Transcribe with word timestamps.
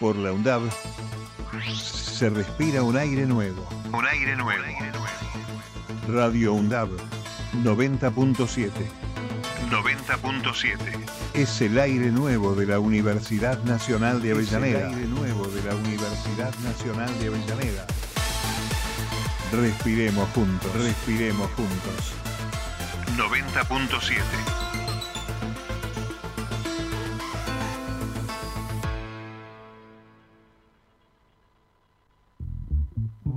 Por 0.00 0.16
la 0.16 0.32
UNDAB 0.32 0.62
se 1.72 2.28
respira 2.30 2.82
un 2.82 2.96
aire 2.96 3.26
nuevo. 3.26 3.66
Un 3.92 4.06
aire 4.06 4.36
nuevo. 4.36 4.62
Radio 6.08 6.52
UNDAB 6.54 6.90
90.7 7.62 8.70
90.7. 9.70 10.76
es 11.34 11.60
el 11.60 11.78
aire 11.78 12.10
nuevo 12.10 12.54
de 12.54 12.66
la 12.66 12.78
Universidad 12.78 13.62
Nacional 13.64 14.20
de 14.20 14.32
Avellaneda. 14.32 14.78
Es 14.78 14.84
el 14.84 14.94
aire 14.94 15.08
nuevo 15.08 15.46
de 15.46 15.62
la 15.62 15.74
Universidad 15.74 16.54
Nacional 16.58 17.18
de 17.18 17.28
Avellaneda. 17.28 17.86
Respiremos 19.52 20.28
juntos, 20.30 20.72
respiremos 20.74 21.50
juntos. 21.52 22.12
90.7. 23.16 24.63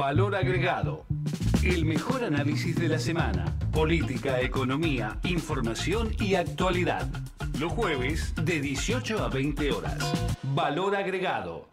Valor 0.08 0.36
agregado. 0.38 1.06
El 1.62 1.84
mejor 1.84 2.24
análisis 2.24 2.78
de 2.78 2.88
la 2.88 2.98
semana. 2.98 3.44
Política, 3.74 4.40
economía, 4.40 5.20
información 5.24 6.16
y 6.18 6.36
actualidad. 6.36 7.10
Los 7.60 7.74
jueves 7.74 8.34
de 8.42 8.62
18 8.62 9.22
a 9.22 9.28
20 9.28 9.70
horas. 9.74 9.98
Valor 10.56 10.96
agregado. 10.96 11.68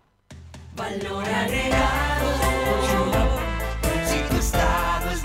Valor 0.74 1.24
agregado. 1.24 2.26
Si 4.04 4.18
tu 4.28 4.36
estado 4.40 5.10
es 5.12 5.22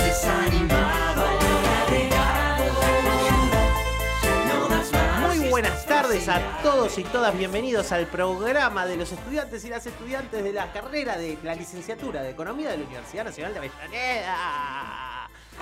buenas 5.62 5.86
tardes 5.86 6.30
a 6.30 6.62
todos 6.64 6.98
y 7.00 7.04
todas, 7.04 7.38
bienvenidos 7.38 7.92
al 7.92 8.08
programa 8.08 8.86
de 8.86 8.96
los 8.96 9.12
estudiantes 9.12 9.66
y 9.66 9.70
las 9.70 9.86
estudiantes 9.86 10.42
de 10.42 10.54
la 10.54 10.72
carrera 10.72 11.18
de 11.18 11.38
la 11.44 11.54
licenciatura 11.54 12.24
de 12.24 12.30
Economía 12.30 12.70
de 12.70 12.78
la 12.78 12.86
Universidad 12.86 13.26
Nacional 13.26 13.52
de 13.52 13.60
Avellaneda. 13.60 15.19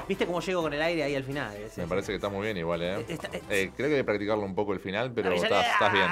¿Viste 0.08 0.26
cómo 0.26 0.40
llego 0.42 0.62
con 0.62 0.73
el 0.73 0.81
aire 0.81 1.03
ahí 1.03 1.16
al 1.16 1.23
final? 1.23 1.56
Es- 1.56 1.78
Me 1.78 1.84
es- 1.84 1.90
parece 1.90 2.08
que 2.12 2.16
está 2.16 2.30
muy 2.30 2.44
bien 2.45 2.58
igual, 2.58 2.81
¿eh? 2.81 3.06
Está- 3.08 3.30
Eh, 3.50 3.72
creo 3.76 3.90
que 3.90 3.95
hay 3.95 4.00
que 4.02 4.04
practicarlo 4.04 4.44
un 4.44 4.56
poco 4.56 4.73
el 4.73 4.80
final, 4.80 5.12
pero 5.14 5.31
estás, 5.34 5.92
bien. 5.92 6.08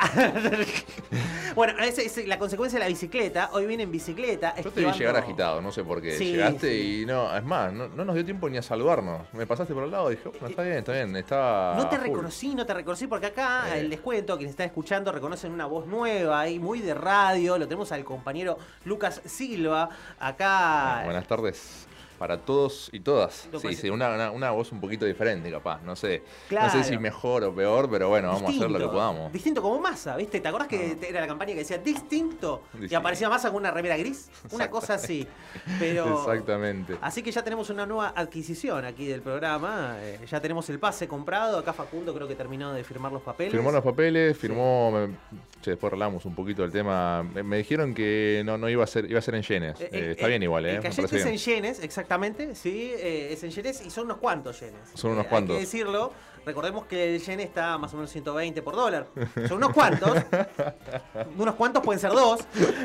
bueno, 1.54 1.78
esa 1.82 2.02
es 2.02 2.26
la 2.26 2.38
consecuencia 2.38 2.78
de 2.78 2.84
la 2.84 2.88
bicicleta. 2.88 3.50
Hoy 3.52 3.66
viene 3.66 3.82
en 3.84 3.90
bicicleta. 3.92 4.54
Yo 4.62 4.70
te 4.70 4.84
vi 4.84 4.92
llegar 4.92 5.16
agitado, 5.16 5.60
no 5.60 5.72
sé 5.72 5.84
por 5.84 6.00
qué. 6.02 6.16
Sí, 6.16 6.32
Llegaste 6.32 6.70
sí. 6.70 7.00
y 7.02 7.06
no, 7.06 7.34
es 7.36 7.44
más, 7.44 7.72
no, 7.72 7.88
no 7.88 8.04
nos 8.04 8.14
dio 8.14 8.24
tiempo 8.24 8.48
ni 8.48 8.56
a 8.58 8.62
saludarnos. 8.62 9.22
Me 9.32 9.46
pasaste 9.46 9.74
por 9.74 9.84
el 9.84 9.90
lado 9.90 10.10
y 10.12 10.16
dije, 10.16 10.28
bueno, 10.28 10.48
está 10.48 10.62
bien, 10.62 10.76
está 10.78 10.92
bien, 10.92 11.16
estaba. 11.16 11.74
No 11.76 11.88
te 11.88 11.96
full. 11.96 12.06
reconocí, 12.06 12.54
no 12.54 12.66
te 12.66 12.74
reconocí, 12.74 13.06
porque 13.06 13.26
acá 13.26 13.74
Eh. 13.76 13.80
el 13.80 13.90
descuento, 13.90 14.36
quienes 14.36 14.52
están 14.52 14.66
escuchando, 14.66 15.12
reconocen 15.12 15.52
una 15.52 15.66
voz 15.66 15.86
nueva 15.86 16.48
y 16.48 16.58
muy 16.58 16.80
de 16.80 16.94
radio. 16.94 17.58
Lo 17.58 17.66
tenemos 17.66 17.90
al 17.92 18.04
compañero 18.04 18.58
Lucas 18.84 19.20
Silva. 19.24 19.88
Acá. 20.18 21.02
Buenas 21.04 21.26
tardes 21.26 21.86
para 22.20 22.36
todos 22.36 22.90
y 22.92 23.00
todas. 23.00 23.48
Sí, 23.62 23.74
sí, 23.74 23.88
una, 23.88 24.10
una, 24.14 24.30
una 24.30 24.50
voz 24.50 24.70
un 24.72 24.78
poquito 24.80 25.06
diferente, 25.06 25.50
capaz. 25.50 25.80
No 25.82 25.96
sé. 25.96 26.22
Claro. 26.50 26.66
No 26.66 26.72
sé 26.84 26.86
si 26.90 26.98
mejor 26.98 27.42
o 27.44 27.54
peor, 27.54 27.88
pero 27.90 28.10
bueno, 28.10 28.28
vamos 28.28 28.42
a 28.52 28.54
hacer 28.54 28.70
lo 28.70 28.78
que 28.78 28.84
podamos. 28.88 29.32
Distinto 29.32 29.62
como 29.62 29.80
masa, 29.80 30.16
¿viste? 30.18 30.38
¿Te 30.38 30.46
acordás 30.46 30.68
que 30.68 30.98
era 31.08 31.22
la 31.22 31.26
campaña 31.26 31.54
que 31.54 31.60
decía 31.60 31.78
distinto? 31.78 32.64
Y 32.78 32.94
aparecía 32.94 33.30
masa 33.30 33.48
con 33.48 33.56
una 33.60 33.70
remera 33.70 33.96
gris. 33.96 34.28
Una 34.50 34.68
cosa 34.68 34.94
así. 34.94 35.26
Pero. 35.78 36.18
Exactamente. 36.20 36.96
Así 37.00 37.22
que 37.22 37.32
ya 37.32 37.42
tenemos 37.42 37.70
una 37.70 37.86
nueva 37.86 38.12
adquisición 38.14 38.84
aquí 38.84 39.06
del 39.06 39.22
programa. 39.22 39.96
eh, 40.00 40.20
ya 40.30 40.40
tenemos 40.42 40.68
el 40.68 40.78
pase 40.78 41.08
comprado. 41.08 41.56
Acá 41.58 41.72
Facundo 41.72 42.14
creo 42.14 42.28
que 42.28 42.34
terminó 42.34 42.74
de 42.74 42.84
firmar 42.84 43.12
los 43.12 43.22
papeles. 43.22 43.50
Firmó 43.52 43.72
los 43.72 43.82
papeles, 43.82 44.36
firmó. 44.36 44.90
me- 44.90 45.14
che, 45.62 45.70
después 45.72 45.90
hablamos 45.92 46.24
un 46.26 46.34
poquito 46.34 46.60
del 46.62 46.70
tema. 46.70 47.22
Me, 47.22 47.42
me 47.42 47.56
dijeron 47.56 47.94
que 47.94 48.42
no, 48.44 48.58
no 48.58 48.68
iba 48.68 48.84
a 48.84 48.86
ser, 48.86 49.10
iba 49.10 49.18
a 49.18 49.22
ser 49.22 49.34
en 49.36 49.42
yenes. 49.42 49.80
Eh, 49.80 49.88
Eh, 49.92 50.10
está 50.12 50.26
bien 50.26 50.42
igual, 50.42 50.66
¿eh? 50.66 50.76
El 50.76 50.82
Me 50.82 50.88
es 50.88 50.98
en 50.98 51.36
yenes, 51.36 51.80
exactamente, 51.82 52.09
sí, 52.54 52.92
eh, 52.96 53.32
es 53.32 53.42
en 53.44 53.50
yenes 53.50 53.84
y 53.86 53.90
son 53.90 54.04
unos 54.06 54.16
cuantos 54.18 54.58
yenes. 54.60 54.80
Son 54.94 55.12
unos 55.12 55.26
Eh, 55.26 55.28
cuantos. 55.28 55.54
Hay 55.54 55.60
que 55.60 55.66
decirlo. 55.66 56.12
Recordemos 56.46 56.86
que 56.86 57.16
el 57.16 57.20
yen 57.22 57.38
está 57.40 57.76
más 57.76 57.92
o 57.92 57.96
menos 57.96 58.10
120 58.10 58.62
por 58.62 58.74
dólar. 58.74 59.08
Son 59.46 59.58
unos 59.58 59.72
cuantos. 59.74 60.10
unos 61.36 61.54
cuantos 61.54 61.82
pueden 61.82 62.00
ser 62.00 62.12
dos. 62.12 62.40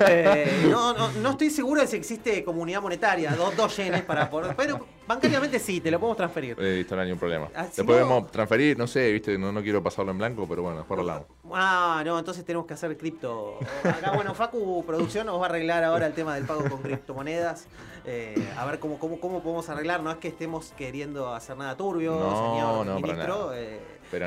Eh, 0.09 0.67
no, 0.69 0.91
no, 0.93 1.09
no 1.13 1.29
estoy 1.31 1.49
seguro 1.49 1.79
de 1.79 1.87
si 1.87 1.95
existe 1.95 2.43
comunidad 2.43 2.81
monetaria, 2.81 3.31
dos, 3.31 3.55
dos 3.55 3.75
yenes 3.77 4.01
para 4.03 4.29
poder. 4.29 4.55
Pero 4.57 4.85
bancariamente 5.07 5.57
sí, 5.59 5.79
te 5.79 5.89
lo 5.89 5.99
podemos 6.01 6.17
transferir. 6.17 6.57
Eh, 6.59 6.77
listo, 6.79 6.95
no 6.95 7.01
hay 7.01 7.07
ningún 7.07 7.19
problema. 7.19 7.47
Ah, 7.55 7.63
si 7.71 7.77
después 7.77 8.01
no- 8.01 8.09
vamos 8.09 8.27
a 8.27 8.31
transferir, 8.31 8.77
no 8.77 8.87
sé, 8.87 9.09
viste, 9.13 9.37
no, 9.37 9.53
no 9.53 9.61
quiero 9.63 9.81
pasarlo 9.81 10.11
en 10.11 10.17
blanco, 10.17 10.45
pero 10.49 10.61
bueno, 10.61 10.79
después 10.79 10.99
hablamos. 10.99 11.25
Ah, 11.53 12.03
no, 12.05 12.19
entonces 12.19 12.43
tenemos 12.43 12.67
que 12.67 12.73
hacer 12.73 12.97
cripto. 12.97 13.57
Acá, 13.85 14.11
bueno, 14.15 14.35
Facu 14.35 14.83
Producción 14.85 15.27
nos 15.27 15.39
va 15.39 15.45
a 15.45 15.49
arreglar 15.49 15.81
ahora 15.85 16.07
el 16.07 16.13
tema 16.13 16.35
del 16.35 16.43
pago 16.45 16.69
con 16.69 16.81
criptomonedas. 16.81 17.67
Eh, 18.07 18.53
a 18.57 18.65
ver 18.65 18.79
cómo, 18.79 18.99
cómo, 18.99 19.19
cómo 19.19 19.41
podemos 19.41 19.67
arreglar. 19.69 20.01
No 20.03 20.11
es 20.11 20.17
que 20.17 20.27
estemos 20.27 20.73
queriendo 20.77 21.33
hacer 21.33 21.57
nada 21.57 21.75
turbio, 21.75 22.11
No, 22.19 22.51
señor 22.53 22.85
no, 22.85 22.95
ministro. 22.99 23.53
eh, 23.53 23.79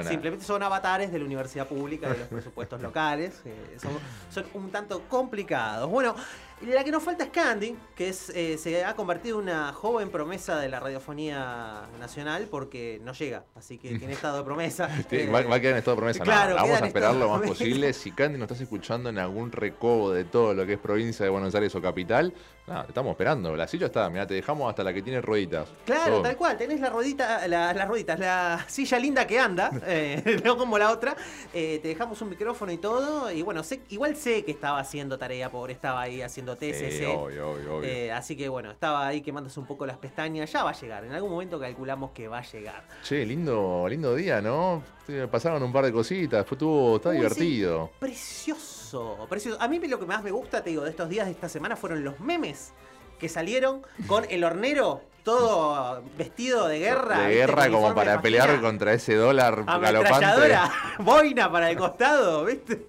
simplemente 0.09 0.45
son 0.45 0.63
avatares 0.63 1.13
de 1.13 1.19
la 1.19 1.25
universidad 1.25 1.67
pública, 1.67 2.09
de 2.11 2.19
los 2.19 2.29
presupuestos 2.29 2.81
locales. 2.83 3.41
eh, 3.45 3.77
son, 3.81 3.93
son 4.31 4.45
un 4.55 4.71
tanto 4.71 5.03
complicados. 5.09 5.89
Bueno, 5.89 6.15
la 6.63 6.85
que 6.85 6.91
nos 6.91 7.03
falta 7.03 7.25
es 7.25 7.31
Candy, 7.31 7.77
que 7.95 8.09
es, 8.09 8.31
eh, 8.31 8.59
se 8.59 8.85
ha 8.85 8.95
convertido 8.97 9.39
en 9.39 9.45
una 9.45 9.73
joven 9.73 10.11
promesa 10.11 10.59
de 10.59 10.69
la 10.69 10.81
radiofonía 10.81 11.87
nacional 12.01 12.49
porque 12.51 13.01
no 13.05 13.13
llega. 13.13 13.45
Así 13.55 13.79
que 13.79 13.97
tiene 13.99 14.13
estado 14.15 14.39
de 14.39 14.45
promesa. 14.45 14.89
Eh, 15.11 15.29
va, 15.33 15.43
va 15.43 15.57
a 15.57 15.61
quedar 15.61 15.73
en 15.75 15.79
estado 15.79 15.97
de 15.97 16.01
promesa. 16.01 16.25
claro, 16.25 16.51
no, 16.51 16.63
vamos 16.63 16.83
a 16.83 16.87
esperar 16.87 17.15
lo 17.15 17.29
más 17.31 17.43
posible. 17.47 17.93
Si 17.93 18.11
Candy 18.13 18.39
nos 18.39 18.47
estás 18.47 18.61
escuchando 18.63 19.09
en 19.09 19.19
algún 19.19 19.53
recodo 19.53 20.13
de 20.13 20.25
todo 20.25 20.55
lo 20.55 20.67
que 20.67 20.75
es 20.75 20.79
provincia 20.79 21.25
de 21.25 21.31
Buenos 21.31 21.55
Aires 21.55 21.75
o 21.75 21.81
capital, 21.83 22.33
te 22.67 22.89
estamos 22.89 23.13
esperando. 23.13 23.57
La 23.57 23.67
silla 23.67 23.87
está, 23.87 24.11
mira, 24.11 24.27
te 24.27 24.35
dejamos 24.35 24.69
hasta 24.69 24.83
la 24.85 24.93
que 24.93 25.01
tiene 25.01 25.23
rueditas. 25.23 25.69
Claro, 25.87 26.15
Todo. 26.15 26.23
tal 26.23 26.37
cual, 26.37 26.59
tenés 26.59 26.81
la 26.81 26.91
ruedita, 26.91 27.47
la- 27.49 27.73
las 27.73 27.89
rueditas, 27.89 28.19
la 28.19 28.65
silla 28.69 28.99
linda 28.99 29.27
que 29.27 29.39
anda, 29.39 29.71
eh, 29.87 30.41
no 30.45 30.57
como 30.59 30.77
la 30.79 30.91
otra. 30.91 31.17
Eh, 31.55 31.79
te 31.81 31.89
dejamos 31.89 32.21
un 32.21 32.29
micrófono 32.31 32.71
y 32.73 32.77
todo. 32.79 33.31
Y 33.33 33.43
bueno, 33.43 33.63
sé, 33.63 33.81
igual 33.89 34.17
sé 34.17 34.45
que 34.45 34.51
estaba 34.51 34.81
haciendo 34.81 35.19
tarea, 35.19 35.51
pobre, 35.51 35.73
estaba 35.73 36.03
ahí 36.03 36.21
haciendo 36.21 36.48
TCC. 36.57 36.91
Sí, 36.91 37.05
obvio, 37.05 37.51
obvio, 37.51 37.77
obvio. 37.77 37.89
Eh, 37.89 38.13
así 38.13 38.37
que 38.37 38.49
bueno, 38.49 38.71
estaba 38.71 39.07
ahí 39.07 39.21
quemándose 39.21 39.59
un 39.61 39.67
poco 39.67 39.87
las 39.87 39.99
pestañas. 39.99 40.51
Ya 40.53 40.65
va 40.65 40.71
a 40.71 40.75
llegar, 40.75 41.05
en 41.05 41.13
algún 41.13 41.31
momento 41.31 41.59
calculamos 41.59 42.11
que 42.13 42.29
va 42.29 42.39
a 42.39 42.43
llegar. 42.43 42.85
Che, 43.03 43.25
lindo, 43.25 43.87
lindo 43.89 44.15
día, 44.15 44.41
¿no? 44.41 44.83
Pasaron 45.31 45.63
un 45.63 45.73
par 45.73 45.85
de 45.85 45.93
cositas, 45.93 46.47
fue, 46.47 46.57
estuvo, 46.57 46.97
está 46.97 47.11
Uy, 47.11 47.17
sí. 47.17 47.21
divertido. 47.23 47.91
Precioso, 47.99 49.27
precioso. 49.29 49.61
A 49.61 49.69
mí 49.69 49.79
lo 49.79 49.99
que 49.99 50.07
más 50.07 50.23
me 50.23 50.31
gusta, 50.31 50.63
te 50.63 50.71
digo, 50.71 50.85
de 50.85 50.91
estos 50.91 51.09
días 51.09 51.27
de 51.27 51.33
esta 51.33 51.49
semana 51.49 51.77
fueron 51.77 52.05
los 52.05 52.21
memes 52.21 52.73
que 53.19 53.29
salieron 53.29 53.83
con 54.07 54.25
el 54.31 54.45
hornero 54.45 55.03
todo 55.25 56.03
vestido 56.17 56.69
de 56.69 56.79
guerra. 56.79 57.21
de 57.27 57.35
guerra 57.35 57.69
como 57.71 57.95
para 57.95 58.23
pelear 58.23 58.61
contra 58.61 58.95
ese 58.95 59.15
dólar 59.15 59.65
galopante. 59.65 60.57
boina 61.01 61.51
para 61.51 61.71
el 61.71 61.77
costado, 61.77 62.45
¿viste? 62.45 62.87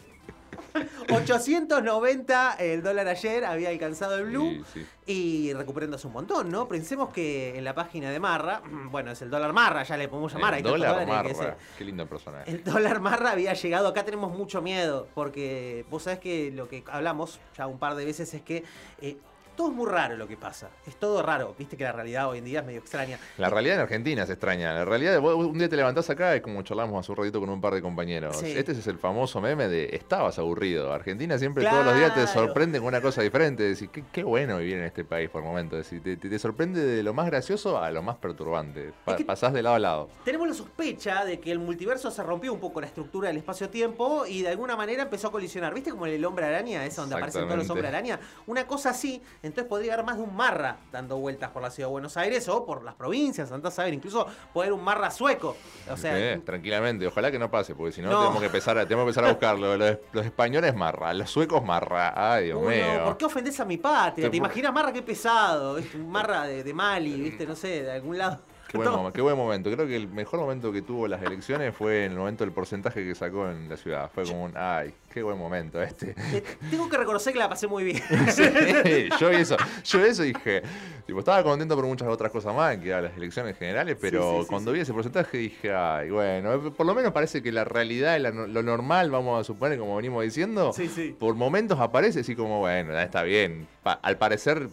890 1.09 2.53
el 2.59 2.81
dólar 2.83 3.07
ayer 3.07 3.45
había 3.45 3.69
alcanzado 3.69 4.15
el 4.17 4.25
blue 4.25 4.63
Sí, 4.73 4.85
sí. 4.85 4.85
y 5.07 5.53
recuperándose 5.53 6.07
un 6.07 6.13
montón, 6.13 6.49
¿no? 6.49 6.67
Pensemos 6.67 7.09
que 7.09 7.57
en 7.57 7.63
la 7.63 7.73
página 7.75 8.11
de 8.11 8.19
Marra, 8.19 8.61
bueno, 8.91 9.11
es 9.11 9.21
el 9.21 9.29
dólar 9.29 9.53
Marra, 9.53 9.83
ya 9.83 9.97
le 9.97 10.07
podemos 10.07 10.33
llamar, 10.33 10.55
El 10.55 10.63
dólar 10.63 10.99
que 10.99 11.05
marra. 11.05 11.33
se- 11.33 11.53
Qué 11.77 11.83
linda 11.85 12.05
persona. 12.05 12.43
el 12.43 12.63
dólar 12.63 12.99
marra 12.99 13.31
había 13.31 13.53
llegado, 13.53 13.87
acá 13.87 14.03
tenemos 14.05 14.35
mucho 14.37 14.61
miedo, 14.61 15.07
porque 15.13 15.85
vos 15.89 16.03
sabés 16.03 16.19
que 16.19 16.51
lo 16.51 16.67
que 16.67 16.83
hablamos 16.91 17.39
ya 17.57 17.67
un 17.67 17.79
par 17.79 17.95
de 17.95 18.05
veces 18.05 18.33
es 18.33 18.41
que 18.41 18.63
eh, 19.01 19.17
todo 19.59 19.71
es 19.71 19.75
muy 19.75 19.89
raro 19.89 20.15
lo 20.15 20.25
que 20.25 20.37
pasa, 20.37 20.69
es 20.87 20.95
todo 20.95 21.21
raro, 21.21 21.53
viste 21.59 21.75
que 21.75 21.83
la 21.83 21.91
realidad 21.91 22.29
hoy 22.29 22.37
en 22.37 22.45
día 22.45 22.61
es 22.61 22.65
medio 22.65 22.79
extraña. 22.79 23.19
La 23.37 23.49
realidad 23.49 23.75
en 23.75 23.81
Argentina 23.81 24.23
es 24.23 24.29
extraña. 24.29 24.73
La 24.73 24.85
realidad, 24.85 25.19
vos 25.19 25.35
un 25.35 25.57
día 25.57 25.67
te 25.67 25.75
levantás 25.75 26.09
acá, 26.09 26.33
es 26.33 26.41
como 26.41 26.61
charlamos 26.61 26.97
hace 26.97 27.11
un 27.11 27.17
ratito 27.17 27.41
con 27.41 27.49
un 27.49 27.59
par 27.59 27.73
de 27.73 27.81
compañeros. 27.81 28.37
Sí. 28.37 28.53
Este 28.55 28.71
es 28.71 28.87
el 28.87 28.97
famoso 28.97 29.41
meme 29.41 29.67
de 29.67 29.93
estabas 29.97 30.39
aburrido. 30.39 30.93
Argentina 30.93 31.37
siempre 31.37 31.65
todos 31.65 31.83
los 31.85 31.93
días 31.97 32.15
te 32.15 32.25
sorprende 32.27 32.79
con 32.79 32.87
una 32.87 33.01
cosa 33.01 33.21
diferente. 33.21 33.63
Decís, 33.63 33.89
qué, 33.91 34.05
qué 34.13 34.23
bueno 34.23 34.59
vivir 34.59 34.77
en 34.77 34.85
este 34.85 35.03
país 35.03 35.29
por 35.29 35.43
momentos. 35.43 35.77
Decís, 35.83 36.01
te, 36.01 36.15
te- 36.15 36.29
te 36.29 36.39
sorprende 36.39 36.81
de 36.81 37.03
lo 37.03 37.13
más 37.13 37.25
gracioso 37.25 37.77
a 37.77 37.91
lo 37.91 38.01
más 38.01 38.15
perturbante. 38.15 38.93
Pa- 39.03 39.11
Es 39.11 39.17
que- 39.17 39.25
Pasás 39.25 39.51
de 39.51 39.61
lado 39.61 39.75
a 39.75 39.79
lado. 39.79 40.09
Tenemos 40.23 40.47
la 40.47 40.53
sospecha 40.53 41.25
de 41.25 41.41
que 41.41 41.51
el 41.51 41.59
multiverso 41.59 42.09
se 42.11 42.23
rompió 42.23 42.53
un 42.53 42.61
poco 42.61 42.79
la 42.79 42.87
estructura 42.87 43.27
del 43.27 43.35
espacio-tiempo 43.37 44.25
y 44.25 44.41
de 44.41 44.47
alguna 44.49 44.77
manera 44.77 45.03
empezó 45.03 45.27
a 45.27 45.31
colisionar. 45.33 45.73
¿Viste 45.73 45.91
como 45.91 46.05
el 46.05 46.23
hombre 46.23 46.45
araña, 46.45 46.85
esa 46.85 47.01
donde 47.01 47.17
aparecen 47.17 47.43
todos 47.43 47.57
los 47.57 47.69
hombres 47.69 47.89
araña? 47.89 48.19
Una 48.47 48.65
cosa 48.65 48.91
así, 48.91 49.21
entonces 49.49 49.69
podría 49.69 49.93
haber 49.93 50.05
más 50.05 50.17
de 50.17 50.23
un 50.23 50.35
marra 50.35 50.77
dando 50.91 51.17
vueltas 51.17 51.49
por 51.51 51.61
la 51.61 51.69
ciudad 51.69 51.87
de 51.87 51.91
Buenos 51.91 52.15
Aires 52.17 52.47
o 52.49 52.65
por 52.65 52.83
las 52.83 52.95
provincias, 52.95 53.51
andás 53.51 53.73
a 53.73 53.75
saber, 53.77 53.93
incluso 53.93 54.25
puede 54.53 54.67
haber 54.69 54.79
un 54.79 54.83
marra 54.85 55.11
sueco. 55.11 55.55
O 55.91 55.97
sea, 55.97 56.17
Eh, 56.17 56.41
tranquilamente, 56.45 57.05
ojalá 57.07 57.31
que 57.31 57.39
no 57.39 57.49
pase, 57.51 57.75
porque 57.75 57.91
si 57.91 58.01
no, 58.01 58.09
No. 58.11 58.19
tenemos 58.19 58.39
que 58.39 58.45
empezar 58.47 58.77
a, 58.77 58.83
tenemos 58.85 59.03
que 59.05 59.09
empezar 59.09 59.25
a 59.25 59.29
buscarlo. 59.31 59.75
Los, 59.77 59.97
los 60.13 60.25
españoles 60.25 60.73
marra, 60.75 61.13
los 61.13 61.29
suecos 61.29 61.63
marra. 61.63 62.13
Ay, 62.15 62.45
Dios 62.45 62.61
no, 62.61 62.69
mío. 62.69 63.03
¿Por 63.05 63.17
qué 63.17 63.25
ofendés 63.25 63.59
a 63.59 63.65
mi 63.65 63.77
patria? 63.77 64.25
Te- 64.25 64.29
¿Te 64.31 64.37
imaginas 64.37 64.73
Marra 64.73 64.93
qué 64.93 65.01
pesado? 65.01 65.75
¿viste? 65.75 65.97
Un 65.97 66.09
Marra 66.09 66.43
de, 66.43 66.63
de 66.63 66.73
Mali, 66.73 67.19
¿viste? 67.21 67.45
No 67.45 67.55
sé, 67.55 67.83
de 67.83 67.91
algún 67.91 68.17
lado. 68.17 68.39
Qué 68.69 68.77
buen, 68.77 68.89
momen- 68.89 69.11
qué 69.11 69.21
buen 69.21 69.35
momento. 69.35 69.71
Creo 69.71 69.87
que 69.87 69.95
el 69.95 70.07
mejor 70.07 70.39
momento 70.39 70.71
que 70.71 70.81
tuvo 70.83 71.07
las 71.07 71.21
elecciones 71.23 71.75
fue 71.75 72.05
en 72.05 72.11
el 72.11 72.17
momento 72.19 72.43
del 72.43 72.53
porcentaje 72.53 73.03
que 73.03 73.15
sacó 73.15 73.49
en 73.49 73.67
la 73.67 73.75
ciudad. 73.77 74.11
Fue 74.13 74.23
como 74.25 74.43
un, 74.43 74.53
ay, 74.55 74.93
qué 75.11 75.23
buen 75.23 75.37
momento 75.37 75.81
este. 75.81 76.13
Eh, 76.33 76.43
Tengo 76.69 76.87
que 76.87 76.97
reconocer 76.97 77.33
que 77.33 77.39
la 77.39 77.49
pasé 77.49 77.67
muy 77.67 77.83
bien. 77.83 78.01
yo 79.19 79.29
eso, 79.31 79.57
yo 79.83 80.05
eso 80.05 80.23
dije, 80.23 80.61
tipo, 81.05 81.19
estaba 81.19 81.43
contento 81.43 81.75
por 81.75 81.85
muchas 81.85 82.07
otras 82.07 82.31
cosas 82.31 82.55
más, 82.55 82.77
que 82.77 82.89
eran 82.89 83.05
las 83.05 83.17
elecciones 83.17 83.57
generales, 83.57 83.97
pero 83.99 84.21
Sí, 84.21 84.35
sí, 84.37 84.41
sí, 84.43 84.49
cuando 84.49 84.71
vi 84.71 84.79
ese 84.81 84.93
porcentaje 84.93 85.37
dije, 85.37 85.73
ay, 85.73 86.09
bueno, 86.11 86.71
por 86.73 86.85
lo 86.85 86.93
menos 86.93 87.11
parece 87.11 87.41
que 87.41 87.51
la 87.51 87.63
realidad, 87.63 88.17
y 88.17 88.19
la 88.19 88.31
no- 88.31 88.47
lo 88.47 88.61
normal, 88.63 89.09
vamos 89.09 89.39
a 89.41 89.43
suponer, 89.43 89.79
como 89.79 89.95
venimos 89.95 90.23
diciendo, 90.23 90.71
por 91.17 91.35
momentos 91.35 91.79
aparece 91.79 92.19
así 92.19 92.35
como, 92.35 92.59
bueno, 92.59 92.97
está 92.99 93.23
bien. 93.23 93.67
Pa- 93.83 93.99
al 94.01 94.17
parecer 94.17 94.69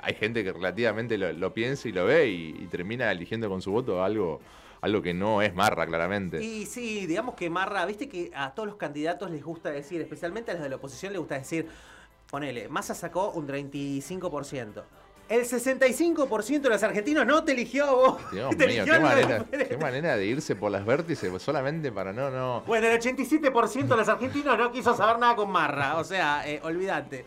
hay 0.00 0.14
gente 0.14 0.44
que 0.44 0.52
relativamente 0.52 1.18
lo, 1.18 1.54
piensa 1.54 1.88
y 1.88 1.92
lo 1.92 2.04
ve 2.06 2.28
y, 2.28 2.56
y 2.60 2.66
termina 2.66 3.10
eligiendo 3.10 3.48
con 3.48 3.62
su 3.62 3.70
voto 3.70 4.02
algo, 4.02 4.40
algo 4.80 5.02
que 5.02 5.14
no 5.14 5.42
es 5.42 5.54
marra, 5.54 5.86
claramente. 5.86 6.42
Y 6.42 6.66
sí, 6.66 7.06
digamos 7.06 7.34
que 7.34 7.50
Marra, 7.50 7.84
viste 7.86 8.08
que 8.08 8.30
a 8.34 8.54
todos 8.54 8.68
los 8.68 8.76
candidatos 8.76 9.30
les 9.30 9.42
gusta 9.42 9.70
decir, 9.70 10.00
especialmente 10.00 10.50
a 10.50 10.54
los 10.54 10.62
de 10.62 10.68
la 10.68 10.76
oposición 10.76 11.12
les 11.12 11.20
gusta 11.20 11.36
decir, 11.36 11.68
ponele, 12.30 12.68
Massa 12.68 12.94
sacó 12.94 13.30
un 13.32 13.46
35%. 13.46 14.82
El 15.28 15.42
65% 15.44 16.60
de 16.62 16.68
los 16.70 16.82
argentinos 16.82 17.26
no 17.26 17.44
te 17.44 17.52
eligió 17.52 17.84
a 17.84 17.92
vos. 17.92 18.20
Dios 18.32 18.50
te 18.56 18.66
mío, 18.66 18.82
eligió 18.82 18.94
qué 18.94 19.00
manera, 19.00 19.44
qué 19.68 19.76
manera 19.76 20.16
de 20.16 20.26
irse 20.26 20.56
por 20.56 20.70
las 20.70 20.86
vértices 20.86 21.30
solamente 21.42 21.92
para 21.92 22.12
no, 22.12 22.30
no. 22.30 22.62
Bueno, 22.66 22.86
el 22.86 22.98
87% 22.98 23.86
de 23.88 23.96
los 23.96 24.08
argentinos 24.08 24.56
no 24.58 24.72
quiso 24.72 24.96
saber 24.96 25.18
nada 25.18 25.36
con 25.36 25.50
Marra. 25.50 25.96
O 25.98 26.04
sea, 26.04 26.48
eh, 26.48 26.60
olvídate. 26.62 27.24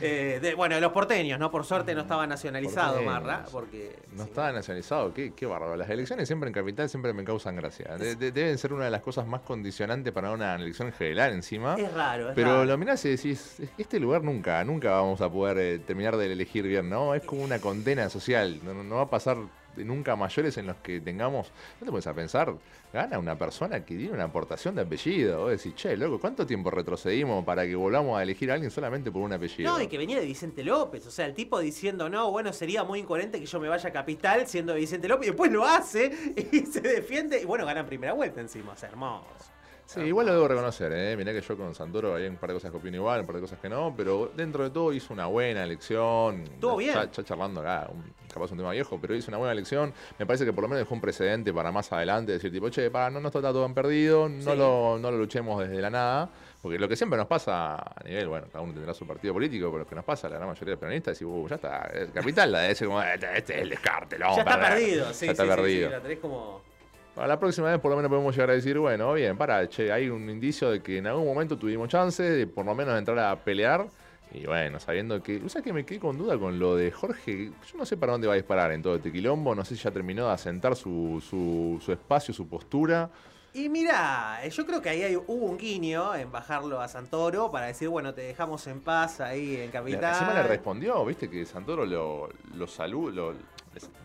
Eh, 0.00 0.38
de- 0.40 0.54
bueno, 0.54 0.78
los 0.80 0.92
porteños, 0.92 1.38
¿no? 1.38 1.50
Por 1.50 1.64
suerte 1.64 1.94
no 1.94 2.02
estaba 2.02 2.26
nacionalizado 2.26 2.94
Porteños. 2.94 3.12
Marra. 3.14 3.44
Porque. 3.50 3.96
No 4.12 4.22
sí. 4.24 4.28
estaba 4.30 4.52
nacionalizado, 4.52 5.12
qué, 5.12 5.32
qué 5.34 5.46
bárbaro. 5.46 5.76
Las 5.76 5.90
elecciones 5.90 6.28
siempre 6.28 6.48
en 6.48 6.54
capital 6.54 6.88
siempre 6.88 7.12
me 7.12 7.24
causan 7.24 7.56
gracia. 7.56 7.96
De- 7.98 8.14
de- 8.14 8.30
deben 8.32 8.58
ser 8.58 8.72
una 8.72 8.84
de 8.84 8.90
las 8.90 9.02
cosas 9.02 9.26
más 9.26 9.40
condicionantes 9.40 10.12
para 10.12 10.30
una 10.30 10.54
elección 10.54 10.88
en 10.88 10.94
general 10.94 11.32
encima. 11.32 11.74
Es 11.76 11.92
raro, 11.92 12.28
es 12.30 12.34
Pero 12.34 12.48
raro. 12.52 12.64
lo 12.64 12.78
mirás 12.78 13.04
y 13.04 13.10
decís, 13.10 13.58
"Es 13.60 13.70
que 13.70 13.82
este 13.82 13.98
lugar 14.00 14.22
nunca, 14.22 14.62
nunca 14.64 14.92
vamos 14.92 15.20
a 15.20 15.28
poder 15.30 15.58
eh, 15.58 15.78
terminar 15.80 16.16
de 16.16 16.32
elegir 16.32 16.66
bien, 16.66 16.88
¿no? 16.88 17.14
Es 17.14 17.22
como 17.24 17.39
una 17.42 17.60
condena 17.60 18.08
social. 18.08 18.60
No, 18.62 18.96
va 18.96 19.02
a 19.02 19.10
pasar 19.10 19.38
nunca 19.76 20.16
mayores 20.16 20.56
en 20.58 20.66
los 20.66 20.76
que 20.76 21.00
tengamos. 21.00 21.50
No 21.80 21.86
te 21.86 21.90
pones 21.90 22.06
a 22.06 22.14
pensar, 22.14 22.54
gana 22.92 23.18
una 23.18 23.36
persona 23.38 23.84
que 23.84 23.96
tiene 23.96 24.12
una 24.12 24.24
aportación 24.24 24.74
de 24.74 24.82
apellido. 24.82 25.40
Vos 25.40 25.50
decís, 25.50 25.74
che, 25.74 25.96
loco, 25.96 26.18
¿cuánto 26.18 26.46
tiempo 26.46 26.70
retrocedimos 26.70 27.44
para 27.44 27.64
que 27.64 27.74
volvamos 27.74 28.18
a 28.18 28.22
elegir 28.22 28.50
a 28.50 28.54
alguien 28.54 28.70
solamente 28.70 29.10
por 29.10 29.22
un 29.22 29.32
apellido? 29.32 29.72
No, 29.72 29.80
y 29.80 29.86
que 29.86 29.98
venía 29.98 30.18
de 30.18 30.26
Vicente 30.26 30.62
López, 30.64 31.06
o 31.06 31.10
sea, 31.10 31.26
el 31.26 31.34
tipo 31.34 31.58
diciendo, 31.60 32.08
no, 32.08 32.30
bueno, 32.30 32.52
sería 32.52 32.84
muy 32.84 33.00
incoherente 33.00 33.38
que 33.38 33.46
yo 33.46 33.60
me 33.60 33.68
vaya 33.68 33.88
a 33.88 33.92
Capital 33.92 34.46
siendo 34.46 34.74
Vicente 34.74 35.08
López, 35.08 35.28
y 35.28 35.30
después 35.30 35.50
lo 35.50 35.64
hace 35.64 36.34
y 36.52 36.66
se 36.66 36.80
defiende, 36.80 37.40
y 37.40 37.44
bueno, 37.44 37.64
ganan 37.64 37.86
primera 37.86 38.12
vuelta 38.12 38.40
encima, 38.40 38.72
o 38.72 38.86
hermoso. 38.86 39.59
Sí, 39.94 40.00
igual 40.02 40.26
lo 40.26 40.32
debo 40.34 40.46
reconocer, 40.46 40.92
¿eh? 40.92 41.16
Mirá 41.16 41.32
que 41.32 41.40
yo 41.40 41.56
con 41.56 41.74
Santoro 41.74 42.14
hay 42.14 42.26
un 42.26 42.36
par 42.36 42.50
de 42.50 42.54
cosas 42.54 42.70
que 42.70 42.76
opino 42.76 42.96
igual, 42.96 43.20
un 43.22 43.26
par 43.26 43.34
de 43.34 43.40
cosas 43.42 43.58
que 43.58 43.68
no, 43.68 43.92
pero 43.96 44.30
dentro 44.36 44.62
de 44.62 44.70
todo 44.70 44.92
hizo 44.92 45.12
una 45.12 45.26
buena 45.26 45.64
elección. 45.64 46.42
Estuvo 46.44 46.76
bien. 46.76 46.94
Ya, 46.94 47.10
ya 47.10 47.24
charlando 47.24 47.60
acá, 47.60 47.88
un- 47.92 48.04
capaz 48.32 48.52
un 48.52 48.58
tema 48.58 48.70
viejo, 48.70 48.98
pero 49.00 49.16
hizo 49.16 49.30
una 49.32 49.38
buena 49.38 49.52
elección. 49.52 49.92
Me 50.18 50.26
parece 50.26 50.44
que 50.44 50.52
por 50.52 50.62
lo 50.62 50.68
menos 50.68 50.84
dejó 50.84 50.94
un 50.94 51.00
precedente 51.00 51.52
para 51.52 51.72
más 51.72 51.92
adelante 51.92 52.30
decir, 52.30 52.52
tipo, 52.52 52.68
che, 52.70 52.88
para, 52.90 53.10
no 53.10 53.18
nos 53.18 53.34
está 53.34 53.50
todo 53.52 53.66
en 53.66 53.74
perdido, 53.74 54.28
no, 54.28 54.52
Sí. 54.52 54.56
lo, 54.56 54.98
no 55.00 55.10
lo 55.10 55.18
luchemos 55.18 55.60
desde 55.60 55.80
la 55.82 55.90
nada. 55.90 56.30
Porque 56.62 56.78
lo 56.78 56.86
que 56.86 56.94
siempre 56.94 57.16
nos 57.16 57.26
pasa 57.26 57.74
a 57.76 58.04
nivel, 58.04 58.28
bueno, 58.28 58.46
cada 58.52 58.62
uno 58.62 58.74
tendrá 58.74 58.92
su 58.94 59.06
partido 59.06 59.32
político, 59.34 59.66
pero 59.72 59.78
lo 59.84 59.88
que 59.88 59.94
nos 59.96 60.04
pasa 60.04 60.26
a 60.26 60.30
la 60.30 60.36
gran 60.36 60.48
mayoría 60.50 60.74
de 60.74 60.76
peronistas 60.76 61.12
es 61.14 61.18
decir, 61.20 61.26
uh, 61.26 61.48
ya 61.48 61.54
está, 61.56 61.90
el 61.94 62.12
capital 62.12 62.52
la 62.52 62.58
de 62.60 62.70
ese 62.72 62.84
como, 62.84 63.02
este, 63.02 63.38
este 63.38 63.54
es 63.56 63.62
el 63.62 63.70
descarte, 63.70 64.18
lo 64.18 64.26
vamos 64.26 64.36
ya 64.36 64.42
está 64.42 64.60
perder". 64.60 64.78
perdido, 64.78 65.14
sí, 65.14 65.26
ya 65.26 65.32
está 65.32 65.42
sí, 65.44 65.48
sí, 65.50 65.56
perdido. 65.56 65.88
sí, 65.88 65.92
la 65.94 66.00
tenés 66.02 66.18
como... 66.18 66.69
Para 67.14 67.26
la 67.28 67.38
próxima 67.38 67.70
vez 67.70 67.78
por 67.80 67.90
lo 67.90 67.96
menos 67.96 68.08
podemos 68.08 68.34
llegar 68.34 68.50
a 68.50 68.54
decir, 68.54 68.78
bueno, 68.78 69.12
bien, 69.12 69.36
para, 69.36 69.68
che, 69.68 69.92
hay 69.92 70.08
un 70.08 70.28
indicio 70.30 70.70
de 70.70 70.80
que 70.82 70.98
en 70.98 71.06
algún 71.06 71.26
momento 71.26 71.56
tuvimos 71.58 71.88
chance 71.88 72.22
de 72.22 72.46
por 72.46 72.64
lo 72.64 72.74
menos 72.74 72.96
entrar 72.98 73.18
a 73.18 73.36
pelear. 73.36 73.86
Y 74.32 74.46
bueno, 74.46 74.78
sabiendo 74.78 75.20
que. 75.20 75.40
¿Sabes 75.48 75.64
que 75.64 75.72
me 75.72 75.84
quedé 75.84 75.98
con 75.98 76.16
duda 76.16 76.38
con 76.38 76.58
lo 76.60 76.76
de 76.76 76.92
Jorge? 76.92 77.46
Yo 77.70 77.76
no 77.76 77.84
sé 77.84 77.96
para 77.96 78.12
dónde 78.12 78.28
va 78.28 78.34
a 78.34 78.36
disparar 78.36 78.70
en 78.70 78.80
todo 78.80 78.94
este 78.94 79.10
quilombo. 79.10 79.56
No 79.56 79.64
sé 79.64 79.74
si 79.74 79.82
ya 79.82 79.90
terminó 79.90 80.28
de 80.28 80.32
asentar 80.32 80.76
su, 80.76 81.20
su, 81.28 81.82
su 81.84 81.90
espacio, 81.92 82.32
su 82.32 82.46
postura. 82.46 83.10
Y 83.52 83.68
mira, 83.68 84.38
yo 84.48 84.64
creo 84.64 84.80
que 84.80 84.88
ahí 84.90 85.02
hay- 85.02 85.16
hubo 85.16 85.46
un 85.46 85.58
guiño 85.58 86.14
en 86.14 86.30
bajarlo 86.30 86.80
a 86.80 86.86
Santoro 86.86 87.50
para 87.50 87.66
decir, 87.66 87.88
bueno, 87.88 88.14
te 88.14 88.20
dejamos 88.20 88.64
en 88.68 88.80
paz 88.80 89.20
ahí 89.20 89.56
en 89.56 89.72
Capital. 89.72 90.12
Encima 90.12 90.32
le 90.34 90.44
respondió, 90.44 91.04
viste, 91.04 91.28
que 91.28 91.44
Santoro 91.44 91.84
lo, 91.84 92.28
lo, 92.54 92.66
salu- 92.68 93.10
lo, 93.10 93.34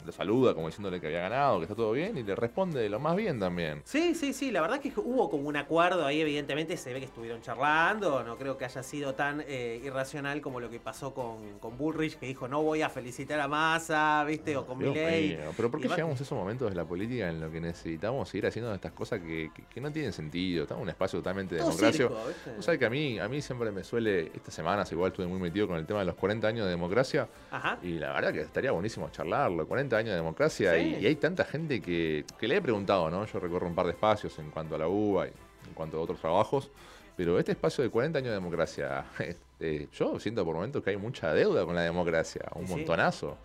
lo 0.06 0.12
saluda 0.12 0.54
como 0.54 0.68
diciéndole 0.68 1.02
que 1.02 1.08
había 1.08 1.22
ganado, 1.22 1.58
que 1.58 1.64
está 1.64 1.76
todo 1.76 1.92
bien, 1.92 2.18
y 2.18 2.24
le 2.24 2.36
responde 2.36 2.80
de 2.80 2.90
lo 2.90 3.00
más 3.00 3.16
bien 3.16 3.40
también. 3.40 3.82
Sí, 3.86 4.14
sí, 4.14 4.32
sí, 4.34 4.52
la 4.52 4.62
verdad 4.62 4.80
que 4.80 4.94
hubo 4.98 5.30
como 5.30 5.48
un 5.50 5.58
acuerdo 5.58 6.06
ahí, 6.06 6.22
evidentemente 6.22 6.78
se 6.78 6.94
ve 6.94 7.00
que 7.00 7.06
estuvieron 7.08 7.42
charlando, 7.42 8.24
no 8.24 8.38
creo 8.38 8.58
que 8.58 8.66
haya 8.66 8.84
sido 8.84 9.16
tan 9.16 9.44
eh, 9.48 9.82
irracional 9.84 10.42
como 10.42 10.60
lo 10.60 10.70
que 10.70 10.80
pasó 10.80 11.14
con, 11.14 11.58
con 11.60 11.78
Bullrich, 11.78 12.18
que 12.20 12.28
dijo 12.28 12.48
no 12.48 12.62
voy 12.62 12.84
a 12.84 12.90
felicitar 12.90 13.40
a 13.40 13.48
Massa, 13.48 14.24
viste, 14.28 14.56
o 14.56 14.66
con 14.68 14.78
Dios 14.78 14.94
Milei. 14.94 15.30
mío, 15.38 15.52
Pero 15.58 15.72
¿por 15.72 15.80
qué 15.80 15.88
Y 15.88 15.90
va- 15.90 15.96
llegamos 15.96 16.20
a 16.20 16.24
esos 16.24 16.38
momentos 16.38 16.70
de 16.70 16.76
la 16.76 16.86
política 16.86 17.28
en 17.30 17.40
los 17.42 17.52
que 17.52 17.60
necesitamos 17.60 18.30
seguir 18.30 18.46
haciendo 18.46 18.74
estas 18.74 18.92
cosas 18.92 19.20
que, 19.22 19.50
que- 19.54 19.64
que 19.64 19.82
no 19.82 19.92
tienen 19.92 20.14
sentido? 20.14 20.64
Estamos 20.64 20.82
en 20.82 20.84
un 20.84 20.90
espacio 20.90 21.20
totalmente 21.20 21.58
circo, 21.60 22.16
¿viste? 22.28 22.52
Vos 22.56 22.64
sabés 22.66 22.80
que 22.80 22.86
a 22.86 22.90
mí, 22.92 23.18
a 23.20 23.28
mí 23.28 23.42
siempre 23.42 23.72
me 23.72 23.84
suele, 23.84 24.28
estas 24.36 24.54
semanas 24.54 24.92
igual 24.92 25.12
estuve 25.12 25.26
muy 25.28 25.40
metido 25.40 25.68
con 25.68 25.78
el 25.78 25.86
tema 25.88 26.00
de 26.02 26.06
los 26.06 26.16
40 26.16 26.48
años 26.48 26.66
de 26.66 26.72
democracia 26.72 27.28
Ajá. 27.52 27.80
y 27.82 27.94
la 27.94 28.14
verdad 28.14 28.32
que 28.32 28.42
estaría 28.42 28.72
buenísimo 28.72 29.10
charlarlo, 29.10 29.55
40 29.64 29.96
años 29.96 30.10
de 30.10 30.16
democracia 30.18 30.74
Sí. 30.74 30.98
y, 31.00 31.04
y 31.04 31.08
hay 31.08 31.16
tanta 31.16 31.46
gente 31.46 31.80
que, 31.82 32.26
que 32.38 32.48
le 32.50 32.58
he 32.58 32.62
preguntado, 32.62 33.10
¿no? 33.10 33.26
Yo 33.26 33.40
recorro 33.40 33.68
un 33.68 33.76
par 33.76 33.86
de 33.86 33.94
espacios 33.94 34.38
en 34.40 34.52
cuanto 34.52 34.76
a 34.76 34.80
la 34.80 34.88
UBA 34.90 35.28
y 35.28 35.32
en 35.68 35.74
cuanto 35.74 35.98
a 35.98 36.02
otros 36.02 36.20
trabajos, 36.20 36.70
pero 37.16 37.40
este 37.40 37.54
espacio 37.54 37.82
de 37.84 37.90
40 37.90 38.20
años 38.20 38.30
de 38.30 38.36
democracia, 38.36 39.06
eh, 39.62 39.88
yo 39.94 40.20
siento 40.20 40.44
por 40.44 40.56
momentos 40.56 40.84
que 40.84 40.90
hay 40.90 40.98
mucha 40.98 41.34
deuda 41.34 41.64
con 41.66 41.76
la 41.76 41.84
democracia, 41.84 42.42
un 42.56 42.68
Sí, 42.68 42.74
montonazo. 42.74 43.38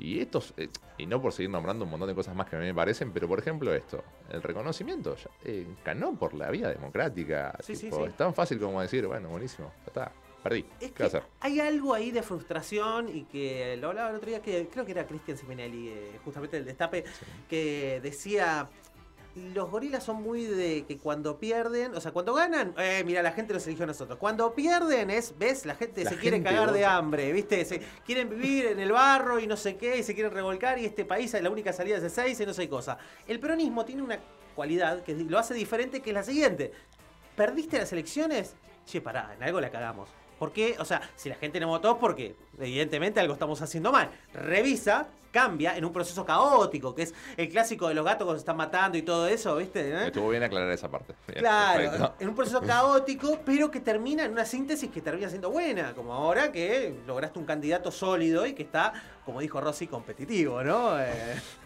Y 0.00 0.20
estos, 0.20 0.54
eh, 0.56 0.68
y 0.96 1.06
no 1.06 1.20
por 1.20 1.32
seguir 1.32 1.50
nombrando 1.50 1.84
un 1.84 1.90
montón 1.90 2.08
de 2.08 2.14
cosas 2.14 2.32
más 2.34 2.48
que 2.48 2.54
a 2.54 2.60
mí 2.60 2.66
me 2.66 2.74
parecen, 2.74 3.10
pero 3.12 3.26
por 3.26 3.40
ejemplo 3.40 3.74
esto, 3.74 4.04
el 4.30 4.40
reconocimiento 4.40 5.16
ya, 5.16 5.28
eh, 5.44 5.66
ganó 5.84 6.14
por 6.14 6.34
la 6.34 6.50
vía 6.52 6.68
democrática. 6.68 7.56
Sí, 7.60 7.74
sí, 7.74 7.86
tipo, 7.86 7.96
sí. 7.96 8.10
Es 8.10 8.16
tan 8.16 8.32
fácil 8.32 8.60
como 8.60 8.80
decir, 8.80 9.04
bueno, 9.08 9.28
buenísimo, 9.28 9.72
ya 9.80 9.86
está, 9.88 10.12
perdí. 10.48 10.64
Es 10.80 10.92
¿Qué 10.92 11.02
va 11.02 11.08
a 11.08 11.12
que 11.12 11.26
hay 11.40 11.60
algo 11.60 11.94
ahí 11.94 12.10
de 12.10 12.22
frustración 12.22 13.08
y 13.14 13.24
que 13.24 13.76
lo 13.80 13.88
hablaba 13.88 14.10
el 14.10 14.16
otro 14.16 14.28
día, 14.28 14.40
que 14.40 14.68
creo 14.68 14.84
que 14.84 14.92
era 14.92 15.06
Cristian 15.06 15.36
Simonelli, 15.36 15.88
eh, 15.88 16.20
justamente 16.24 16.56
el 16.56 16.64
destape, 16.64 17.04
que 17.48 18.00
decía, 18.02 18.68
los 19.54 19.70
gorilas 19.70 20.02
son 20.02 20.22
muy 20.22 20.44
de 20.44 20.84
que 20.86 20.98
cuando 20.98 21.38
pierden, 21.38 21.94
o 21.94 22.00
sea, 22.00 22.12
cuando 22.12 22.34
ganan, 22.34 22.74
eh, 22.78 23.02
mira, 23.04 23.22
la 23.22 23.32
gente 23.32 23.54
los 23.54 23.66
eligió 23.66 23.84
a 23.84 23.86
nosotros. 23.86 24.18
Cuando 24.18 24.54
pierden 24.54 25.10
es, 25.10 25.34
ves, 25.38 25.66
la 25.66 25.74
gente 25.74 26.04
La 26.04 26.10
se 26.10 26.16
quiere 26.16 26.38
gente 26.38 26.50
cagar 26.50 26.72
de 26.72 26.84
hambre, 26.84 27.32
¿viste? 27.32 27.64
Se, 27.64 27.80
quieren 28.04 28.30
vivir 28.30 28.66
en 28.66 28.80
el 28.80 28.92
barro 28.92 29.38
y 29.38 29.46
no 29.46 29.56
sé 29.56 29.76
qué, 29.76 29.98
y 29.98 30.02
se 30.02 30.14
quieren 30.14 30.32
revolcar 30.32 30.78
y 30.78 30.84
este 30.84 31.04
país 31.04 31.32
la 31.40 31.50
única 31.50 31.72
salida 31.72 31.96
es 31.96 32.02
de 32.02 32.10
seis 32.10 32.40
y 32.40 32.46
no 32.46 32.54
sé 32.54 32.62
qué 32.62 32.68
cosa. 32.68 32.98
El 33.26 33.38
peronismo 33.38 33.84
tiene 33.84 34.02
una 34.02 34.18
cualidad 34.54 35.02
que 35.02 35.14
lo 35.14 35.38
hace 35.38 35.54
diferente, 35.54 36.00
que 36.00 36.10
es 36.10 36.14
la 36.14 36.24
siguiente. 36.24 36.72
¿Perdiste 37.36 37.78
las 37.78 37.92
elecciones? 37.92 38.56
Che, 38.86 39.00
pará, 39.00 39.34
en 39.36 39.42
algo 39.42 39.60
la 39.60 39.70
cagamos. 39.70 40.08
¿Por 40.38 40.52
qué? 40.52 40.76
O 40.78 40.84
sea, 40.84 41.10
si 41.16 41.28
la 41.28 41.34
gente 41.34 41.58
no 41.60 41.68
votó, 41.68 41.98
porque 41.98 42.34
evidentemente 42.60 43.20
algo 43.20 43.34
estamos 43.34 43.60
haciendo 43.62 43.92
mal. 43.92 44.10
Revisa, 44.32 45.08
cambia 45.30 45.76
en 45.76 45.84
un 45.84 45.92
proceso 45.92 46.24
caótico, 46.24 46.94
que 46.94 47.02
es 47.02 47.14
el 47.36 47.48
clásico 47.50 47.86
de 47.88 47.94
los 47.94 48.04
gatos 48.04 48.24
cuando 48.24 48.38
se 48.38 48.42
están 48.42 48.56
matando 48.56 48.96
y 48.96 49.02
todo 49.02 49.28
eso, 49.28 49.56
¿viste? 49.56 49.90
¿Eh? 49.90 50.06
Estuvo 50.06 50.30
bien 50.30 50.42
aclarar 50.42 50.70
esa 50.72 50.90
parte. 50.90 51.14
Bien, 51.26 51.40
Claro, 51.40 51.82
perfecto. 51.82 52.14
en 52.20 52.28
un 52.30 52.34
proceso 52.34 52.60
caótico, 52.62 53.38
pero 53.44 53.70
que 53.70 53.80
termina 53.80 54.24
en 54.24 54.32
una 54.32 54.46
síntesis 54.46 54.90
que 54.90 55.02
termina 55.02 55.28
siendo 55.28 55.50
buena, 55.50 55.92
como 55.94 56.14
ahora 56.14 56.50
que 56.50 56.94
lograste 57.06 57.38
un 57.38 57.44
candidato 57.44 57.90
sólido 57.92 58.46
y 58.46 58.54
que 58.54 58.62
está, 58.62 58.92
como 59.26 59.40
dijo 59.40 59.60
Rossi, 59.60 59.86
competitivo, 59.86 60.64
¿no? 60.64 60.98
Eh, 60.98 61.12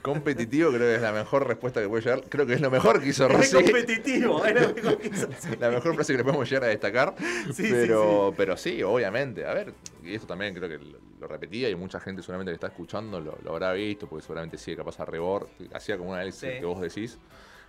Competitivo 0.03 0.71
creo 0.71 0.81
que 0.81 0.97
es 0.97 1.03
la 1.03 1.13
mejor 1.13 1.47
respuesta 1.47 1.81
que 1.81 1.89
puede 1.89 2.03
llegar. 2.03 2.23
Creo 2.29 2.45
que 2.45 2.55
es 2.55 2.61
lo 2.61 2.71
mejor 2.73 3.01
que 3.01 3.09
hizo 3.11 3.27
es 3.27 3.33
Rossi. 3.33 3.53
competitivo, 3.63 4.45
es 4.45 4.55
lo 4.61 4.75
mejor 4.75 4.99
que 4.99 5.07
hizo. 5.09 5.29
La 5.61 5.71
mejor 5.71 5.95
frase 5.95 6.13
que 6.15 6.19
le 6.19 6.25
podemos 6.25 6.49
llegar 6.51 6.65
a 6.65 6.67
destacar. 6.67 7.15
Sí, 7.47 7.53
sí, 7.55 7.69
pero, 7.71 8.35
pero 8.37 8.57
sí, 8.57 8.83
obviamente. 8.83 9.47
A 9.47 9.55
ver, 9.55 9.73
y 10.05 10.15
esto 10.15 10.27
también 10.27 10.55
creo 10.55 10.69
que 10.69 10.79
lo, 10.79 11.27
repetía 11.29 11.69
y 11.71 11.75
mucha 11.77 12.01
gente 12.01 12.21
seguramente 12.23 12.51
que 12.51 12.55
está 12.55 12.67
escuchando 12.67 13.21
lo, 13.21 13.39
lo 13.43 13.53
habrá 13.53 13.73
visto, 13.73 14.09
porque 14.09 14.23
seguramente 14.23 14.59
sigue 14.59 14.77
capaz 14.79 14.99
a 15.01 15.05
rebor. 15.05 15.49
Hacía 15.73 15.97
como 15.97 16.11
un 16.11 16.17
análisis 16.17 16.41
Sí. 16.41 16.59
que 16.59 16.65
vos 16.65 16.81
decís. 16.81 17.19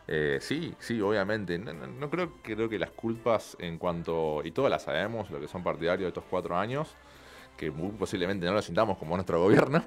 Eh, 0.07 0.39
sí, 0.41 0.73
sí, 0.79 0.99
obviamente. 1.01 1.57
No, 1.59 1.71
no- 1.73 1.87
no 1.87 2.09
creo, 2.09 2.33
creo 2.41 2.67
que 2.67 2.77
las 2.79 2.89
culpas 2.91 3.55
en 3.59 3.77
cuanto, 3.77 4.41
y 4.43 4.51
todas 4.51 4.69
las 4.71 4.83
sabemos, 4.83 5.29
lo 5.29 5.39
que 5.39 5.47
son 5.47 5.63
partidarios 5.63 6.05
de 6.05 6.07
estos 6.09 6.23
cuatro 6.29 6.57
años, 6.57 6.95
que 7.55 7.69
muy 7.69 7.91
posiblemente 7.91 8.45
no 8.47 8.53
lo 8.53 8.61
sintamos 8.63 8.97
como 8.97 9.15
nuestro 9.15 9.39
gobierno, 9.43 9.85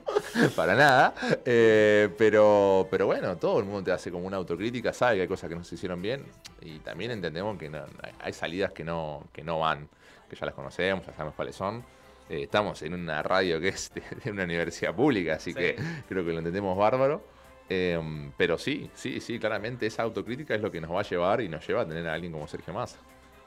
para 0.55 0.75
nada. 0.77 1.13
Eh, 1.45 2.09
pero, 2.17 2.87
pero 2.91 3.07
bueno, 3.07 3.37
todo 3.37 3.59
el 3.59 3.65
mundo 3.65 3.83
te 3.83 3.93
hace 3.93 4.11
como 4.13 4.25
una 4.27 4.37
autocrítica, 4.37 4.93
sabe 4.93 5.17
que 5.17 5.23
hay 5.23 5.29
cosas 5.29 5.49
que 5.51 5.57
no 5.57 5.65
se 5.65 5.75
hicieron 5.75 6.01
bien 6.01 6.25
y 6.63 6.79
también 6.79 7.11
entendemos 7.11 7.59
que 7.59 7.69
no- 7.69 7.85
hay- 8.03 8.13
hay 8.21 8.33
salidas 8.33 8.73
que 8.73 8.85
no, 8.85 9.25
que 9.33 9.43
no 9.43 9.59
van, 9.59 9.89
que 10.31 10.37
ya 10.37 10.47
las 10.47 10.55
conocemos, 10.55 11.05
ya 11.05 11.13
sabemos 11.13 11.35
cuáles 11.35 11.57
son. 11.57 11.85
Eh, 12.29 12.43
estamos 12.43 12.83
en 12.83 12.95
una 12.95 13.23
radio 13.23 13.61
que 13.61 13.69
es 13.69 13.91
de, 13.95 14.03
de 14.25 14.31
una 14.31 14.45
universidad 14.45 14.95
pública, 14.95 15.35
así 15.35 15.53
Sí. 15.53 15.59
que 15.59 15.77
creo 16.09 16.25
que 16.25 16.33
lo 16.33 16.39
entendemos 16.39 16.77
bárbaro. 16.77 17.23
Eh, 17.69 18.31
pero 18.37 18.59
sí, 18.59 18.89
sí, 18.95 19.21
sí, 19.21 19.39
claramente 19.41 19.87
esa 19.87 20.03
autocrítica 20.05 20.55
es 20.55 20.61
lo 20.61 20.71
que 20.71 20.81
nos 20.81 20.91
va 20.93 21.01
a 21.01 21.05
llevar 21.05 21.41
y 21.41 21.49
nos 21.49 21.67
lleva 21.67 21.83
a 21.83 21.87
tener 21.89 22.07
a 22.09 22.15
alguien 22.15 22.33
como 22.33 22.47
Sergio 22.47 22.73
Massa. 22.73 22.99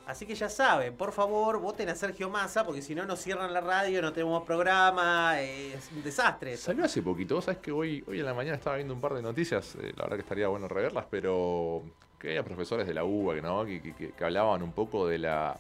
Así 0.08 0.26
que 0.26 0.34
ya 0.34 0.50
saben, 0.50 0.96
por 0.98 1.12
favor, 1.12 1.60
voten 1.60 1.88
a 1.88 1.96
Sergio 1.96 2.30
Massa, 2.32 2.66
porque 2.66 2.82
si 2.82 2.96
no 2.96 3.06
nos 3.06 3.20
cierran 3.20 3.54
la 3.54 3.62
radio, 3.62 4.02
no 4.02 4.12
tenemos 4.12 4.44
programa, 4.44 5.40
eh, 5.40 5.74
es 5.76 5.90
un 5.96 6.02
desastre. 6.04 6.54
esto. 6.54 6.66
Salió 6.66 6.84
hace 6.84 7.02
poquito, 7.04 7.36
vos 7.36 7.46
sabés 7.46 7.60
que 7.62 7.72
hoy, 7.72 8.04
hoy 8.08 8.20
en 8.20 8.26
la 8.26 8.34
mañana 8.34 8.58
estaba 8.58 8.76
viendo 8.78 8.94
un 8.94 9.00
par 9.00 9.14
de 9.14 9.22
noticias, 9.22 9.76
eh, 9.76 9.94
la 9.96 10.04
verdad 10.04 10.16
que 10.18 10.24
estaría 10.24 10.48
bueno 10.48 10.68
reverlas, 10.68 11.06
pero 11.12 11.84
que 12.18 12.30
había 12.30 12.44
profesores 12.44 12.88
de 12.88 12.94
la 12.96 13.04
UBA 13.06 13.36
que, 13.36 13.42
¿no? 13.44 13.64
que, 13.66 13.82
que- 13.82 14.12
que 14.12 14.24
hablaban 14.26 14.64
un 14.64 14.72
poco 14.74 15.08
de 15.08 15.20
la 15.20 15.56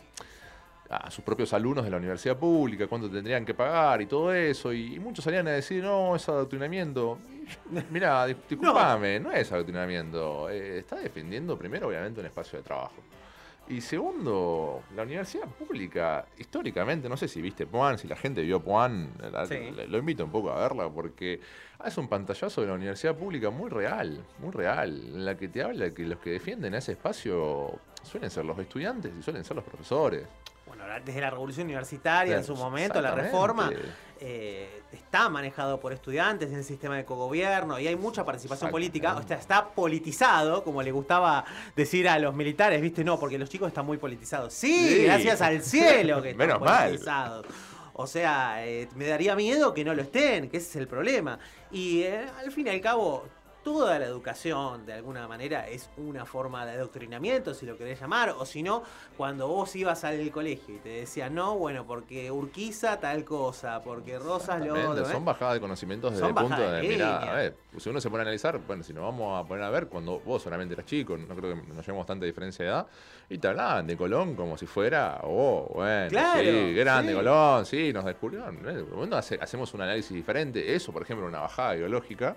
a 0.90 1.12
sus 1.12 1.24
propios 1.24 1.54
alumnos 1.54 1.86
de 1.86 1.92
la 1.92 1.98
universidad 1.98 2.36
pública, 2.38 2.88
cuánto 2.88 3.10
tendrían 3.10 3.46
que 3.46 3.54
pagar 3.54 4.02
y 4.02 4.08
todo 4.08 4.34
eso, 4.34 4.74
y, 4.74 4.96
y 4.96 5.00
muchos 5.00 5.24
salían 5.24 5.48
a 5.48 5.52
decir, 5.52 5.84
no, 5.84 6.16
es 6.16 6.28
adoctrinamiento. 6.28 7.20
Mirá, 7.92 8.28
dis- 8.28 8.38
disculpame, 8.50 9.20
no. 9.20 9.32
es 9.32 9.52
adoctrinamiento, 9.52 10.50
eh, 10.50 10.80
está 10.80 10.96
defendiendo 10.96 11.58
primero 11.58 11.88
obviamente 11.88 12.20
un 12.20 12.26
espacio 12.26 12.58
de 12.58 12.64
trabajo. 12.64 12.96
Y 13.68 13.82
segundo, 13.82 14.82
la 14.96 15.04
universidad 15.04 15.46
pública, 15.46 16.26
históricamente, 16.40 17.08
no 17.08 17.16
sé 17.16 17.28
si 17.28 17.40
viste 17.40 17.68
Puan, 17.68 18.00
si 18.00 18.08
la 18.08 18.16
gente 18.16 18.42
vio 18.42 18.60
Puan, 18.60 19.12
la- 19.32 19.46
Sí. 19.46 19.60
le- 19.70 19.86
lo 19.88 20.00
invito 20.00 20.26
un 20.26 20.32
poco 20.32 20.50
a 20.52 20.58
verla 20.60 20.90
porque 20.90 21.40
hace 21.78 22.00
un 22.00 22.08
pantallazo 22.08 22.62
de 22.62 22.68
la 22.68 22.74
universidad 22.74 23.16
pública 23.16 23.52
muy 23.52 23.70
real, 23.70 24.26
muy 24.40 24.50
real, 24.52 24.90
en 25.14 25.24
la 25.24 25.38
que 25.38 25.50
te 25.50 25.62
habla 25.62 25.94
que 25.94 26.04
los 26.08 26.18
que 26.18 26.32
defienden 26.32 26.74
ese 26.74 26.94
espacio 26.94 27.80
suelen 28.02 28.32
ser 28.32 28.46
los 28.46 28.58
estudiantes 28.58 29.12
y 29.20 29.22
suelen 29.22 29.44
ser 29.44 29.56
los 29.56 29.66
profesores. 29.66 30.24
Desde 31.06 31.22
la 31.22 31.30
revolución 31.30 31.66
universitaria 31.66 32.38
en 32.38 32.44
su 32.44 32.56
momento, 32.56 33.02
la 33.02 33.16
reforma, 33.16 33.72
eh, 34.20 34.82
está 34.92 35.30
manejado 35.30 35.80
por 35.80 35.94
estudiantes 35.94 36.50
en 36.50 36.58
el 36.58 36.64
sistema 36.64 36.98
de 36.98 37.06
cogobierno 37.06 37.80
y 37.80 37.88
hay 37.88 37.96
mucha 37.96 38.26
participación 38.26 38.70
política. 38.70 39.16
O 39.16 39.24
sea, 39.28 39.38
está 39.38 39.70
politizado, 39.70 40.64
como 40.64 40.82
le 40.84 40.92
gustaba 40.92 41.46
decir 41.76 42.08
a 42.10 42.18
los 42.20 42.34
militares, 42.36 42.82
¿viste? 42.82 43.04
No, 43.04 43.20
porque 43.20 43.38
los 43.38 43.50
chicos 43.50 43.68
están 43.70 43.86
muy 43.86 43.98
politizados. 43.98 44.54
Sí, 44.54 44.88
Sí. 44.90 45.04
gracias 45.06 45.42
al 45.42 45.62
cielo 45.64 46.22
que 46.22 46.30
están 46.32 46.48
Menos 46.48 46.62
mal. 46.62 46.86
politizados. 46.90 47.46
O 47.94 48.08
sea, 48.08 48.66
eh, 48.66 48.88
me 48.96 49.08
daría 49.08 49.36
miedo 49.36 49.74
que 49.74 49.84
no 49.84 49.94
lo 49.94 50.02
estén, 50.02 50.50
que 50.50 50.58
ese 50.58 50.70
es 50.70 50.76
el 50.78 50.88
problema. 50.88 51.38
Y 51.72 52.02
eh, 52.04 52.26
al 52.40 52.52
fin 52.52 52.68
y 52.68 52.70
al 52.70 52.80
cabo, 52.82 53.26
toda 53.64 54.00
la 54.00 54.06
educación, 54.06 54.86
de 54.86 54.94
alguna 54.94 55.28
manera, 55.28 55.68
es 55.68 55.90
una 55.98 56.26
forma 56.26 56.66
de 56.66 56.74
adoctrinamiento, 56.74 57.54
si 57.54 57.66
lo 57.66 57.78
querés 57.78 58.00
llamar. 58.00 58.30
O 58.38 58.46
si 58.46 58.64
no, 58.64 58.84
cuando 59.18 59.48
vos 59.48 59.76
ibas 59.76 60.04
al 60.04 60.30
colegio 60.32 60.76
y 60.76 60.80
te 60.80 60.90
decían, 60.90 61.36
no, 61.36 61.56
bueno, 61.58 61.86
porque 61.86 62.32
Urquiza 62.32 63.00
tal 63.00 63.24
cosa, 63.26 63.82
porque 63.84 64.18
Rosas 64.18 64.66
lo 64.66 64.74
otro. 64.92 65.06
¿eh? 65.08 65.12
Son 65.12 65.26
bajadas 65.26 65.56
de 65.56 65.60
conocimientos 65.62 66.14
desde 66.14 66.28
el 66.28 66.34
punto 66.34 66.62
de 66.62 66.82
mirada. 66.84 67.32
A 67.32 67.36
ver, 67.36 67.56
si 67.78 67.90
uno 67.90 68.00
se 68.02 68.10
pone 68.10 68.22
a 68.22 68.24
analizar, 68.24 68.58
bueno, 68.66 68.84
si 68.84 68.94
nos 68.94 69.04
vamos 69.04 69.44
a 69.44 69.48
poner 69.48 69.64
a 69.64 69.70
ver, 69.70 69.88
cuando 69.88 70.20
vos 70.20 70.42
solamente 70.42 70.74
eras 70.74 70.86
chico, 70.86 71.18
no 71.18 71.36
creo 71.36 71.56
que 71.56 71.62
nos 71.74 71.86
llevemos 71.86 72.06
tanta 72.08 72.26
diferencia 72.26 72.64
de 72.66 72.72
edad, 72.72 72.88
y 73.30 73.38
te 73.38 73.48
hablaban 73.48 73.86
de 73.88 73.96
Colón 73.98 74.36
como 74.36 74.58
si 74.58 74.66
fuera, 74.66 75.20
oh, 75.24 75.70
bueno, 75.76 76.10
Claro, 76.10 76.42
sí, 76.42 76.74
grande 76.74 77.12
sí. 77.12 77.18
Colón, 77.18 77.66
sí, 77.66 77.94
nos 77.94 78.06
descubrieron. 78.06 78.58
¿eh? 78.68 78.82
Bueno, 78.94 79.18
hace- 79.18 79.38
hacemos 79.42 79.74
un 79.74 79.82
análisis 79.82 80.12
diferente, 80.12 80.74
eso, 80.74 80.92
por 80.92 81.02
ejemplo, 81.04 81.28
una 81.28 81.42
bajada 81.42 81.76
ideológica. 81.76 82.36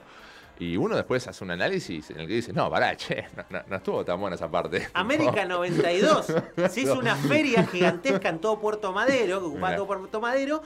Y 0.63 0.77
uno 0.77 0.95
después 0.95 1.27
hace 1.27 1.43
un 1.43 1.51
análisis 1.51 2.11
en 2.11 2.21
el 2.21 2.29
que 2.29 2.35
dice, 2.35 2.53
no, 2.53 2.71
pará, 2.71 2.97
che, 2.97 3.25
no, 3.37 3.45
no- 3.51 3.63
no 3.69 3.77
estuvo 3.77 4.05
tan 4.05 4.21
buena 4.21 4.37
esa 4.37 4.49
parte. 4.49 4.89
América 4.95 5.45
92 5.45 6.27
se 6.71 6.81
hizo 6.81 6.97
una 6.99 7.17
feria 7.17 7.67
gigantesca 7.67 8.29
en 8.29 8.39
todo 8.39 8.61
Puerto 8.61 8.93
Madero, 8.93 9.41
que 9.41 9.47
ocupaba 9.47 9.67
Mirá. 9.71 9.77
todo 9.79 9.87
Puerto 9.89 10.21
Madero, 10.21 10.63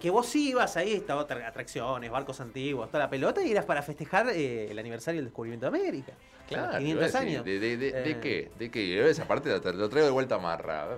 que 0.00 0.10
vos 0.10 0.34
ibas 0.36 0.76
ahí, 0.76 0.94
estaba 0.94 1.22
atracciones, 1.22 2.10
barcos 2.10 2.40
antiguos, 2.40 2.88
toda 2.88 3.04
la 3.04 3.10
pelota, 3.10 3.42
y 3.42 3.50
eras 3.50 3.64
para 3.64 3.82
festejar 3.82 4.28
eh, 4.30 4.70
el 4.70 4.78
aniversario 4.78 5.18
del 5.18 5.26
descubrimiento 5.26 5.70
de 5.70 5.78
América. 5.78 6.12
Claro, 6.48 6.78
500 6.78 6.88
iba 6.88 7.00
a 7.00 7.04
decir, 7.04 7.20
años. 7.20 7.44
¿De, 7.44 7.58
de, 7.58 7.76
de, 7.76 7.92
de 7.92 8.10
Eh, 8.10 8.18
qué? 8.22 8.50
¿De 8.58 8.70
qué? 8.70 9.10
Esa 9.10 9.28
parte 9.28 9.50
lo, 9.50 9.58
lo 9.72 9.88
traigo 9.90 10.06
de 10.06 10.12
vuelta 10.12 10.36
a 10.36 10.38
Marra. 10.38 10.88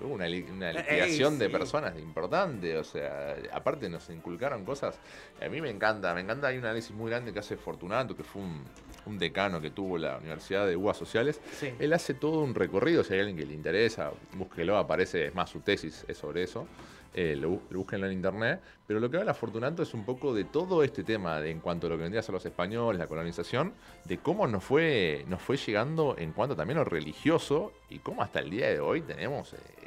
Hubo 0.00 0.14
una, 0.14 0.26
una 0.52 0.72
liquidación 0.72 1.40
de 1.40 1.46
sí. 1.46 1.52
personas 1.52 1.98
importante. 1.98 2.78
O 2.78 2.84
sea, 2.84 3.34
aparte 3.52 3.88
nos 3.88 4.08
inculcaron 4.10 4.64
cosas. 4.64 4.98
A 5.44 5.48
mí 5.48 5.60
me 5.60 5.70
encanta, 5.70 6.14
me 6.14 6.20
encanta. 6.20 6.46
Hay 6.46 6.58
un 6.58 6.64
análisis 6.64 6.92
muy 6.92 7.10
grande 7.10 7.32
que 7.32 7.40
hace 7.40 7.56
Fortunato, 7.56 8.16
que 8.16 8.22
fue 8.22 8.42
un, 8.42 8.62
un 9.06 9.18
decano 9.18 9.60
que 9.60 9.70
tuvo 9.70 9.98
la 9.98 10.18
Universidad 10.18 10.68
de 10.68 10.76
UBA 10.76 10.94
Sociales. 10.94 11.40
Sí. 11.58 11.74
Él 11.80 11.92
hace 11.92 12.14
todo 12.14 12.42
un 12.42 12.54
recorrido. 12.54 13.02
Si 13.02 13.12
hay 13.12 13.20
alguien 13.20 13.36
que 13.36 13.46
le 13.46 13.54
interesa, 13.54 14.12
búsquelo, 14.34 14.78
aparece, 14.78 15.26
es 15.26 15.34
más, 15.34 15.50
su 15.50 15.60
tesis 15.60 16.04
es 16.06 16.16
sobre 16.16 16.44
eso. 16.44 16.68
Eh, 17.14 17.34
lo, 17.36 17.60
en 17.92 18.12
internet. 18.12 18.60
Pero 18.86 19.00
lo 19.00 19.10
que 19.10 19.16
habla 19.16 19.32
Fortunato 19.34 19.82
es 19.82 19.94
un 19.94 20.04
poco 20.04 20.34
de 20.34 20.44
todo 20.44 20.82
este 20.82 21.02
tema 21.02 21.40
de, 21.40 21.50
en 21.50 21.60
cuanto 21.60 21.86
a 21.86 21.90
lo 21.90 21.96
que 21.96 22.02
vendría 22.02 22.20
a 22.20 22.22
ser 22.22 22.34
los 22.34 22.44
españoles, 22.44 22.98
la 22.98 23.06
colonización, 23.06 23.72
de 24.04 24.18
cómo 24.18 24.46
nos 24.46 24.62
fue, 24.62 25.24
nos 25.28 25.40
fue 25.40 25.56
llegando 25.56 26.14
en 26.18 26.32
cuanto 26.32 26.54
también 26.54 26.78
a 26.78 26.84
lo 26.84 26.90
religioso 26.90 27.72
y 27.88 27.98
cómo 28.00 28.22
hasta 28.22 28.40
el 28.40 28.50
día 28.50 28.68
de 28.68 28.80
hoy 28.80 29.00
tenemos 29.00 29.54
eh, 29.54 29.85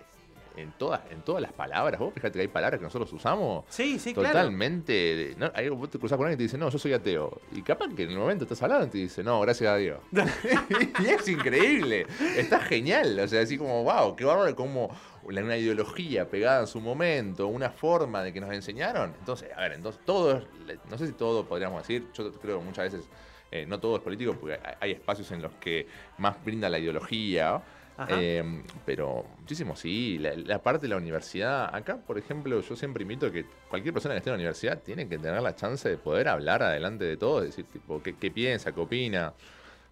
en, 0.61 0.71
todas, 0.73 1.01
en 1.11 1.21
todas 1.21 1.41
las 1.41 1.53
palabras. 1.53 1.99
Vos 1.99 2.13
fíjate 2.13 2.33
que 2.33 2.41
hay 2.41 2.47
palabras 2.47 2.79
que 2.79 2.83
nosotros 2.85 3.11
usamos 3.13 3.65
Sí, 3.69 3.97
sí, 3.99 4.13
claro. 4.13 4.29
totalmente. 4.29 5.35
¿no? 5.37 5.51
Ahí 5.55 5.69
vos 5.69 5.89
te 5.89 5.97
cruzás 5.99 6.17
con 6.17 6.25
alguien 6.27 6.37
y 6.37 6.39
te 6.39 6.43
dice, 6.43 6.57
no, 6.57 6.69
yo 6.69 6.77
soy 6.79 6.93
ateo. 6.93 7.41
Y 7.51 7.61
capaz 7.61 7.87
que 7.95 8.03
en 8.03 8.11
el 8.11 8.17
momento 8.17 8.43
estás 8.43 8.61
hablando 8.63 8.85
y 8.87 8.89
te 8.89 8.97
dice, 8.97 9.23
no, 9.23 9.39
gracias 9.41 9.69
a 9.71 9.75
Dios. 9.77 9.99
y 10.99 11.05
es 11.07 11.27
increíble. 11.27 12.05
Está 12.35 12.59
genial. 12.59 13.19
O 13.19 13.27
sea, 13.27 13.41
así 13.41 13.57
como, 13.57 13.83
wow, 13.83 14.15
qué 14.15 14.25
bárbaro 14.25 14.55
como 14.55 14.89
una 15.23 15.57
ideología 15.57 16.27
pegada 16.29 16.61
en 16.61 16.67
su 16.67 16.79
momento, 16.81 17.47
una 17.47 17.69
forma 17.69 18.23
de 18.23 18.33
que 18.33 18.41
nos 18.41 18.51
enseñaron. 18.51 19.13
Entonces, 19.19 19.49
a 19.55 19.61
ver, 19.61 19.73
entonces 19.73 20.01
todo, 20.05 20.37
es- 20.37 20.43
no 20.89 20.97
sé 20.97 21.07
si 21.07 21.13
todo 21.13 21.45
podríamos 21.45 21.81
decir, 21.83 22.07
yo 22.13 22.31
creo 22.33 22.59
que 22.59 22.65
muchas 22.65 22.91
veces 22.91 23.07
eh, 23.51 23.65
no 23.67 23.79
todo 23.79 23.95
es 23.97 24.01
político 24.03 24.35
porque 24.39 24.59
hay- 24.79 24.91
espacios 24.91 25.31
en 25.31 25.41
los 25.41 25.51
que 25.55 25.87
más 26.17 26.43
brinda 26.43 26.69
la 26.69 26.79
ideología. 26.79 27.61
Eh, 28.09 28.63
pero 28.85 29.25
muchísimo 29.39 29.75
sí, 29.75 30.17
la, 30.19 30.33
la 30.35 30.61
parte 30.61 30.83
de 30.83 30.89
la 30.89 30.97
universidad, 30.97 31.73
acá 31.75 31.97
por 31.97 32.17
ejemplo 32.17 32.61
yo 32.61 32.75
siempre 32.75 33.01
invito 33.03 33.25
a 33.27 33.31
que 33.31 33.45
cualquier 33.69 33.93
persona 33.93 34.13
que 34.13 34.19
esté 34.19 34.29
en 34.29 34.33
la 34.33 34.37
universidad 34.37 34.81
tiene 34.81 35.07
que 35.09 35.17
tener 35.17 35.41
la 35.41 35.55
chance 35.55 35.89
de 35.89 35.97
poder 35.97 36.27
hablar 36.29 36.63
adelante 36.63 37.03
de 37.05 37.17
todo, 37.17 37.41
decir 37.41 37.65
tipo 37.65 38.01
qué, 38.01 38.15
qué 38.15 38.31
piensa, 38.31 38.71
qué 38.71 38.79
opina. 38.79 39.33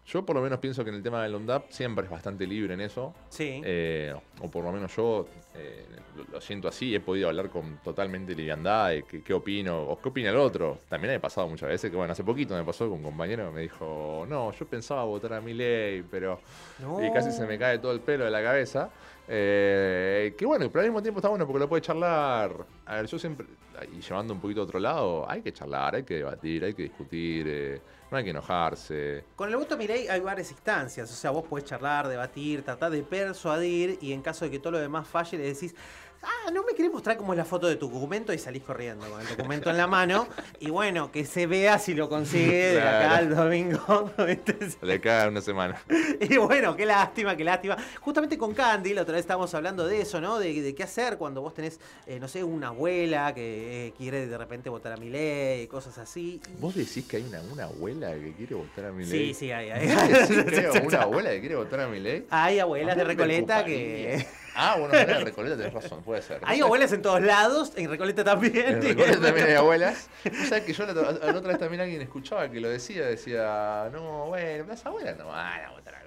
Yo 0.06 0.26
por 0.26 0.38
lo 0.38 0.42
menos 0.42 0.60
pienso 0.60 0.86
que 0.86 0.90
en 0.90 0.96
el 0.96 1.04
tema 1.04 1.22
del 1.22 1.36
ONDAP 1.36 1.70
siempre 1.70 2.06
es 2.06 2.10
bastante 2.10 2.48
libre 2.48 2.76
en 2.76 2.80
eso, 2.80 3.14
Sí. 3.28 3.62
eh, 3.66 4.14
o 4.40 4.50
por 4.50 4.64
lo 4.64 4.72
menos 4.72 4.96
yo 4.96 5.28
eh, 5.58 5.86
lo, 6.32 6.42
siento 6.42 6.68
así, 6.68 6.96
he 6.96 7.00
podido 7.00 7.28
hablar 7.28 7.50
con 7.50 7.78
totalmente 7.78 8.34
liviandad 8.36 8.90
de 8.90 9.04
qué, 9.04 9.22
qué 9.22 9.34
opino 9.34 9.82
o 9.82 10.00
qué 10.00 10.10
opina 10.10 10.30
el 10.30 10.38
otro. 10.38 10.80
También 10.90 11.12
me 11.12 11.16
ha 11.16 11.22
pasado 11.22 11.48
muchas 11.48 11.70
veces 11.70 11.92
que, 11.92 11.98
bueno, 11.98 12.14
hace 12.14 12.24
poquito 12.24 12.56
me 12.56 12.64
pasó 12.64 12.88
con 12.90 13.00
un 13.00 13.04
compañero 13.04 13.48
que 13.48 13.56
me 13.56 13.62
dijo, 13.62 14.26
no, 14.28 14.52
yo 14.52 14.66
pensaba 14.68 15.04
votar 15.04 15.34
a 15.34 15.42
mi 15.42 15.54
ley, 15.54 16.04
pero... 16.10 16.40
No. 16.80 17.04
Y 17.04 17.12
casi 17.12 17.32
se 17.32 17.46
me 17.46 17.58
cae 17.58 17.80
todo 17.80 17.92
el 17.92 18.00
pelo 18.00 18.26
de 18.26 18.32
la 18.32 18.42
cabeza. 18.42 18.90
Eh, 19.28 20.34
que 20.38 20.46
bueno, 20.46 20.70
pero 20.70 20.82
al 20.82 20.88
mismo 20.88 21.02
tiempo 21.02 21.20
está 21.20 21.30
bueno 21.30 21.46
porque 21.46 21.60
lo 21.60 21.68
puede 21.70 21.82
charlar. 21.82 22.66
A 22.86 22.96
ver, 22.96 23.08
yo 23.08 23.20
siempre, 23.20 23.46
y 23.92 24.02
llevando 24.02 24.34
un 24.34 24.40
poquito 24.40 24.62
a 24.62 24.64
otro 24.64 24.80
lado, 24.80 25.30
hay 25.30 25.42
que 25.42 25.52
charlar, 25.54 25.96
hay 25.96 26.04
que 26.04 26.16
debatir, 26.16 26.64
hay 26.64 26.74
que 26.74 26.84
discutir, 26.84 27.46
eh, 27.48 27.82
no 28.10 28.18
hay 28.18 28.24
que 28.24 28.30
enojarse. 28.30 29.24
Con 29.36 29.50
el 29.50 29.58
voto 29.58 29.76
a 29.76 29.78
mi 29.78 29.88
ley 29.88 30.08
hay 30.08 30.20
varias 30.20 30.52
instancias, 30.52 31.12
o 31.12 31.16
sea, 31.16 31.32
vos 31.32 31.46
podés 31.46 31.66
charlar, 31.66 32.08
debatir, 32.08 32.64
tratar 32.64 32.92
de 32.92 33.04
persuadir 33.04 33.98
y 34.02 34.14
en 34.14 34.22
caso 34.22 34.46
de 34.46 34.52
que 34.52 34.60
todo 34.60 34.72
lo 34.72 34.80
demás 34.80 35.08
falle 35.08 35.38
le 35.38 35.54
decís, 35.54 35.76
ah, 36.24 36.52
no 36.52 36.64
me 36.64 36.74
querés 36.74 36.92
mostrar 36.92 37.18
cómo 37.18 37.34
es 37.34 37.38
la 37.38 37.46
foto 37.46 37.68
de 37.68 37.76
tu 37.76 37.90
documento 37.90 38.34
y 38.34 38.38
salís 38.38 38.64
corriendo 38.64 39.06
con 39.10 39.22
el 39.22 39.28
documento 39.28 39.70
en 39.70 39.78
la 39.78 39.88
mano 39.88 40.28
y 40.60 40.70
bueno, 40.70 41.12
que 41.12 41.26
se 41.26 41.46
vea 41.48 41.78
si 41.80 41.94
lo 41.94 42.10
consigue 42.10 42.74
de 42.74 42.82
acá 42.82 43.18
al 43.18 43.36
domingo. 43.36 44.12
De 44.82 45.02
cada 45.02 45.28
una 45.30 45.42
semana. 45.42 45.82
Y 46.20 46.38
bueno, 46.38 46.76
qué 46.76 46.86
lástima, 46.86 47.36
qué 47.36 47.44
lástima. 47.44 47.78
Justamente 48.02 48.38
con 48.38 48.54
Candy, 48.54 48.94
la 48.94 49.02
otra 49.04 49.14
vez 49.14 49.22
estábamos 49.22 49.54
hablando 49.54 49.86
de 49.88 50.02
eso, 50.02 50.20
¿no? 50.22 50.40
De, 50.40 50.62
de 50.62 50.76
qué 50.76 50.84
hacer 50.84 51.18
cuando 51.18 51.42
vos 51.42 51.54
tenés, 51.54 51.80
eh, 52.06 52.20
no 52.20 52.28
sé, 52.28 52.44
una 52.44 52.70
abuela 52.70 53.34
que 53.34 53.88
eh, 53.88 53.94
quiere 53.98 54.28
de 54.28 54.38
repente 54.38 54.70
votar 54.70 54.94
a 54.94 54.98
mi 54.98 55.10
ley, 55.10 55.68
cosas 55.68 55.98
así. 55.98 56.42
Y- 56.48 56.62
¿Vos 56.62 56.76
decís 56.76 57.06
que 57.08 57.18
hay 57.18 57.24
una, 57.24 57.42
una 57.42 57.64
abuela 57.66 58.14
que 58.14 58.34
quiere 58.34 58.56
votar 58.56 58.86
a 58.86 58.92
mi 58.92 59.06
Sí, 59.06 59.12
ley? 59.18 59.34
sí, 59.34 59.52
hay, 59.52 59.70
hay. 59.70 59.88
Sí, 60.28 60.36
creo, 60.46 60.74
una 60.86 61.02
abuela 61.04 61.30
que 61.32 61.40
quiere 61.40 61.56
votar 61.56 61.82
a 61.82 61.88
mi 61.88 62.00
ley. 62.00 62.26
Hay 62.30 62.60
abuelas 62.60 62.96
de 62.96 63.02
A 63.02 63.06
Recoleta 63.06 63.66
que... 63.66 64.26
Ah, 64.58 64.76
bueno, 64.80 64.94
de 64.96 65.06
Recoleta 65.24 65.56
tenés 65.56 65.74
razón, 65.74 66.02
puede 66.04 66.22
ser. 66.22 66.42
Hay 66.44 66.60
No 66.60 66.66
abuelas 66.66 66.92
en 66.92 67.02
todos 67.02 67.22
lados, 67.22 67.74
en 67.76 67.90
Recoleta 67.90 68.24
también. 68.24 68.56
En 68.68 68.82
Recoleta 68.82 69.22
también 69.22 69.48
hay 69.48 69.54
abuelas. 69.54 70.10
O 70.26 70.46
sea 70.46 70.66
que 70.66 70.74
yo 70.74 70.86
la, 70.86 70.92
otra- 70.94 71.32
la 71.32 71.38
otra 71.38 71.50
vez 71.50 71.60
también 71.60 71.82
alguien 71.82 72.02
escuchaba 72.02 72.50
que 72.50 72.60
lo 72.60 72.70
decía, 72.70 73.06
decía, 73.06 73.90
no, 73.92 74.26
bueno, 74.28 74.66
las 74.68 74.86
abuelas 74.86 75.18
no 75.18 75.28
van 75.28 75.66
a 75.66 75.72
votar 75.72 75.96
a 75.96 75.98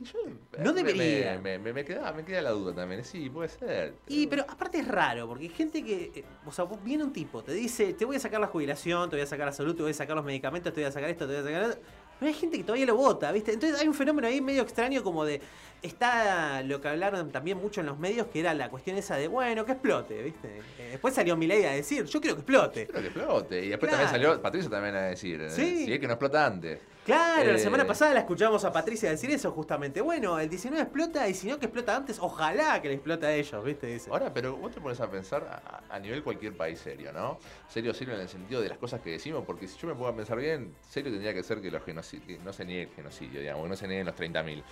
yo, 0.00 0.18
No 0.58 0.72
me- 0.72 0.82
debería. 0.82 1.38
Me, 1.38 1.58
me, 1.58 1.72
me 1.72 1.84
queda, 1.84 2.12
me 2.12 2.24
queda 2.24 2.42
la 2.42 2.50
duda 2.50 2.74
también. 2.74 3.04
Sí, 3.04 3.28
puede 3.30 3.48
ser. 3.48 3.94
Y 4.08 4.26
pero 4.26 4.44
aparte 4.48 4.78
es 4.78 4.88
raro, 4.88 5.28
porque 5.28 5.44
hay 5.44 5.50
gente 5.50 5.84
que, 5.84 6.10
eh, 6.14 6.24
o 6.46 6.52
sea, 6.52 6.66
viene 6.82 7.04
un 7.04 7.12
tipo, 7.12 7.42
te 7.42 7.52
dice, 7.52 7.92
te 7.94 8.04
voy 8.04 8.16
a 8.16 8.20
sacar 8.20 8.40
la 8.40 8.46
jubilación, 8.46 9.08
te 9.10 9.16
voy 9.16 9.22
a 9.22 9.26
sacar 9.26 9.46
la 9.46 9.52
salud, 9.52 9.74
te 9.76 9.82
voy 9.82 9.90
a 9.92 9.94
sacar 9.94 10.16
los 10.16 10.24
medicamentos, 10.24 10.72
te 10.72 10.80
voy 10.80 10.88
a 10.88 10.92
sacar 10.92 11.10
esto, 11.10 11.26
te 11.26 11.40
voy 11.40 11.42
a 11.42 11.44
sacar... 11.54 11.70
esto. 11.70 11.82
Pero 12.20 12.28
hay 12.28 12.34
gente 12.38 12.58
que 12.58 12.64
todavía 12.64 12.84
lo 12.86 12.96
vota, 12.96 13.32
¿viste? 13.32 13.52
Entonces 13.52 13.80
hay 13.80 13.88
un 13.88 13.94
fenómeno 13.94 14.28
ahí 14.28 14.40
medio 14.40 14.62
extraño 14.62 15.02
como 15.02 15.24
de... 15.24 15.40
Está 15.82 16.62
lo 16.62 16.78
que 16.82 16.88
hablaron 16.88 17.30
también 17.32 17.56
mucho 17.56 17.80
en 17.80 17.86
los 17.86 17.98
medios, 17.98 18.26
que 18.26 18.40
era 18.40 18.52
la 18.52 18.68
cuestión 18.68 18.98
esa 18.98 19.16
de, 19.16 19.28
bueno, 19.28 19.64
que 19.64 19.72
explote, 19.72 20.22
¿viste? 20.22 20.58
Eh, 20.78 20.88
después 20.90 21.14
salió 21.14 21.34
Milei 21.38 21.64
a 21.64 21.70
decir, 21.70 22.04
yo 22.04 22.20
quiero 22.20 22.36
que 22.36 22.42
explote. 22.42 22.84
Quiero 22.86 23.00
que 23.00 23.06
explote. 23.06 23.64
Y 23.64 23.68
después 23.70 23.88
Claro. 23.90 24.04
también 24.04 24.22
salió 24.22 24.42
Patricia 24.42 24.70
también 24.70 24.94
a 24.96 25.02
decir, 25.06 25.40
eh, 25.40 25.48
Sí. 25.48 25.86
si 25.86 25.92
es 25.94 25.98
que 25.98 26.06
no 26.06 26.12
explota 26.12 26.44
antes. 26.44 26.80
Claro, 27.04 27.50
la 27.52 27.56
Eh, 27.56 27.58
semana 27.58 27.86
pasada 27.86 28.12
la 28.14 28.20
escuchamos 28.20 28.62
a 28.64 28.72
Patricia 28.72 29.10
decir 29.10 29.30
eso 29.30 29.50
justamente. 29.52 30.00
Bueno, 30.00 30.38
el 30.38 30.48
19 30.50 30.82
explota 30.82 31.26
y 31.28 31.34
si 31.34 31.48
no 31.48 31.58
que 31.58 31.66
explota 31.66 31.96
antes, 31.96 32.18
ojalá 32.20 32.80
que 32.82 32.88
le 32.88 32.94
explote 32.94 33.26
a 33.26 33.34
ellos, 33.34 33.64
¿viste? 33.64 33.86
Dice. 33.86 34.10
Ahora, 34.10 34.32
pero 34.32 34.56
vos 34.56 34.70
te 34.72 34.80
pones 34.80 35.00
a 35.00 35.10
pensar 35.10 35.42
a, 35.88 35.94
a 35.94 35.98
nivel 35.98 36.22
cualquier 36.22 36.54
país 36.56 36.78
serio, 36.78 37.12
¿no? 37.12 37.38
Serio, 37.68 37.94
serio 37.94 38.14
en 38.14 38.20
el 38.20 38.28
sentido 38.28 38.60
de 38.60 38.68
las 38.68 38.78
cosas 38.78 39.00
que 39.00 39.10
decimos, 39.10 39.44
porque 39.46 39.66
si 39.66 39.78
yo 39.78 39.88
me 39.88 39.94
pongo 39.94 40.08
a 40.08 40.14
pensar 40.14 40.36
bien, 40.38 40.74
serio 40.88 41.10
tendría 41.10 41.32
que 41.32 41.42
ser 41.42 41.60
que, 41.60 41.70
los 41.70 41.82
que 41.82 41.94
no 41.94 42.02
se 42.02 42.64
niegue 42.64 42.82
el 42.82 42.94
genocidio, 42.94 43.40
digamos, 43.40 43.62
que 43.64 43.68
no 43.70 43.76
se 43.76 43.88
nieguen 43.88 44.06
los 44.06 44.14
30.000. 44.16 44.62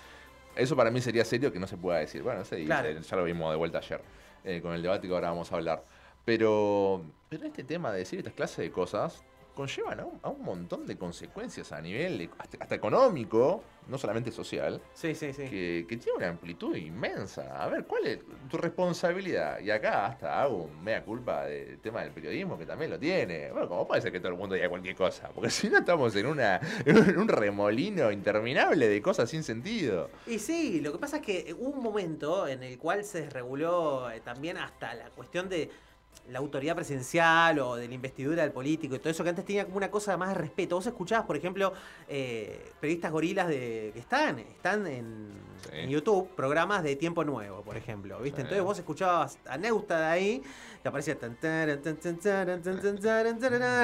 Eso 0.55 0.77
para 0.77 0.91
mí 0.91 1.01
sería 1.01 1.25
serio 1.25 1.51
que 1.53 1.59
no 1.59 1.67
se 1.67 1.77
pueda 1.77 1.99
decir. 1.99 2.23
Bueno, 2.23 2.41
no 2.41 2.45
sé, 2.45 2.63
Claro. 2.65 2.91
ya 2.91 3.17
lo 3.17 3.25
vimos 3.25 3.51
de 3.51 3.57
vuelta 3.57 3.79
ayer 3.79 4.03
eh, 4.45 4.61
con 4.61 4.75
el 4.75 4.83
debate 4.83 5.09
que 5.09 5.15
ahora 5.15 5.31
vamos 5.31 5.51
a 5.53 5.57
hablar. 5.57 5.83
Pero, 6.25 7.03
pero 7.31 7.47
este 7.47 7.65
tema 7.65 7.91
de 7.91 8.01
decir 8.01 8.19
estas 8.19 8.35
clases 8.35 8.59
de 8.59 8.71
cosas 8.71 9.25
conllevan 9.59 9.99
a 10.01 10.05
un, 10.07 10.21
a 10.23 10.29
un 10.29 10.43
montón 10.43 10.87
de 10.87 10.97
consecuencias 10.97 11.73
a 11.73 11.81
nivel 11.81 12.17
de- 12.19 12.31
hasta, 12.39 12.59
hasta 12.61 12.75
económico, 12.77 13.63
no 13.89 13.99
solamente 13.99 14.31
social, 14.31 14.81
Sí, 14.95 15.15
sí, 15.17 15.33
sí. 15.33 15.45
que, 15.49 15.85
que 15.89 15.97
tiene 15.97 16.17
una 16.19 16.29
amplitud 16.29 16.77
inmensa. 16.77 17.61
A 17.61 17.69
ver, 17.69 17.85
¿cuál 17.87 18.07
es 18.07 18.19
tu 18.49 18.57
responsabilidad? 18.59 19.59
Y 19.61 19.71
acá 19.71 20.07
hasta 20.07 20.41
hago 20.43 20.65
un 20.65 20.85
mea 20.85 21.03
culpa 21.03 21.45
del 21.47 21.79
tema 21.81 22.03
del 22.03 22.13
periodismo, 22.13 22.57
que 22.59 22.67
también 22.67 22.91
lo 22.91 22.99
tiene. 22.99 23.51
Bueno, 23.51 23.69
como 23.69 23.89
puede 23.89 24.01
ser 24.03 24.13
que 24.13 24.21
todo 24.21 24.31
el 24.33 24.39
mundo 24.39 24.55
diga 24.55 24.69
cualquier 24.69 24.95
cosa? 24.95 25.29
Porque 25.35 25.51
si 25.51 25.69
no 25.71 25.79
estamos 25.79 26.15
en, 26.17 26.27
una, 26.27 26.61
en 26.85 27.19
un 27.19 27.29
remolino 27.29 28.13
interminable 28.13 28.89
de 28.89 29.03
cosas 29.03 29.29
sin 29.31 29.43
sentido. 29.43 30.11
Y 30.27 30.39
sí, 30.39 30.81
lo 30.81 30.93
que 30.93 30.99
pasa 30.99 31.17
es 31.17 31.23
que 31.23 31.55
hubo 31.59 31.71
un 31.71 31.83
momento 31.83 32.47
en 32.47 32.63
el 32.63 32.79
cual 32.79 33.05
se 33.05 33.23
desreguló 33.23 34.11
eh, 34.11 34.21
también 34.21 34.57
hasta 34.59 34.95
la 34.95 35.11
cuestión 35.11 35.49
de 35.49 35.71
la 36.31 36.39
autoridad 36.39 36.75
presidencial 36.75 37.59
o 37.59 37.77
de 37.77 37.89
la 37.89 37.95
investidura 37.95 38.43
del 38.43 38.53
político 38.53 38.95
y 38.95 38.99
todo 38.99 39.11
eso 39.11 39.23
que 39.25 39.31
antes 39.31 39.45
tenía 39.45 39.65
como 39.65 39.77
una 39.79 39.91
cosa 39.91 40.17
más 40.17 40.29
de 40.31 40.35
respeto. 40.35 40.77
Vos 40.77 40.87
escuchabas, 40.87 41.27
por 41.27 41.37
ejemplo, 41.37 41.73
eh, 42.09 42.73
periodistas 42.81 43.11
gorilas 43.13 43.49
de 43.49 43.91
que 43.93 43.99
están, 44.01 44.39
están 44.39 44.87
en, 44.87 45.49
Sí. 45.59 45.71
en 45.73 45.91
YouTube, 45.91 46.29
programas 46.37 46.85
de 46.85 46.95
tiempo 46.95 47.25
nuevo, 47.25 47.63
por 47.63 47.77
ejemplo. 47.77 48.21
¿Viste? 48.21 48.37
Sí. 48.37 48.43
Entonces 48.43 48.65
vos 48.65 48.79
escuchabas 48.79 49.39
a 49.47 49.59
Neusta 49.59 49.99
de 49.99 50.07
ahí, 50.07 50.43
que 50.83 50.89
aparecía 50.89 51.15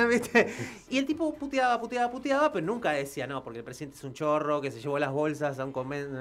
¿viste? 0.09 0.55
Y 0.89 0.99
el 0.99 1.07
tipo 1.07 1.35
puteaba, 1.35 1.81
puteaba, 1.81 2.11
puteaba, 2.13 2.53
pero 2.53 2.65
nunca 2.65 2.93
decía, 2.93 3.27
no, 3.27 3.43
porque 3.43 3.59
el 3.59 3.65
presidente 3.65 3.97
es 3.97 4.05
un 4.05 4.13
chorro, 4.13 4.61
que 4.61 4.71
se 4.71 4.81
llevó 4.81 4.99
las 4.99 5.11
bolsas 5.11 5.59
a 5.59 5.65
un 5.65 5.73
convento. 5.73 6.17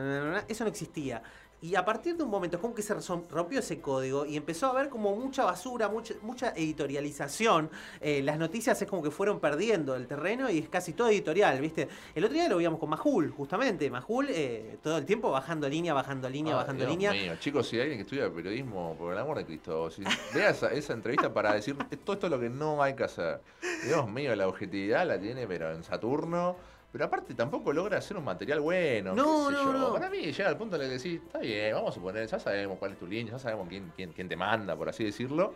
Eso 0.48 0.64
no 0.64 0.70
existía. 0.70 1.22
Y 1.64 1.76
a 1.76 1.86
partir 1.86 2.18
de 2.18 2.24
un 2.24 2.30
momento 2.30 2.58
es 2.58 2.62
como 2.62 2.76
que 2.76 2.82
se 2.82 2.94
rompió 3.30 3.60
ese 3.60 3.80
código 3.80 4.26
y 4.26 4.36
empezó 4.36 4.66
a 4.66 4.72
haber 4.72 4.90
como 4.90 5.16
mucha 5.16 5.46
basura, 5.46 5.88
mucha, 5.88 6.14
mucha 6.22 6.50
editorialización. 6.50 7.70
Eh, 8.02 8.22
las 8.22 8.38
noticias 8.38 8.82
es 8.82 8.90
como 8.90 9.02
que 9.02 9.12
fueron 9.12 9.40
perdiendo 9.40 9.96
el 9.96 10.06
terreno 10.06 10.50
y 10.50 10.58
es 10.58 10.68
casi 10.68 10.92
todo 10.92 11.08
editorial, 11.08 11.62
¿viste? 11.62 11.88
El 12.16 12.26
otro 12.26 12.34
día 12.34 12.50
lo 12.50 12.58
veíamos 12.58 12.82
con 12.82 12.90
Majul, 12.90 13.32
justamente. 13.32 13.90
Majul 13.90 14.28
eh, 14.30 14.78
todo 14.84 14.98
el 14.98 15.06
tiempo 15.06 15.32
bajando 15.32 15.70
línea, 15.70 15.94
bajando 15.94 16.30
línea, 16.30 16.54
Ay, 16.54 16.60
bajando 16.60 16.84
Dios 16.84 16.92
línea. 16.92 17.12
mío. 17.14 17.38
Chicos, 17.40 17.66
si 17.66 17.78
hay 17.78 17.84
alguien 17.84 18.00
que 18.00 18.04
estudia 18.04 18.30
periodismo, 18.30 18.98
por 18.98 19.14
el 19.14 19.20
amor 19.20 19.38
de 19.38 19.46
Cristo, 19.46 19.90
si, 19.90 20.04
vea 20.36 20.50
esa, 20.50 20.68
esa 20.68 20.92
entrevista 20.92 21.34
para 21.34 21.54
decir 21.54 21.78
todo 22.04 22.16
esto 22.16 22.28
es 22.28 22.32
lo 22.32 22.42
que 22.42 22.50
no 22.50 22.84
hay 22.84 22.94
que 22.94 23.06
hacer. 23.06 23.40
Dios 23.86 24.10
mío, 24.10 24.36
la 24.36 24.50
objetividad 24.50 25.08
la 25.08 25.18
tiene, 25.18 25.48
pero 25.48 25.72
en 25.72 25.86
Saturno. 25.86 26.58
Pero 26.94 27.06
aparte 27.06 27.34
tampoco 27.34 27.74
logra 27.74 27.98
hacer 27.98 28.16
un 28.16 28.24
material 28.24 28.62
bueno. 28.62 29.14
No, 29.16 29.50
qué 29.50 29.56
sé 29.58 29.64
no, 29.64 29.74
yo. 29.74 29.80
no. 29.80 29.94
Para 29.94 30.10
mí 30.12 30.20
llega 30.32 30.48
al 30.48 30.58
punto 30.58 30.76
en 30.78 30.84
el 30.84 30.88
que 30.90 30.94
decís, 30.98 31.22
está 31.26 31.40
bien, 31.40 31.74
vamos 31.74 31.90
a 31.90 31.94
suponer, 31.96 32.28
ya 32.28 32.40
sabemos 32.40 32.78
cuál 32.78 32.92
es 32.94 33.00
tu 33.00 33.08
línea, 33.08 33.34
ya 33.34 33.40
sabemos 33.40 33.68
quién, 33.68 33.92
quién, 33.96 34.14
quién 34.14 34.30
te 34.30 34.36
manda, 34.38 34.76
por 34.76 34.88
así 34.88 35.04
decirlo. 35.04 35.54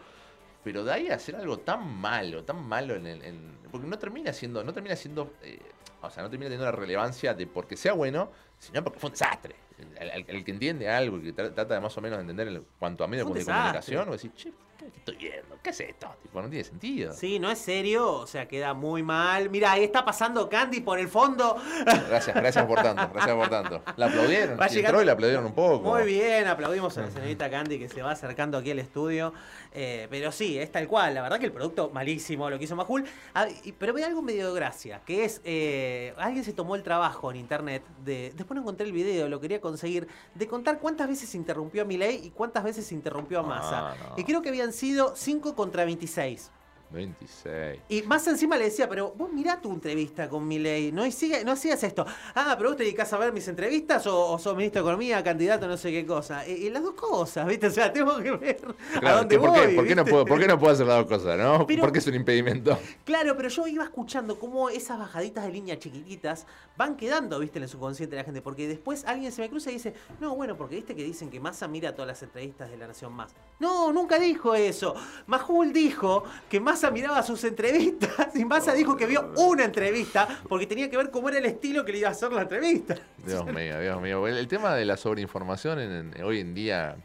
Pero 0.63 0.83
de 0.83 0.91
ahí 0.91 1.07
a 1.09 1.15
hacer 1.15 1.35
algo 1.35 1.59
tan 1.59 1.87
malo, 1.87 2.43
tan 2.43 2.61
malo 2.67 2.95
en 2.95 3.05
el. 3.05 3.23
en- 3.23 3.57
porque 3.71 3.87
no 3.87 3.97
termina 3.99 4.33
siendo, 4.33 4.63
no 4.63 4.73
termina 4.73 4.95
siendo. 4.95 5.31
eh, 5.43 5.59
o 6.01 6.09
sea, 6.09 6.23
no 6.23 6.29
termina 6.29 6.47
teniendo 6.49 6.65
la 6.65 6.71
relevancia 6.75 7.33
de 7.33 7.47
porque 7.47 7.77
sea 7.77 7.93
bueno, 7.93 8.31
sino 8.59 8.83
porque 8.83 8.99
fue 8.99 9.09
un 9.09 9.13
desastre. 9.13 9.55
El, 9.77 10.09
el- 10.09 10.25
el 10.27 10.43
que 10.43 10.51
entiende 10.51 10.89
algo 10.89 11.17
y 11.19 11.21
que 11.21 11.35
tra- 11.35 11.53
trata 11.53 11.75
de 11.75 11.79
más 11.79 11.95
o 11.95 12.01
menos 12.01 12.17
de 12.17 12.21
entender 12.21 12.47
en 12.47 12.65
cuanto 12.79 13.03
a 13.03 13.07
medios 13.07 13.27
Fue 13.27 13.35
de 13.35 13.39
desastre. 13.41 13.95
comunicación, 13.95 14.09
o 14.09 14.11
decir, 14.13 14.31
che, 14.33 14.51
¿qué, 14.77 14.85
estoy 14.87 15.15
viendo? 15.15 15.57
¿Qué 15.61 15.69
es 15.71 15.79
esto? 15.79 16.07
Tipo, 16.21 16.41
no 16.41 16.49
tiene 16.49 16.63
sentido. 16.63 17.13
Sí, 17.13 17.39
no 17.39 17.49
es 17.51 17.59
serio, 17.59 18.11
o 18.13 18.27
sea, 18.27 18.47
queda 18.47 18.73
muy 18.73 19.03
mal. 19.03 19.49
Mira, 19.49 19.71
ahí 19.71 19.83
está 19.83 20.05
pasando 20.05 20.49
Candy 20.49 20.81
por 20.81 20.99
el 20.99 21.07
fondo. 21.07 21.57
Gracias, 21.85 22.35
gracias 22.35 22.65
por 22.65 22.81
tanto, 22.81 23.09
gracias 23.13 23.35
por 23.35 23.49
tanto. 23.49 23.81
La 23.95 24.07
aplaudieron, 24.07 24.59
y 24.71 24.79
entró 24.79 25.01
y 25.01 25.05
la 25.05 25.11
aplaudieron 25.13 25.45
un 25.45 25.53
poco. 25.53 25.89
Muy 25.89 26.05
bien, 26.05 26.47
aplaudimos 26.47 26.97
a 26.97 27.01
la 27.01 27.11
señorita 27.11 27.49
Candy 27.49 27.79
que 27.79 27.89
se 27.89 28.01
va 28.01 28.11
acercando 28.11 28.57
aquí 28.57 28.71
al 28.71 28.79
estudio. 28.79 29.33
Eh, 29.73 30.07
pero 30.09 30.31
sí, 30.31 30.57
es 30.57 30.71
tal 30.71 30.87
cual. 30.87 31.13
La 31.13 31.21
verdad 31.21 31.39
que 31.39 31.45
el 31.45 31.51
producto 31.51 31.89
malísimo, 31.93 32.49
lo 32.49 32.57
que 32.57 32.65
hizo 32.65 32.75
Majul. 32.75 33.05
Ah, 33.33 33.47
y- 33.63 33.71
pero 33.73 33.93
ve 33.93 34.03
algo 34.03 34.21
medio 34.21 34.51
de 34.51 34.59
gracia, 34.59 35.01
que 35.05 35.25
es, 35.25 35.41
eh, 35.43 36.13
alguien 36.17 36.43
se 36.43 36.53
tomó 36.53 36.75
el 36.75 36.83
trabajo 36.83 37.29
en 37.31 37.37
internet 37.37 37.83
de, 38.03 38.33
después 38.35 38.55
no 38.55 38.61
encontré 38.61 38.87
el 38.87 38.93
video, 38.93 39.27
lo 39.29 39.39
quería 39.39 39.61
conseguir, 39.61 40.07
de 40.33 40.47
contar 40.47 40.79
cuántas 40.79 41.07
veces 41.07 41.29
se 41.29 41.37
interrumpió 41.37 41.83
a 41.83 41.85
Milei 41.85 42.25
y 42.25 42.29
cuántas 42.31 42.63
veces 42.63 42.85
se 42.87 42.95
interrumpió 42.95 43.39
a 43.39 43.43
Massa. 43.43 43.89
Ah, 43.91 43.95
no. 44.09 44.13
Y 44.17 44.23
creo 44.23 44.41
que 44.41 44.51
habían 44.67 44.73
sido 44.73 45.15
5 45.15 45.55
contra 45.55 45.85
26. 45.85 46.51
26. 46.89 47.79
Y 47.89 48.01
más 48.03 48.25
encima 48.27 48.55
le 48.57 48.65
decía, 48.65 48.87
pero 48.87 49.13
vos 49.15 49.31
mirá 49.31 49.59
tu 49.59 49.71
entrevista 49.71 50.29
con 50.29 50.47
Milei, 50.47 50.91
no, 50.91 51.09
sigue, 51.11 51.43
no 51.43 51.51
hacías 51.51 51.83
esto. 51.83 52.05
Ah, 52.33 52.55
pero 52.57 52.69
vos 52.69 52.77
te 52.77 52.83
dedicás 52.83 53.11
a 53.13 53.17
ver 53.17 53.33
mis 53.33 53.47
entrevistas 53.47 54.07
o, 54.07 54.31
o 54.31 54.39
sos 54.39 54.55
ministro 54.55 54.81
de 54.81 54.87
Economía, 54.87 55.23
candidato, 55.23 55.67
no 55.67 55.77
sé 55.77 55.91
qué 55.91 56.05
cosa. 56.05 56.47
Y, 56.47 56.51
y 56.53 56.69
las 56.69 56.83
dos 56.83 56.93
cosas, 56.93 57.45
¿viste? 57.47 57.67
O 57.67 57.71
sea, 57.71 57.91
tengo 57.91 58.17
que 58.19 58.31
ver 58.31 58.61
a 59.03 59.11
dónde 59.13 59.35
¿qué- 59.35 59.39
¿por, 59.39 59.49
voy. 59.49 59.67
qué, 59.67 59.75
por, 59.75 59.87
qué 59.87 59.95
no 59.95 60.05
puedo, 60.05 60.25
¿Por 60.25 60.39
qué 60.39 60.47
no 60.47 60.59
puedo 60.59 60.73
hacer 60.73 60.87
las 60.87 60.97
dos 60.97 61.07
cosas, 61.07 61.37
no? 61.37 61.67
Pero- 61.67 61.81
¿Por 61.81 61.91
qué 61.91 61.99
es 61.99 62.07
un 62.07 62.15
impedimento? 62.15 62.77
Claro, 63.03 63.35
pero 63.35 63.49
yo 63.49 63.67
iba 63.67 63.83
escuchando 63.83 64.39
cómo 64.39 64.69
esas 64.69 64.97
bajaditas 64.99 65.45
de 65.45 65.51
línea 65.51 65.77
chiquititas 65.79 66.45
van 66.77 66.95
quedando, 66.95 67.39
¿viste? 67.39 67.59
En 67.59 67.63
el 67.63 67.69
subconsciente 67.69 68.15
de 68.15 68.21
la 68.21 68.25
gente. 68.25 68.41
Porque 68.41 68.67
después 68.67 69.03
alguien 69.05 69.31
se 69.31 69.41
me 69.41 69.49
cruza 69.49 69.69
y 69.71 69.73
dice, 69.73 69.93
no, 70.19 70.35
bueno, 70.35 70.55
porque 70.57 70.75
viste 70.75 70.95
que 70.95 71.03
dicen 71.03 71.29
que 71.29 71.39
Massa 71.39 71.67
mira 71.67 71.93
todas 71.93 72.07
las 72.07 72.23
entrevistas 72.23 72.69
de 72.69 72.77
La 72.77 72.87
Nación 72.87 73.13
Más. 73.13 73.33
No, 73.59 73.91
nunca 73.91 74.19
dijo 74.19 74.53
eso. 74.55 74.95
Majul 75.25 75.73
dijo 75.73 76.23
que 76.49 76.59
Massa 76.59 76.76
miraba 76.91 77.21
sus 77.23 77.43
entrevistas 77.43 78.35
y 78.35 78.45
Massa 78.45 78.73
dijo 78.73 78.95
que 78.95 79.05
vio 79.05 79.31
una 79.37 79.65
entrevista 79.65 80.27
porque 80.47 80.65
tenía 80.67 80.89
que 80.89 80.97
ver 80.97 81.11
cómo 81.11 81.29
era 81.29 81.37
el 81.39 81.45
estilo 81.45 81.83
que 81.83 81.91
le 81.91 81.99
iba 81.99 82.09
a 82.09 82.11
hacer 82.11 82.31
la 82.31 82.43
entrevista. 82.43 82.95
Dios 83.25 83.45
mío, 83.45 83.79
Dios 83.81 84.01
mío. 84.01 84.27
El, 84.27 84.37
el 84.37 84.47
tema 84.47 84.73
de 84.75 84.85
la 84.85 84.97
sobreinformación 84.97 85.79
en- 85.79 86.13
en- 86.15 86.23
hoy 86.23 86.39
en 86.39 86.53
día, 86.53 86.95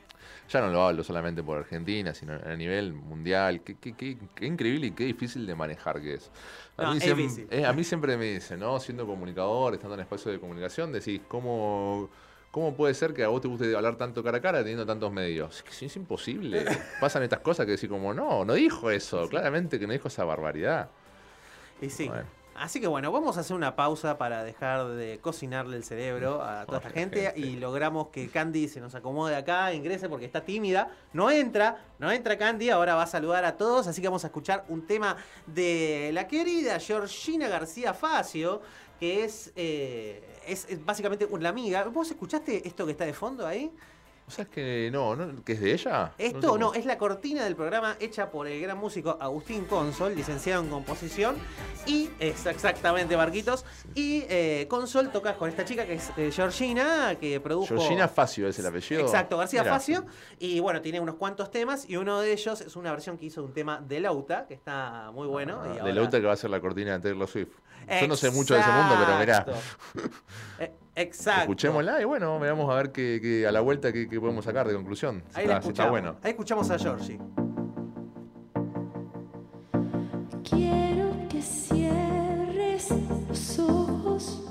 ya 0.48 0.60
no 0.60 0.68
lo 0.68 0.86
hablo 0.86 1.02
solamente 1.02 1.42
por 1.42 1.58
Argentina, 1.58 2.12
sino 2.14 2.34
a 2.34 2.54
nivel 2.56 2.92
mundial. 2.92 3.62
Qué, 3.62 3.76
qué- 3.76 3.94
qué- 3.94 4.18
qué 4.34 4.46
increíble 4.46 4.88
y 4.88 4.90
qué 4.92 5.04
difícil 5.04 5.46
de 5.46 5.54
manejar 5.54 6.00
que 6.00 6.14
es. 6.14 6.30
A, 6.76 6.82
No, 6.84 6.92
mí 6.92 6.98
es 6.98 7.40
eh, 7.50 7.64
a 7.64 7.72
mí 7.72 7.84
siempre 7.84 8.16
me 8.16 8.26
dicen, 8.34 8.60
¿no? 8.60 8.78
Siendo 8.80 9.06
comunicador, 9.06 9.74
estando 9.74 9.94
en 9.94 10.00
espacio 10.00 10.30
de 10.30 10.38
comunicación, 10.38 10.92
decís, 10.92 11.20
¿cómo, 11.28 12.08
¿cómo 12.52 12.74
puede 12.74 12.94
ser 12.94 13.12
que 13.14 13.24
a 13.24 13.28
vos 13.28 13.40
te 13.40 13.48
guste 13.48 13.74
hablar 13.74 13.96
tanto 13.96 14.22
cara 14.22 14.38
a 14.38 14.40
cara 14.40 14.58
teniendo 14.60 14.86
tantos 14.86 15.10
medios? 15.10 15.56
Es 15.56 15.62
que 15.64 15.72
sí, 15.72 15.86
es 15.86 15.96
imposible. 15.96 16.64
Pasan 17.00 17.24
estas 17.24 17.40
cosas 17.40 17.66
que 17.66 17.72
decís 17.72 17.88
como, 17.88 18.14
no, 18.14 18.44
no 18.44 18.54
dijo 18.54 18.90
eso. 18.90 19.28
Claramente 19.28 19.80
que 19.80 19.88
no 19.88 19.92
dijo 19.92 20.06
esa 20.06 20.24
barbaridad. 20.24 20.90
Y 21.80 21.90
sí. 21.90 22.06
Bueno. 22.06 22.42
Así 22.54 22.80
que 22.80 22.86
bueno, 22.86 23.10
vamos 23.10 23.38
a 23.38 23.40
hacer 23.40 23.56
una 23.56 23.76
pausa 23.76 24.18
para 24.18 24.44
dejar 24.44 24.86
de 24.88 25.18
cocinarle 25.20 25.76
el 25.76 25.84
cerebro 25.84 26.42
a 26.42 26.66
toda 26.66 26.78
esta 26.86 26.90
gente. 26.90 27.32
y 27.34 27.56
logramos 27.56 28.08
que 28.08 28.28
Candy 28.28 28.68
se 28.68 28.80
nos 28.80 28.94
acomode 28.94 29.34
acá, 29.34 29.72
ingrese 29.72 30.08
porque 30.08 30.26
está 30.26 30.44
tímida. 30.44 30.90
No 31.14 31.30
entra, 31.30 31.82
no 31.98 32.12
entra 32.12 32.36
Candy, 32.36 32.68
ahora 32.68 32.94
va 32.94 33.04
a 33.04 33.06
saludar 33.06 33.44
a 33.46 33.56
todos, 33.56 33.86
así 33.86 34.02
que 34.02 34.08
vamos 34.08 34.24
a 34.24 34.26
escuchar 34.26 34.64
un 34.68 34.86
tema 34.86 35.16
de 35.46 36.10
la 36.12 36.28
querida 36.28 36.78
Georgina 36.78 37.48
García 37.48 37.94
Facio, 37.94 38.60
que 39.00 39.24
es, 39.24 39.52
eh, 39.56 40.22
es, 40.46 40.66
es 40.68 40.84
básicamente 40.84 41.26
una 41.26 41.48
amiga. 41.48 41.84
¿Vos 41.84 42.10
escuchaste 42.10 42.66
esto 42.66 42.84
que 42.84 42.92
está 42.92 43.04
de 43.04 43.12
fondo 43.12 43.46
ahí? 43.46 43.72
O 44.26 44.30
sea, 44.30 44.44
es 44.44 44.50
que 44.50 44.88
no, 44.92 45.16
no 45.16 45.44
¿que 45.44 45.52
es 45.52 45.60
de 45.60 45.72
ella? 45.72 46.12
Esto 46.16 46.56
no, 46.56 46.74
es 46.74 46.86
la 46.86 46.96
cortina 46.96 47.44
del 47.44 47.56
programa 47.56 47.96
hecha 48.00 48.30
por 48.30 48.46
el 48.46 48.62
gran 48.62 48.78
músico 48.78 49.18
Agustín 49.20 49.64
Consol, 49.64 50.14
licenciado 50.14 50.62
en 50.62 50.70
composición. 50.70 51.36
Y, 51.86 52.08
es 52.18 52.46
exactamente, 52.46 53.16
Barquitos. 53.16 53.64
Y 53.94 54.24
eh, 54.28 54.66
Consol 54.70 55.10
toca 55.10 55.36
con 55.36 55.48
esta 55.48 55.64
chica 55.64 55.84
que 55.84 55.94
es 55.94 56.12
eh, 56.16 56.30
Georgina, 56.32 57.16
que 57.20 57.40
produjo. 57.40 57.66
Georgina 57.66 58.08
Facio 58.08 58.48
es 58.48 58.58
el 58.58 58.66
apellido. 58.66 59.02
Exacto, 59.02 59.36
García 59.36 59.62
Mirá. 59.62 59.74
Facio. 59.74 60.06
Y 60.38 60.60
bueno, 60.60 60.80
tiene 60.80 61.00
unos 61.00 61.16
cuantos 61.16 61.50
temas. 61.50 61.88
Y 61.90 61.96
uno 61.96 62.20
de 62.20 62.32
ellos 62.32 62.60
es 62.60 62.76
una 62.76 62.92
versión 62.92 63.18
que 63.18 63.26
hizo 63.26 63.42
de 63.42 63.48
un 63.48 63.52
tema 63.52 63.80
de 63.80 64.00
Lauta, 64.00 64.46
que 64.46 64.54
está 64.54 65.10
muy 65.12 65.26
bueno. 65.26 65.60
Ah, 65.62 65.78
y 65.80 65.84
de 65.84 65.92
Lauta 65.92 66.20
que 66.20 66.26
va 66.26 66.32
a 66.32 66.36
ser 66.36 66.50
la 66.50 66.60
cortina 66.60 66.92
de 66.92 67.00
Taylor 67.00 67.28
Swift. 67.28 67.58
Yo 68.00 68.08
no 68.08 68.16
sé 68.16 68.30
mucho 68.30 68.54
de 68.54 68.60
ese 68.60 68.70
mundo, 68.70 68.94
pero 68.98 69.18
mirá. 69.18 69.38
Exacto. 69.38 69.54
Eh, 70.58 70.72
Exacto. 70.94 71.40
Escuchémosla 71.42 72.02
y 72.02 72.04
bueno, 72.04 72.38
veamos 72.38 72.70
a 72.70 72.74
ver 72.74 72.92
qué, 72.92 73.18
qué- 73.22 73.46
a 73.46 73.52
la 73.52 73.60
vuelta 73.62 73.92
qué, 73.92 74.08
qué 74.10 74.20
podemos 74.20 74.44
sacar 74.44 74.68
de 74.68 74.74
conclusión. 74.74 75.22
Si 75.30 75.40
Ahí 75.40 75.44
está, 75.46 75.54
si 75.62 75.68
está 75.68 75.84
escuchamos. 75.84 75.90
bueno. 75.90 76.16
Ahí 76.22 76.30
escuchamos 76.32 76.70
a 76.70 76.78
Georgie. 76.78 77.18
Quiero 80.48 81.12
que 81.28 81.40
cierres 81.40 82.88
los 83.28 83.58
ojos 83.58 84.42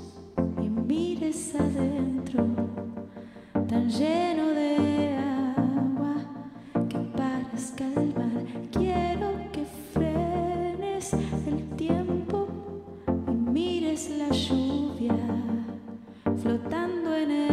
y 0.60 0.68
mires 0.68 1.54
adentro, 1.54 2.44
tan 3.68 3.88
lleno 3.88 4.48
de 4.50 5.16
agua 5.16 6.14
que 6.88 6.98
parezca 7.16 7.84
el 7.84 8.14
mar. 8.14 8.44
Quiero 8.72 9.30
es 14.02 14.10
la 14.10 14.28
lluvia 14.30 15.14
flotando 16.42 17.14
en 17.14 17.30
el 17.30 17.51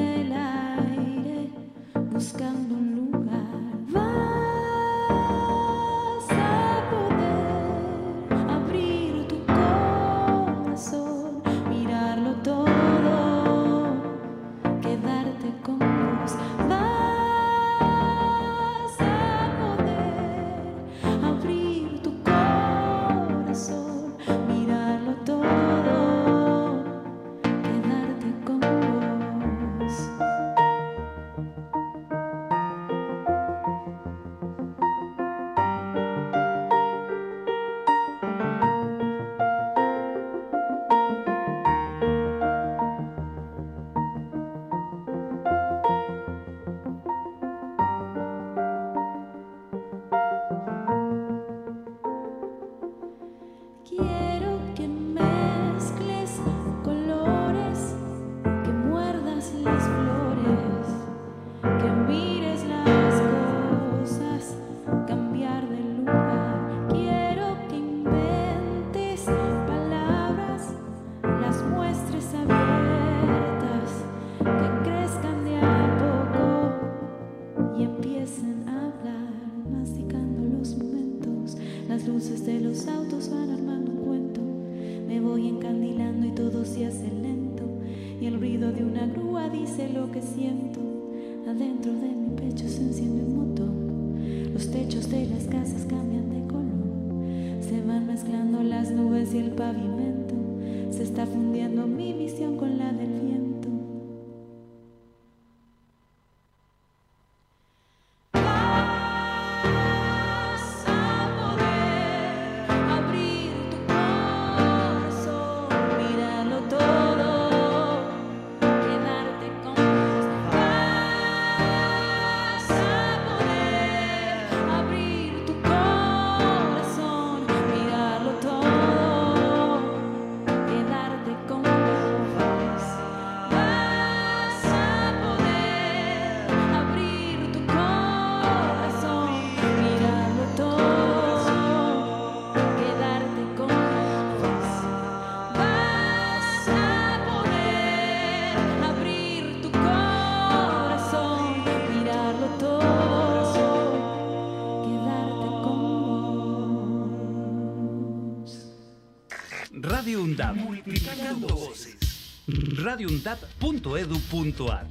radioundap.edu.ar 162.89 164.87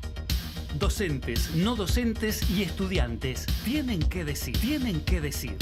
Docentes, 0.78 1.52
no 1.56 1.74
docentes 1.74 2.48
y 2.48 2.62
estudiantes 2.62 3.44
tienen 3.64 3.98
que 4.00 4.24
decir, 4.24 4.56
tienen 4.56 5.00
que 5.00 5.20
decir. 5.20 5.56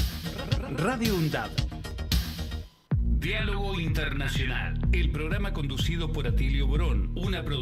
Radio 0.77 1.14
UNDAP. 1.14 1.51
Diálogo 3.01 3.81
Internacional, 3.81 4.79
el 4.92 5.11
programa 5.11 5.55
conducido 5.55 6.12
por 6.12 6.29
Atilio 6.29 6.66
Borón, 6.66 7.06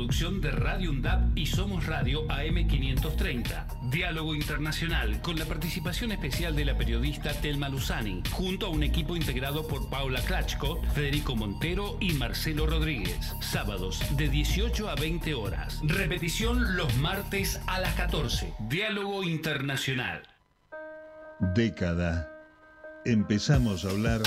producción 0.05 0.43
de 0.43 0.51
Radio 0.51 0.91
UNDAP 0.91 1.35
y 1.35 1.47
Somos 1.47 1.87
Radio 1.87 2.29
AM530. 2.29 3.89
Diálogo 3.91 4.35
Internacional, 4.35 5.23
con 5.23 5.39
la 5.39 5.47
participación 5.47 6.13
especial 6.13 6.55
de 6.55 6.67
la 6.67 6.77
periodista 6.77 7.33
Telma 7.33 7.71
Luzani, 7.71 8.23
junto 8.31 8.67
a 8.67 8.69
un 8.69 8.83
equipo 8.83 9.17
integrado 9.17 9.67
por 9.67 9.89
Paula 9.89 10.21
Klachko, 10.21 10.83
Federico 10.93 11.37
Montero 11.37 11.97
y 12.01 12.13
Marcelo 12.13 12.67
Rodríguez. 12.67 13.33
Sábados 13.41 14.03
de 14.19 14.29
18 14.29 14.91
a 14.91 14.95
20 14.95 15.33
horas. 15.33 15.81
Repetición 15.83 16.77
los 16.77 16.95
martes 16.99 17.59
a 17.67 17.81
las 17.81 17.95
14. 17.95 18.53
Diálogo 18.69 19.23
Internacional. 19.23 20.21
Década. 21.55 22.31
Empezamos 23.07 23.87
a 23.87 23.91
hablar 23.91 24.21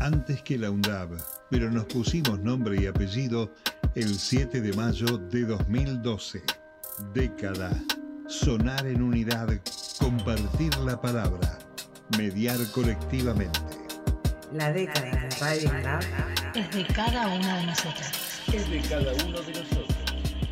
antes 0.00 0.42
que 0.42 0.58
la 0.58 0.72
UNDAB, 0.72 1.10
pero 1.48 1.70
nos 1.70 1.84
pusimos 1.84 2.40
nombre 2.40 2.82
y 2.82 2.86
apellido 2.86 3.52
el 3.94 4.18
7 4.18 4.60
de 4.60 4.72
mayo 4.72 5.18
de 5.18 5.44
2012. 5.44 6.42
Década. 7.12 7.70
Sonar 8.26 8.86
en 8.86 9.02
unidad, 9.02 9.48
compartir 9.98 10.74
la 10.78 10.98
palabra, 10.98 11.58
mediar 12.16 12.58
colectivamente. 12.72 13.60
La 14.52 14.72
década 14.72 15.10
de 15.10 15.36
Radio 15.38 15.70
UNDAP 15.70 16.04
es 16.54 16.70
de 16.70 16.86
cada 16.94 17.28
uno 17.28 17.56
de 17.56 17.66
nosotros. 17.66 18.42
Es 18.52 18.70
de 18.70 18.80
cada 18.80 19.12
uno 19.24 19.40
de 19.42 19.52
nosotros. 19.52 19.96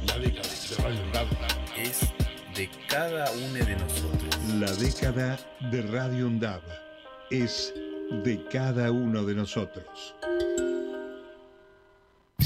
La 0.06 0.18
década 0.18 0.48
de 0.48 0.82
Radio 0.82 1.02
UNDAP 1.04 1.28
es 1.78 2.00
de 2.54 2.70
cada 2.88 3.30
uno 3.32 3.64
de 3.64 3.76
nosotros. 3.76 4.38
La 4.58 4.72
década 4.74 5.38
de 5.70 5.82
Radio 5.82 6.26
UNDAB 6.26 6.60
es 7.30 7.72
de 8.24 8.44
cada 8.52 8.90
uno 8.90 9.24
de 9.24 9.34
nosotros. 9.34 10.14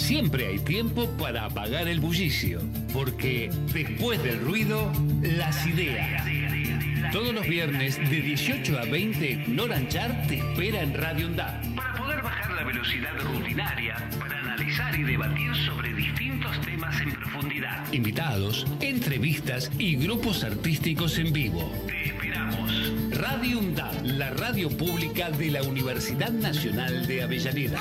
Siempre 0.05 0.47
hay 0.49 0.59
tiempo 0.59 1.09
para 1.17 1.47
apagar 1.47 1.89
el 1.89 1.99
bullicio, 1.99 2.61
porque 2.93 3.51
después 3.73 4.23
del 4.23 4.39
ruido, 4.39 4.93
las 5.23 5.67
ideas. 5.67 6.23
Todos 7.11 7.33
los 7.33 7.49
viernes 7.49 7.97
de 7.97 8.21
18 8.21 8.81
a 8.81 8.85
20, 8.85 9.45
Noranchar 9.49 10.27
te 10.27 10.41
espera 10.41 10.83
en 10.83 10.93
Radio 10.93 11.29
UNDAP. 11.29 11.75
Para 11.75 11.95
poder 11.95 12.23
bajar 12.23 12.53
la 12.53 12.65
velocidad 12.65 13.19
rutinaria, 13.19 13.97
para 14.19 14.41
analizar 14.41 14.95
y 14.95 15.05
debatir 15.05 15.55
sobre 15.65 15.95
distintos 15.95 16.61
temas 16.61 17.01
en 17.01 17.11
profundidad. 17.13 17.91
Invitados, 17.91 18.67
entrevistas 18.83 19.71
y 19.79 19.97
grupos 19.97 20.45
artísticos 20.45 21.19
en 21.19 21.33
vivo. 21.33 21.73
Te. 21.87 22.24
Radio 23.15 23.61
la 24.03 24.31
radio 24.31 24.69
pública 24.69 25.31
de 25.31 25.51
la 25.51 25.63
Universidad 25.63 26.31
Nacional 26.31 27.07
de 27.07 27.23
Avellaneda. 27.23 27.81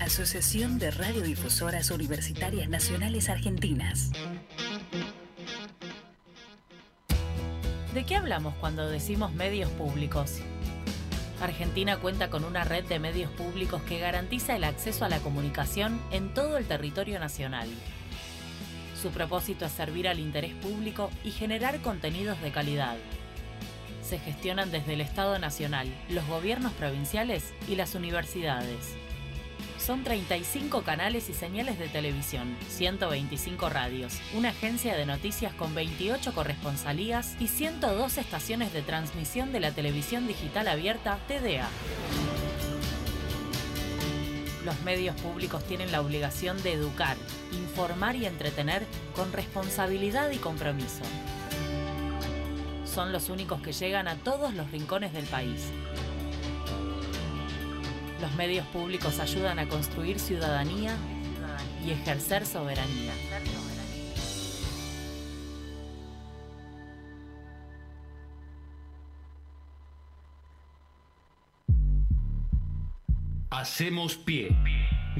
Asociación 0.00 0.78
de 0.78 0.92
Radiodifusoras 0.92 1.90
Universitarias 1.90 2.68
Nacionales 2.68 3.28
Argentinas. 3.28 4.12
¿De 7.92 8.06
qué 8.06 8.14
hablamos 8.14 8.54
cuando 8.60 8.88
decimos 8.88 9.32
medios 9.32 9.70
públicos? 9.72 10.38
Argentina 11.40 11.96
cuenta 11.96 12.30
con 12.30 12.44
una 12.44 12.62
red 12.62 12.84
de 12.84 13.00
medios 13.00 13.30
públicos 13.32 13.82
que 13.82 13.98
garantiza 13.98 14.54
el 14.54 14.64
acceso 14.64 15.04
a 15.04 15.08
la 15.08 15.18
comunicación 15.18 16.00
en 16.12 16.32
todo 16.32 16.58
el 16.58 16.66
territorio 16.66 17.18
nacional. 17.18 17.68
Su 19.02 19.10
propósito 19.10 19.66
es 19.66 19.72
servir 19.72 20.06
al 20.06 20.20
interés 20.20 20.54
público 20.54 21.10
y 21.24 21.32
generar 21.32 21.80
contenidos 21.80 22.40
de 22.40 22.52
calidad. 22.52 22.96
Se 24.02 24.20
gestionan 24.20 24.70
desde 24.70 24.94
el 24.94 25.00
Estado 25.00 25.38
Nacional, 25.40 25.92
los 26.08 26.26
gobiernos 26.28 26.72
provinciales 26.74 27.52
y 27.68 27.74
las 27.74 27.96
universidades. 27.96 28.96
Son 29.88 30.04
35 30.04 30.82
canales 30.82 31.30
y 31.30 31.32
señales 31.32 31.78
de 31.78 31.88
televisión, 31.88 32.54
125 32.68 33.70
radios, 33.70 34.20
una 34.34 34.50
agencia 34.50 34.94
de 34.94 35.06
noticias 35.06 35.54
con 35.54 35.74
28 35.74 36.34
corresponsalías 36.34 37.36
y 37.40 37.48
102 37.48 38.18
estaciones 38.18 38.74
de 38.74 38.82
transmisión 38.82 39.50
de 39.50 39.60
la 39.60 39.72
televisión 39.72 40.26
digital 40.26 40.68
abierta 40.68 41.18
TDA. 41.26 41.70
Los 44.66 44.78
medios 44.82 45.18
públicos 45.22 45.64
tienen 45.64 45.90
la 45.90 46.02
obligación 46.02 46.62
de 46.62 46.74
educar, 46.74 47.16
informar 47.52 48.14
y 48.14 48.26
entretener 48.26 48.84
con 49.16 49.32
responsabilidad 49.32 50.30
y 50.32 50.36
compromiso. 50.36 51.00
Son 52.84 53.10
los 53.10 53.30
únicos 53.30 53.62
que 53.62 53.72
llegan 53.72 54.06
a 54.06 54.16
todos 54.16 54.52
los 54.52 54.70
rincones 54.70 55.14
del 55.14 55.24
país. 55.24 55.70
Los 58.20 58.34
medios 58.34 58.66
públicos 58.68 59.20
ayudan 59.20 59.58
a 59.58 59.68
construir 59.68 60.18
ciudadanía 60.18 60.96
y 61.84 61.92
ejercer 61.92 62.44
soberanía. 62.44 63.12
Hacemos 73.50 74.16
pie. 74.16 74.56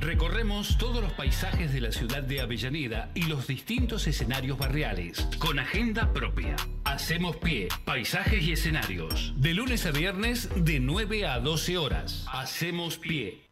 Recorremos 0.00 0.78
todos 0.78 1.02
los 1.02 1.12
paisajes 1.12 1.72
de 1.72 1.80
la 1.80 1.90
ciudad 1.90 2.22
de 2.22 2.40
Avellaneda 2.40 3.11
y 3.14 3.24
los 3.24 3.48
distintos 3.48 4.06
escenarios 4.06 4.56
barriales, 4.56 5.26
con 5.38 5.58
agenda 5.58 6.12
propia. 6.12 6.54
Hacemos 6.84 7.37
pie, 7.37 7.68
paisajes 7.84 8.44
y 8.44 8.52
escenarios. 8.52 9.32
De 9.37 9.54
lunes 9.54 9.87
a 9.87 9.90
viernes, 9.90 10.48
de 10.54 10.78
9 10.78 11.26
a 11.26 11.40
12 11.40 11.78
horas. 11.78 12.24
Hacemos 12.32 12.98
pie. 12.98 13.42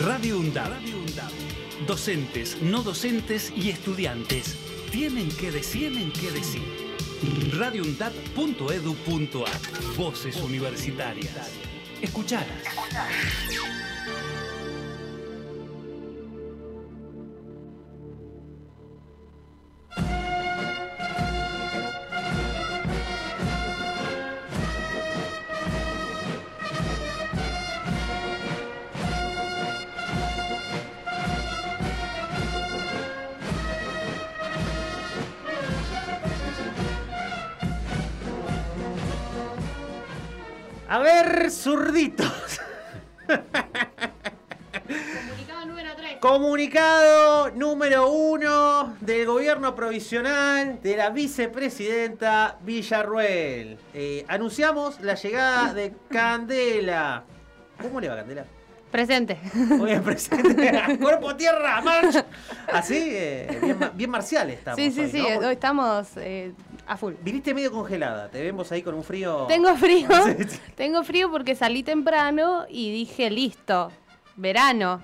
Radio 0.00 0.38
UNDAB. 0.38 0.70
Docentes, 1.88 2.62
no 2.62 2.82
docentes 2.82 3.52
y 3.56 3.70
estudiantes 3.70 4.56
tienen 4.92 5.28
que 5.36 5.50
decir, 5.50 5.92
tienen 5.92 6.12
que 6.12 6.30
decir. 6.30 6.62
radioundab.edu.ar 7.58 9.96
Voces 9.96 10.36
universitarias. 10.36 11.50
Escuchalas. 12.00 12.62
Zurditos. 41.70 42.60
Comunicado 45.28 45.66
número 45.66 45.90
3. 45.96 46.16
Comunicado 46.20 47.50
número 47.52 48.10
uno 48.10 48.96
del 49.00 49.26
gobierno 49.26 49.74
provisional 49.76 50.80
de 50.82 50.96
la 50.96 51.10
vicepresidenta 51.10 52.58
Villarruel. 52.62 53.78
Eh, 53.94 54.24
anunciamos 54.26 55.00
la 55.00 55.14
llegada 55.14 55.72
de 55.74 55.94
Candela. 56.10 57.22
¿Cómo 57.80 58.00
le 58.00 58.08
va 58.08 58.16
Candela? 58.16 58.44
Presente. 58.90 59.38
Muy 59.54 59.90
bien, 59.90 60.02
presente. 60.02 60.98
Cuerpo 61.00 61.36
tierra, 61.36 61.80
march. 61.80 62.24
Así, 62.72 62.98
eh, 63.12 63.60
bien, 63.62 63.78
ma- 63.78 63.90
bien 63.90 64.10
marcial 64.10 64.50
estamos. 64.50 64.80
sí, 64.80 64.90
sí, 64.90 65.02
hoy, 65.02 65.10
sí, 65.12 65.22
¿no? 65.40 65.46
hoy 65.46 65.52
estamos 65.52 66.08
eh, 66.16 66.52
a 66.92 66.96
full. 66.96 67.14
Viniste 67.22 67.54
medio 67.54 67.70
congelada, 67.72 68.28
te 68.28 68.42
vemos 68.42 68.70
ahí 68.72 68.82
con 68.82 68.94
un 68.94 69.04
frío. 69.04 69.46
Tengo 69.48 69.74
frío, 69.76 70.08
tengo 70.76 71.02
frío 71.04 71.30
porque 71.30 71.54
salí 71.54 71.82
temprano 71.82 72.66
y 72.68 72.90
dije, 72.92 73.30
listo, 73.30 73.90
verano. 74.36 75.00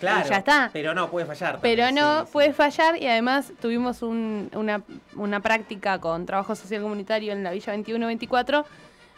Claro, 0.00 0.26
Y 0.26 0.28
ya 0.30 0.36
está. 0.36 0.70
Pero 0.72 0.94
no, 0.94 1.10
puede 1.10 1.24
fallar. 1.26 1.58
Pero 1.62 1.90
no 1.90 2.20
sí, 2.20 2.26
sí. 2.26 2.32
puede 2.32 2.52
fallar 2.52 3.02
y 3.02 3.06
además 3.06 3.52
tuvimos 3.62 4.02
un- 4.02 4.50
una, 4.54 4.82
una 5.14 5.40
práctica 5.40 5.98
con 6.00 6.26
trabajo 6.26 6.54
social 6.54 6.82
comunitario 6.82 7.32
en 7.32 7.42
la 7.42 7.50
Villa 7.50 7.74
21-24 7.74 8.64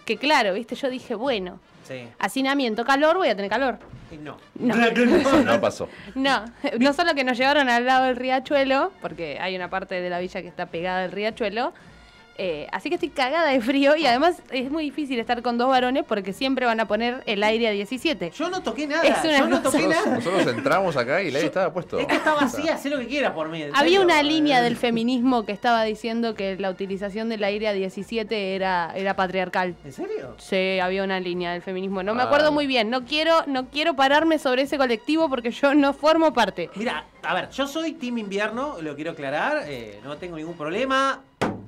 que 0.04 0.16
claro, 0.16 0.54
viste, 0.54 0.74
yo 0.76 0.88
dije, 0.88 1.14
bueno, 1.14 1.58
Sí. 1.86 2.06
hacinamiento, 2.18 2.84
calor, 2.84 3.16
voy 3.16 3.28
a 3.28 3.34
tener 3.36 3.50
calor. 3.50 3.78
Y 4.12 4.16
no. 4.18 4.38
No. 4.54 4.74
No 5.44 5.60
pasó. 5.60 5.88
No, 6.14 6.44
no 6.78 6.92
solo 6.92 7.14
que 7.14 7.24
nos 7.24 7.36
llevaron 7.36 7.68
al 7.68 7.84
lado 7.84 8.04
del 8.06 8.16
riachuelo, 8.16 8.92
porque 9.02 9.38
hay 9.40 9.56
una 9.56 9.68
parte 9.68 10.00
de 10.00 10.08
la 10.08 10.18
villa 10.20 10.40
que 10.42 10.48
está 10.48 10.66
pegada 10.66 11.04
al 11.04 11.12
riachuelo, 11.12 11.72
eh, 12.38 12.68
así 12.72 12.88
que 12.88 12.94
estoy 12.94 13.08
cagada 13.10 13.48
de 13.50 13.60
frío 13.60 13.96
y 13.96 14.06
además 14.06 14.40
es 14.50 14.70
muy 14.70 14.84
difícil 14.84 15.18
estar 15.18 15.42
con 15.42 15.58
dos 15.58 15.68
varones 15.68 16.04
porque 16.06 16.32
siempre 16.32 16.66
van 16.66 16.78
a 16.80 16.86
poner 16.86 17.22
el 17.26 17.42
aire 17.42 17.68
a 17.68 17.72
17. 17.72 18.30
Yo 18.30 18.48
no 18.48 18.62
toqué 18.62 18.86
nada. 18.86 19.02
Es 19.02 19.24
una 19.24 19.38
yo 19.40 19.46
no 19.48 19.60
toqué 19.60 19.78
Nosotros, 19.78 20.04
nada. 20.06 20.16
nosotros 20.16 20.46
entramos 20.56 20.96
acá 20.96 21.20
y 21.22 21.30
la 21.32 21.40
estaba 21.40 21.72
puesto. 21.72 21.98
Esto 21.98 22.14
está 22.14 22.34
vacía, 22.34 22.74
haz 22.74 22.84
lo 22.86 22.98
que 22.98 23.06
quieras 23.08 23.32
por 23.32 23.48
mí. 23.48 23.62
Había 23.64 23.76
serio. 23.78 24.02
una 24.02 24.22
línea 24.22 24.60
Eh, 24.60 24.62
del 24.62 24.76
feminismo 24.76 25.44
que 25.44 25.52
estaba 25.52 25.82
diciendo 25.84 26.34
que 26.34 26.56
la 26.56 26.70
utilización 26.70 27.28
del 27.28 27.42
aire 27.44 27.68
a 27.68 27.72
17 27.72 28.54
era, 28.54 28.92
era 28.94 29.14
patriarcal. 29.16 29.74
¿En 29.84 29.92
serio? 29.92 30.34
Sí, 30.38 30.78
había 30.80 31.02
una 31.02 31.18
línea 31.20 31.52
del 31.52 31.62
feminismo. 31.62 32.02
No 32.02 32.14
me 32.14 32.22
Ah. 32.22 32.26
acuerdo 32.26 32.52
muy 32.52 32.66
bien. 32.66 32.88
No 32.90 33.04
quiero, 33.04 33.42
no 33.46 33.68
quiero 33.68 33.94
pararme 33.96 34.38
sobre 34.38 34.62
ese 34.62 34.78
colectivo 34.78 35.28
porque 35.28 35.50
yo 35.50 35.74
no 35.74 35.92
formo 35.92 36.32
parte. 36.32 36.70
Mira, 36.76 37.04
a 37.22 37.34
ver, 37.34 37.50
yo 37.50 37.66
soy 37.66 37.94
Team 37.94 38.18
Invierno, 38.18 38.76
lo 38.80 38.94
quiero 38.94 39.10
aclarar, 39.10 39.64
eh, 39.66 39.98
no 40.04 40.16
tengo 40.18 40.36
ningún 40.36 40.56
problema. 40.56 41.20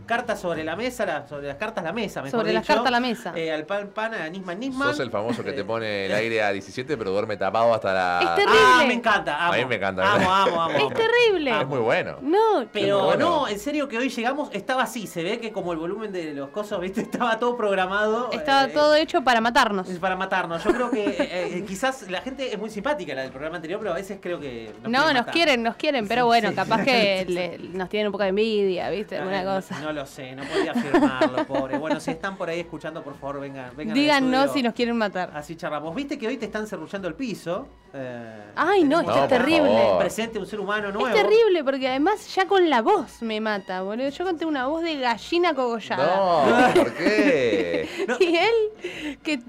Cartas 0.06 0.40
sobre 0.40 0.64
la 0.64 0.74
mesa, 0.74 1.06
la- 1.06 1.28
sobre 1.28 1.46
las 1.46 1.54
cartas 1.56 1.85
la 1.85 1.92
mesa, 1.92 2.20
mejor 2.20 2.40
Sobre 2.40 2.52
las 2.52 2.66
cartas 2.66 2.90
la 2.90 2.98
mesa. 2.98 3.33
Eh, 3.37 3.52
al 3.52 3.64
pan 3.64 3.90
pan, 3.94 4.12
a 4.12 4.28
Nisman 4.28 4.59
Nisman. 4.59 4.88
Sos 4.88 4.98
el 4.98 5.11
famoso 5.12 5.44
que 5.44 5.52
te 5.52 5.62
pone 5.62 6.06
el 6.06 6.12
aire 6.12 6.42
a 6.42 6.50
17 6.50 6.96
pero 6.96 7.12
duerme 7.12 7.37
tapado 7.37 7.72
hasta 7.72 7.92
la... 7.94 8.18
Es 8.20 8.35
terrible. 8.35 8.59
Ah, 8.61 8.85
me 8.88 8.94
encanta, 8.94 9.44
amo. 9.44 9.52
A 9.52 9.56
mí 9.59 9.64
me 9.66 9.76
encanta. 9.76 10.12
Amo, 10.14 10.28
amo, 10.35 10.62
amo. 10.62 10.74
Es 10.76 10.80
amo. 10.83 10.90
terrible. 10.94 11.61
Es 11.61 11.66
muy 11.68 11.78
bueno. 11.78 12.16
No, 12.22 12.66
Pero 12.72 13.04
bueno. 13.04 13.28
no, 13.42 13.48
en 13.48 13.61
serio 13.61 13.87
que 13.87 13.98
hoy 13.98 14.09
llegamos, 14.09 14.48
estaba 14.52 14.83
así, 14.83 15.06
se 15.06 15.22
ve 15.22 15.38
que 15.38 15.52
como 15.52 15.72
el 15.72 15.78
volumen 15.78 16.11
de 16.11 16.35
los 16.35 16.48
cosos, 16.48 16.80
viste, 16.80 17.00
estaba 17.02 17.38
todo 17.38 17.56
programado. 17.56 18.30
estaba 18.33 18.64
eh, 18.64 18.72
todo 18.74 18.96
hecho 18.96 19.22
para 19.22 19.40
matarnos. 19.40 19.88
es 19.88 20.00
para 20.00 20.16
matarnos. 20.16 20.64
Yo 20.64 20.72
creo 20.72 20.90
que 20.90 21.04
eh, 21.04 21.16
eh, 21.59 21.64
quizás 21.68 22.11
la 22.11 22.20
gente 22.20 22.52
es 22.52 22.59
muy 22.59 22.70
simpática 22.70 23.14
la 23.14 23.22
del 23.22 23.30
programa 23.30 23.54
anterior, 23.56 23.78
pero 23.78 23.92
a 23.92 23.94
veces 23.94 24.18
creo 24.20 24.40
que. 24.40 24.72
No, 24.83 25.04
nos 25.04 25.14
matar. 25.14 25.33
quieren, 25.33 25.62
nos 25.62 25.76
quieren, 25.76 26.09
pero 26.09 26.22
Sí, 26.22 26.26
bueno, 26.26 26.48
sí. 26.48 26.56
capaz 26.56 26.83
que 26.83 27.24
le- 27.28 27.59
nos 27.78 27.88
tienen 27.88 28.09
un 28.09 28.12
poco 28.12 28.24
de 28.24 28.30
envidia, 28.30 28.90
¿viste? 28.90 29.16
Alguna 29.16 29.44
no- 29.44 29.50
cosa. 29.61 29.81
No, 29.81 29.92
lo 29.92 30.07
sé, 30.07 30.35
no 30.35 30.42
podía 30.44 30.73
afirmarlo, 30.73 31.46
pobre. 31.49 31.79
Bueno, 31.79 32.01
si 32.01 32.11
están 32.11 32.37
por 32.37 32.49
ahí 32.49 32.61
escuchando, 32.61 33.03
por 33.03 33.14
favor, 33.18 33.40
vengan. 33.40 33.70
vengan 33.77 33.94
Díganos 33.94 34.53
si 34.53 34.62
nos 34.62 34.75
quieren 34.75 34.96
matar. 34.96 35.31
Así 35.35 35.57
charlamos. 35.57 35.94
Viste 35.94 36.18
que 36.18 36.27
hoy 36.29 36.37
te 36.37 36.46
están 36.46 36.66
cerrullando 36.66 37.09
el 37.09 37.14
piso. 37.14 37.66
eh, 37.94 38.51
Ay, 38.57 38.85
no, 38.85 39.01
esto 39.01 39.23
es 39.25 39.29
terrible. 39.29 39.81
Presente 39.99 40.38
un 40.38 40.46
ser 40.46 40.61
humano 40.61 40.90
nuevo. 40.92 41.09
Es 41.09 41.14
terrible 41.14 41.62
porque 41.64 41.88
además 41.88 42.35
ya 42.35 42.46
con 42.46 42.68
la 42.70 42.83
voz 42.83 43.23
me 43.23 43.40
mata, 43.40 43.83
boludo. 43.83 44.09
Yo 44.09 44.25
conté 44.25 44.44
una 44.46 44.66
voz 44.66 44.83
de 44.83 44.96
gallina 44.99 45.55
cogollada. 45.55 46.66
No, 46.68 46.75
¿por 46.75 46.92
qué? 46.94 47.88
Y 48.20 48.37
él, 48.37 49.16
que 49.23 49.40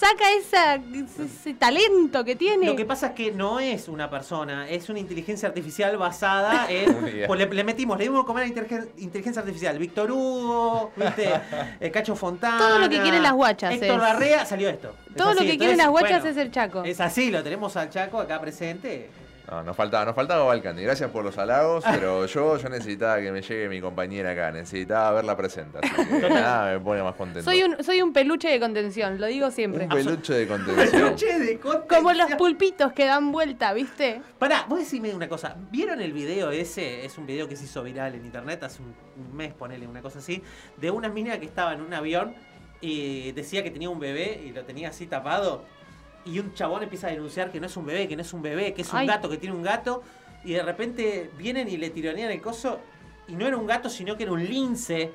saca 0.00 0.32
esa, 0.38 0.74
ese, 0.76 1.24
ese 1.24 1.54
talento 1.54 2.24
que 2.24 2.34
tiene. 2.36 2.66
Lo 2.66 2.74
que 2.76 2.84
pasa 2.86 3.08
es 3.08 3.12
que 3.12 3.32
no 3.32 3.60
es 3.60 3.86
una 3.88 4.08
persona, 4.08 4.68
es 4.68 4.88
una 4.88 4.98
inteligencia 4.98 5.48
artificial 5.48 5.96
basada 5.98 6.66
en. 6.70 7.26
Pues 7.26 7.38
le, 7.38 7.46
le 7.46 7.64
metimos, 7.64 7.98
le 7.98 8.04
dimos 8.04 8.22
a 8.24 8.26
comer 8.26 8.44
a 8.44 8.46
inteligen- 8.48 8.88
inteligencia 8.98 9.40
artificial. 9.40 9.78
Víctor 9.78 10.10
Hugo, 10.10 10.92
¿viste? 10.96 11.30
El 11.80 11.90
Cacho 11.92 12.16
Fontana. 12.16 12.58
Todo 12.58 12.78
lo 12.78 12.88
que 12.88 13.00
quieren 13.00 13.22
las 13.22 13.32
guachas 13.32 13.74
Héctor 13.74 13.96
es. 13.96 13.98
Larrea, 13.98 14.46
salió 14.46 14.68
esto. 14.68 14.94
Es 15.10 15.16
Todo 15.16 15.34
lo 15.34 15.40
que 15.40 15.58
quieren 15.58 15.62
entonces, 15.72 15.76
las 15.78 15.88
guachas 15.88 16.22
bueno, 16.22 16.28
es 16.30 16.36
el 16.36 16.50
chaco. 16.50 16.84
Es 16.84 17.00
así, 17.00 17.30
lo 17.30 17.42
tenemos 17.42 17.76
al 17.76 17.90
Chaco 17.90 18.20
acá 18.20 18.40
presente. 18.40 19.10
No, 19.50 19.64
nos 19.64 19.76
faltaba, 19.76 20.04
nos 20.04 20.14
faltaba 20.14 20.44
Balcani. 20.44 20.82
Gracias 20.82 21.10
por 21.10 21.24
los 21.24 21.36
halagos, 21.36 21.82
pero 21.90 22.24
yo, 22.26 22.56
yo 22.56 22.68
necesitaba 22.68 23.20
que 23.20 23.32
me 23.32 23.42
llegue 23.42 23.68
mi 23.68 23.80
compañera 23.80 24.30
acá. 24.30 24.52
Necesitaba 24.52 25.10
verla 25.10 25.36
presente. 25.36 25.78
Así 25.82 26.20
que 26.20 26.30
nada 26.30 26.72
me 26.72 26.78
pone 26.78 27.02
más 27.02 27.16
contento. 27.16 27.50
Soy 27.50 27.64
un, 27.64 27.82
soy 27.82 28.00
un 28.00 28.12
peluche 28.12 28.48
de 28.48 28.60
contención, 28.60 29.20
lo 29.20 29.26
digo 29.26 29.50
siempre. 29.50 29.84
Un 29.84 29.90
peluche 29.90 30.34
de 30.34 30.46
contención. 30.46 31.16
Che, 31.16 31.38
de 31.40 31.58
contención. 31.58 31.88
Como 31.88 32.12
los 32.12 32.32
pulpitos 32.36 32.92
que 32.92 33.06
dan 33.06 33.32
vuelta, 33.32 33.72
¿viste? 33.72 34.22
Pará, 34.38 34.66
vos 34.68 34.78
decime 34.78 35.12
una 35.12 35.28
cosa. 35.28 35.56
¿Vieron 35.72 36.00
el 36.00 36.12
video 36.12 36.52
ese? 36.52 37.04
Es 37.04 37.18
un 37.18 37.26
video 37.26 37.48
que 37.48 37.56
se 37.56 37.64
hizo 37.64 37.82
viral 37.82 38.14
en 38.14 38.24
internet 38.24 38.62
hace 38.62 38.80
un, 38.80 38.94
un 39.16 39.36
mes, 39.36 39.52
ponele 39.52 39.88
una 39.88 40.00
cosa 40.00 40.20
así. 40.20 40.44
De 40.76 40.92
una 40.92 41.08
mina 41.08 41.40
que 41.40 41.46
estaba 41.46 41.74
en 41.74 41.80
un 41.80 41.92
avión 41.92 42.36
y 42.80 43.32
decía 43.32 43.64
que 43.64 43.72
tenía 43.72 43.90
un 43.90 43.98
bebé 43.98 44.42
y 44.46 44.52
lo 44.52 44.64
tenía 44.64 44.90
así 44.90 45.06
tapado. 45.06 45.64
Y 46.24 46.38
un 46.38 46.52
chabón 46.54 46.82
empieza 46.82 47.06
a 47.06 47.10
denunciar 47.10 47.50
que 47.50 47.60
no 47.60 47.66
es 47.66 47.76
un 47.76 47.86
bebé, 47.86 48.08
que 48.08 48.16
no 48.16 48.22
es 48.22 48.32
un 48.32 48.42
bebé, 48.42 48.74
que 48.74 48.82
es 48.82 48.92
un 48.92 48.98
Ay. 49.00 49.06
gato, 49.06 49.28
que 49.28 49.38
tiene 49.38 49.54
un 49.54 49.62
gato. 49.62 50.02
Y 50.44 50.52
de 50.52 50.62
repente 50.62 51.30
vienen 51.36 51.68
y 51.68 51.76
le 51.76 51.90
tironean 51.90 52.30
el 52.30 52.40
coso. 52.40 52.80
Y 53.28 53.34
no 53.34 53.46
era 53.46 53.56
un 53.56 53.66
gato, 53.66 53.88
sino 53.88 54.16
que 54.16 54.24
era 54.24 54.32
un 54.32 54.44
lince. 54.44 55.12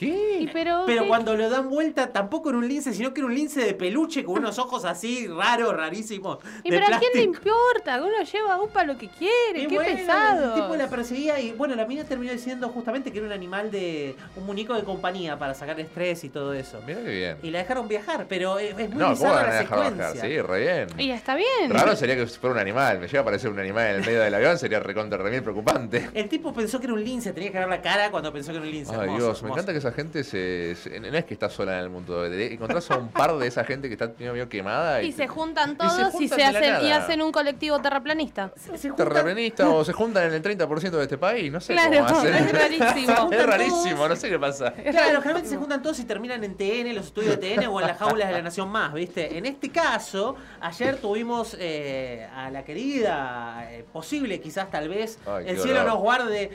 Y 0.00 0.48
pero, 0.52 0.82
Pero 0.84 1.02
¿qué? 1.02 1.08
cuando 1.08 1.36
lo 1.36 1.48
dan 1.48 1.68
vuelta, 1.70 2.12
tampoco 2.12 2.48
era 2.48 2.58
un 2.58 2.66
lince, 2.66 2.92
sino 2.92 3.14
que 3.14 3.20
era 3.20 3.26
un 3.28 3.34
lince 3.34 3.64
de 3.64 3.74
peluche 3.74 4.24
con 4.24 4.38
unos 4.38 4.58
ojos 4.58 4.84
así 4.84 5.28
raros, 5.28 5.76
rarísimos. 5.76 6.38
¿Y 6.64 6.70
de 6.70 6.78
pero 6.80 6.86
a 6.96 6.98
quién 6.98 7.10
le 7.14 7.28
plástico. 7.28 7.48
importa? 7.48 8.02
Uno 8.02 8.22
lleva 8.22 8.60
upa 8.60 8.82
lo 8.84 8.98
que 8.98 9.08
quiere, 9.08 9.62
Y 9.62 9.66
qué 9.68 9.74
bueno, 9.76 9.96
pesado. 9.96 10.54
El 10.56 10.60
tipo 10.62 10.74
la 10.74 10.88
perseguía 10.88 11.38
y 11.38 11.52
bueno, 11.52 11.76
la 11.76 11.86
mina 11.86 12.02
terminó 12.04 12.32
diciendo 12.32 12.68
justamente 12.70 13.12
que 13.12 13.18
era 13.18 13.26
un 13.28 13.32
animal 13.32 13.70
de. 13.70 14.16
un 14.34 14.44
muñeco 14.46 14.74
de 14.74 14.82
compañía 14.82 15.38
para 15.38 15.54
sacar 15.54 15.78
estrés 15.78 16.24
y 16.24 16.30
todo 16.30 16.52
eso. 16.52 16.80
Mira 16.84 17.00
qué 17.02 17.10
bien. 17.10 17.36
Y 17.42 17.50
la 17.50 17.58
dejaron 17.60 17.86
viajar, 17.86 18.26
pero 18.28 18.58
es, 18.58 18.70
es 18.76 18.88
muy 18.90 18.98
No, 18.98 19.04
¿cómo 19.04 19.10
bizarra 19.14 19.52
la 19.52 19.58
secuencia. 19.60 20.04
bajar? 20.08 20.16
Sí, 20.16 20.40
re 20.40 20.60
bien. 20.60 20.86
Y 20.98 21.10
está 21.12 21.36
bien. 21.36 21.70
Raro 21.70 21.94
sería 21.94 22.16
que 22.16 22.26
fuera 22.26 22.54
un 22.54 22.60
animal. 22.60 22.98
Me 22.98 23.06
llega 23.06 23.20
a 23.20 23.24
parecer 23.24 23.50
un 23.50 23.58
animal 23.60 23.86
en 23.90 23.96
el 23.96 24.06
medio 24.06 24.20
del 24.20 24.34
avión, 24.34 24.58
sería 24.58 24.80
recontra 24.80 25.16
remil 25.18 25.42
preocupante. 25.42 26.10
El 26.12 26.28
tipo 26.28 26.52
pensó 26.52 26.80
que 26.80 26.86
era 26.86 26.94
un 26.94 27.04
lince, 27.04 27.32
tenía 27.32 27.52
que 27.52 27.58
ver 27.58 27.68
la 27.68 27.80
cara 27.80 28.10
cuando 28.10 28.32
pensó 28.32 28.50
que 28.50 28.56
era 28.56 28.66
un 28.66 28.72
lince. 28.72 28.92
Ay 28.94 29.00
Hermoso, 29.02 29.24
Dios, 29.26 29.42
me 29.44 29.50
encanta 29.50 29.72
que 29.72 29.80
esa 29.82 29.92
gente 29.92 30.24
se, 30.24 30.74
se- 30.76 31.00
no 31.00 31.06
es 31.16 31.24
que 31.24 31.34
está 31.34 31.48
sola 31.48 31.74
en 31.78 31.84
el 31.84 31.90
mundo. 31.90 32.22
de- 32.22 32.54
Encontrás 32.54 32.90
a 32.90 32.96
un 32.96 33.08
par 33.08 33.36
de 33.36 33.46
esa 33.46 33.64
gente 33.64 33.88
que 33.88 33.94
está 33.94 34.10
medio, 34.18 34.48
quemada 34.48 35.02
y, 35.02 35.08
Y 35.08 35.12
se 35.12 35.26
juntan 35.28 35.72
y 35.72 35.74
todos 35.76 36.20
y 36.20 36.28
se, 36.28 36.42
hacen, 36.42 36.84
y 36.86 36.90
hacen 36.92 37.20
un 37.22 37.32
colectivo 37.32 37.80
terraplanista. 37.80 38.52
terraplanista 38.96 39.68
o 39.68 39.84
se 39.84 39.92
juntan 39.92 40.28
en 40.28 40.34
el 40.34 40.42
30% 40.42 40.90
de 40.90 41.02
este 41.02 41.18
país. 41.18 41.50
No 41.52 41.60
sé 41.60 41.72
Claro, 41.74 42.06
cómo 42.06 42.18
hacer. 42.20 42.34
es 42.34 42.52
rarísimo. 42.52 43.30
es 43.32 43.46
rarísimo, 43.46 44.08
no 44.08 44.16
sé 44.16 44.28
qué 44.30 44.38
pasa. 44.38 44.72
Claro, 44.72 45.20
generalmente 45.20 45.48
se 45.48 45.56
juntan 45.56 45.82
todos 45.82 45.98
y 46.00 46.04
terminan 46.04 46.42
en 46.44 46.56
TN, 46.56 46.94
los 46.94 47.06
estudios 47.06 47.38
de 47.40 47.54
TN 47.56 47.66
o 47.66 47.80
en 47.80 47.86
las 47.86 47.98
jaulas 47.98 48.28
de 48.28 48.34
la 48.34 48.42
Nación 48.42 48.68
Más, 48.68 48.92
¿viste? 48.94 49.36
En 49.36 49.46
este 49.46 49.70
caso, 49.70 50.36
ayer 50.60 50.96
tuvimos 50.96 51.56
eh, 51.58 52.26
a 52.34 52.50
la 52.50 52.64
querida, 52.64 53.66
eh, 53.70 53.84
posible 53.92 54.40
quizás 54.40 54.70
tal 54.70 54.88
vez, 54.88 55.18
Ay, 55.26 55.44
el 55.48 55.58
cielo 55.60 55.82
nos 55.84 55.98
guarde, 55.98 56.50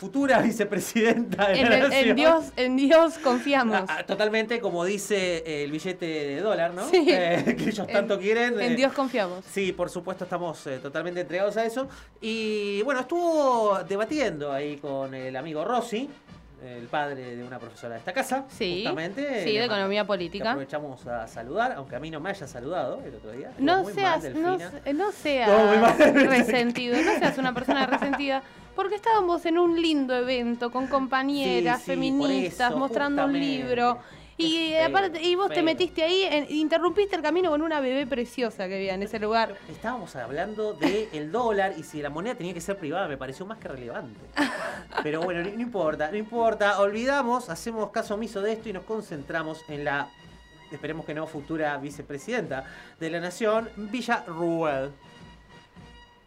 futura 0.00 0.38
vicepresidenta 0.42 1.48
de 1.48 1.60
En, 1.60 1.68
la 1.68 1.76
el- 1.76 1.82
en 1.84 1.90
Nación. 1.90 2.16
Dios, 2.16 2.44
en 2.56 2.76
Dios 2.76 3.18
confiamos. 3.18 3.82
Ah, 3.86 4.02
Totalmente, 4.06 4.58
como 4.58 4.84
dice 4.84 5.42
eh, 5.46 5.64
el 5.64 5.70
billete 5.72 6.06
de 6.06 6.40
dólar, 6.40 6.72
¿no? 6.74 6.88
Sí. 6.88 7.06
Eh, 7.10 7.54
que 7.58 7.68
ellos 7.68 7.86
tanto 7.86 8.18
quieren. 8.18 8.58
En 8.60 8.72
eh, 8.72 8.76
Dios 8.76 8.92
confiamos. 8.92 9.44
Sí, 9.52 9.72
por 9.72 9.90
supuesto, 9.90 10.24
estamos 10.24 10.66
eh, 10.66 10.78
totalmente 10.78 11.20
entregados 11.20 11.56
a 11.58 11.64
eso. 11.66 11.86
Y 12.20 12.80
bueno, 12.82 13.00
estuvo 13.00 13.78
debatiendo 13.86 14.52
ahí 14.52 14.76
con 14.78 15.12
el 15.14 15.36
amigo 15.36 15.64
Rossi, 15.64 16.08
el 16.62 16.86
padre 16.86 17.36
de 17.36 17.42
una 17.44 17.58
profesora 17.58 17.94
de 17.94 18.00
esta 18.00 18.12
casa. 18.12 18.44
Sí, 18.48 18.82
justamente. 18.84 19.44
sí, 19.44 19.52
de 19.52 19.64
economía 19.64 20.06
política. 20.06 20.50
aprovechamos 20.50 21.06
a 21.06 21.26
saludar, 21.26 21.72
aunque 21.72 21.96
a 21.96 22.00
mí 22.00 22.10
no 22.10 22.20
me 22.20 22.30
haya 22.30 22.46
saludado 22.46 23.00
el 23.04 23.14
otro 23.14 23.32
día. 23.32 23.52
No 23.58 23.82
muy 23.82 23.92
seas, 23.92 24.22
mal, 24.22 24.42
no, 24.42 24.58
no 24.92 25.12
seas 25.12 25.90
resentido, 26.28 26.96
no 27.02 27.18
seas 27.18 27.38
una 27.38 27.54
persona 27.54 27.86
resentida, 27.86 28.42
porque 28.74 28.94
estábamos 28.94 29.44
en 29.46 29.58
un 29.58 29.80
lindo 29.80 30.14
evento 30.14 30.70
con 30.70 30.86
compañeras 30.86 31.78
Sí, 31.78 31.84
sí, 31.84 31.90
feministas 31.92 32.70
eso, 32.70 32.78
mostrando 32.78 33.24
un 33.24 33.32
libro. 33.32 33.98
Y 34.44 34.70
feo, 34.72 34.86
aparte, 34.86 35.22
y 35.22 35.34
vos 35.34 35.48
te 35.50 35.62
metiste 35.62 36.02
ahí, 36.02 36.22
en- 36.24 36.46
interrumpiste 36.50 37.16
el 37.16 37.22
camino 37.22 37.50
con 37.50 37.62
una 37.62 37.80
bebé 37.80 38.06
preciosa 38.06 38.68
que 38.68 38.76
había 38.76 38.94
en 38.94 39.02
ese 39.02 39.18
lugar. 39.18 39.56
Estábamos 39.68 40.14
hablando 40.16 40.72
del 40.74 41.30
dólar 41.32 41.74
y 41.76 41.82
si 41.82 42.00
la 42.02 42.10
moneda 42.10 42.34
tenía 42.34 42.54
que 42.54 42.60
ser 42.60 42.76
privada, 42.78 43.08
me 43.08 43.16
pareció 43.16 43.46
más 43.46 43.58
que 43.58 43.68
relevante. 43.68 44.20
Pero 45.02 45.20
bueno, 45.22 45.42
no, 45.42 45.50
no 45.50 45.60
importa, 45.60 46.10
no 46.10 46.16
importa. 46.16 46.80
Olvidamos, 46.80 47.48
hacemos 47.50 47.90
caso 47.90 48.14
omiso 48.14 48.40
de 48.42 48.52
esto 48.52 48.68
y 48.68 48.72
nos 48.72 48.84
concentramos 48.84 49.62
en 49.68 49.84
la, 49.84 50.08
esperemos 50.72 51.04
que 51.06 51.14
no, 51.14 51.26
futura 51.26 51.76
vicepresidenta 51.78 52.64
de 52.98 53.10
la 53.10 53.20
Nación, 53.20 53.68
Villa 53.76 54.24
Ruel. 54.26 54.90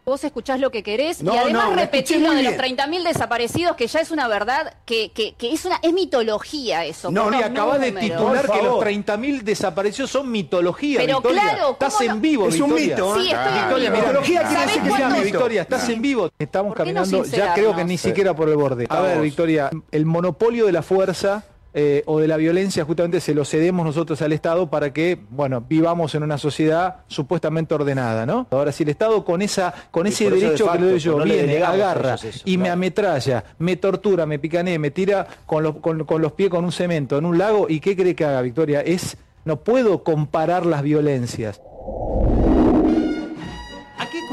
Vos 0.06 0.22
escuchás 0.26 0.60
lo 0.60 0.70
que 0.70 0.84
querés 0.84 1.24
No, 1.24 1.34
y 1.34 1.38
además 1.38 1.70
no, 1.70 1.76
repetís 1.76 2.20
lo 2.22 2.32
de 2.34 2.44
los 2.44 2.58
bien. 2.58 2.78
30.000 2.78 3.04
desaparecidos, 3.04 3.76
que 3.78 3.88
ya 3.88 4.02
es 4.02 4.12
una 4.12 4.28
verdad, 4.28 4.74
que, 4.86 5.12
que, 5.13 5.34
que 5.36 5.54
es 5.54 5.63
una 5.63 5.78
es 5.82 5.94
mitología 5.94 6.84
eso. 6.84 7.10
No, 7.10 7.30
los 7.30 7.42
acabas 7.42 7.80
de 7.80 7.92
titular 7.94 8.50
que 8.52 8.62
los 8.62 8.84
30.000 8.84 9.42
desaparecidos 9.44 10.12
son 10.12 10.30
mitología. 10.30 11.00
Pero 11.00 11.18
Victoria. 11.22 11.42
claro, 11.44 11.72
estás 11.72 11.94
¿cómo 11.96 12.08
no? 12.10 12.16
en 12.16 12.22
vivo, 12.22 12.48
Es 12.50 12.60
un 12.60 12.74
mito, 12.76 13.16
¿eh? 13.18 13.22
Sí, 13.22 13.32
estoy 13.32 13.48
en 13.48 13.54
Victoria, 13.54 13.89
vivo. 13.89 13.92
mira, 13.96 14.08
Mitología 14.08 14.39
quiere 14.42 14.54
¿sabés 14.54 14.68
decir 14.68 14.82
que 14.84 14.89
cuánto- 14.89 15.08
sea 15.08 15.16
mito. 15.16 15.24
Victoria, 15.38 15.62
estás 15.62 15.89
en 15.89 16.02
vivo. 16.02 16.30
Estamos 16.38 16.74
¿Por 16.76 16.84
qué 16.86 16.94
no 16.94 17.02
caminando, 17.04 17.30
ya 17.38 17.54
creo 17.54 17.76
que 17.76 17.86
ni 17.86 17.98
siquiera 17.98 18.36
por 18.36 18.50
el 18.50 18.56
borde. 18.58 18.86
A 18.89 19.00
ver. 19.02 19.22
Victoria, 19.22 19.70
el 19.92 20.06
monopolio 20.06 20.66
de 20.66 20.74
la 20.74 20.82
fuerza 20.82 21.46
eh, 21.74 22.04
o 22.06 22.20
de 22.20 22.28
la 22.28 22.38
violencia 22.38 22.86
justamente 22.86 23.20
se 23.20 23.34
lo 23.34 23.46
cedemos 23.46 23.86
nosotros 23.86 24.22
al 24.22 24.32
Estado 24.32 24.70
para 24.70 24.94
que, 24.94 25.20
bueno, 25.30 25.62
vivamos 25.68 26.14
en 26.16 26.24
una 26.24 26.38
sociedad 26.38 26.98
supuestamente 27.08 27.74
ordenada, 27.74 28.26
¿no? 28.26 28.48
Ahora, 28.52 28.72
si 28.72 28.84
el 28.84 28.90
Estado 28.90 29.26
con 29.26 29.42
esa 29.42 29.74
con 29.90 30.06
ese 30.06 30.30
de 30.30 30.40
derecho 30.40 30.72
que 30.72 30.80
le 30.80 30.92
doy 30.92 31.00
yo 31.00 31.18
no 31.18 31.26
viene, 31.26 31.64
agarra 31.64 32.16
eso, 32.16 32.44
y 32.46 32.58
me 32.58 32.70
ametralla, 32.70 33.44
me 33.60 33.76
tortura, 33.78 34.26
me 34.26 34.40
picanea, 34.40 34.78
me 34.78 34.92
tira 34.92 35.28
con 35.46 35.64
los, 35.64 35.78
con, 35.78 36.04
con 36.06 36.22
los 36.22 36.34
pies 36.34 36.50
con 36.50 36.64
un 36.64 36.72
cemento 36.72 37.18
en 37.18 37.26
un 37.26 37.38
lago, 37.38 37.68
¿y 37.70 37.80
qué 37.80 37.96
cree 37.96 38.16
que 38.16 38.26
haga, 38.26 38.42
Victoria? 38.42 38.82
Es 38.82 39.18
no 39.46 39.58
puedo 39.58 40.04
comparar 40.04 40.66
las 40.66 40.84
violencias. 40.84 41.60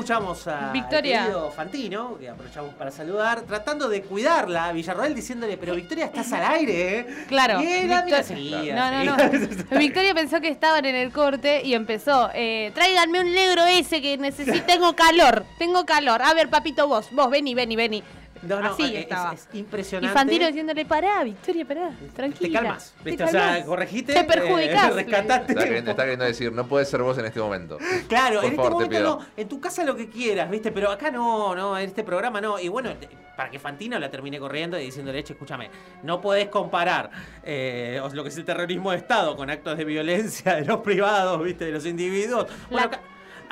Escuchamos 0.00 0.46
a 0.48 0.72
Victoria. 0.72 1.20
querido 1.24 1.50
Fantino, 1.50 2.16
que 2.18 2.28
aprovechamos 2.30 2.72
para 2.74 2.90
saludar, 2.90 3.42
tratando 3.42 3.86
de 3.86 4.00
cuidarla 4.02 4.66
a 4.66 4.72
Villarroel 4.72 5.14
diciéndole, 5.14 5.58
pero 5.58 5.74
Victoria, 5.74 6.06
estás 6.06 6.32
al 6.32 6.42
aire, 6.54 6.98
¿eh? 7.00 7.24
Claro. 7.28 7.60
Y 7.60 7.66
ella, 7.66 7.82
mira, 7.82 8.02
Victor- 8.22 8.24
seguía, 8.24 8.74
no, 8.74 9.04
no, 9.04 9.16
no. 9.16 9.30
Victoria 9.78 10.14
pensó 10.14 10.40
que 10.40 10.48
estaban 10.48 10.86
en 10.86 10.96
el 10.96 11.12
corte 11.12 11.60
y 11.62 11.74
empezó. 11.74 12.30
Eh, 12.32 12.72
tráiganme 12.74 13.20
un 13.20 13.30
negro 13.34 13.64
ese 13.66 14.00
que 14.00 14.16
necesito. 14.16 14.64
Tengo 14.64 14.94
calor, 14.96 15.44
tengo 15.58 15.84
calor. 15.84 16.22
A 16.22 16.32
ver, 16.32 16.48
papito, 16.48 16.88
vos, 16.88 17.08
vos, 17.10 17.28
vení, 17.30 17.54
vení, 17.54 17.76
vení. 17.76 18.02
No, 18.42 18.58
no, 18.60 18.70
Así 18.70 18.84
es- 18.84 19.02
estaba. 19.02 19.34
es 19.34 19.48
Y 19.52 19.58
impresionante. 19.58 20.14
Fantino 20.14 20.46
diciéndole, 20.46 20.86
pará, 20.86 21.22
Victoria, 21.24 21.64
pará, 21.66 21.90
tranquila. 22.14 22.48
Te 22.60 22.64
calmas, 22.66 22.94
te 23.02 23.10
¿viste? 23.10 23.24
O 23.24 23.28
sea, 23.28 23.64
corregiste. 23.66 24.12
Te 24.14 24.24
perjudicás. 24.24 24.90
eh, 24.90 24.94
rescataste. 24.94 25.52
Está 25.52 25.64
queriendo, 25.64 25.90
está 25.90 26.02
queriendo 26.04 26.24
decir, 26.24 26.50
no 26.52 26.66
puedes 26.66 26.88
ser 26.88 27.02
vos 27.02 27.18
en 27.18 27.26
este 27.26 27.38
momento. 27.40 27.76
Claro, 28.08 28.36
Por 28.36 28.44
en 28.44 28.50
este 28.52 28.56
favor, 28.56 28.72
momento 28.72 29.00
no, 29.02 29.26
en 29.36 29.48
tu 29.48 29.60
casa 29.60 29.84
lo 29.84 29.94
que 29.94 30.08
quieras, 30.08 30.50
¿viste? 30.50 30.72
Pero 30.72 30.90
acá 30.90 31.10
no, 31.10 31.54
no, 31.54 31.78
en 31.78 31.86
este 31.86 32.02
programa 32.02 32.40
no. 32.40 32.58
Y 32.58 32.68
bueno, 32.68 32.94
para 33.36 33.50
que 33.50 33.58
Fantino 33.58 33.98
la 33.98 34.10
termine 34.10 34.38
corriendo 34.38 34.78
y 34.78 34.84
diciéndole, 34.84 35.22
che, 35.22 35.34
escúchame, 35.34 35.70
no 36.02 36.20
podés 36.20 36.48
comparar 36.48 37.10
eh, 37.42 38.00
lo 38.12 38.22
que 38.22 38.28
es 38.30 38.36
el 38.38 38.44
terrorismo 38.44 38.90
de 38.90 38.98
Estado 38.98 39.36
con 39.36 39.50
actos 39.50 39.76
de 39.76 39.84
violencia 39.84 40.56
de 40.56 40.64
los 40.64 40.80
privados, 40.80 41.42
¿viste? 41.42 41.66
De 41.66 41.72
los 41.72 41.84
individuos. 41.86 42.46
Bueno, 42.70 42.86
acá 42.86 43.00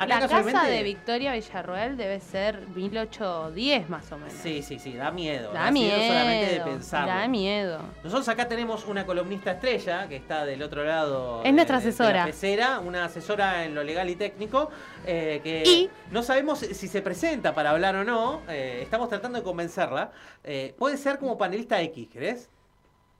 La 0.07 0.27
casa 0.27 0.63
de 0.63 0.81
Victoria 0.83 1.33
Villarroel 1.33 1.97
debe 1.97 2.19
ser 2.21 2.65
1810 2.69 3.89
más 3.89 4.11
o 4.11 4.17
menos. 4.17 4.33
Sí, 4.33 4.61
sí, 4.61 4.79
sí, 4.79 4.93
da 4.93 5.11
miedo. 5.11 5.51
Da 5.51 5.71
no 5.71 5.77
solamente 5.79 6.45
de 6.45 6.51
miedo. 6.53 6.65
pensarlo. 6.65 7.07
Da 7.13 7.27
miedo. 7.27 7.79
Nosotros 8.03 8.29
acá 8.29 8.47
tenemos 8.47 8.85
una 8.85 9.05
columnista 9.05 9.51
estrella 9.51 10.07
que 10.07 10.15
está 10.15 10.45
del 10.45 10.63
otro 10.63 10.83
lado. 10.83 11.41
Es 11.43 11.53
nuestra 11.53 11.77
de- 11.79 11.83
de 11.83 11.89
asesora. 11.89 12.19
la 12.19 12.25
pecera, 12.25 12.79
una 12.79 13.05
asesora 13.05 13.65
en 13.65 13.75
lo 13.75 13.83
legal 13.83 14.09
y 14.09 14.15
técnico. 14.15 14.69
eh, 15.05 15.39
que 15.43 15.63
Y- 15.65 15.89
no 16.11 16.21
sabemos 16.23 16.59
si 16.59 16.87
se 16.87 17.01
presenta 17.01 17.53
para 17.55 17.71
hablar 17.71 17.95
o 17.95 18.03
no. 18.03 18.41
eh, 18.49 18.79
estamos 18.83 19.09
tratando 19.09 19.37
de 19.39 19.43
convencerla. 19.43 20.11
Eh, 20.43 20.75
puede 20.77 20.97
ser 20.97 21.17
como 21.19 21.37
panelista 21.37 21.81
X, 21.81 22.07
¿querés? 22.11 22.49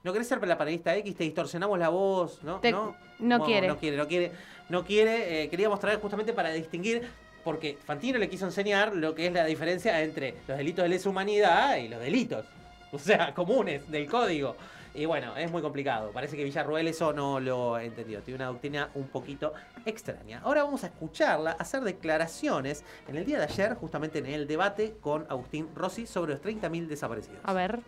¿No 0.02 0.12
querés 0.12 0.28
ser 0.28 0.46
la 0.46 0.56
panelista 0.56 0.94
X? 0.96 1.16
Te 1.16 1.24
distorsionamos 1.24 1.78
la 1.78 1.88
voz, 1.88 2.42
¿no? 2.42 2.60
Te- 2.60 2.70
no, 2.72 2.94
no 3.18 3.38
Bueno, 3.38 3.44
quiere. 3.44 3.68
No 3.68 3.76
quiere, 3.78 3.96
no 3.96 4.06
quiere. 4.08 4.32
No 4.70 4.84
quiere. 4.84 5.42
eh, 5.42 5.48
queríamos 5.50 5.78
traer 5.80 6.00
justamente 6.00 6.32
para 6.32 6.50
distinguir. 6.50 7.08
Porque 7.44 7.78
Fantino 7.86 8.18
le 8.18 8.28
quiso 8.28 8.44
enseñar 8.44 8.94
lo 8.94 9.14
que 9.14 9.26
es 9.26 9.32
la 9.32 9.44
diferencia 9.46 10.02
entre 10.02 10.34
los 10.46 10.58
delitos 10.58 10.82
de 10.82 10.88
lesa 10.90 11.08
humanidad 11.08 11.76
y 11.76 11.88
los 11.88 12.00
delitos. 12.00 12.44
O 12.92 12.98
sea, 12.98 13.32
comunes 13.34 13.88
del 13.88 14.08
código. 14.08 14.56
Y 14.96 15.04
bueno, 15.04 15.36
es 15.36 15.48
muy 15.48 15.62
complicado. 15.62 16.10
Parece 16.10 16.36
que 16.36 16.42
Villarroel 16.42 16.88
eso 16.88 17.12
no 17.12 17.38
lo 17.38 17.78
entendió. 17.78 18.20
Tiene 18.22 18.38
una 18.38 18.46
doctrina 18.46 18.88
un 18.96 19.06
poquito 19.06 19.52
extraña. 19.86 20.40
Ahora 20.42 20.64
vamos 20.64 20.82
a 20.82 20.88
escucharla 20.88 21.52
hacer 21.52 21.82
declaraciones 21.82 22.82
en 23.06 23.16
el 23.16 23.24
día 23.24 23.38
de 23.38 23.44
ayer, 23.44 23.74
justamente 23.74 24.18
en 24.18 24.26
el 24.26 24.48
debate 24.48 24.94
con 25.00 25.24
Agustín 25.30 25.68
Rossi 25.76 26.04
sobre 26.08 26.32
los 26.34 26.42
30.000 26.42 26.88
desaparecidos. 26.88 27.38
A 27.44 27.52
ver. 27.52 27.78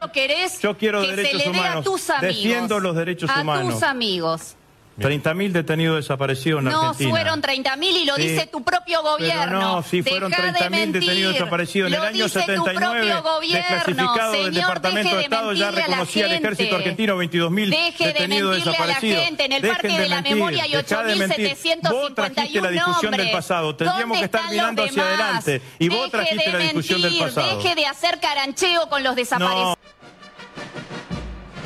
¿No 0.00 0.12
querés 0.12 0.60
Yo 0.60 0.78
quiero 0.78 1.00
que 1.02 1.16
derechos 1.16 1.30
se 1.42 1.48
le 1.48 1.52
dé 1.52 1.58
humanos. 1.58 1.80
a 1.80 1.82
tus 1.90 2.10
amigos? 2.10 2.36
Defiendo 2.36 2.78
los 2.78 2.94
derechos 2.94 3.28
a 3.30 3.40
humanos. 3.42 3.74
tus 3.74 3.82
amigos. 3.82 4.56
30.000 4.98 5.52
detenidos 5.52 5.96
desaparecidos 5.96 6.58
en 6.58 6.64
No 6.66 6.80
Argentina. 6.82 7.10
fueron 7.10 7.40
30.000 7.42 7.96
y 7.96 8.04
lo 8.04 8.16
Sí. 8.16 8.22
dice 8.22 8.46
tu 8.48 8.62
propio 8.64 9.02
gobierno. 9.02 9.42
Pero 9.44 9.60
no, 9.60 9.82
sí 9.82 10.02
fueron 10.02 10.30
Dejá 10.30 10.42
de 10.52 10.52
30.000 10.58 10.92
detenidos 10.92 11.32
desaparecidos. 11.34 11.88
En 11.88 11.94
el 11.94 12.00
Lo 12.00 12.06
año 12.06 12.24
dice 12.24 12.38
tu 12.40 12.46
79, 12.46 12.98
propio 13.00 13.22
gobierno. 13.22 13.56
desclasificado 13.76 14.32
del 14.32 14.54
Departamento 14.54 15.10
de 15.10 15.16
de 15.16 15.22
Estado, 15.22 15.52
ya 15.52 15.70
reconocía 15.70 16.26
el 16.26 16.32
ejército 16.32 16.76
argentino 16.76 17.16
22.000 17.16 17.70
Deje 17.70 18.06
de 18.06 18.12
detenidos 18.12 18.50
mentirle 18.50 18.62
a 18.62 18.80
la 18.80 18.86
desaparecidos. 18.86 19.24
gente. 19.24 19.44
En 19.44 19.52
el 19.52 19.62
Dejen 19.62 19.76
Parque 19.76 19.88
de 19.98 20.08
la 20.08 20.14
mentir, 20.16 20.34
Memoria 20.34 20.62
hay 20.64 20.70
dejá 20.72 21.02
de 21.04 21.16
mentir. 21.16 21.46
8.751 21.46 21.90
Vos 21.90 22.14
trajiste 22.14 22.60
la 22.60 22.70
discusión 22.70 23.10
del 23.12 23.20
nombres. 23.20 23.30
pasado. 23.36 23.76
Tendríamos 23.76 24.16
¿Dónde 24.18 24.18
que 24.18 24.24
estar 24.38 24.50
mirando 24.50 24.84
hacia 24.84 25.02
adelante. 25.02 25.62
Y 25.78 25.88
vos 25.88 25.98
Deje 25.98 26.10
trajiste 26.10 26.44
de 26.44 26.52
la 26.52 26.58
discusión 26.64 27.02
del 27.02 27.10
mentir, 27.12 27.34
pasado. 27.34 27.56
Deje 27.62 27.74
de 27.74 27.86
hacer 27.86 28.20
carancheo 28.20 28.88
con 28.88 29.02
los 29.02 29.14
desaparecidos. 29.16 29.76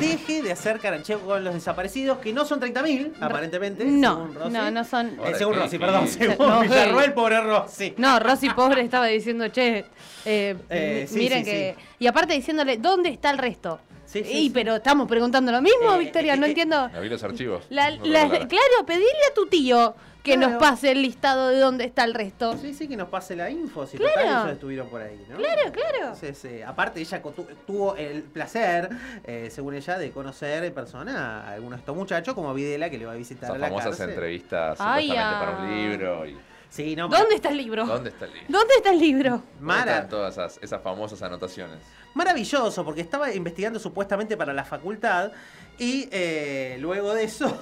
Deje 0.09 0.41
de 0.41 0.51
hacer 0.51 0.79
carancheo 0.79 1.19
con 1.21 1.43
los 1.43 1.53
desaparecidos, 1.53 2.17
que 2.19 2.33
no 2.33 2.45
son 2.45 2.59
30.000, 2.59 3.13
aparentemente. 3.19 3.85
No, 3.85 4.15
según 4.15 4.35
Rossi. 4.35 4.51
no, 4.51 4.71
no 4.71 4.83
son. 4.83 5.07
Eh, 5.25 5.33
según 5.37 5.55
Rossi, 5.55 5.79
perdón. 5.79 6.07
Según 6.07 6.47
No, 6.47 6.61
Villarroel, 6.61 7.13
pobre 7.13 7.41
Rossi. 7.41 7.93
No, 7.97 8.19
Rosy 8.19 8.49
pobre 8.49 8.81
estaba 8.81 9.07
diciendo, 9.07 9.47
che, 9.49 9.85
eh, 10.25 10.55
Eh, 10.69 11.05
sí, 11.09 11.17
miren 11.17 11.43
sí, 11.45 11.51
que... 11.51 11.75
Y 11.99 12.07
aparte 12.07 12.33
diciéndole, 12.33 12.77
¿dónde 12.77 13.09
está 13.09 13.29
el 13.31 13.37
resto? 13.37 13.79
Sí, 14.05 14.23
sí, 14.23 14.51
pero 14.53 14.75
estamos 14.75 15.07
preguntando 15.07 15.51
lo 15.51 15.61
mismo, 15.61 15.93
Eh, 15.95 15.99
Victoria, 15.99 16.33
eh, 16.35 16.37
no 16.37 16.45
eh, 16.45 16.49
entiendo. 16.49 16.75
Abrí 16.77 17.09
los 17.09 17.23
archivos. 17.23 17.63
La- 17.69 17.89
No 17.95 18.03
te 18.03 18.09
la- 18.09 18.21
acordás. 18.23 18.45
claro, 18.47 18.85
pedirle 18.85 19.25
a 19.31 19.33
tu 19.33 19.47
tío 19.47 19.95
que 20.23 20.35
Claro. 20.35 20.51
nos 20.53 20.59
pase 20.61 20.91
el 20.91 21.01
listado 21.01 21.49
de 21.49 21.59
dónde 21.59 21.83
está 21.83 22.05
el 22.05 22.13
resto. 22.13 22.57
Sí, 22.57 22.73
sí, 22.73 22.87
que 22.87 22.95
nos 22.95 23.09
pase 23.09 23.35
la 23.35 23.49
info, 23.49 23.85
si 23.85 23.97
Claro. 23.97 24.13
total 24.13 24.27
ellos 24.43 24.53
estuvieron 24.53 24.87
por 24.87 25.01
ahí, 25.01 25.23
¿no? 25.29 25.35
Claro, 25.35 25.61
claro. 25.73 25.97
Entonces, 25.99 26.45
eh, 26.45 26.63
aparte 26.63 27.01
ella 27.01 27.21
tuvo 27.67 27.95
el 27.97 28.23
placer, 28.23 28.89
eh, 29.25 29.49
según 29.51 29.75
ella, 29.75 29.97
de 29.97 30.11
conocer 30.11 30.63
en 30.63 30.73
persona 30.73 31.41
a 31.41 31.53
algunos 31.53 31.77
de 31.77 31.81
estos 31.81 31.95
muchachos, 31.95 32.33
como 32.33 32.53
Videla, 32.53 32.89
que 32.89 32.97
le 32.97 33.05
va 33.05 33.11
a 33.11 33.15
visitar 33.15 33.43
Esas 33.49 33.55
a 33.55 33.59
la 33.59 33.67
famosas 33.67 33.89
cárcel. 33.89 34.09
entrevistas 34.09 34.77
Ay, 34.79 35.07
supuestamente 35.09 35.19
ah. 35.19 35.39
para 35.45 35.57
un 35.63 35.75
libro. 35.75 36.25
Y... 36.25 36.37
Sí, 36.69 36.95
no, 36.95 37.07
¿Dónde 37.07 37.35
está 37.35 37.49
el 37.49 37.57
libro? 37.57 37.85
¿Dónde 37.85 38.09
está 38.09 38.25
el 38.25 38.33
libro? 38.33 38.47
¿Dónde 38.49 38.73
está 38.77 38.89
el 38.91 38.99
libro? 38.99 39.29
¿Dónde 39.31 39.45
Mara. 39.59 39.91
están 39.93 40.09
todas 40.09 40.33
esas, 40.33 40.59
esas 40.63 40.81
famosas 40.81 41.21
anotaciones? 41.21 41.77
Maravilloso, 42.15 42.83
porque 42.85 43.01
estaba 43.01 43.31
investigando 43.31 43.77
supuestamente 43.77 44.37
para 44.37 44.53
la 44.53 44.63
facultad 44.63 45.31
y 45.77 46.07
eh, 46.11 46.77
luego 46.79 47.13
de 47.13 47.25
eso 47.25 47.59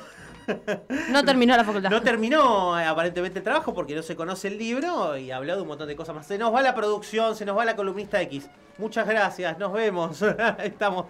No 1.10 1.24
terminó 1.26 1.56
la 1.56 1.64
facultad. 1.64 1.90
no 1.90 2.02
terminó 2.02 2.80
eh, 2.80 2.86
aparentemente 2.86 3.40
el 3.40 3.44
trabajo 3.44 3.74
porque 3.74 3.96
no 3.96 4.02
se 4.02 4.16
conoce 4.16 4.48
el 4.50 4.58
libro 4.58 5.18
y 5.18 5.32
habló 5.32 5.56
de 5.56 5.62
un 5.62 5.68
montón 5.68 5.88
de 5.88 5.96
cosas 5.96 6.16
más. 6.16 6.28
Se 6.28 6.38
nos 6.38 6.54
va 6.54 6.62
la 6.62 6.76
producción, 6.76 7.36
se 7.36 7.46
nos 7.46 7.58
va 7.58 7.66
la 7.66 7.76
columnista 7.76 8.22
X. 8.22 8.50
Muchas 8.78 9.08
gracias, 9.08 9.58
nos 9.58 9.74
vemos. 9.74 10.22
Estamos. 10.64 11.06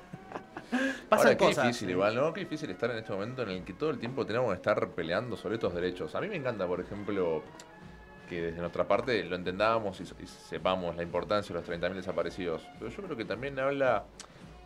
Pasan 1.09 1.27
Ahora, 1.27 1.37
qué 1.37 1.45
cosas. 1.45 1.65
difícil 1.65 1.89
igual, 1.89 2.15
¿no? 2.15 2.31
Qué 2.31 2.41
difícil 2.41 2.69
estar 2.69 2.89
en 2.91 2.97
este 2.99 3.11
momento 3.11 3.43
en 3.43 3.49
el 3.49 3.63
que 3.63 3.73
todo 3.73 3.89
el 3.89 3.99
tiempo 3.99 4.25
tenemos 4.25 4.49
que 4.49 4.55
estar 4.55 4.89
peleando 4.91 5.35
sobre 5.35 5.55
estos 5.55 5.73
derechos. 5.73 6.15
A 6.15 6.21
mí 6.21 6.27
me 6.27 6.37
encanta, 6.37 6.65
por 6.65 6.79
ejemplo, 6.79 7.43
que 8.29 8.41
desde 8.41 8.59
nuestra 8.61 8.87
parte 8.87 9.21
lo 9.25 9.35
entendamos 9.35 9.99
y, 9.99 10.03
y 10.03 10.27
sepamos 10.27 10.95
la 10.95 11.03
importancia 11.03 11.53
de 11.53 11.59
los 11.61 11.69
30.000 11.69 11.95
desaparecidos. 11.95 12.65
Pero 12.79 12.89
yo 12.89 13.03
creo 13.03 13.17
que 13.17 13.25
también 13.25 13.59
habla 13.59 14.05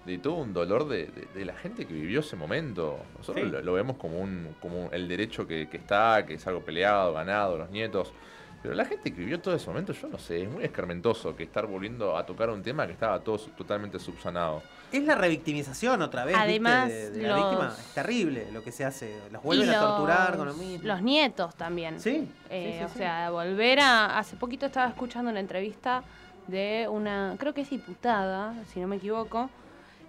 de 0.06 0.18
todo 0.20 0.36
un 0.36 0.54
dolor 0.54 0.88
de, 0.88 1.08
de- 1.08 1.28
de 1.34 1.46
la 1.46 1.54
gente 1.54 1.86
que 1.86 1.94
vivió 1.94 2.20
ese 2.20 2.36
momento. 2.36 3.00
Nosotros 3.18 3.46
Sí. 3.46 3.52
lo, 3.52 3.62
lo 3.62 3.74
vemos 3.74 3.98
como, 3.98 4.20
un, 4.20 4.56
como 4.62 4.90
el 4.92 5.08
derecho 5.08 5.48
que, 5.48 5.68
que 5.68 5.78
está, 5.78 6.26
que 6.26 6.36
es 6.36 6.46
algo 6.48 6.62
peleado, 6.62 7.14
ganado, 7.14 7.58
los 7.58 7.70
nietos. 7.72 8.14
Pero 8.62 8.74
la 8.76 8.86
gente 8.86 9.12
que 9.14 9.20
vivió 9.20 9.40
todo 9.40 9.54
ese 9.56 9.68
momento, 9.68 9.94
yo 9.94 10.08
no 10.08 10.18
sé, 10.18 10.42
es 10.44 10.50
muy 10.50 10.64
escarmentoso 10.64 11.36
que 11.36 11.44
estar 11.44 11.68
volviendo 11.68 12.18
a 12.18 12.26
tocar 12.26 12.50
un 12.50 12.64
tema 12.64 12.88
que 12.88 12.94
estaba 12.94 13.20
todo 13.20 13.38
su- 13.38 13.52
totalmente 13.52 14.00
subsanado. 14.00 14.64
Es 14.92 15.04
la 15.04 15.14
revictimización 15.16 16.02
otra 16.02 16.24
vez. 16.26 16.34
¿viste? 16.36 16.50
Además, 16.50 16.88
de, 16.90 17.22
la 17.28 17.36
víctima. 17.36 17.76
Es 17.78 17.94
terrible 17.94 18.48
lo 18.52 18.64
que 18.64 18.72
se 18.72 18.84
hace. 18.86 19.20
Los 19.32 19.44
vuelven 19.44 19.70
a 19.70 19.80
torturar 19.80 20.30
los- 20.30 20.38
con 20.38 20.48
lo 20.48 20.54
mismo. 20.54 20.88
Los 20.88 21.02
nietos 21.02 21.54
también. 21.56 22.00
Sí, 22.00 22.28
Eh, 22.50 22.72
sí, 22.74 22.78
sí, 22.80 22.84
o 22.86 22.90
sí. 22.90 22.98
sea, 23.00 23.30
volver 23.32 23.80
a. 23.82 24.18
Hace 24.18 24.36
poquito 24.36 24.66
estaba 24.68 24.88
escuchando 24.88 25.30
una 25.30 25.40
entrevista 25.40 26.04
de 26.48 26.88
una. 26.90 27.36
Creo 27.38 27.54
que 27.54 27.62
es 27.62 27.70
diputada, 27.70 28.54
si 28.74 28.80
no 28.80 28.88
me 28.88 28.96
equivoco, 28.96 29.50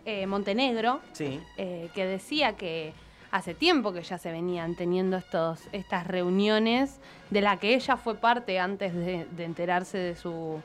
eh, 0.07 0.27
Montenegro, 0.27 1.01
Sí. 1.13 1.41
eh, 1.59 1.91
que 1.95 2.07
decía 2.07 2.55
que 2.57 2.95
hace 3.31 3.55
tiempo 3.55 3.93
que 3.93 4.03
ya 4.03 4.17
se 4.19 4.33
venían 4.33 4.75
teniendo 4.77 5.17
estos, 5.19 5.61
estas 5.73 6.07
reuniones 6.07 6.99
de 7.31 7.41
la 7.43 7.59
que 7.59 7.75
ella 7.75 7.97
fue 7.99 8.15
parte 8.15 8.59
antes 8.59 8.95
de, 8.95 9.27
de 9.31 9.45
enterarse 9.45 9.99
de 9.99 10.15
su, 10.17 10.63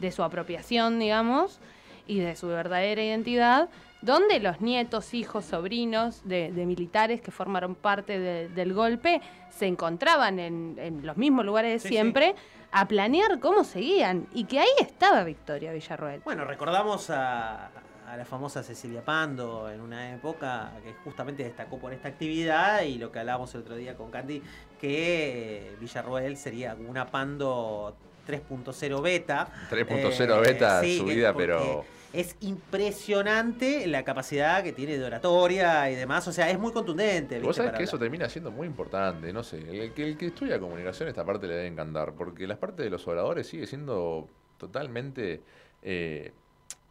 de 0.00 0.10
su 0.12 0.22
apropiación, 0.22 0.98
digamos, 0.98 1.60
y 2.06 2.20
de 2.20 2.36
su 2.36 2.48
verdadera 2.48 3.02
identidad, 3.02 3.68
donde 4.00 4.38
los 4.38 4.60
nietos, 4.60 5.12
hijos, 5.14 5.46
sobrinos 5.46 6.20
de, 6.24 6.52
de 6.52 6.66
militares 6.66 7.20
que 7.20 7.30
formaron 7.30 7.74
parte 7.74 8.18
de- 8.18 8.48
del 8.50 8.74
golpe 8.74 9.20
se 9.50 9.66
encontraban 9.66 10.38
en, 10.38 10.76
en 10.78 11.04
los 11.06 11.16
mismos 11.16 11.44
lugares 11.44 11.82
de 11.82 11.88
Sí, 11.88 11.94
siempre 11.94 12.34
a 12.70 12.86
planear 12.86 13.40
cómo 13.40 13.64
seguían 13.64 14.26
y 14.34 14.44
que 14.44 14.58
ahí 14.60 14.68
estaba 14.80 15.24
Victoria 15.24 15.72
Villarroel. 15.72 16.20
Bueno, 16.24 16.44
recordamos 16.44 17.08
a, 17.08 17.70
a 18.14 18.16
la 18.16 18.24
famosa 18.24 18.62
Cecilia 18.62 19.04
Pando 19.04 19.68
en 19.68 19.80
una 19.80 20.14
época 20.14 20.72
que 20.84 20.94
justamente 21.02 21.42
destacó 21.42 21.78
por 21.78 21.92
esta 21.92 22.08
actividad 22.08 22.82
y 22.82 22.96
lo 22.96 23.10
que 23.10 23.18
hablábamos 23.18 23.52
el 23.54 23.62
otro 23.62 23.74
día 23.74 23.96
con 23.96 24.10
Candy, 24.10 24.40
que 24.80 25.68
eh, 25.68 25.76
Villarroel 25.80 26.36
sería 26.36 26.76
una 26.76 27.06
Pando 27.06 27.96
3.0 28.26 29.02
beta. 29.02 29.48
3.0 29.68 30.20
Eh, 30.20 30.40
beta 30.40 30.80
sí, 30.80 30.98
subida, 30.98 31.34
pero 31.34 31.84
Es 32.12 32.36
impresionante 32.40 33.88
la 33.88 34.04
capacidad 34.04 34.62
que 34.62 34.72
tiene 34.72 34.96
de 34.96 35.04
oratoria 35.04 35.90
y 35.90 35.96
demás, 35.96 36.28
o 36.28 36.32
sea, 36.32 36.48
es 36.48 36.58
muy 36.58 36.70
contundente. 36.70 37.40
Vos 37.40 37.56
sabés 37.56 37.72
que 37.72 37.82
eso 37.82 37.98
termina 37.98 38.28
siendo 38.28 38.52
muy 38.52 38.68
importante, 38.68 39.32
no 39.32 39.42
sé. 39.42 39.58
El 39.58 39.92
que, 39.92 40.04
el 40.04 40.16
que 40.16 40.26
estudia 40.26 40.60
comunicación, 40.60 41.08
esta 41.08 41.24
parte 41.24 41.48
le 41.48 41.54
debe 41.54 41.66
encantar, 41.66 42.12
porque 42.12 42.46
la 42.46 42.56
parte 42.60 42.84
de 42.84 42.90
los 42.90 43.08
oradores 43.08 43.48
sigue 43.48 43.66
siendo 43.66 44.28
totalmente 44.56 45.42
eh, 45.82 46.32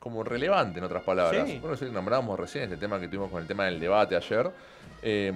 como 0.04 0.22
relevante, 0.22 0.80
en 0.80 0.84
otras 0.84 1.02
palabras. 1.04 1.48
Sí. 1.48 1.60
Bueno, 1.60 1.76
eso 1.76 1.86
nombrábamos 1.86 2.38
recién, 2.38 2.66
este 2.66 2.76
tema 2.76 3.00
que 3.00 3.08
tuvimos 3.08 3.32
con 3.32 3.42
el 3.42 3.48
tema 3.48 3.64
del 3.66 3.80
debate 3.80 4.18
ayer. 4.18 4.52
eh, 5.02 5.32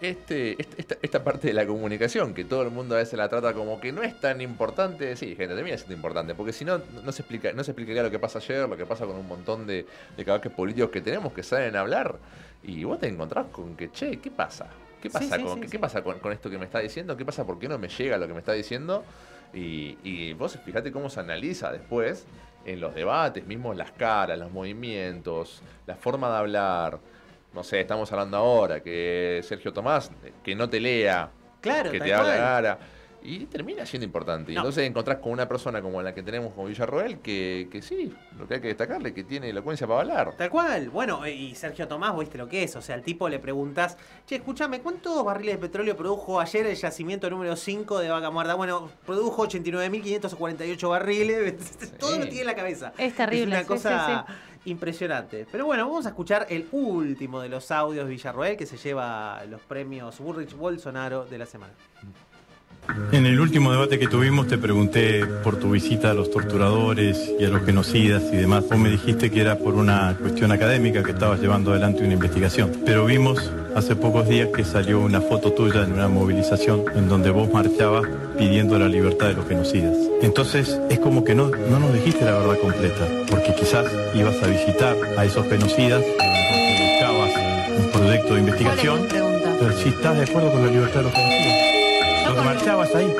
este, 0.00 0.52
este- 0.60 0.80
esta, 0.80 0.96
esta 1.02 1.22
parte 1.24 1.48
de 1.48 1.52
la 1.54 1.66
comunicación, 1.66 2.32
que 2.34 2.44
todo 2.44 2.62
el 2.62 2.70
mundo 2.70 2.94
a 2.94 2.98
veces 2.98 3.14
la 3.18 3.28
trata 3.28 3.52
como 3.52 3.78
que 3.78 3.92
no 3.92 4.02
es 4.02 4.18
tan 4.20 4.40
importante, 4.40 5.16
sí, 5.16 5.36
gente, 5.36 5.54
termina 5.54 5.76
siendo 5.76 5.94
importante, 5.94 6.34
porque 6.34 6.52
si 6.52 6.64
no, 6.64 6.80
no 7.04 7.12
se 7.12 7.22
explica, 7.22 7.52
no 7.52 7.62
se 7.62 7.72
explicaría 7.72 8.02
lo 8.02 8.10
que 8.10 8.18
pasa 8.18 8.38
ayer, 8.38 8.66
lo 8.68 8.76
que 8.76 8.86
pasa 8.86 9.04
con 9.06 9.16
un 9.16 9.28
montón 9.28 9.66
de, 9.66 9.86
de 10.16 10.24
caballos 10.24 10.52
políticos 10.54 10.90
que 10.90 11.02
tenemos 11.02 11.32
que 11.34 11.42
saben 11.42 11.76
hablar. 11.76 12.16
Y 12.62 12.84
vos 12.84 12.98
te 12.98 13.08
encontrás 13.08 13.46
con 13.52 13.76
que, 13.76 13.90
che, 13.92 14.16
¿qué 14.18 14.30
pasa? 14.30 14.66
¿Qué 15.02 15.10
pasa, 15.10 15.36
sí, 15.36 15.42
con, 15.42 15.54
sí, 15.54 15.60
¿qué, 15.60 15.66
sí. 15.66 15.72
qué 15.72 15.78
pasa 15.78 16.02
con, 16.02 16.18
con 16.20 16.32
esto 16.32 16.48
que 16.50 16.58
me 16.58 16.64
está 16.64 16.78
diciendo? 16.80 17.16
¿Qué 17.16 17.24
pasa? 17.24 17.44
¿Por 17.46 17.58
qué 17.58 17.68
no 17.68 17.78
me 17.78 17.88
llega 17.88 18.16
lo 18.16 18.26
que 18.26 18.32
me 18.32 18.40
está 18.40 18.52
diciendo? 18.52 19.04
Y, 19.54 19.96
y 20.02 20.32
vos 20.34 20.58
fíjate 20.64 20.90
cómo 20.92 21.08
se 21.08 21.20
analiza 21.20 21.70
después 21.72 22.26
en 22.66 22.80
los 22.80 22.94
debates, 22.94 23.46
mismo 23.46 23.72
las 23.72 23.92
caras, 23.92 24.38
los 24.38 24.50
movimientos, 24.50 25.62
la 25.86 25.94
forma 25.94 26.28
de 26.30 26.36
hablar. 26.36 26.98
No 27.54 27.62
sé, 27.62 27.80
estamos 27.80 28.10
hablando 28.12 28.36
ahora 28.36 28.82
que 28.82 29.40
Sergio 29.44 29.72
Tomás, 29.72 30.10
que 30.42 30.54
no 30.54 30.68
te 30.68 30.80
lea, 30.80 31.30
Claro, 31.60 31.90
que 31.90 32.00
te 32.00 32.12
habla 32.12 32.36
cara. 32.36 32.78
Y 33.26 33.46
termina 33.46 33.84
siendo 33.84 34.04
importante. 34.04 34.52
Y 34.52 34.54
No. 34.54 34.60
entonces 34.62 34.84
encontrás 34.88 35.18
con 35.18 35.32
una 35.32 35.48
persona 35.48 35.82
como 35.82 36.00
la 36.02 36.14
que 36.14 36.22
tenemos 36.22 36.52
como 36.52 36.68
Villarroel, 36.68 37.18
que, 37.18 37.68
que 37.70 37.82
sí, 37.82 38.14
lo 38.38 38.46
que 38.46 38.54
hay 38.54 38.60
que 38.60 38.68
destacarle, 38.68 39.12
que 39.12 39.24
tiene 39.24 39.50
elocuencia 39.50 39.86
para 39.86 40.00
hablar. 40.00 40.34
Tal 40.36 40.50
cual. 40.50 40.90
Bueno, 40.90 41.26
y 41.26 41.54
Sergio 41.54 41.88
Tomás, 41.88 42.16
viste 42.18 42.38
lo 42.38 42.48
que 42.48 42.62
es. 42.62 42.76
O 42.76 42.82
sea, 42.82 42.94
al 42.94 43.02
tipo 43.02 43.28
le 43.28 43.38
preguntas, 43.38 43.96
che, 44.26 44.36
escúchame, 44.36 44.80
¿cuántos 44.80 45.24
barriles 45.24 45.56
de 45.56 45.60
petróleo 45.60 45.96
produjo 45.96 46.40
ayer 46.40 46.66
el 46.66 46.76
yacimiento 46.76 47.28
número 47.28 47.56
5 47.56 47.98
de 47.98 48.08
Vaca 48.10 48.30
Muerta? 48.30 48.54
Bueno, 48.54 48.90
produjo 49.04 49.46
89.548 49.48 50.88
barriles. 50.88 51.54
Todo 51.98 52.18
lo 52.18 52.24
tiene 52.24 52.40
en 52.40 52.46
la 52.46 52.54
cabeza. 52.54 52.92
Es 52.98 53.14
terrible, 53.14 53.46
una 53.48 53.60
sí, 53.60 53.66
cosa 53.66 54.24
sí, 54.28 54.70
impresionante. 54.70 55.46
Pero 55.50 55.66
bueno, 55.66 55.86
vamos 55.88 56.06
a 56.06 56.10
escuchar 56.10 56.46
el 56.50 56.68
último 56.72 57.40
de 57.40 57.48
los 57.48 57.70
audios 57.70 58.06
de 58.06 58.10
Villarroel 58.12 58.56
que 58.56 58.66
se 58.66 58.76
lleva 58.76 59.44
los 59.48 59.60
premios 59.62 60.18
Burrich 60.20 60.54
Bolsonaro 60.54 61.24
de 61.24 61.38
la 61.38 61.46
semana. 61.46 61.72
En 63.12 63.26
el 63.26 63.40
último 63.40 63.70
debate 63.70 63.98
que 63.98 64.08
tuvimos 64.08 64.46
te 64.46 64.58
pregunté 64.58 65.24
por 65.26 65.56
tu 65.56 65.70
visita 65.70 66.10
a 66.10 66.14
los 66.14 66.30
torturadores 66.30 67.32
y 67.38 67.44
a 67.44 67.48
los 67.48 67.64
genocidas 67.64 68.22
y 68.32 68.36
demás. 68.36 68.64
Vos 68.68 68.78
me 68.78 68.90
dijiste 68.90 69.30
que 69.30 69.40
era 69.40 69.58
por 69.58 69.74
una 69.74 70.16
cuestión 70.20 70.52
académica 70.52 71.02
que 71.02 71.12
estabas 71.12 71.40
llevando 71.40 71.70
adelante 71.70 72.04
una 72.04 72.14
investigación. 72.14 72.72
Pero 72.84 73.04
vimos 73.04 73.50
hace 73.74 73.94
pocos 73.94 74.28
días 74.28 74.48
que 74.54 74.64
salió 74.64 75.00
una 75.00 75.20
foto 75.20 75.52
tuya 75.52 75.84
en 75.84 75.92
una 75.92 76.08
movilización 76.08 76.84
en 76.94 77.08
donde 77.08 77.30
vos 77.30 77.52
marchabas 77.52 78.06
pidiendo 78.38 78.78
la 78.78 78.88
libertad 78.88 79.28
de 79.28 79.34
los 79.34 79.46
genocidas. 79.46 79.96
Entonces 80.22 80.80
es 80.90 80.98
como 80.98 81.24
que 81.24 81.34
no, 81.34 81.50
no 81.50 81.78
nos 81.78 81.92
dijiste 81.92 82.24
la 82.24 82.38
verdad 82.38 82.58
completa, 82.58 83.06
porque 83.30 83.54
quizás 83.54 83.86
ibas 84.14 84.42
a 84.42 84.46
visitar 84.46 84.96
a 85.16 85.24
esos 85.24 85.46
genocidas 85.46 86.02
porque 86.02 86.90
buscabas 86.90 87.30
un 87.78 87.90
proyecto 87.92 88.34
de 88.34 88.40
investigación. 88.40 89.00
Pero 89.58 89.72
si 89.72 89.88
estás 89.90 90.16
de 90.16 90.24
acuerdo 90.24 90.52
con 90.52 90.66
la 90.66 90.70
libertad 90.72 90.96
de 90.96 91.02
los 91.04 91.12
genocidas. 91.12 91.65
Que 92.36 92.44
marchabas 92.44 92.94
ahí. 92.94 93.14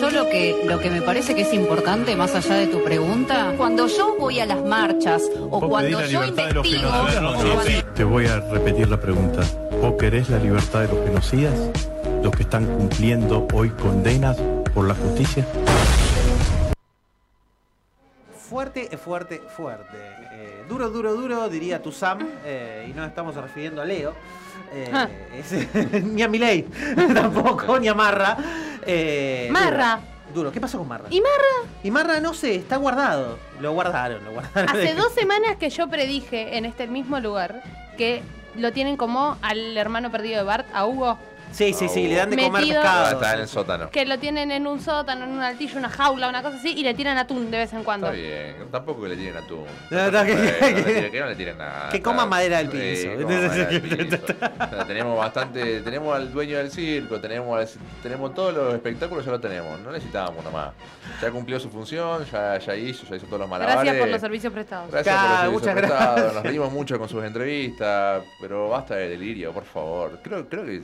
Yo 0.00 0.10
lo 0.10 0.28
que, 0.28 0.62
lo 0.64 0.78
que 0.78 0.90
me 0.90 1.02
parece 1.02 1.34
que 1.34 1.42
es 1.42 1.52
importante, 1.52 2.14
más 2.16 2.34
allá 2.34 2.54
de 2.54 2.68
tu 2.68 2.82
pregunta, 2.84 3.52
cuando 3.56 3.86
yo 3.88 4.16
voy 4.16 4.40
a 4.40 4.46
las 4.46 4.64
marchas 4.64 5.22
o 5.50 5.68
cuando 5.68 6.00
la 6.00 6.06
yo 6.06 6.20
libertad 6.22 6.46
de 6.46 6.54
los 6.54 6.66
investigo. 6.66 7.92
Te 7.94 8.04
voy 8.04 8.26
a 8.26 8.40
repetir 8.40 8.88
la 8.88 9.00
pregunta. 9.00 9.42
¿Vos 9.82 9.94
querés 9.98 10.30
la 10.30 10.38
libertad 10.38 10.82
de 10.82 10.88
los 10.88 11.04
genocidas? 11.04 11.54
¿Los 12.22 12.32
que 12.34 12.44
están 12.44 12.64
cumpliendo 12.64 13.46
hoy 13.52 13.70
condenas 13.70 14.36
por 14.72 14.86
la 14.86 14.94
justicia? 14.94 15.44
Fuerte, 18.48 18.96
fuerte, 18.96 19.42
fuerte. 19.56 19.96
Eh, 20.32 20.64
duro, 20.68 20.90
duro, 20.90 21.14
duro, 21.14 21.48
diría 21.48 21.82
tu 21.82 21.92
Sam. 21.92 22.26
eh, 22.44 22.86
y 22.88 22.92
no 22.92 23.04
estamos 23.04 23.34
refiriendo 23.34 23.82
a 23.82 23.84
Leo. 23.84 24.14
Eh, 24.72 24.90
Ah. 24.92 25.08
es- 25.34 26.02
ni 26.04 26.22
a 26.22 26.28
Milei 26.28 26.62
tampoco, 27.14 27.78
ni 27.78 27.88
a 27.88 27.94
Marra. 27.94 28.36
Eh, 28.86 29.48
Marra. 29.50 29.96
Duro. 29.96 30.10
Duro. 30.34 30.52
¿Qué 30.52 30.60
pasó 30.60 30.78
con 30.78 30.86
Marra? 30.88 31.06
¿Y 31.10 31.20
Marra? 31.20 31.70
Y 31.82 31.90
Marra, 31.90 32.20
no 32.20 32.34
sé, 32.34 32.54
está 32.54 32.76
guardado. 32.76 33.38
Lo 33.60 33.72
guardaron, 33.72 34.24
lo 34.24 34.30
guardaron. 34.32 34.68
Hace 34.70 34.94
dos 34.96 35.12
semanas 35.12 35.56
que 35.58 35.70
yo 35.70 35.88
predije 35.88 36.56
en 36.56 36.64
este 36.64 36.86
mismo 36.86 37.18
lugar 37.18 37.62
que 37.98 38.22
lo 38.56 38.72
tienen 38.72 38.96
como 38.96 39.36
al 39.42 39.76
hermano 39.76 40.10
perdido 40.10 40.38
de 40.38 40.44
Bart, 40.44 40.66
a 40.72 40.86
Hugo, 40.86 41.18
Sí, 41.52 41.72
sí, 41.74 41.88
sí, 41.88 42.06
le 42.08 42.14
dan 42.14 42.30
de 42.30 42.36
comer 42.36 42.62
Metido- 42.62 42.80
Ah, 42.80 42.82
pescado. 43.10 43.12
está 43.20 43.34
en 43.34 43.40
el 43.40 43.48
sótano. 43.48 43.90
que 43.90 44.06
lo 44.06 44.18
tienen 44.18 44.50
en 44.50 44.66
un 44.66 44.80
sótano, 44.80 45.24
en 45.24 45.30
un 45.32 45.40
altillo, 45.42 45.78
una 45.78 45.88
jaula, 45.88 46.28
una 46.28 46.42
cosa 46.42 46.56
así, 46.56 46.72
y 46.78 46.82
le 46.82 46.94
tiran 46.94 47.18
atún 47.18 47.50
de 47.50 47.58
vez 47.58 47.72
en 47.72 47.82
cuando. 47.84 48.06
Está 48.08 48.16
bien, 48.20 48.56
tampoco 48.70 49.02
que 49.02 49.08
le 49.08 49.16
tiren 49.16 49.36
atún. 49.36 49.64
No, 49.90 50.10
no, 50.10 50.24
que- 50.24 50.34
Bueno, 50.34 50.78
no 50.78 50.86
le 50.86 50.94
tiren- 50.94 51.10
que 51.10 51.20
no 51.20 51.26
le 51.26 51.36
tiren 51.36 51.58
nada. 51.58 51.88
Que 51.90 52.00
coma 52.00 52.24
madera 52.26 52.58
del 52.58 52.70
Sí, 52.70 52.78
piso. 52.78 53.16
coma 53.26 53.48
madera 53.48 53.66
del 53.66 53.82
piso. 54.08 54.18
O 54.26 54.68
sea, 54.68 54.84
tenemos 54.86 55.18
bastante, 55.18 55.80
tenemos 55.80 56.14
al 56.16 56.32
dueño 56.32 56.58
del 56.58 56.70
circo, 56.70 57.20
tenemos 57.20 57.58
al- 57.58 57.68
tenemos 58.02 58.32
todos 58.34 58.54
los 58.54 58.74
espectáculos, 58.74 59.24
ya 59.24 59.32
lo 59.32 59.40
tenemos, 59.40 59.80
no 59.80 59.90
necesitábamos 59.92 60.40
uno 60.40 60.50
más. 60.52 60.70
Ya 61.20 61.30
cumplió 61.30 61.58
su 61.58 61.68
función, 61.70 62.24
ya, 62.30 62.58
ya 62.58 62.76
hizo, 62.76 63.04
ya 63.06 63.16
hizo 63.16 63.26
todos 63.26 63.40
los 63.40 63.48
malabares. 63.48 63.82
Gracias 63.82 64.00
por 64.00 64.08
los 64.08 64.20
servicios 64.20 64.52
prestados. 64.52 64.90
Gracias 64.90 65.14
por 65.16 65.24
los 65.24 65.30
servicios 65.40 65.52
muchas 65.52 65.74
prestados, 65.74 66.14
gracias. 66.16 66.34
Nos 66.34 66.42
reímos 66.44 66.72
mucho 66.72 66.98
con 66.98 67.08
sus 67.08 67.24
entrevistas, 67.24 68.22
pero 68.40 68.68
basta 68.68 68.94
de 68.94 69.08
delirio, 69.10 69.52
por 69.52 69.64
favor. 69.64 70.18
Creo, 70.22 70.48
creo 70.48 70.64
que 70.64 70.80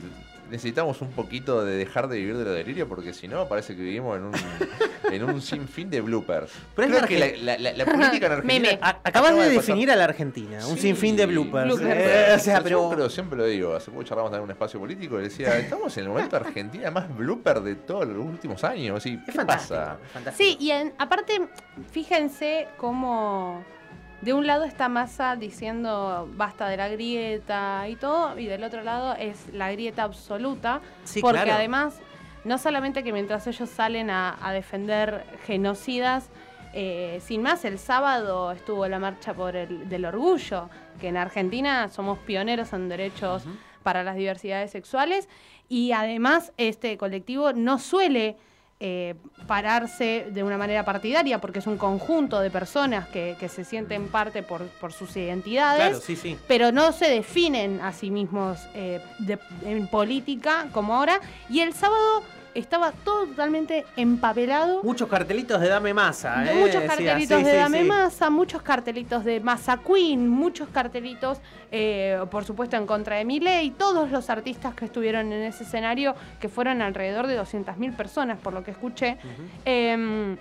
necesitamos 0.49 1.01
un 1.01 1.11
poquito 1.11 1.63
de 1.63 1.75
dejar 1.77 2.07
de 2.07 2.17
vivir 2.17 2.37
de 2.37 2.43
lo 2.45 2.51
delirio 2.51 2.87
porque 2.87 3.13
si 3.13 3.27
no 3.27 3.47
parece 3.47 3.75
que 3.75 3.81
vivimos 3.81 4.17
en 4.17 4.23
un, 4.25 4.33
en 5.11 5.23
un 5.23 5.41
sinfín 5.41 5.89
de 5.89 6.01
bloopers. 6.01 6.51
Pero 6.75 6.87
es 6.87 6.91
Creo 6.93 7.01
la 7.01 7.07
que 7.07 7.37
la, 7.75 7.85
política 7.85 8.25
en 8.27 8.31
Argentina... 8.33 8.59
Meme. 8.69 8.79
Acabas 8.81 9.01
acaba 9.03 9.31
de 9.33 9.49
definir 9.49 9.91
a 9.91 9.95
la 9.95 10.05
Argentina, 10.05 10.65
un 10.67 10.75
Sí, 10.75 10.81
sinfín 10.83 11.15
de 11.15 11.25
bloopers. 11.25 11.65
bloopers. 11.65 11.89
Eh, 11.99 12.33
o 12.35 12.39
sea, 12.39 12.57
Yo 12.57 12.63
pero 12.63 12.89
creo, 12.91 13.09
siempre 13.09 13.37
lo 13.37 13.45
digo, 13.45 13.75
hace 13.75 13.91
poco 13.91 14.03
charlamos 14.03 14.33
en 14.33 14.39
un 14.41 14.51
espacio 14.51 14.79
político 14.79 15.19
y 15.19 15.23
decía, 15.23 15.57
estamos 15.57 15.95
en 15.97 16.03
el 16.03 16.09
momento 16.09 16.39
de 16.39 16.45
Argentina 16.45 16.91
más 16.91 17.15
blooper 17.15 17.61
de 17.61 17.75
todos 17.75 18.07
los 18.07 18.25
últimos 18.25 18.63
años. 18.63 19.05
¿Y 19.05 19.17
¿Qué 19.23 19.31
pasa? 19.45 19.97
Sí, 20.35 20.57
y 20.59 20.71
en- 20.71 20.93
aparte, 20.97 21.47
fíjense 21.91 22.67
cómo 22.77 23.63
de 24.21 24.33
un 24.33 24.47
lado 24.47 24.63
está 24.63 24.89
Massa 24.89 25.35
diciendo 25.35 26.27
basta 26.35 26.67
de 26.67 26.77
la 26.77 26.89
grieta 26.89 27.87
y 27.87 27.95
todo, 27.95 28.37
y 28.37 28.45
del 28.47 28.63
otro 28.63 28.83
lado 28.83 29.15
es 29.15 29.53
la 29.53 29.71
grieta 29.71 30.03
absoluta, 30.03 30.81
Sí, 31.03 31.21
porque 31.21 31.43
claro. 31.43 31.53
además, 31.57 31.99
no 32.43 32.57
solamente 32.57 33.03
que 33.03 33.13
mientras 33.13 33.45
ellos 33.47 33.69
salen 33.69 34.09
a, 34.09 34.37
a 34.41 34.51
defender 34.53 35.25
genocidas, 35.45 36.29
eh, 36.73 37.19
sin 37.23 37.41
más, 37.41 37.65
el 37.65 37.79
sábado 37.79 38.51
estuvo 38.51 38.87
la 38.87 38.99
marcha 38.99 39.33
por 39.33 39.55
el 39.55 39.87
del 39.89 40.05
orgullo, 40.05 40.69
que 40.99 41.07
en 41.07 41.17
Argentina 41.17 41.89
somos 41.89 42.19
pioneros 42.19 42.73
en 42.73 42.89
derechos 42.89 43.43
para 43.83 44.03
las 44.03 44.15
diversidades 44.15 44.71
sexuales, 44.71 45.29
y 45.69 45.91
además 45.91 46.53
este 46.57 46.97
colectivo 46.97 47.53
no 47.53 47.79
suele 47.79 48.37
eh, 48.79 49.15
pararse 49.47 50.27
de 50.31 50.43
una 50.43 50.57
manera 50.57 50.85
partidaria, 50.85 51.39
porque 51.41 51.59
es 51.59 51.67
un 51.67 51.77
conjunto 51.77 52.39
de 52.39 52.51
personas 52.51 53.07
que, 53.07 53.35
que 53.39 53.49
se 53.49 53.63
sienten 53.65 54.07
parte 54.09 54.43
por, 54.43 54.61
por 54.67 54.93
sus 54.93 55.15
identidades, 55.17 55.81
Claro, 55.89 55.99
sí, 55.99 56.15
sí. 56.15 56.37
pero 56.47 56.71
no 56.71 56.91
se 56.91 57.09
definen 57.09 57.81
a 57.81 57.91
sí 57.91 58.11
mismos 58.11 58.59
eh, 58.75 59.01
de- 59.19 59.39
en 59.65 59.87
política 59.87 60.67
como 60.73 60.95
ahora. 60.95 61.19
Y 61.49 61.61
el 61.61 61.73
sábado 61.73 62.21
estaba 62.59 62.91
todo 62.91 63.27
totalmente 63.27 63.85
empapelado. 63.95 64.81
muchos 64.83 65.07
cartelitos 65.07 65.61
de 65.61 65.69
Dame 65.69 65.93
Masa. 65.93 66.43
eh, 66.51 66.55
muchos 66.55 66.81
decía, 66.81 66.87
cartelitos 66.87 67.37
sí, 67.39 67.43
de 67.43 67.51
sí, 67.51 67.57
Dame 67.57 67.81
sí. 67.81 67.87
Masa, 67.87 68.29
muchos 68.29 68.61
cartelitos 68.61 69.23
de 69.23 69.39
Masa 69.39 69.77
Queen, 69.77 70.27
muchos 70.27 70.69
cartelitos, 70.69 71.39
eh, 71.71 72.19
por 72.31 72.45
supuesto, 72.45 72.75
en 72.77 72.85
contra 72.87 73.17
de 73.17 73.25
Milei. 73.25 73.71
Todos 73.71 74.09
los 74.11 74.29
artistas 74.29 74.73
que 74.73 74.85
estuvieron 74.85 75.31
en 75.31 75.43
ese 75.43 75.63
escenario, 75.63 76.15
que 76.39 76.49
fueron 76.49 76.81
alrededor 76.81 77.27
de 77.27 77.39
200.000 77.39 77.95
personas, 77.95 78.39
por 78.39 78.53
lo 78.53 78.63
que 78.63 78.71
escuché, 78.71 79.17
eh, 79.65 80.35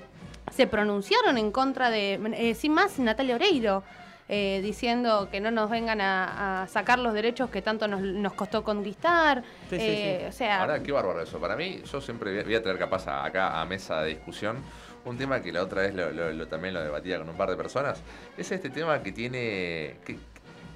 se 0.53 0.67
pronunciaron 0.67 1.39
en 1.39 1.51
contra 1.51 1.91
de, 1.91 2.21
eh, 2.37 2.55
sin 2.55 2.73
más, 2.73 2.99
Natalia 2.99 3.35
Oreiro. 3.35 3.83
Eh, 4.29 4.61
diciendo 4.63 5.29
que 5.31 5.41
no 5.41 5.51
nos 5.51 5.71
vengan 5.71 6.01
a, 6.01 6.63
a 6.63 6.67
sacar 6.67 6.99
los 6.99 7.15
derechos 7.15 7.49
que 7.51 7.63
tanto 7.63 7.87
nos, 7.89 8.01
nos 8.01 8.33
costó 8.35 8.65
conquistar. 8.65 9.43
Sí, 9.71 9.77
sí, 9.77 9.85
eh, 9.87 10.19
sí. 10.23 10.27
O 10.29 10.33
sea, 10.33 10.61
Ahora, 10.61 10.83
qué 10.83 10.91
bárbaro 10.93 11.21
eso. 11.23 11.39
Para 11.39 11.55
mí, 11.57 11.81
yo 11.91 12.01
siempre 12.01 12.43
voy 12.43 12.55
a- 12.55 12.63
traer 12.63 12.79
capaz 12.79 13.07
a- 13.07 13.25
acá 13.25 13.61
a 13.61 13.65
mesa 13.67 14.03
de 14.03 14.09
discusión 14.11 14.57
un 15.05 15.17
tema 15.17 15.41
que 15.41 15.53
la 15.53 15.63
otra 15.63 15.83
vez 15.83 15.95
lo, 15.95 16.11
lo- 16.11 16.33
lo- 16.33 16.49
también 16.49 16.75
lo 16.75 16.83
debatía 16.83 17.19
con 17.19 17.29
un 17.29 17.37
par 17.37 17.49
de 17.51 17.57
personas. 17.57 18.03
Es 18.37 18.51
este 18.51 18.71
tema 18.71 19.03
que 19.03 19.13
tiene... 19.13 19.97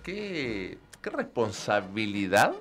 ¿Qué, 0.05 0.79
responsabilidad 1.03 2.53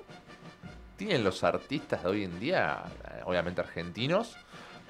tienen 0.96 1.22
los 1.24 1.44
artistas 1.44 2.02
de 2.02 2.08
hoy 2.08 2.24
en 2.24 2.38
día, 2.40 2.82
obviamente 3.24 3.60
argentinos, 3.60 4.36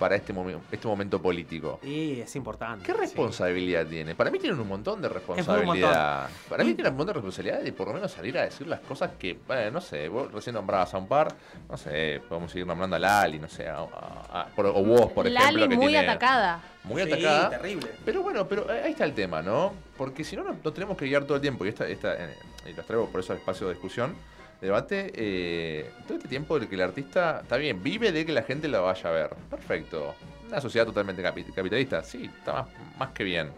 para 0.01 0.17
este, 0.17 0.35
momen- 0.35 0.59
este 0.73 0.89
momento 0.89 1.21
político? 1.23 1.79
Y 1.85 2.19
es 2.21 2.35
importante. 2.35 2.85
¿Qué 2.85 2.95
responsabilidad 2.95 3.87
tiene? 3.87 4.15
Para 4.17 4.31
mí 4.31 4.39
tienen 4.39 4.59
un 4.59 4.67
montón 4.67 5.01
de 5.03 5.09
responsabilidad. 5.11 6.23
montón. 6.23 6.37
Para 6.49 6.65
mí 6.65 6.75
tienen 6.75 6.93
un 6.93 6.97
montón 6.97 7.07
de 7.09 7.13
responsabilidad 7.21 7.61
de 7.61 7.73
por 7.73 7.87
lo 7.89 7.95
menos 7.95 8.11
salir 8.11 8.37
a 8.39 8.43
decir 8.43 8.67
las 8.67 8.81
cosas 8.81 9.11
que, 9.19 9.39
bueno, 9.47 9.71
no 9.71 9.81
sé, 9.81 10.09
vos 10.09 10.33
recién 10.33 10.55
nombrabas 10.55 10.93
a 10.95 10.99
un 10.99 11.07
par, 11.07 11.29
no 11.69 11.77
sé, 11.77 12.21
podemos 12.29 12.51
seguir 12.51 12.67
nombrando 12.67 12.97
a 12.97 12.99
Lali, 12.99 13.39
no 13.39 13.49
sé, 13.49 13.69
a- 13.69 13.77
a- 13.77 14.41
a- 14.41 14.47
por- 14.47 14.67
o 14.67 14.73
vos, 14.83 15.13
por 15.13 15.27
ejemplo, 15.27 15.45
Lali 15.59 15.69
que 15.69 15.77
muy 15.77 15.87
tiene- 15.89 16.09
atacada. 16.09 16.63
Muy 16.83 17.03
Sí, 17.03 17.13
atacada. 17.13 17.51
terrible. 17.51 17.91
Pero 18.07 18.23
bueno, 18.23 18.49
pero 18.49 18.67
ahí 18.71 18.93
está 18.93 19.05
el 19.05 19.13
tema, 19.13 19.43
¿no? 19.43 19.75
Porque 19.99 20.25
si 20.25 20.35
no, 20.35 20.43
no, 20.45 20.57
no 20.65 20.73
tenemos 20.73 20.97
que 20.97 21.05
guiar 21.05 21.25
todo 21.25 21.35
el 21.35 21.43
tiempo. 21.43 21.67
Y, 21.67 21.69
esta, 21.69 21.87
esta, 21.87 22.15
eh, 22.15 22.35
y 22.67 22.73
los 22.73 22.87
traigo 22.87 23.07
por 23.11 23.21
eso 23.21 23.35
al 23.35 23.39
espacio 23.39 23.67
de 23.69 23.75
discusión, 23.75 24.15
debate. 24.61 25.11
eh, 25.15 25.91
todo 26.07 26.17
este 26.19 26.29
tiempo 26.29 26.59
de 26.59 26.69
que 26.69 26.75
el 26.75 26.83
artista, 26.83 27.41
está 27.43 27.57
bien, 27.57 27.83
vive 27.83 28.13
de 28.13 28.25
que 28.27 28.33
la 28.33 28.43
gente 28.43 28.69
lo 28.69 28.83
vaya 28.85 29.09
a 29.09 29.13
ver. 29.13 29.31
Perfecto. 29.49 30.15
Una 30.49 30.61
sociedad 30.61 30.87
totalmente 30.87 31.23
capi- 31.23 31.53
capitalista, 31.55 32.03
sí, 32.03 32.31
está 32.39 32.53
más, 32.53 32.67
más 32.99 33.11
que 33.11 33.25
bien. 33.25 33.51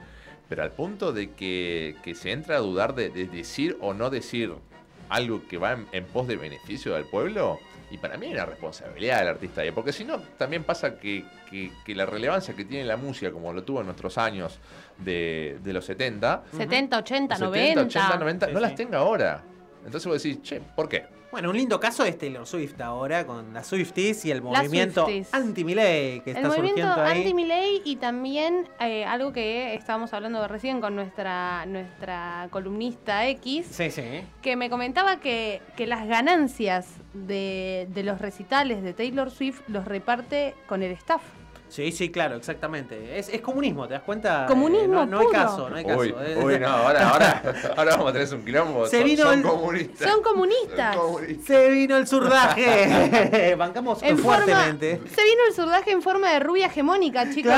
Pero 0.48 0.62
al 0.62 0.70
punto 0.72 1.12
de 1.12 1.30
que, 1.30 1.96
que 2.02 2.14
se 2.14 2.30
entra 2.32 2.56
a 2.56 2.60
dudar 2.60 2.94
de, 2.94 3.08
de 3.08 3.26
decir 3.26 3.78
o 3.80 3.94
no 3.94 4.10
decir 4.10 4.52
algo 5.08 5.42
que 5.48 5.56
va 5.58 5.72
en, 5.72 5.86
en 5.92 6.04
pos 6.04 6.26
de 6.28 6.36
beneficio 6.36 6.94
del 6.94 7.04
pueblo, 7.04 7.58
y 7.90 7.98
para 7.98 8.16
mí 8.16 8.26
hay 8.26 8.32
una 8.32 8.46
responsabilidad 8.46 9.18
del 9.18 9.28
artista 9.28 9.62
porque 9.74 9.92
si 9.92 10.02
no, 10.04 10.18
también 10.38 10.64
pasa 10.64 10.98
que, 10.98 11.24
que- 11.50 11.70
que 11.84 11.94
la 11.94 12.06
relevancia 12.06 12.54
que 12.54 12.64
tiene 12.64 12.84
la 12.86 12.96
música, 12.96 13.30
como 13.30 13.52
lo 13.52 13.62
tuvo 13.64 13.80
en 13.80 13.86
nuestros 13.86 14.16
años 14.18 14.58
de, 14.98 15.58
de 15.62 15.72
los 15.72 15.84
70, 15.86 16.44
70, 16.56 16.98
80, 16.98 17.36
70, 17.36 17.44
90. 17.46 17.80
80, 17.82 18.18
90, 18.18 18.46
Sí, 18.46 18.52
no 18.52 18.58
sí. 18.58 18.62
las 18.62 18.74
tenga 18.74 18.98
ahora. 18.98 19.42
Entonces 19.84 20.06
vos 20.06 20.22
decís, 20.22 20.42
che, 20.42 20.60
¿por 20.76 20.88
qué? 20.88 21.06
Bueno, 21.32 21.48
un 21.48 21.56
lindo 21.56 21.80
caso 21.80 22.04
es 22.04 22.18
Taylor 22.18 22.46
Swift 22.46 22.78
ahora, 22.82 23.26
con 23.26 23.54
las 23.54 23.66
Swifties 23.66 24.26
y 24.26 24.30
el 24.30 24.42
movimiento 24.42 25.06
anti-Miley 25.32 26.20
que 26.20 26.30
El 26.32 26.36
está 26.36 26.48
movimiento 26.48 26.82
surgiendo 26.82 27.02
ahí. 27.02 27.18
anti-Milei 27.20 27.82
y 27.86 27.96
también 27.96 28.68
eh, 28.80 29.06
algo 29.06 29.32
que 29.32 29.74
estábamos 29.74 30.12
hablando 30.12 30.46
recién 30.46 30.82
con 30.82 30.94
nuestra, 30.94 31.64
nuestra 31.66 32.48
columnista 32.50 33.26
X, 33.28 33.66
Sí, 33.70 33.90
sí. 33.90 34.02
que 34.42 34.56
me 34.56 34.68
comentaba 34.68 35.20
que, 35.20 35.62
que 35.74 35.86
las 35.86 36.06
ganancias 36.06 36.88
de, 37.14 37.88
de 37.94 38.02
los 38.02 38.20
recitales 38.20 38.82
de 38.82 38.92
Taylor 38.92 39.30
Swift 39.30 39.62
los 39.68 39.86
reparte 39.86 40.54
con 40.66 40.82
el 40.82 40.92
staff. 40.92 41.22
Sí, 41.72 41.90
sí, 41.90 42.10
claro, 42.10 42.36
exactamente. 42.36 43.18
Es, 43.18 43.30
es 43.30 43.40
comunismo, 43.40 43.88
¿te 43.88 43.94
das 43.94 44.02
cuenta? 44.02 44.44
Comunismo 44.46 44.84
Eh, 44.84 44.88
no, 44.88 45.06
no 45.06 45.18
hay 45.20 45.26
caso, 45.28 45.70
no 45.70 45.76
hay 45.76 45.84
caso. 45.86 46.00
Uy, 46.00 46.14
Eh, 46.20 46.38
uy, 46.44 46.58
no, 46.58 46.68
ahora, 46.68 47.08
ahora, 47.08 47.42
ahora 47.78 47.90
vamos 47.96 48.10
a 48.10 48.12
tener 48.12 48.34
un 48.34 48.44
quilombo. 48.44 48.86
Se 48.86 48.98
son, 48.98 49.06
vino 49.06 49.22
son 49.24 49.38
el- 49.38 49.42
comunistas. 49.42 50.10
Son 50.10 50.22
comunistas. 50.22 50.94
Son 50.94 51.06
comunistas. 51.06 51.46
Se 51.46 51.70
vino 51.70 51.96
el 51.96 52.06
surdaje. 52.06 53.54
Bancamos 53.58 54.02
En 54.02 54.18
forma- 54.18 54.44
fuertemente. 54.44 55.00
se 55.14 55.24
vino 55.24 55.40
el 55.48 55.54
surdaje 55.54 55.92
en 55.92 56.02
forma 56.02 56.30
de 56.32 56.40
rubia 56.40 56.66
hegemónica, 56.66 57.30
chicos. 57.32 57.54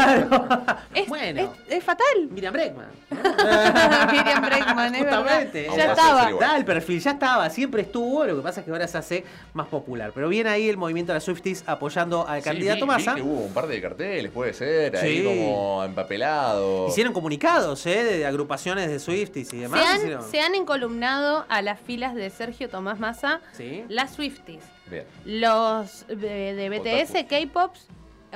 Es, 0.94 1.08
Bueno. 1.08 1.40
es, 1.68 1.74
es 1.78 1.82
fatal. 1.84 2.28
Miriam 2.30 2.52
Breckman. 2.52 2.86
Miriam 3.10 4.42
Breckman, 4.42 4.94
es 4.94 5.04
verdad. 5.04 5.18
Justamente. 5.22 5.68
Ya 5.76 5.84
estaba. 5.92 6.30
Da 6.38 6.56
el 6.56 6.64
perfil, 6.64 7.00
ya 7.00 7.10
estaba, 7.12 7.50
siempre 7.50 7.82
estuvo. 7.82 8.24
Lo 8.24 8.36
que 8.36 8.42
pasa 8.42 8.60
es 8.60 8.64
que 8.66 8.70
ahora 8.72 8.86
se 8.86 8.98
hace 8.98 9.24
más 9.54 9.66
popular. 9.66 10.12
Pero 10.14 10.28
viene 10.28 10.50
ahí 10.50 10.68
el 10.68 10.76
movimiento 10.76 11.12
de 11.12 11.16
las 11.16 11.24
Swifties 11.24 11.64
apoyando 11.66 12.26
al 12.26 12.40
Sí, 12.42 12.48
candidato 12.48 12.76
vi- 12.76 12.82
vi 12.82 12.86
Massa. 12.86 13.14
que 13.14 13.22
hubo 13.22 13.40
un 13.46 13.52
par 13.54 13.66
de 13.66 13.80
carteles, 13.80 14.03
puede 14.32 14.52
ser, 14.52 14.96
ahí 14.96 15.18
Sí. 15.18 15.24
como 15.24 15.84
empapelado. 15.84 16.88
Hicieron 16.88 17.12
comunicados, 17.12 17.84
¿eh? 17.86 18.04
De 18.04 18.26
agrupaciones 18.26 18.88
de 18.88 18.98
Swifties 18.98 19.52
y 19.52 19.58
demás. 19.58 19.80
Se 19.80 19.86
han, 19.86 19.96
hicieron- 20.00 20.30
se 20.30 20.40
han 20.40 20.54
encolumnado 20.54 21.44
a 21.48 21.62
las 21.62 21.80
filas 21.80 22.14
de 22.14 22.28
Sergio 22.30 22.68
Tomás 22.68 22.98
Massa 22.98 23.40
Sí. 23.52 23.84
las 23.88 24.12
Swifties, 24.14 24.64
Bien. 24.90 25.04
los 25.24 26.06
de, 26.08 26.54
de 26.54 26.68
BTS, 26.68 27.26
K-Pops, 27.26 27.86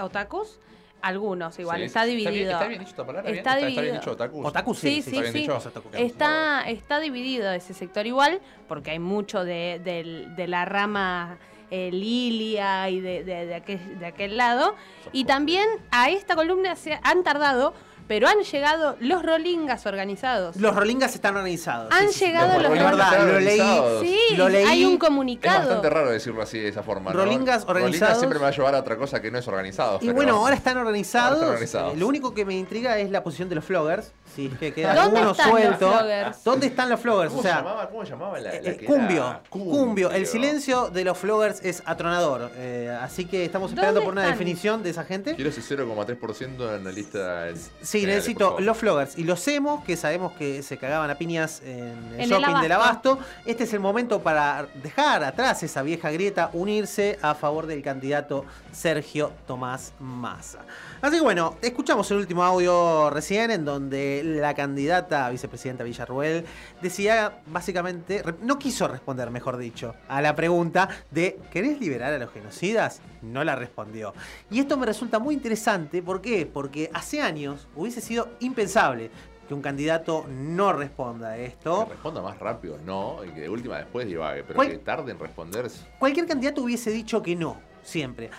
otakus, 0.01 0.59
algunos 1.01 1.57
igual, 1.61 1.79
Sí, 1.79 1.85
está 1.85 2.05
dividido. 2.05 2.51
¿Está 2.53 2.67
bien 2.67 2.81
dicho 2.81 2.91
esta 2.91 3.07
palabra? 3.07 3.31
bien? 3.31 3.39
Está 3.39 3.51
¿Está, 3.51 3.61
dividido. 3.67 3.83
bien 3.83 3.95
dicho 3.97 4.11
otakus? 4.13 4.47
Otaku, 4.47 4.75
sí, 4.75 4.81
Sí, 5.03 5.11
¿Está 5.11 5.21
bien 5.21 5.33
sí. 5.33 5.39
dicho? 5.41 5.59
Está, 5.95 6.69
está 6.69 6.99
dividido 7.01 7.53
ese 7.53 7.73
sector 7.75 8.07
igual, 8.07 8.41
porque 8.67 8.91
hay 8.93 8.99
mucho 8.99 9.45
de, 9.45 9.81
del- 9.85 10.35
de 10.35 10.49
la 10.49 10.65
rama 10.65 11.39
eh, 11.71 11.91
Lilia 11.93 12.89
y 12.91 13.01
de, 13.01 13.25
de- 13.25 13.47
de 13.47 13.55
aquel, 13.55 13.99
de 13.99 14.07
aquel 14.07 14.37
lado. 14.37 14.75
Y 15.13 15.25
también 15.25 15.67
a 15.91 16.11
esta 16.11 16.35
columna 16.37 16.77
se 16.77 16.99
han 17.03 17.23
tardado, 17.23 17.75
pero 18.07 18.27
han 18.27 18.41
llegado 18.41 18.97
los 19.01 19.23
rolingas 19.23 19.85
organizados. 19.85 20.57
Los 20.57 20.75
rolingas 20.75 21.15
están 21.15 21.37
organizados. 21.37 21.93
Han 21.93 22.09
sí, 22.11 22.25
llegado 22.25 22.55
Los 22.55 22.63
los 22.63 22.71
rolingas 22.71 22.91
rolingas. 22.93 23.13
lo 23.13 23.41
leí. 23.41 23.61
organizados. 23.61 24.03
Sí, 24.03 24.19
Lo 24.37 24.49
leí. 24.49 24.65
hay 24.65 24.85
un 24.87 24.95
Es 24.95 24.99
comunicado. 24.99 25.59
bastante 25.59 25.91
raro 25.91 26.11
decirlo 26.11 26.41
así 26.43 26.59
de 26.59 26.69
esa 26.69 26.83
forma. 26.83 27.13
¿no? 27.13 27.19
Rolingas 27.19 27.65
organizados. 27.67 28.17
siempre 28.19 28.39
me 28.39 28.45
va 28.45 28.49
a 28.49 28.53
llevar 28.53 28.75
a 28.75 28.79
otra 28.79 28.97
cosa 28.97 29.21
que 29.21 29.31
no 29.31 29.37
es 29.39 29.47
organizado. 29.47 29.97
Y 29.97 30.07
pero- 30.07 30.15
bueno, 30.15 30.37
ahora 30.37 30.55
están 30.57 30.79
organizados. 30.79 31.27
Ahora 31.33 31.37
están 31.41 31.51
organizados. 31.51 31.95
Eh, 31.95 31.97
Lo 31.99 32.07
único 32.07 32.33
que 32.33 32.47
me 32.47 32.55
intriga 32.55 32.99
es 32.99 33.11
la 33.11 33.23
posición 33.23 33.51
de 33.51 33.57
los 33.57 33.65
floggers. 33.67 34.11
Si 34.39 34.47
es 34.47 34.57
que 34.57 34.73
queda 34.73 34.95
¿Dónde 34.95 35.19
alguno 35.19 35.33
están 35.33 35.49
los 35.51 35.59
suelto. 35.61 35.91
floggers? 35.91 36.45
¿Dónde 36.45 36.67
están 36.69 36.89
los 36.91 37.01
floggers? 37.01 37.29
¿Cómo, 37.31 37.41
O 37.41 37.43
sea, 37.43 37.55
se 37.57 37.59
llamaba, 37.59 37.89
¿Cómo 37.89 38.05
llamaba 38.05 38.39
la, 38.39 38.51
la 38.53 38.55
eh, 38.55 38.77
que 38.77 38.87
cumbio, 38.87 39.41
cumbio. 39.51 40.11
El 40.13 40.27
silencio 40.29 40.91
de 40.91 41.03
los 41.03 41.19
floggers 41.19 41.61
es 41.65 41.83
atronador. 41.87 42.53
Eh, 42.55 42.97
así 43.03 43.25
que 43.25 43.45
estamos 43.45 43.73
esperando 43.73 43.95
¿Dónde 43.99 44.05
por 44.07 44.13
una 44.13 44.23
están? 44.23 44.39
definición 44.39 44.83
de 44.85 44.91
esa 44.91 45.03
gente. 45.03 45.35
Quiero 45.35 45.51
ese 45.51 45.61
0,3% 45.61 46.77
en 46.77 46.85
la 46.85 46.93
lista. 46.93 47.49
Sí, 47.83 47.99
general, 47.99 48.17
necesito 48.19 48.61
los 48.61 48.77
floggers 48.79 49.19
y 49.19 49.25
los 49.25 49.47
emos, 49.49 49.83
que 49.83 49.97
sabemos 49.97 50.33
que 50.35 50.63
se 50.63 50.79
cagaban 50.79 51.11
a 51.11 51.17
piñas 51.17 51.61
en 51.65 51.97
el 52.13 52.15
En 52.15 52.21
el 52.21 52.29
shopping 52.31 52.61
del 52.61 52.73
abasto. 52.73 53.11
abasto. 53.15 53.19
Este 53.45 53.65
es 53.65 53.73
el 53.73 53.81
momento 53.81 54.21
para 54.23 54.69
dejar 54.85 55.25
atrás 55.25 55.65
esa 55.65 55.83
vieja 55.83 56.13
grieta, 56.13 56.51
unirse 56.53 57.19
a 57.23 57.35
favor 57.35 57.67
del 57.67 57.83
candidato 57.83 58.45
Sergio 58.71 59.33
Tomás 59.49 59.95
Massa. 59.99 60.61
Así 61.01 61.17
que 61.17 61.23
bueno, 61.23 61.57
escuchamos 61.63 62.11
el 62.11 62.17
último 62.19 62.43
audio 62.43 63.09
recién 63.11 63.53
en 63.53 63.65
donde 63.65 64.23
la 64.25 64.55
candidata 64.55 65.27
a 65.27 65.31
vicepresidenta 65.31 65.85
Villarruel 65.85 66.45
decía 66.83 67.41
básicamente, 67.47 68.23
no 68.43 68.59
quiso 68.59 68.89
responder, 68.89 69.31
mejor 69.31 69.57
dicho, 69.59 69.95
a 70.09 70.21
la 70.21 70.35
pregunta 70.35 70.89
de 71.13 71.39
¿querés 71.53 71.79
liberar 71.81 72.13
a 72.15 72.19
los 72.19 72.33
genocidas? 72.33 73.01
No 73.23 73.45
la 73.45 73.55
respondió. 73.55 74.13
Y 74.51 74.59
esto 74.59 74.77
me 74.77 74.87
resulta 74.87 75.21
muy 75.21 75.35
interesante, 75.35 76.03
¿por 76.03 76.21
qué? 76.21 76.47
Porque 76.47 76.91
hace 76.93 77.23
años 77.23 77.69
hubiese 77.77 78.01
sido 78.01 78.31
impensable 78.41 79.11
que 79.47 79.55
un 79.55 79.63
candidato 79.63 80.27
no 80.29 80.73
responda 80.73 81.29
a 81.31 81.39
esto. 81.39 81.85
Que 81.85 81.93
responda 81.95 82.21
más 82.23 82.39
rápido, 82.41 82.77
no, 82.85 83.25
y 83.25 83.31
que 83.31 83.43
de 83.43 83.49
última 83.49 83.79
después 83.79 84.07
divague, 84.07 84.43
pero 84.43 84.57
¿Cuál- 84.57 84.71
que 84.73 84.79
tarde 84.79 85.13
en 85.13 85.19
responder 85.21 85.67
es 85.67 85.87
Cualquier 85.99 86.27
candidato 86.27 86.61
hubiese 86.63 86.91
dicho 86.91 87.23
que 87.23 87.35
no, 87.37 87.57
siempre. 87.89 88.31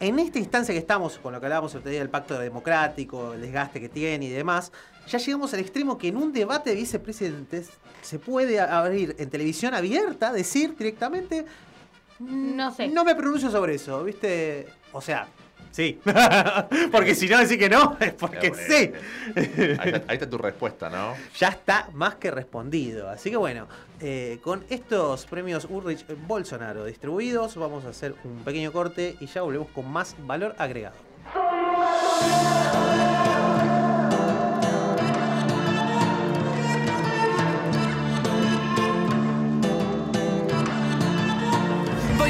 En 0.00 0.18
esta 0.18 0.38
instancia 0.38 0.72
que 0.72 0.78
estamos, 0.78 1.18
con 1.18 1.32
lo 1.32 1.40
que 1.40 1.46
hablábamos 1.46 1.72
el 1.74 1.78
otro 1.80 1.90
día 1.90 2.00
del 2.00 2.10
pacto 2.10 2.38
democrático, 2.38 3.34
el 3.34 3.40
desgaste 3.42 3.80
que 3.80 3.88
tiene 3.88 4.26
y 4.26 4.28
demás, 4.30 4.72
ya 5.06 5.18
llegamos 5.18 5.52
al 5.54 5.60
extremo 5.60 5.98
que 5.98 6.08
en 6.08 6.16
un 6.16 6.32
debate 6.32 6.70
de 6.70 6.76
vicepresidentes 6.76 7.70
se 8.02 8.18
puede 8.18 8.60
abrir 8.60 9.14
en 9.18 9.30
televisión 9.30 9.74
abierta, 9.74 10.32
decir 10.32 10.74
directamente, 10.76 11.44
No 12.18 12.74
sé. 12.74 12.88
no 12.88 13.04
me 13.04 13.14
pronuncio 13.14 13.50
sobre 13.50 13.74
eso, 13.74 14.02
¿viste? 14.04 14.66
O 14.92 15.00
sea, 15.00 15.28
sí. 15.78 16.00
porque 16.92 17.14
si 17.14 17.28
no 17.28 17.38
decir 17.38 17.56
que 17.58 17.68
no, 17.68 17.96
es 18.00 18.12
porque 18.14 18.52
sí. 18.52 18.92
Ahí 19.36 19.90
está, 19.92 20.04
ahí 20.08 20.14
está 20.14 20.28
tu 20.28 20.38
respuesta, 20.38 20.90
¿no? 20.90 21.14
ya 21.38 21.48
está 21.48 21.88
más 21.92 22.16
que 22.16 22.32
respondido. 22.32 23.08
Así 23.08 23.30
que 23.30 23.36
bueno, 23.36 23.68
eh, 24.00 24.40
con 24.42 24.64
estos 24.70 25.26
premios 25.26 25.68
Ulrich 25.70 26.04
Bolsonaro 26.26 26.84
distribuidos, 26.84 27.54
vamos 27.56 27.84
a 27.84 27.90
hacer 27.90 28.16
un 28.24 28.42
pequeño 28.44 28.72
corte 28.72 29.16
y 29.20 29.26
ya 29.26 29.42
volvemos 29.42 29.68
con 29.68 29.88
más 29.88 30.16
valor 30.26 30.56
agregado. 30.58 30.96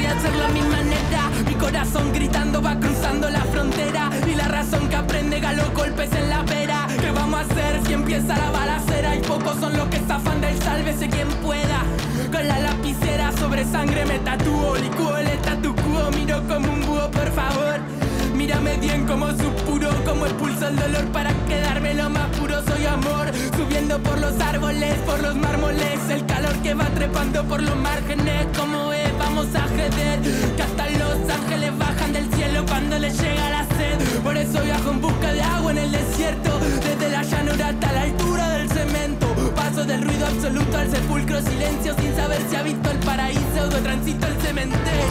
Hacerlo 0.09 0.45
a 0.45 0.49
mi 0.49 0.61
manera, 0.61 1.29
mi 1.47 1.55
corazón 1.55 2.11
gritando 2.13 2.61
va 2.61 2.79
cruzando 2.79 3.29
la 3.29 3.41
frontera 3.41 4.09
y 4.27 4.35
la 4.35 4.47
razón 4.47 4.89
que 4.89 4.95
aprende 4.95 5.39
los 5.55 5.73
golpes 5.73 6.11
en 6.13 6.29
la 6.29 6.43
vera. 6.43 6.87
¿Qué 6.99 7.11
vamos 7.11 7.39
a 7.39 7.43
hacer 7.43 7.81
si 7.85 7.93
empieza 7.93 8.37
la 8.37 8.51
balacera? 8.51 9.15
Y 9.15 9.19
pocos 9.19 9.57
son 9.59 9.75
los 9.77 9.87
que 9.87 9.99
zafan 9.99 10.41
del 10.41 10.57
sálvese 10.61 11.09
quien 11.09 11.27
pueda. 11.43 11.83
Con 12.31 12.47
la 12.47 12.59
lapicera 12.59 13.31
sobre 13.33 13.65
sangre 13.65 14.05
me 14.05 14.19
tatúo, 14.19 14.75
licúo 14.75 15.17
el 15.17 15.27
statu 15.27 15.75
quo, 15.75 16.11
miro 16.15 16.41
como 16.47 16.71
un 16.71 16.81
búho, 16.85 17.11
por 17.11 17.31
favor. 17.31 17.98
Mírame 18.39 18.77
bien 18.77 19.05
como 19.05 19.27
supuro, 19.31 19.89
como 20.05 20.25
expulso 20.25 20.69
el 20.69 20.77
dolor 20.77 21.05
para 21.11 21.33
quedarme 21.45 21.93
lo 21.93 22.09
más 22.09 22.27
puro. 22.37 22.63
Soy 22.63 22.85
amor, 22.85 23.27
subiendo 23.57 23.99
por 23.99 24.17
los 24.17 24.39
árboles, 24.39 24.95
por 24.99 25.21
los 25.21 25.35
mármoles. 25.35 25.99
El 26.09 26.25
calor 26.25 26.55
que 26.63 26.73
va 26.73 26.85
trepando 26.85 27.43
por 27.43 27.61
los 27.61 27.75
márgenes, 27.75 28.47
como 28.57 28.93
es, 28.93 29.11
vamos 29.19 29.47
a 29.53 29.67
jeder. 29.67 30.21
Que 30.55 30.61
hasta 30.61 30.89
los 30.89 31.29
ángeles 31.29 31.77
bajan 31.77 32.13
del 32.13 32.33
cielo 32.33 32.65
cuando 32.65 32.97
les 32.97 33.19
llega 33.21 33.49
la 33.49 33.65
sed. 33.75 34.21
Por 34.23 34.37
eso 34.37 34.61
viajo 34.63 34.89
en 34.89 35.01
busca 35.01 35.33
de 35.33 35.41
agua 35.41 35.71
en 35.71 35.77
el 35.79 35.91
desierto, 35.91 36.59
desde 36.81 37.09
la 37.09 37.23
llanura 37.23 37.67
hasta 37.67 37.91
la 37.91 38.01
altura 38.03 38.49
del 38.51 38.69
cemento. 38.69 39.27
Paso 39.53 39.83
del 39.83 40.01
ruido 40.01 40.25
absoluto 40.25 40.77
al 40.77 40.89
sepulcro, 40.89 41.41
silencio 41.41 41.93
sin 41.99 42.15
saber 42.15 42.39
si 42.49 42.55
ha 42.55 42.63
visto 42.63 42.89
el 42.89 42.99
paraíso 42.99 43.65
o 43.65 43.81
transito 43.83 44.27
el 44.27 44.41
cementerio. 44.41 45.05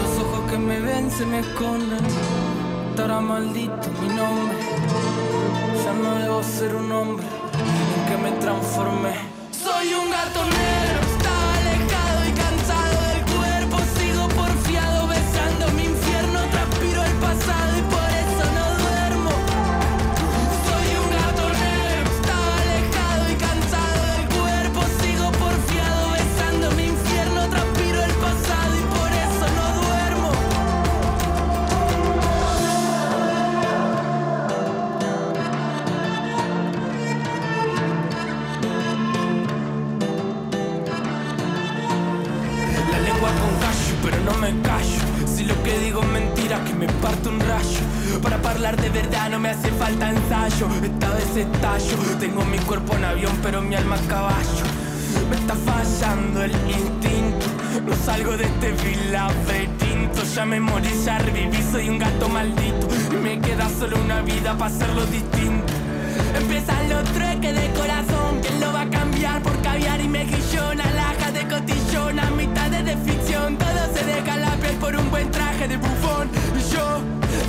Los 0.00 0.24
ojos 0.24 0.48
que 0.48 0.58
me 0.58 0.78
ven 0.78 1.10
se 1.10 1.26
me 1.26 1.40
esconden. 1.40 2.27
Estará 2.98 3.20
maldito 3.20 3.88
mi 4.00 4.08
nombre. 4.08 4.58
Ya 5.84 5.92
no 5.92 6.16
debo 6.16 6.42
ser 6.42 6.74
un 6.74 6.90
hombre 6.90 7.24
en 7.94 8.04
que 8.08 8.16
me 8.24 8.32
transformé. 8.40 9.14
Soy 9.52 9.94
un 9.94 10.10
gato 10.10 10.40
negro, 10.44 10.97
me 46.78 46.86
parto 47.02 47.30
un 47.30 47.40
rayo. 47.40 48.20
Para 48.22 48.36
hablar 48.50 48.80
de 48.80 48.88
verdad 48.90 49.30
no 49.30 49.38
me 49.38 49.50
hace 49.50 49.70
falta 49.72 50.10
ensayo. 50.10 50.68
Esta 50.82 51.10
vez 51.10 51.36
estallo. 51.36 51.96
Tengo 52.20 52.44
mi 52.44 52.58
cuerpo 52.58 52.96
en 52.96 53.04
avión, 53.04 53.38
pero 53.42 53.60
mi 53.60 53.74
alma 53.74 53.96
a 53.96 54.08
caballo. 54.08 54.64
Me 55.28 55.36
está 55.36 55.54
fallando 55.54 56.42
el 56.42 56.52
instinto. 56.52 57.46
No 57.86 57.96
salgo 57.96 58.36
de 58.36 58.44
este 58.44 58.72
vil. 58.72 58.98
Ya 60.38 60.44
me 60.44 60.60
morí, 60.60 60.88
ya 61.04 61.18
reviví, 61.18 61.58
soy 61.72 61.88
un 61.88 61.98
gato 61.98 62.28
maldito. 62.28 62.86
Me 63.20 63.40
queda 63.40 63.68
solo 63.76 63.96
una 64.00 64.20
vida 64.20 64.56
para 64.56 64.72
hacerlo 64.72 65.04
distinto. 65.06 65.72
Empiezan 66.38 66.88
los 66.88 67.02
trueques 67.12 67.56
de 67.60 67.72
corazón. 67.72 68.38
¿Quién 68.40 68.60
lo 68.60 68.72
va 68.72 68.82
a 68.82 68.88
cambiar 68.88 69.42
por 69.42 69.60
caviar 69.62 70.00
y 70.00 70.06
mejillón? 70.06 70.80
Alhajas 70.80 71.34
de 71.34 71.48
cotillón, 71.48 72.20
a 72.20 72.30
mitades 72.30 72.84
de 72.84 72.96
ficción. 72.98 73.58
Por 74.80 74.94
un 74.96 75.10
buen 75.10 75.30
traje 75.30 75.68
de 75.68 75.76
bufón. 75.76 76.30
Yo, 76.72 77.00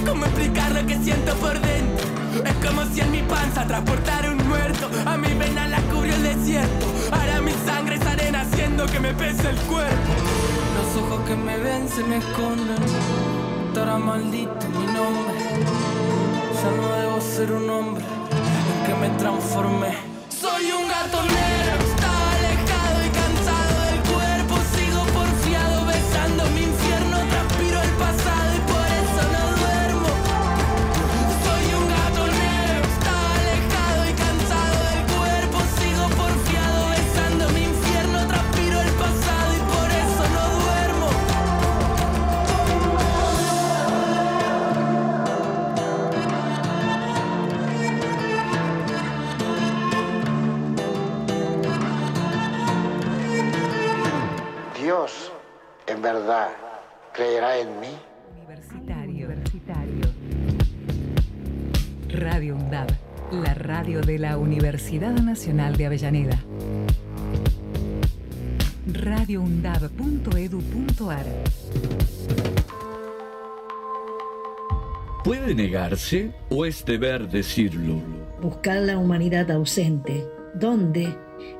¿cómo 0.05 0.25
explicar 0.25 0.71
lo 0.71 0.85
que 0.85 0.97
siento 0.97 1.35
por 1.35 1.59
dentro? 1.59 2.05
Es 2.45 2.65
como 2.65 2.85
si 2.85 3.01
en 3.01 3.11
mi 3.11 3.21
panza 3.23 3.65
transportara 3.65 4.31
un 4.31 4.47
muerto. 4.47 4.89
A 5.05 5.17
mi 5.17 5.33
vena 5.33 5.67
la 5.67 5.79
cubrió 5.91 6.15
el 6.15 6.23
desierto. 6.23 6.85
Ahora 7.11 7.41
mi 7.41 7.51
sangre 7.65 7.95
es 7.95 8.05
arena 8.05 8.41
haciendo 8.41 8.85
que 8.85 8.99
me 8.99 9.13
pese 9.13 9.49
el 9.49 9.57
cuerpo. 9.71 10.11
Los 10.77 11.03
ojos 11.03 11.27
que 11.27 11.35
me 11.35 11.57
ven 11.57 11.87
se 11.89 12.03
me 12.03 12.17
esconden. 12.17 12.83
Estará 13.67 13.97
maldito 13.97 14.67
mi 14.77 14.85
nombre. 14.87 15.35
Ya 16.61 16.71
no 16.71 17.01
debo 17.01 17.21
ser 17.21 17.51
un 17.51 17.69
hombre 17.69 18.03
en 18.03 18.85
que 18.85 18.93
me 18.95 19.09
transformé. 19.17 19.93
Soy 20.29 20.71
un 20.71 20.87
gato 20.87 21.21
negro, 21.23 21.48
en 55.99 56.03
verdad, 56.03 56.49
creerá 57.13 57.57
en 57.57 57.77
mí. 57.81 57.89
Universitario. 59.03 60.07
Radio 62.07 62.55
UNDAB, 62.55 62.87
la 63.43 63.53
radio 63.53 63.99
de 63.99 64.17
la 64.17 64.37
Universidad 64.37 65.11
Nacional 65.11 65.75
de 65.75 65.87
Avellaneda. 65.87 66.39
radioundab.edu.ar 68.93 71.25
¿Puede 75.25 75.53
negarse 75.53 76.31
o 76.49 76.65
es 76.65 76.85
deber 76.85 77.27
decirlo? 77.27 77.95
Buscar 78.41 78.77
la 78.77 78.97
humanidad 78.97 79.51
ausente. 79.51 80.25
¿Dónde? 80.53 81.13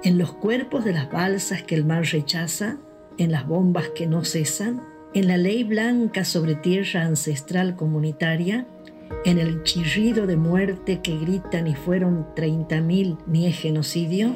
En 0.03 0.17
los 0.17 0.31
cuerpos 0.31 0.85
de 0.85 0.93
las 0.93 1.11
balsas 1.11 1.63
que 1.63 1.75
el 1.75 1.83
mar 1.83 2.05
rechaza, 2.05 2.77
en 3.19 3.31
las 3.31 3.47
bombas 3.47 3.89
que 3.89 4.07
no 4.07 4.25
cesan, 4.25 4.81
en 5.13 5.27
la 5.27 5.37
ley 5.37 5.63
blanca 5.63 6.25
sobre 6.25 6.55
tierra 6.55 7.03
ancestral 7.03 7.75
comunitaria, 7.75 8.65
en 9.25 9.37
el 9.37 9.63
chirrido 9.63 10.25
de 10.25 10.37
muerte 10.37 11.01
que 11.01 11.17
gritan 11.17 11.67
y 11.67 11.75
fueron 11.75 12.27
30.000 12.35 13.17
ni 13.27 13.45
es 13.45 13.59
genocidio, 13.59 14.33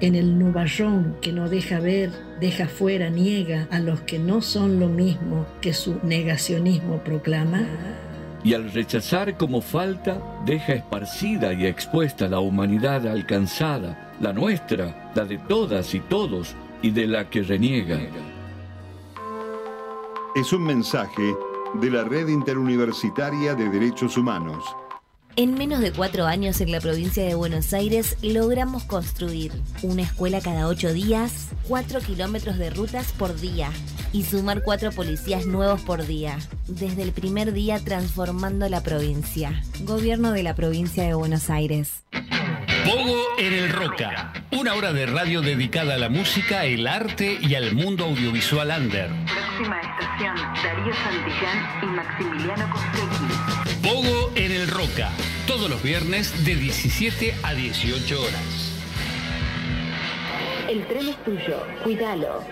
en 0.00 0.14
el 0.14 0.38
nubarrón 0.38 1.16
que 1.20 1.32
no 1.32 1.48
deja 1.48 1.80
ver, 1.80 2.10
deja 2.40 2.68
fuera, 2.68 3.10
niega 3.10 3.68
a 3.70 3.80
los 3.80 4.02
que 4.02 4.18
no 4.18 4.40
son 4.40 4.78
lo 4.78 4.88
mismo 4.88 5.46
que 5.60 5.72
su 5.72 5.98
negacionismo 6.02 6.98
proclama, 6.98 7.66
y 8.44 8.52
al 8.52 8.70
rechazar 8.70 9.38
como 9.38 9.62
falta, 9.62 10.20
deja 10.44 10.74
esparcida 10.74 11.54
y 11.54 11.64
expuesta 11.64 12.28
la 12.28 12.40
humanidad 12.40 13.08
alcanzada, 13.08 14.12
la 14.20 14.34
nuestra, 14.34 15.10
la 15.14 15.24
de 15.24 15.38
todas 15.38 15.94
y 15.94 16.00
todos, 16.00 16.54
y 16.84 16.90
de 16.90 17.06
la 17.06 17.30
que 17.30 17.42
reniega. 17.42 17.98
Es 20.36 20.52
un 20.52 20.64
mensaje 20.64 21.34
de 21.80 21.90
la 21.90 22.04
Red 22.04 22.28
Interuniversitaria 22.28 23.54
de 23.54 23.70
Derechos 23.70 24.18
Humanos. 24.18 24.62
En 25.34 25.54
menos 25.54 25.80
de 25.80 25.92
cuatro 25.92 26.26
años 26.26 26.60
en 26.60 26.70
la 26.70 26.80
provincia 26.80 27.24
de 27.24 27.34
Buenos 27.34 27.72
Aires 27.72 28.18
logramos 28.20 28.84
construir 28.84 29.50
una 29.82 30.02
escuela 30.02 30.42
cada 30.42 30.68
ocho 30.68 30.92
días, 30.92 31.48
cuatro 31.66 32.00
kilómetros 32.00 32.58
de 32.58 32.68
rutas 32.68 33.12
por 33.12 33.34
día 33.34 33.70
y 34.12 34.24
sumar 34.24 34.62
cuatro 34.62 34.92
policías 34.92 35.46
nuevos 35.46 35.80
por 35.80 36.06
día. 36.06 36.36
Desde 36.68 37.00
el 37.00 37.12
primer 37.12 37.54
día 37.54 37.78
transformando 37.82 38.68
la 38.68 38.82
provincia. 38.82 39.62
Gobierno 39.84 40.32
de 40.32 40.42
la 40.42 40.54
provincia 40.54 41.02
de 41.02 41.14
Buenos 41.14 41.48
Aires. 41.48 42.04
Pogo 42.84 43.38
en 43.38 43.52
el 43.54 43.70
Roca. 43.70 44.32
Una 44.52 44.74
hora 44.74 44.92
de 44.92 45.06
radio 45.06 45.40
dedicada 45.40 45.94
a 45.94 45.98
la 45.98 46.10
música, 46.10 46.66
el 46.66 46.86
arte 46.86 47.38
y 47.40 47.54
al 47.54 47.74
mundo 47.74 48.04
audiovisual 48.04 48.70
under. 48.78 49.08
Próxima 49.24 49.80
estación, 49.80 50.36
Darío 50.62 50.94
Santillán 50.94 51.82
y 51.82 51.86
Maximiliano 51.86 52.70
Costecchi. 52.70 53.82
Pogo 53.82 54.32
en 54.34 54.52
el 54.52 54.68
Roca. 54.68 55.10
Todos 55.46 55.70
los 55.70 55.82
viernes 55.82 56.44
de 56.44 56.56
17 56.56 57.34
a 57.42 57.54
18 57.54 58.22
horas. 58.22 58.72
El 60.68 60.86
tren 60.86 61.08
es 61.08 61.24
tuyo, 61.24 61.66
cuídalo. 61.82 62.44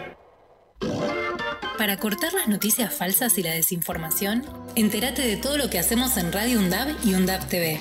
Para 1.76 1.98
cortar 1.98 2.32
las 2.32 2.48
noticias 2.48 2.94
falsas 2.94 3.36
y 3.36 3.42
la 3.42 3.50
desinformación, 3.50 4.44
entérate 4.76 5.22
de 5.22 5.36
todo 5.36 5.58
lo 5.58 5.68
que 5.68 5.78
hacemos 5.78 6.16
en 6.16 6.32
Radio 6.32 6.58
UNDAB 6.58 6.96
y 7.04 7.14
UNDAB 7.14 7.48
TV. 7.48 7.80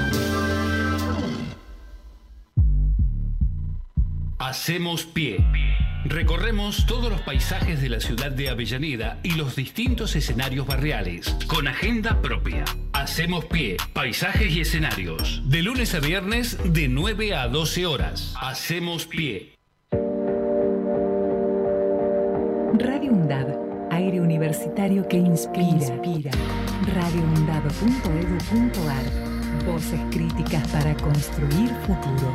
Hacemos 4.41 5.05
pie. 5.05 5.37
Recorremos 6.03 6.87
todos 6.87 7.11
los 7.11 7.21
paisajes 7.21 7.79
de 7.79 7.89
la 7.89 7.99
ciudad 7.99 8.31
de 8.31 8.49
Avellaneda 8.49 9.19
y 9.21 9.35
los 9.35 9.55
distintos 9.55 10.15
escenarios 10.15 10.65
barriales, 10.65 11.37
con 11.45 11.67
agenda 11.67 12.23
propia. 12.23 12.65
Hacemos 12.91 13.45
pie, 13.45 13.77
paisajes 13.93 14.51
y 14.51 14.61
escenarios. 14.61 15.43
De 15.45 15.61
lunes 15.61 15.93
a 15.93 15.99
viernes, 15.99 16.57
de 16.73 16.87
9 16.87 17.35
a 17.35 17.49
12 17.49 17.85
horas. 17.85 18.33
Hacemos 18.41 19.05
pie. 19.05 19.53
Radio 22.79 23.11
UNDAB, 23.11 23.91
aire 23.91 24.21
universitario 24.21 25.07
que 25.07 25.17
inspira. 25.17 25.67
inspira. 25.67 26.31
radioundab.edu.ar 26.95 29.31
Voces 29.67 29.99
críticas 30.09 30.67
para 30.69 30.95
construir 30.95 31.69
futuro. 31.85 32.33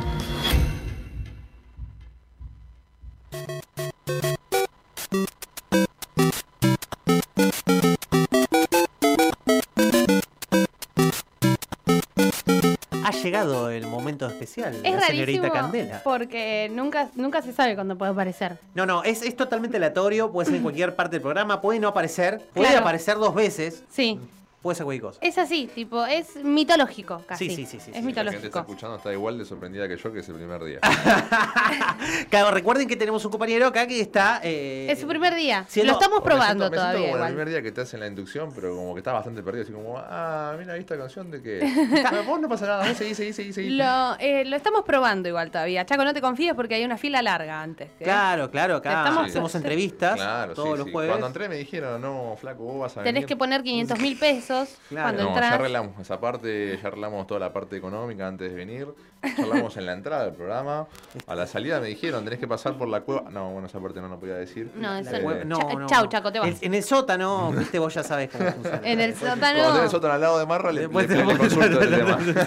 Llegado 13.47 13.69
el 13.69 13.87
momento 13.87 14.27
especial. 14.27 14.75
Es 14.83 14.93
la 14.95 15.01
señorita 15.01 15.49
Candela. 15.49 16.01
porque 16.03 16.69
nunca, 16.73 17.09
nunca 17.15 17.41
se 17.41 17.53
sabe 17.53 17.75
cuándo 17.75 17.97
puede 17.97 18.11
aparecer. 18.11 18.57
No, 18.75 18.85
no, 18.85 19.03
es, 19.03 19.21
es 19.21 19.35
totalmente 19.35 19.77
aleatorio, 19.77 20.31
puede 20.31 20.45
ser 20.47 20.55
en 20.55 20.63
cualquier 20.63 20.95
parte 20.95 21.15
del 21.15 21.21
programa, 21.21 21.61
puede 21.61 21.79
no 21.79 21.87
aparecer, 21.89 22.39
puede 22.53 22.67
Claro. 22.69 22.81
aparecer 22.81 23.17
dos 23.17 23.33
veces, 23.35 23.83
Sí, 23.89 24.19
puede 24.67 24.75
ser 24.75 24.83
cualquier 24.83 25.01
cosa. 25.03 25.19
es 25.21 25.37
así, 25.37 25.69
tipo, 25.73 26.05
es 26.05 26.35
mitológico 26.43 27.23
casi. 27.25 27.49
Sí, 27.49 27.55
sí, 27.55 27.65
sí, 27.65 27.71
sí, 27.71 27.77
Es 27.77 27.83
sí. 27.85 27.91
La 27.91 27.93
gente 28.01 28.09
está 28.09 28.23
mitológico. 28.31 28.59
escuchando 28.59 28.95
está 28.97 29.13
igual 29.13 29.37
de 29.37 29.45
sorprendida 29.45 29.87
que 29.87 29.95
yo 29.97 30.11
que 30.11 30.19
es 30.19 30.27
el 30.29 30.35
primer 30.35 30.63
día. 30.63 30.79
Claro, 32.29 32.51
recuerden 32.51 32.87
que 32.87 32.95
tenemos 32.95 33.23
un 33.25 33.31
compañero 33.31 33.67
acá 33.67 33.87
que 33.87 33.99
está. 34.01 34.39
eh, 34.43 34.87
Es 34.89 34.99
su 34.99 35.07
primer 35.07 35.35
día. 35.35 35.65
siendo- 35.67 35.93
Lo 35.93 35.99
estamos 35.99 36.19
Me 36.19 36.23
siento- 36.23 36.25
probando 36.37 36.63
me 36.65 36.69
siento 36.69 36.75
todavía 36.77 37.11
el 37.27 37.27
primer 37.33 37.49
día 37.49 37.61
que 37.61 37.71
te 37.71 37.81
hacen 37.81 37.99
la 37.99 38.07
inducción, 38.07 38.51
pero 38.53 38.75
como 38.75 38.93
que 38.93 38.99
estás 38.99 39.13
bastante 39.13 39.43
perdido, 39.43 39.63
así 39.63 39.71
como, 39.73 39.97
ah, 39.97 40.55
mira 40.57 40.75
esta 40.77 40.97
canción 40.97 41.31
de 41.31 41.41
que... 41.41 41.59
Bueno, 41.59 42.23
vos 42.25 42.39
no 42.41 42.49
pasa 42.49 42.65
nada, 42.67 42.87
vos 42.87 42.97
seguí, 42.97 43.13
seguí, 43.15 43.33
seguí, 43.33 43.53
seguí. 43.53 43.69
Lo, 43.71 44.15
eh, 44.19 44.45
lo 44.45 44.55
estamos 44.55 44.83
probando 44.83 45.27
igual 45.29 45.51
todavía. 45.51 45.85
Chaco, 45.85 46.03
no 46.03 46.13
te 46.13 46.21
confíes 46.21 46.53
porque 46.53 46.75
hay 46.75 46.85
una 46.85 46.97
fila 46.97 47.21
larga 47.21 47.61
antes. 47.61 47.87
¿eh? 47.99 48.03
Claro, 48.03 48.49
claro, 48.51 48.75
acá 48.77 49.03
Estamos- 49.05 49.29
hacemos 49.29 49.55
entrevistas 49.55 50.15
Claro, 50.15 50.53
todos 50.53 50.71
sí, 50.71 50.77
los 50.77 50.85
sí. 50.87 50.91
jueves. 50.91 51.11
Cuando 51.11 51.27
entré 51.27 51.49
me 51.49 51.55
dijeron, 51.55 52.01
no, 52.01 52.35
flaco, 52.39 52.63
vos 52.63 52.79
vas 52.79 52.91
a 52.97 53.01
Tenés 53.01 53.13
venir. 53.15 53.27
que 53.27 53.35
poner 53.35 53.63
500 53.63 53.99
mil 53.99 54.17
pesos 54.17 54.56
cuando 54.89 55.23
no, 55.23 55.29
entras. 55.29 55.49
ya 55.49 55.55
arreglamos 55.55 55.99
esa 55.99 56.19
parte, 56.19 56.77
ya 56.81 56.87
arreglamos 56.87 57.27
toda 57.27 57.39
la 57.39 57.51
parte 57.53 57.75
económica 57.77 58.27
antes 58.27 58.49
de 58.49 58.55
venir. 58.55 58.87
Charlamos 59.35 59.75
en 59.77 59.85
la 59.87 59.93
entrada 59.93 60.25
del 60.25 60.33
programa. 60.35 60.87
A 61.25 61.35
la 61.35 61.47
salida 61.47 61.79
me 61.79 61.87
dijeron, 61.87 62.23
tenés 62.23 62.39
que 62.39 62.47
pasar 62.47 62.77
por 62.77 62.87
la 62.87 63.01
cueva. 63.01 63.29
No, 63.31 63.49
bueno, 63.51 63.67
esa 63.67 63.79
parte 63.79 63.99
no 63.99 64.07
la 64.07 64.15
podía 64.17 64.35
decir. 64.35 64.71
No, 64.75 64.95
Eh, 64.97 65.03
no, 65.45 65.57
Cha- 65.59 65.73
no, 65.75 65.87
chau, 65.87 66.03
no. 66.03 66.09
Chaco, 66.09 66.31
te 66.31 66.39
vas. 66.39 66.47
En, 66.49 66.57
en 66.61 66.73
el 66.75 66.83
sótano, 66.83 67.51
viste, 67.51 67.79
vos 67.79 67.93
ya 67.93 68.03
sabés 68.03 68.29
cómo 68.29 68.49
funciona. 68.51 68.79
En 68.83 68.99
el 69.01 69.13
Cuando 69.15 69.45
tenés 69.47 69.63
sótano. 69.65 69.89
sótano 69.89 70.13
al 70.13 70.21
lado 70.21 70.39
de 70.39 70.45
Marra, 70.45 70.71
le, 70.71 70.81
Después 70.81 71.09
le- 71.09 71.15
te- 71.15 71.25
le 71.25 71.37
consulto 71.37 71.81
el 71.81 71.89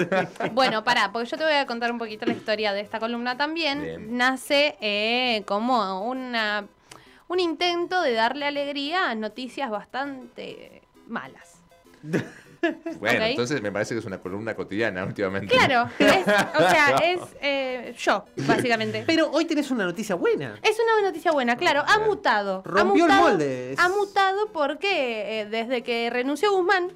tema. 0.09 0.29
Bueno, 0.53 0.85
pará, 0.85 1.11
porque 1.13 1.29
yo 1.29 1.37
te 1.37 1.45
voy 1.45 1.55
a 1.55 1.67
contar 1.67 1.91
un 1.93 1.99
poquito 1.99 2.25
la 2.27 2.33
historia 2.33 2.73
de 2.73 2.81
esta 2.81 3.01
columna 3.01 3.37
también. 3.37 3.83
Bien. 3.83 4.17
Nace 4.17 4.77
eh, 4.81 5.43
como 5.47 6.05
una, 6.09 6.67
un 7.29 7.41
intento 7.41 8.01
de 8.03 8.13
darle 8.13 8.47
alegría 8.47 9.11
a 9.11 9.15
noticias 9.15 9.71
bastante 9.71 10.83
malas. 11.09 11.60
Bueno, 12.99 13.25
entonces 13.25 13.63
me 13.63 13.73
parece 13.73 13.95
que 13.95 14.01
es 14.01 14.05
una 14.05 14.21
columna 14.21 14.55
cotidiana 14.55 15.05
últimamente. 15.05 15.55
Claro, 15.55 15.91
es- 15.99 16.27
o 16.27 16.71
sea, 16.71 16.97
es 17.03 17.21
eh, 17.41 17.95
yo, 17.99 18.27
básicamente. 18.47 19.05
Pero 19.07 19.31
hoy 19.31 19.47
tenés 19.47 19.71
una 19.71 19.85
noticia 19.85 20.15
buena. 20.15 20.59
Es 20.63 20.77
una 20.79 21.09
noticia 21.09 21.33
buena, 21.33 21.57
claro. 21.57 21.83
Ha 21.87 21.99
mutado. 22.01 22.63
Rompió 22.65 23.07
ha 23.07 23.09
el 23.09 23.15
molde. 23.21 23.75
Ha 23.79 23.89
mutado 23.89 24.53
porque 24.53 25.41
eh, 25.41 25.47
desde 25.47 25.83
que 25.83 26.11
renunció 26.11 26.53
Guzmán, 26.53 26.93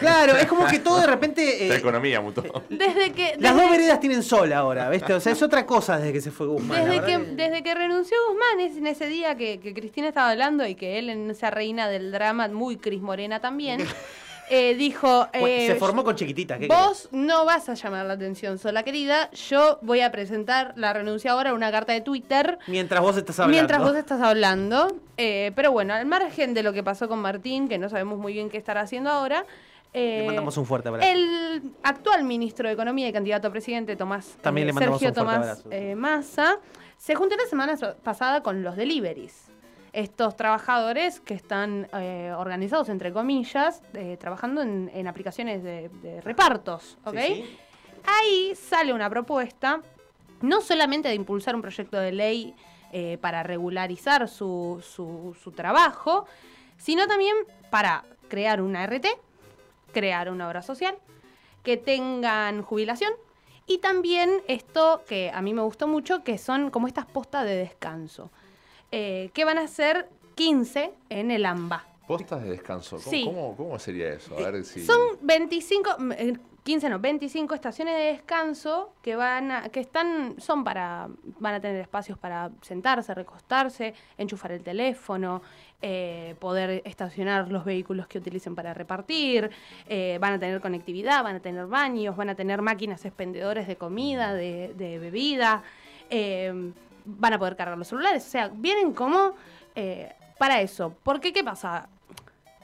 Claro, 0.00 0.36
es 0.36 0.46
como 0.46 0.66
que 0.66 0.80
todo 0.80 1.00
de 1.00 1.06
repente. 1.06 1.42
La 1.68 1.74
eh, 1.74 1.78
economía 1.78 2.20
mutó. 2.20 2.42
desde 2.68 3.12
que. 3.12 3.36
las 3.38 3.54
dos 3.54 3.70
veredas 3.70 4.00
tienen 4.00 4.22
sol 4.24 4.52
ahora, 4.52 4.90
¿viste? 4.90 5.14
O 5.14 5.20
sea, 5.20 5.32
es 5.32 5.42
otra 5.42 5.66
cosa 5.66 5.98
desde 5.98 6.12
que 6.12 6.20
se 6.20 6.30
fue 6.32 6.46
Guzmán. 6.48 6.84
Desde 6.84 7.04
que, 7.04 7.18
desde 7.18 7.62
que 7.62 7.74
renunció 7.74 8.16
Guzmán, 8.28 8.60
es 8.60 8.76
en 8.76 8.86
ese 8.88 9.06
día 9.06 9.36
que, 9.36 9.60
que 9.60 9.72
Cristina 9.74 10.08
estaba 10.08 10.30
hablando 10.30 10.66
y 10.66 10.74
que 10.74 10.98
él 10.98 11.10
en 11.10 11.30
esa 11.30 11.50
reina 11.50 11.88
del 11.88 12.10
drama, 12.10 12.48
muy 12.48 12.76
Cris 12.76 13.00
Morena 13.00 13.40
también, 13.40 13.80
eh, 14.50 14.74
dijo, 14.74 15.28
Bueno, 15.32 15.46
eh, 15.46 15.66
se 15.66 15.74
formó 15.76 16.04
con 16.04 16.16
chiquititas. 16.16 16.58
¿qué 16.58 16.68
vos 16.68 17.08
no 17.12 17.44
vas 17.44 17.68
a 17.68 17.74
llamar 17.74 18.06
la 18.06 18.14
atención, 18.14 18.58
sola 18.58 18.82
querida, 18.82 19.30
yo 19.32 19.78
voy 19.82 20.00
a 20.00 20.10
presentar 20.10 20.72
la 20.76 20.92
renuncia 20.92 21.32
ahora, 21.32 21.54
una 21.54 21.70
carta 21.70 21.92
de 21.92 22.00
Twitter. 22.00 22.58
Mientras 22.66 23.00
vos 23.00 23.16
estás 23.16 23.38
hablando. 23.38 23.56
Mientras 23.56 23.82
vos 23.82 23.96
estás 23.96 24.20
hablando. 24.20 24.96
Eh, 25.16 25.52
pero 25.54 25.72
bueno, 25.72 25.94
al 25.94 26.06
margen 26.06 26.54
de 26.54 26.62
lo 26.62 26.72
que 26.72 26.82
pasó 26.82 27.08
con 27.08 27.20
Martín, 27.20 27.68
que 27.68 27.78
no 27.78 27.88
sabemos 27.88 28.18
muy 28.18 28.32
bien 28.32 28.50
qué 28.50 28.58
estará 28.58 28.82
haciendo 28.82 29.10
ahora. 29.10 29.44
Le 29.94 30.26
mandamos 30.26 30.56
un 30.56 30.66
fuerte 30.66 30.88
abrazo. 30.88 31.08
el 31.10 31.62
actual 31.82 32.22
ministro 32.24 32.68
de 32.68 32.74
Economía 32.74 33.08
y 33.08 33.12
candidato 33.12 33.48
a 33.48 33.50
presidente, 33.50 33.96
Tomás 33.96 34.36
También 34.42 34.66
le 34.66 34.72
mandamos 34.72 35.00
Sergio 35.00 35.22
un 35.22 35.28
Tomás 35.28 35.64
Massa, 35.96 36.58
se 36.98 37.14
juntó 37.14 37.36
la 37.36 37.46
semana 37.46 37.74
pasada 38.02 38.42
con 38.42 38.62
los 38.62 38.76
deliveries. 38.76 39.48
Estos 39.92 40.36
trabajadores 40.36 41.20
que 41.20 41.34
están 41.34 41.88
eh, 41.94 42.32
organizados, 42.36 42.88
entre 42.88 43.12
comillas, 43.12 43.82
eh, 43.94 44.16
trabajando 44.20 44.62
en, 44.62 44.90
en 44.94 45.08
aplicaciones 45.08 45.62
de, 45.62 45.88
de 46.02 46.20
repartos. 46.20 46.98
¿ok? 47.04 47.16
Sí, 47.18 47.34
sí. 47.34 47.58
Ahí 48.06 48.54
sale 48.54 48.92
una 48.92 49.08
propuesta, 49.10 49.80
no 50.40 50.60
solamente 50.60 51.08
de 51.08 51.14
impulsar 51.14 51.54
un 51.56 51.62
proyecto 51.62 51.98
de 51.98 52.12
ley 52.12 52.54
eh, 52.92 53.18
para 53.20 53.42
regularizar 53.42 54.28
su, 54.28 54.82
su- 54.86 55.36
su 55.42 55.52
trabajo, 55.52 56.26
sino 56.76 57.06
también 57.06 57.34
para 57.70 58.04
crear 58.28 58.60
una 58.62 58.84
RT, 58.86 59.06
crear 59.92 60.30
una 60.30 60.46
obra 60.48 60.62
social, 60.62 60.96
que 61.62 61.76
tengan 61.76 62.62
jubilación 62.62 63.12
y 63.66 63.78
también 63.78 64.30
esto 64.46 65.02
que 65.06 65.30
a 65.34 65.42
mí 65.42 65.52
me 65.52 65.60
gustó 65.62 65.86
mucho, 65.88 66.22
que 66.24 66.38
son 66.38 66.70
como 66.70 66.86
estas 66.86 67.04
postas 67.04 67.44
de 67.44 67.56
descanso, 67.56 68.30
eh, 68.92 69.30
que 69.34 69.44
van 69.44 69.58
a 69.58 69.66
ser 69.68 70.08
15 70.34 70.92
en 71.10 71.30
el 71.30 71.44
AMBA. 71.46 71.84
Postas 72.06 72.42
de 72.42 72.50
descanso. 72.50 72.96
¿Cómo, 72.96 73.10
Sí. 73.10 73.24
cómo, 73.24 73.56
cómo 73.56 73.78
sería 73.78 74.08
eso? 74.14 74.36
A 74.38 74.50
ver 74.50 74.64
si. 74.64 74.84
Son 74.84 74.98
25, 75.20 75.90
mm, 75.98 76.12
eh, 76.12 76.32
15 76.62 76.88
no, 76.90 76.98
25 76.98 77.54
estaciones 77.54 77.96
de 77.96 78.04
descanso 78.12 78.92
que 79.02 79.16
van 79.16 79.50
a, 79.50 79.68
que 79.70 79.80
están, 79.80 80.34
son 80.38 80.64
para, 80.64 81.08
van 81.38 81.54
a 81.54 81.60
tener 81.60 81.80
espacios 81.80 82.18
para 82.18 82.50
sentarse, 82.62 83.14
recostarse, 83.14 83.94
enchufar 84.18 84.52
el 84.52 84.62
teléfono, 84.62 85.40
eh, 85.80 86.34
poder 86.38 86.82
estacionar 86.84 87.50
los 87.50 87.64
vehículos 87.64 88.06
que 88.06 88.18
utilicen 88.18 88.54
para 88.54 88.74
repartir, 88.74 89.50
eh, 89.86 90.18
van 90.20 90.34
a 90.34 90.38
tener 90.38 90.60
conectividad, 90.60 91.22
van 91.22 91.36
a 91.36 91.40
tener 91.40 91.66
baños, 91.66 92.16
van 92.16 92.30
a 92.30 92.34
tener 92.34 92.60
máquinas 92.62 93.04
expendedores 93.04 93.66
de 93.66 93.76
comida, 93.76 94.34
de, 94.34 94.74
de 94.76 94.98
bebida, 94.98 95.62
eh, 96.10 96.72
van 97.08 97.32
a 97.32 97.38
poder 97.38 97.56
cargar 97.56 97.78
los 97.78 97.88
celulares, 97.88 98.26
o 98.26 98.30
sea, 98.30 98.48
vienen 98.48 98.92
como 98.92 99.32
eh, 99.74 100.12
para 100.38 100.60
eso. 100.60 100.94
Porque, 101.02 101.32
¿qué 101.32 101.42
pasa? 101.42 101.88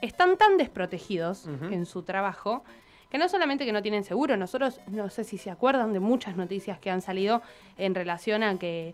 Están 0.01 0.37
tan 0.37 0.57
desprotegidos 0.57 1.47
en 1.71 1.85
su 1.85 2.03
trabajo 2.03 2.63
que 3.09 3.17
no 3.17 3.29
solamente 3.29 3.65
que 3.65 3.71
no 3.71 3.81
tienen 3.81 4.03
seguro, 4.03 4.35
nosotros 4.35 4.81
no 4.87 5.09
sé 5.09 5.23
si 5.23 5.37
se 5.37 5.49
acuerdan 5.49 5.93
de 5.93 5.99
muchas 5.99 6.35
noticias 6.35 6.79
que 6.79 6.89
han 6.89 7.01
salido 7.01 7.41
en 7.77 7.95
relación 7.95 8.43
a 8.43 8.59
que 8.59 8.93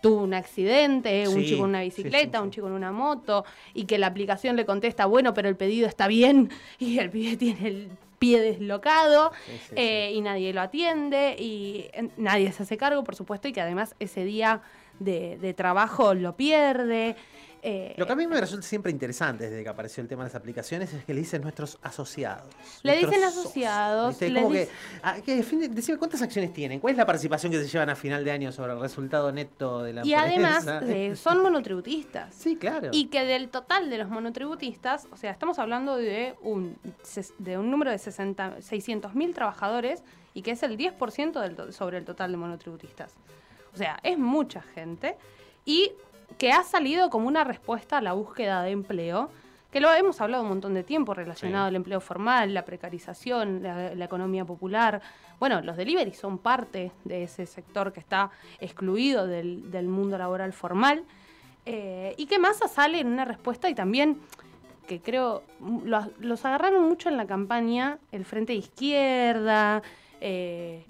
tuvo 0.00 0.22
un 0.22 0.34
accidente, 0.34 1.26
un 1.28 1.42
chico 1.42 1.64
en 1.64 1.70
una 1.70 1.80
sí, 1.80 1.90
sí, 1.90 2.02
bicicleta, 2.02 2.42
un 2.42 2.50
chico 2.50 2.66
en 2.68 2.74
una 2.74 2.92
moto, 2.92 3.44
y 3.74 3.84
que 3.84 3.98
la 3.98 4.06
aplicación 4.06 4.56
le 4.56 4.64
contesta, 4.64 5.06
bueno, 5.06 5.34
pero 5.34 5.48
el 5.48 5.56
pedido 5.56 5.88
está 5.88 6.06
bien, 6.06 6.50
y 6.78 6.98
el 6.98 7.10
pibe 7.10 7.36
tiene 7.36 7.68
el 7.68 7.90
pie 8.18 8.40
deslocado, 8.40 9.32
eh, 9.74 10.12
y 10.14 10.20
nadie 10.20 10.52
lo 10.52 10.60
atiende, 10.60 11.36
y 11.38 11.86
nadie 12.16 12.52
se 12.52 12.62
hace 12.62 12.76
cargo, 12.76 13.04
por 13.04 13.14
supuesto, 13.14 13.48
y 13.48 13.52
que 13.52 13.60
además 13.60 13.94
ese 13.98 14.24
día 14.24 14.62
de, 14.98 15.38
de 15.38 15.54
trabajo 15.54 16.14
lo 16.14 16.36
pierde. 16.36 17.16
eh, 17.62 17.94
Lo 17.96 18.06
que 18.06 18.12
a 18.12 18.16
mí 18.16 18.26
me 18.26 18.40
resulta 18.40 18.66
siempre 18.66 18.92
interesante 18.92 19.44
desde 19.50 19.62
que 19.62 19.68
apareció 19.68 20.00
el 20.02 20.08
tema 20.08 20.22
de 20.24 20.28
las 20.28 20.34
aplicaciones 20.36 20.92
es 20.92 21.04
que 21.04 21.12
le 21.14 21.20
dicen 21.20 21.42
nuestros 21.42 21.78
asociados. 21.82 22.46
le 22.82 22.92
nuestros 22.92 23.10
dicen 23.12 23.24
asociados, 23.28 24.20
le 24.20 24.34
Como 24.40 24.52
que, 24.52 24.68
ah, 25.02 25.16
que 25.24 25.36
decime 25.42 25.98
cuántas 25.98 26.22
acciones 26.22 26.52
tienen, 26.52 26.78
cuál 26.80 26.92
es 26.92 26.96
la 26.98 27.06
participación 27.06 27.50
que 27.50 27.58
se 27.62 27.68
llevan 27.68 27.90
a 27.90 27.96
final 27.96 28.24
de 28.24 28.30
año 28.30 28.52
sobre 28.52 28.72
el 28.72 28.80
resultado 28.80 29.32
neto 29.32 29.82
de 29.82 29.92
la 29.94 30.06
y 30.06 30.14
además 30.14 30.66
empresa. 30.66 30.94
eh, 30.94 31.16
son 31.16 31.42
monotributistas. 31.42 32.34
Sí, 32.34 32.56
claro. 32.56 32.90
Y 32.92 33.06
que 33.06 33.24
del 33.24 33.48
total 33.48 33.90
de 33.90 33.98
los 33.98 34.08
monotributistas, 34.08 35.08
o 35.12 35.16
sea, 35.16 35.32
estamos 35.32 35.58
hablando 35.58 35.96
de 35.96 36.34
un, 36.42 36.76
de 37.38 37.58
un 37.58 37.70
número 37.70 37.90
de 37.90 37.98
60 37.98 38.58
600.000 38.58 39.34
trabajadores 39.34 40.02
y 40.34 40.42
que 40.42 40.52
es 40.52 40.62
el 40.62 40.76
10% 40.76 41.40
del 41.40 41.72
sobre 41.72 41.98
el 41.98 42.04
total 42.04 42.30
de 42.30 42.36
monotributistas. 42.36 43.14
O 43.76 43.78
sea, 43.78 44.00
es 44.02 44.16
mucha 44.16 44.62
gente 44.62 45.18
y 45.66 45.92
que 46.38 46.50
ha 46.50 46.62
salido 46.62 47.10
como 47.10 47.28
una 47.28 47.44
respuesta 47.44 47.98
a 47.98 48.00
la 48.00 48.14
búsqueda 48.14 48.62
de 48.62 48.70
empleo, 48.70 49.28
que 49.70 49.80
lo 49.80 49.92
hemos 49.92 50.18
hablado 50.22 50.44
un 50.44 50.48
montón 50.48 50.72
de 50.72 50.82
tiempo 50.82 51.12
relacionado 51.12 51.66
al 51.66 51.76
empleo 51.76 52.00
formal, 52.00 52.54
la 52.54 52.64
precarización, 52.64 53.62
la, 53.62 53.94
la 53.94 54.04
economía 54.06 54.46
popular. 54.46 55.02
Bueno, 55.38 55.60
los 55.60 55.76
deliveries 55.76 56.16
son 56.16 56.38
parte 56.38 56.90
de 57.04 57.24
ese 57.24 57.44
sector 57.44 57.92
que 57.92 58.00
está 58.00 58.30
excluido 58.60 59.26
del, 59.26 59.70
del 59.70 59.88
mundo 59.88 60.16
laboral 60.16 60.54
formal. 60.54 61.04
Eh, 61.66 62.14
y 62.16 62.24
que 62.24 62.38
Massa 62.38 62.68
sale 62.68 63.00
en 63.00 63.08
una 63.08 63.26
respuesta 63.26 63.68
y 63.68 63.74
también 63.74 64.20
que 64.88 65.02
creo 65.02 65.42
los, 65.84 66.06
los 66.18 66.42
agarraron 66.46 66.88
mucho 66.88 67.10
en 67.10 67.18
la 67.18 67.26
campaña 67.26 67.98
el 68.10 68.24
Frente 68.24 68.54
de 68.54 68.60
Izquierda, 68.60 69.82
eh, 70.22 70.86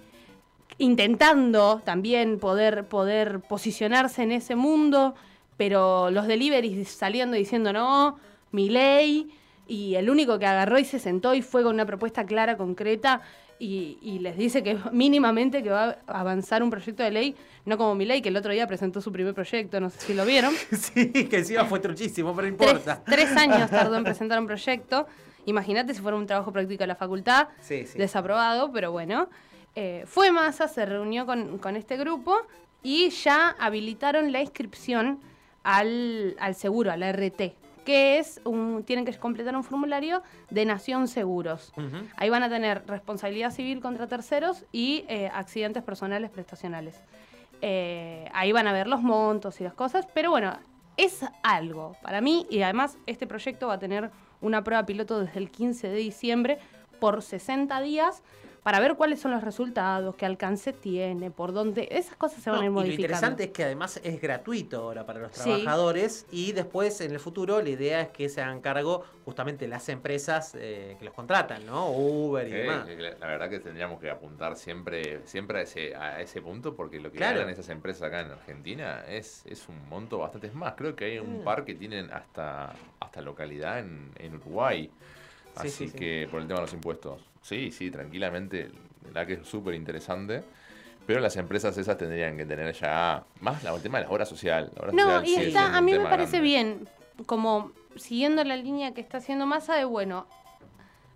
intentando 0.78 1.80
también 1.84 2.38
poder, 2.38 2.84
poder 2.84 3.40
posicionarse 3.40 4.22
en 4.22 4.32
ese 4.32 4.56
mundo, 4.56 5.14
pero 5.56 6.10
los 6.10 6.26
deliveries 6.26 6.88
saliendo 6.88 7.36
diciendo 7.36 7.72
no, 7.72 8.18
mi 8.52 8.68
ley, 8.68 9.30
y 9.68 9.94
el 9.96 10.10
único 10.10 10.38
que 10.38 10.46
agarró 10.46 10.78
y 10.78 10.84
se 10.84 10.98
sentó 10.98 11.34
y 11.34 11.42
fue 11.42 11.62
con 11.62 11.74
una 11.74 11.86
propuesta 11.86 12.24
clara, 12.24 12.56
concreta, 12.56 13.20
y, 13.58 13.96
y 14.02 14.18
les 14.18 14.36
dice 14.36 14.62
que 14.62 14.76
mínimamente 14.92 15.62
que 15.62 15.70
va 15.70 15.96
a 16.06 16.20
avanzar 16.20 16.62
un 16.62 16.70
proyecto 16.70 17.02
de 17.02 17.10
ley, 17.10 17.34
no 17.64 17.78
como 17.78 17.94
mi 17.94 18.04
ley, 18.04 18.20
que 18.22 18.28
el 18.28 18.36
otro 18.36 18.52
día 18.52 18.66
presentó 18.66 19.00
su 19.00 19.10
primer 19.10 19.34
proyecto, 19.34 19.80
no 19.80 19.88
sé 19.90 19.98
si 20.00 20.14
lo 20.14 20.24
vieron. 20.26 20.52
sí, 20.72 21.10
que 21.10 21.38
encima 21.38 21.64
fue 21.64 21.80
truchísimo, 21.80 22.34
pero 22.36 22.50
no 22.50 22.56
Tres, 22.56 22.70
importa. 22.70 23.02
tres 23.04 23.34
años 23.36 23.70
tardó 23.70 23.96
en 23.96 24.04
presentar 24.04 24.38
un 24.38 24.46
proyecto. 24.46 25.06
Imagínate 25.46 25.94
si 25.94 26.00
fuera 26.02 26.16
un 26.16 26.26
trabajo 26.26 26.52
práctico 26.52 26.82
de 26.82 26.88
la 26.88 26.96
facultad, 26.96 27.48
Sí, 27.62 27.86
sí. 27.86 27.96
desaprobado, 27.98 28.70
pero 28.72 28.92
bueno. 28.92 29.28
Eh, 29.76 30.04
fue 30.06 30.32
Massa, 30.32 30.68
se 30.68 30.86
reunió 30.86 31.26
con, 31.26 31.58
con 31.58 31.76
este 31.76 31.98
grupo 31.98 32.34
y 32.82 33.10
ya 33.10 33.50
habilitaron 33.58 34.32
la 34.32 34.40
inscripción 34.40 35.20
al, 35.64 36.34
al 36.40 36.54
seguro, 36.54 36.90
al 36.90 37.02
RT, 37.02 37.52
que 37.84 38.18
es 38.18 38.40
un, 38.44 38.84
tienen 38.84 39.04
que 39.04 39.12
completar 39.18 39.54
un 39.54 39.62
formulario 39.62 40.22
de 40.48 40.64
Nación 40.64 41.08
Seguros. 41.08 41.74
Ahí 42.16 42.30
van 42.30 42.42
a 42.42 42.48
tener 42.48 42.84
responsabilidad 42.86 43.50
civil 43.50 43.80
contra 43.80 44.06
terceros 44.06 44.64
y 44.72 45.04
eh, 45.08 45.30
accidentes 45.30 45.82
personales 45.82 46.30
prestacionales. 46.30 46.98
Eh, 47.60 48.30
ahí 48.32 48.52
van 48.52 48.68
a 48.68 48.72
ver 48.72 48.86
los 48.86 49.02
montos 49.02 49.60
y 49.60 49.64
las 49.64 49.74
cosas, 49.74 50.06
pero 50.14 50.30
bueno, 50.30 50.56
es 50.96 51.22
algo 51.42 51.96
para 52.00 52.22
mí 52.22 52.46
y 52.48 52.62
además 52.62 52.96
este 53.04 53.26
proyecto 53.26 53.66
va 53.66 53.74
a 53.74 53.78
tener 53.78 54.10
una 54.40 54.64
prueba 54.64 54.86
piloto 54.86 55.20
desde 55.20 55.38
el 55.38 55.50
15 55.50 55.88
de 55.88 55.96
diciembre 55.96 56.58
por 56.98 57.20
60 57.20 57.78
días 57.82 58.22
para 58.66 58.80
ver 58.80 58.96
cuáles 58.96 59.20
son 59.20 59.30
los 59.30 59.44
resultados, 59.44 60.16
qué 60.16 60.26
alcance 60.26 60.72
tiene, 60.72 61.30
por 61.30 61.52
dónde, 61.52 61.86
esas 61.88 62.16
cosas 62.16 62.42
se 62.42 62.50
van 62.50 62.58
No, 62.58 62.80
a 62.80 62.84
ir 62.84 62.86
y 62.86 62.96
lo 62.96 63.00
interesante 63.00 63.44
es 63.44 63.50
que 63.52 63.62
además 63.62 64.00
es 64.02 64.20
gratuito 64.20 64.78
ahora 64.78 65.06
para 65.06 65.20
los 65.20 65.30
Sí. 65.30 65.40
trabajadores 65.44 66.26
y 66.32 66.50
después 66.50 67.00
en 67.00 67.12
el 67.12 67.20
futuro 67.20 67.62
la 67.62 67.68
idea 67.68 68.00
es 68.00 68.08
que 68.08 68.28
se 68.28 68.40
hagan 68.42 68.60
cargo 68.60 69.04
justamente 69.24 69.68
las 69.68 69.88
empresas 69.88 70.56
eh, 70.58 70.96
que 70.98 71.04
los 71.04 71.14
contratan, 71.14 71.64
¿no? 71.64 71.90
Uber 71.92 72.44
y 72.48 72.50
Sí, 72.50 72.56
demás. 72.56 72.88
la- 73.20 73.26
verdad 73.28 73.48
que 73.48 73.60
tendríamos 73.60 74.00
que 74.00 74.10
apuntar 74.10 74.56
siempre, 74.56 75.20
siempre 75.26 75.60
a 75.60 75.62
ese, 75.62 75.94
a 75.94 76.20
ese 76.20 76.42
punto, 76.42 76.74
porque 76.74 76.98
lo 76.98 77.12
que 77.12 77.18
Claro. 77.18 77.36
ganan 77.38 77.52
esas 77.52 77.68
empresas 77.68 78.02
acá 78.02 78.18
en 78.22 78.32
Argentina 78.32 79.04
es, 79.06 79.46
es 79.46 79.68
un 79.68 79.88
monto 79.88 80.18
bastante 80.18 80.48
es 80.48 80.54
más. 80.54 80.74
Creo 80.76 80.96
que 80.96 81.04
hay 81.04 81.18
un 81.20 81.42
Mm. 81.42 81.44
par 81.44 81.64
que 81.64 81.76
tienen 81.76 82.12
hasta, 82.12 82.72
hasta 82.98 83.20
localidad 83.20 83.78
en, 83.78 84.10
en 84.18 84.34
Uruguay. 84.34 84.90
Sí, 84.90 85.68
Así 85.68 85.70
sí, 85.70 85.88
sí. 85.90 85.96
que 85.96 86.26
por 86.28 86.40
el 86.40 86.48
tema 86.48 86.58
de 86.58 86.66
los 86.66 86.72
impuestos. 86.74 87.22
Sí, 87.46 87.70
sí, 87.70 87.92
tranquilamente. 87.92 88.70
La 89.02 89.08
verdad 89.08 89.26
que 89.28 89.32
es 89.34 89.46
súper 89.48 89.74
interesante. 89.74 90.42
Pero 91.06 91.20
las 91.20 91.36
empresas 91.36 91.78
esas 91.78 91.96
tendrían 91.96 92.36
que 92.36 92.44
tener 92.44 92.74
ya 92.74 93.22
más 93.40 93.62
la- 93.62 93.72
el 93.72 93.80
tema 93.80 93.98
de 93.98 94.04
la 94.06 94.10
obra 94.10 94.26
social. 94.26 94.72
La 94.74 94.82
obra 94.82 94.92
No, 94.92 95.02
social 95.04 95.24
y 95.24 95.34
sí 95.36 95.42
está, 95.42 95.76
a 95.76 95.80
mí 95.80 95.92
me 95.92 96.00
parece 96.00 96.38
grande. 96.38 96.40
bien, 96.40 96.88
como 97.26 97.70
siguiendo 97.94 98.42
la 98.42 98.56
línea 98.56 98.92
que 98.92 99.00
está 99.00 99.18
haciendo 99.18 99.46
Massa 99.46 99.76
de, 99.76 99.84
bueno, 99.84 100.26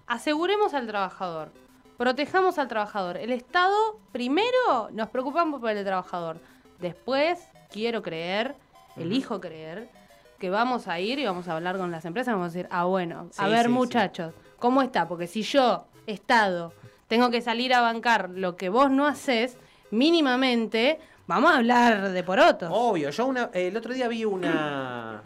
aseguremos 0.06 0.74
al 0.74 0.86
trabajador, 0.86 1.50
protejamos 1.96 2.58
al 2.58 2.68
trabajador. 2.68 3.16
El 3.16 3.32
Estado, 3.32 3.98
primero, 4.12 4.90
nos 4.92 5.08
preocupamos 5.08 5.60
por 5.60 5.70
el 5.70 5.84
trabajador. 5.84 6.38
Después, 6.78 7.40
quiero 7.70 8.00
creer, 8.02 8.54
elijo 8.96 9.40
creer, 9.40 9.88
que 10.38 10.50
vamos 10.50 10.86
a 10.86 11.00
ir 11.00 11.18
y 11.18 11.26
vamos 11.26 11.48
a 11.48 11.56
hablar 11.56 11.76
con 11.76 11.90
las 11.90 12.04
empresas 12.04 12.30
y 12.30 12.34
vamos 12.36 12.52
a 12.54 12.56
decir, 12.56 12.68
ah, 12.70 12.84
bueno, 12.84 13.28
a 13.36 13.48
ver, 13.48 13.66
sí. 13.66 13.72
muchachos, 13.72 14.34
¿cómo 14.60 14.82
está? 14.82 15.08
Porque 15.08 15.26
si 15.26 15.42
yo, 15.42 15.84
Estado, 16.10 16.72
tengo 17.08 17.30
que 17.30 17.40
salir 17.40 17.72
a 17.74 17.80
bancar 17.80 18.30
lo 18.30 18.56
que 18.56 18.68
vos 18.68 18.90
no 18.90 19.06
haces, 19.06 19.56
mínimamente, 19.90 20.98
vamos 21.26 21.50
a 21.52 21.56
hablar 21.58 22.10
de 22.10 22.22
porotos. 22.22 22.70
Obvio, 22.72 23.10
yo 23.10 23.26
una- 23.26 23.50
el 23.52 23.76
otro 23.76 23.92
día 23.94 24.08
vi 24.08 24.24
una, 24.24 25.22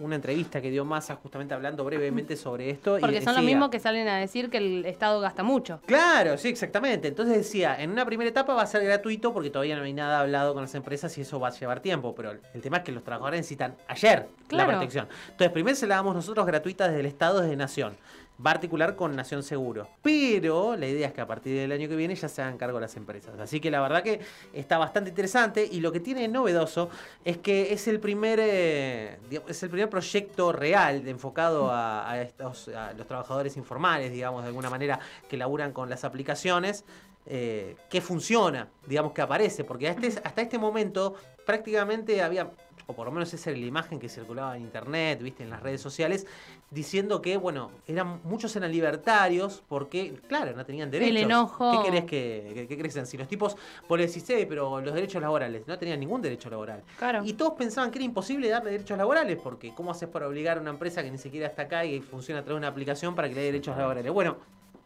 una 0.00 0.16
entrevista 0.16 0.60
que 0.60 0.70
dio 0.70 0.84
Massa 0.84 1.14
justamente 1.16 1.54
hablando 1.54 1.84
brevemente 1.84 2.36
sobre 2.36 2.70
esto. 2.70 2.98
y 2.98 3.00
Porque 3.00 3.20
son 3.22 3.34
los 3.36 3.44
mismos 3.44 3.68
que 3.70 3.78
salen 3.78 4.08
a 4.08 4.16
decir 4.18 4.50
que 4.50 4.56
el 4.58 4.84
Estado 4.86 5.20
gasta 5.20 5.42
mucho. 5.42 5.80
Claro, 5.86 6.36
sí, 6.38 6.48
exactamente. 6.48 7.08
Entonces 7.08 7.36
decía, 7.36 7.80
en 7.80 7.90
una 7.90 8.04
primera 8.04 8.28
etapa 8.30 8.54
va 8.54 8.62
a 8.62 8.66
ser 8.66 8.82
gratuito 8.84 9.32
porque 9.32 9.50
todavía 9.50 9.76
no 9.76 9.82
hay 9.84 9.92
nada 9.92 10.20
hablado 10.20 10.52
con 10.54 10.62
las 10.62 10.74
empresas 10.74 11.16
y 11.18 11.20
eso 11.20 11.38
va 11.38 11.48
a 11.48 11.52
llevar 11.52 11.80
tiempo. 11.80 12.14
Pero 12.14 12.32
el 12.32 12.60
tema 12.62 12.78
es 12.78 12.82
que 12.82 12.92
los 12.92 13.04
trabajadores 13.04 13.38
necesitan 13.40 13.76
ayer 13.88 14.26
Claro. 14.48 14.70
la 14.72 14.76
protección. 14.78 15.08
Entonces, 15.30 15.52
primero 15.52 15.76
se 15.76 15.86
la 15.86 15.96
damos 15.96 16.14
nosotros 16.14 16.44
gratuita 16.46 16.86
desde 16.88 17.00
el 17.00 17.06
Estado, 17.06 17.40
desde 17.40 17.56
Nación. 17.56 17.96
Va 18.44 18.50
a 18.50 18.54
articular 18.54 18.96
con 18.96 19.14
Nación 19.14 19.42
Seguro. 19.42 19.86
Pero 20.02 20.76
la 20.76 20.86
idea 20.86 21.08
es 21.08 21.14
que 21.14 21.20
a 21.20 21.26
partir 21.26 21.56
del 21.56 21.70
año 21.70 21.88
que 21.88 21.96
viene 21.96 22.14
ya 22.14 22.28
se 22.28 22.42
hagan 22.42 22.58
cargo 22.58 22.80
las 22.80 22.96
empresas. 22.96 23.38
Así 23.38 23.60
que 23.60 23.70
la 23.70 23.80
verdad 23.80 24.02
que 24.02 24.20
está 24.52 24.76
bastante 24.78 25.10
interesante 25.10 25.68
y 25.70 25.80
lo 25.80 25.92
que 25.92 26.00
tiene 26.00 26.26
novedoso 26.26 26.90
es 27.24 27.38
que 27.38 27.72
es 27.72 27.86
el 27.86 28.00
primer, 28.00 28.40
eh, 28.42 29.18
es 29.48 29.62
el 29.62 29.70
primer 29.70 29.88
proyecto 29.88 30.52
real 30.52 31.06
enfocado 31.06 31.70
a, 31.70 32.20
estos, 32.20 32.70
los 32.96 33.06
trabajadores 33.06 33.56
informales, 33.56 34.10
digamos, 34.12 34.42
de 34.42 34.48
alguna 34.48 34.70
manera, 34.70 34.98
que 35.28 35.36
laburan 35.36 35.72
con 35.72 35.88
las 35.88 36.04
aplicaciones. 36.04 36.84
eh, 37.26 37.76
que 37.88 38.02
funciona, 38.02 38.68
digamos 38.86 39.12
que 39.12 39.22
aparece, 39.22 39.64
porque 39.64 39.88
hasta 39.88 40.06
este, 40.06 40.20
hasta 40.28 40.42
este 40.42 40.58
momento 40.58 41.14
prácticamente 41.46 42.22
había 42.22 42.50
o 42.86 42.92
por 42.92 43.06
lo 43.06 43.12
menos 43.12 43.32
esa 43.32 43.50
era 43.50 43.58
la 43.58 43.66
imagen 43.66 43.98
que 43.98 44.08
circulaba 44.08 44.56
en 44.56 44.62
internet, 44.62 45.20
viste, 45.22 45.42
en 45.42 45.50
las 45.50 45.62
redes 45.62 45.80
sociales, 45.80 46.26
diciendo 46.70 47.22
que, 47.22 47.36
bueno, 47.36 47.70
eran 47.86 48.20
muchos 48.24 48.54
eran 48.56 48.70
libertarios 48.70 49.62
porque, 49.68 50.14
claro, 50.28 50.54
no 50.56 50.64
tenían 50.64 50.90
derechos. 50.90 51.22
enojo. 51.22 51.82
¿Qué 51.82 51.90
querés 51.90 52.04
que, 52.04 52.90
sean? 52.90 53.06
Si 53.06 53.16
los 53.16 53.28
tipos, 53.28 53.56
vos 53.88 53.98
le 53.98 54.06
decís, 54.06 54.28
"Eh, 54.30 54.46
pero 54.48 54.80
los 54.80 54.94
derechos 54.94 55.22
laborales, 55.22 55.66
no 55.66 55.78
tenían 55.78 56.00
ningún 56.00 56.20
derecho 56.20 56.50
laboral. 56.50 56.82
Claro. 56.98 57.22
Y 57.24 57.32
todos 57.34 57.54
pensaban 57.54 57.90
que 57.90 57.98
era 57.98 58.04
imposible 58.04 58.48
darle 58.48 58.70
derechos 58.72 58.98
laborales, 58.98 59.38
porque 59.42 59.74
¿cómo 59.74 59.90
haces 59.90 60.08
para 60.08 60.28
obligar 60.28 60.58
a 60.58 60.60
una 60.60 60.70
empresa 60.70 61.02
que 61.02 61.10
ni 61.10 61.18
siquiera 61.18 61.46
está 61.46 61.62
acá 61.62 61.84
y 61.84 62.00
funciona 62.00 62.40
a 62.40 62.44
través 62.44 62.56
de 62.56 62.58
una 62.58 62.68
aplicación 62.68 63.14
para 63.14 63.28
que 63.28 63.34
le 63.34 63.40
dé 63.40 63.46
derechos 63.46 63.76
laborales? 63.76 64.12
Bueno, 64.12 64.36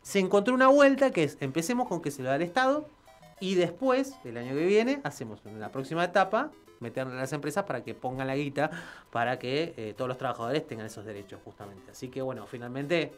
se 0.03 0.19
encontró 0.21 0.55
una 0.55 0.69
vuelta 0.69 1.11
que 1.11 1.25
es, 1.25 1.37
empecemos 1.41 1.89
con 1.89 2.01
que 2.01 2.11
se 2.11 2.23
lo 2.23 2.29
da 2.29 2.37
el 2.37 2.43
Estado 2.43 2.87
y 3.41 3.55
después, 3.55 4.15
el 4.25 4.37
año 4.37 4.55
que 4.55 4.67
viene, 4.67 5.01
hacemos 5.05 5.41
en 5.45 5.61
la 5.61 5.71
próxima 5.71 6.05
etapa, 6.05 6.51
meterle 6.81 7.15
a 7.15 7.17
las 7.17 7.33
empresas 7.33 7.65
para 7.65 7.83
que 7.83 7.95
pongan 7.95 8.27
la 8.27 8.37
guita 8.37 8.71
para 9.11 9.39
que 9.39 9.75
eh, 9.77 9.95
todos 9.97 10.09
los 10.09 10.19
trabajadores 10.19 10.67
tengan 10.67 10.87
esos 10.87 11.05
derechos 11.05 11.41
justamente. 11.45 11.91
Así 11.91 12.09
que 12.09 12.23
bueno, 12.23 12.47
finalmente 12.47 13.13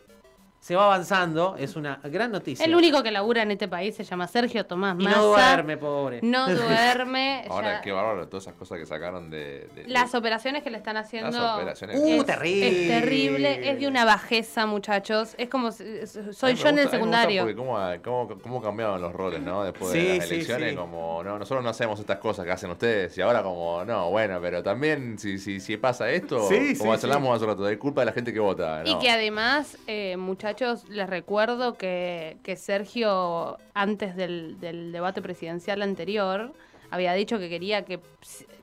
se 0.60 0.76
va 0.76 0.84
avanzando, 0.84 1.56
es 1.58 1.74
una 1.74 2.00
gran 2.04 2.30
noticia. 2.30 2.66
El 2.66 2.74
único 2.74 3.02
que 3.02 3.10
labura 3.10 3.42
en 3.42 3.50
este 3.50 3.66
país 3.66 3.94
se 3.96 4.04
llama 4.04 4.28
Sergio 4.28 4.66
Tomás 4.66 4.94
y 5.00 5.04
no 5.06 5.24
duerme, 5.24 5.78
pobre. 5.78 6.20
No 6.22 6.46
duerme. 6.54 7.44
Ahora, 7.48 7.76
ya- 7.76 7.80
qué 7.80 7.92
bárbaro 7.92 8.28
todas 8.28 8.44
esas 8.44 8.54
cosas 8.56 8.78
que 8.78 8.84
sacaron 8.84 9.30
de. 9.30 9.68
de- 9.74 9.84
Las 9.88 10.14
operaciones 10.14 10.62
que 10.62 10.70
le 10.70 10.76
están 10.76 10.98
haciendo. 10.98 11.30
Las 11.30 11.56
operaciones. 11.56 11.98
Uh, 11.98 12.20
es, 12.20 12.26
terrible. 12.26 12.68
es 12.68 12.88
terrible, 13.00 13.70
es 13.70 13.80
de 13.80 13.88
una 13.88 14.04
bajeza, 14.04 14.66
muchachos. 14.66 15.34
Es 15.38 15.48
como 15.48 15.72
soy 15.72 16.54
yo 16.56 16.68
en 16.68 16.78
el 16.78 16.90
secundario. 16.90 17.42
Porque 17.42 17.56
cómo, 17.56 17.78
cómo, 18.04 18.38
cómo 18.42 18.60
cambiaban 18.62 19.00
los 19.00 19.14
roles, 19.14 19.40
¿no? 19.40 19.64
Después 19.64 19.92
Sí, 19.92 19.98
de 20.06 20.18
las 20.18 20.28
sí, 20.28 20.34
elecciones, 20.34 20.70
sí. 20.72 20.76
como, 20.76 21.24
no, 21.24 21.38
nosotros 21.38 21.64
no 21.64 21.70
hacemos 21.70 21.98
estas 21.98 22.18
cosas 22.18 22.44
que 22.44 22.52
hacen 22.52 22.70
ustedes. 22.70 23.16
Y 23.16 23.22
ahora 23.22 23.42
como, 23.42 23.82
no, 23.86 24.10
bueno, 24.10 24.38
pero 24.42 24.62
también 24.62 25.18
si, 25.18 25.38
si, 25.38 25.58
si 25.58 25.78
pasa 25.78 26.10
esto, 26.10 26.46
Sí, 26.48 26.76
como 26.76 26.94
sí, 26.98 27.06
hablamos 27.06 27.34
hace 27.34 27.46
rato, 27.46 27.66
es 27.66 27.78
culpa 27.78 28.02
de 28.02 28.06
la 28.06 28.12
gente 28.12 28.30
que 28.30 28.40
vota. 28.40 28.82
Y 28.84 28.98
que 28.98 29.10
además, 29.10 29.78
eh, 29.86 30.18
muchachos, 30.18 30.49
les 30.88 31.08
recuerdo 31.08 31.74
que, 31.74 32.38
que 32.42 32.56
Sergio, 32.56 33.58
antes 33.74 34.16
del, 34.16 34.58
del 34.60 34.92
debate 34.92 35.22
presidencial 35.22 35.82
anterior, 35.82 36.52
había 36.90 37.12
dicho 37.14 37.38
que 37.38 37.48
quería 37.48 37.84
que 37.84 38.00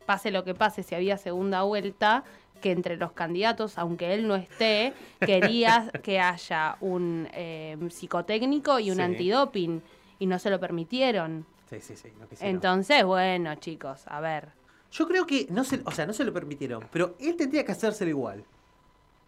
pase 0.06 0.32
lo 0.32 0.44
que 0.44 0.54
pase, 0.54 0.84
si 0.84 0.96
había 0.96 1.18
segunda 1.18 1.64
vuelta, 1.64 2.24
que 2.62 2.72
entre 2.72 2.98
los 2.98 3.12
candidatos, 3.12 3.78
aunque 3.78 4.14
él 4.14 4.28
no 4.28 4.36
esté, 4.36 4.94
quería 5.20 5.92
que 6.04 6.20
haya 6.20 6.78
un 6.82 7.28
eh, 7.34 7.78
psicotécnico 7.90 8.80
y 8.80 8.90
un 8.90 8.98
Sí. 8.98 9.02
antidoping, 9.04 9.82
y 10.20 10.26
no 10.26 10.40
se 10.40 10.50
lo 10.50 10.60
permitieron. 10.60 11.46
Sí, 11.70 11.80
sí, 11.82 11.96
sí. 11.96 12.10
no. 12.20 12.26
Entonces, 12.40 13.04
bueno, 13.04 13.54
chicos, 13.56 14.04
a 14.08 14.20
ver. 14.22 14.50
Yo 14.92 15.08
creo 15.08 15.28
que 15.28 15.48
no 15.50 15.64
se, 15.66 15.82
o 15.86 15.92
sea, 15.92 16.06
no 16.06 16.14
se 16.14 16.24
lo 16.24 16.34
permitieron, 16.34 16.88
pero 16.92 17.16
él 17.20 17.36
tendría 17.36 17.64
que 17.66 17.74
hacérselo 17.74 18.10
igual. 18.10 18.44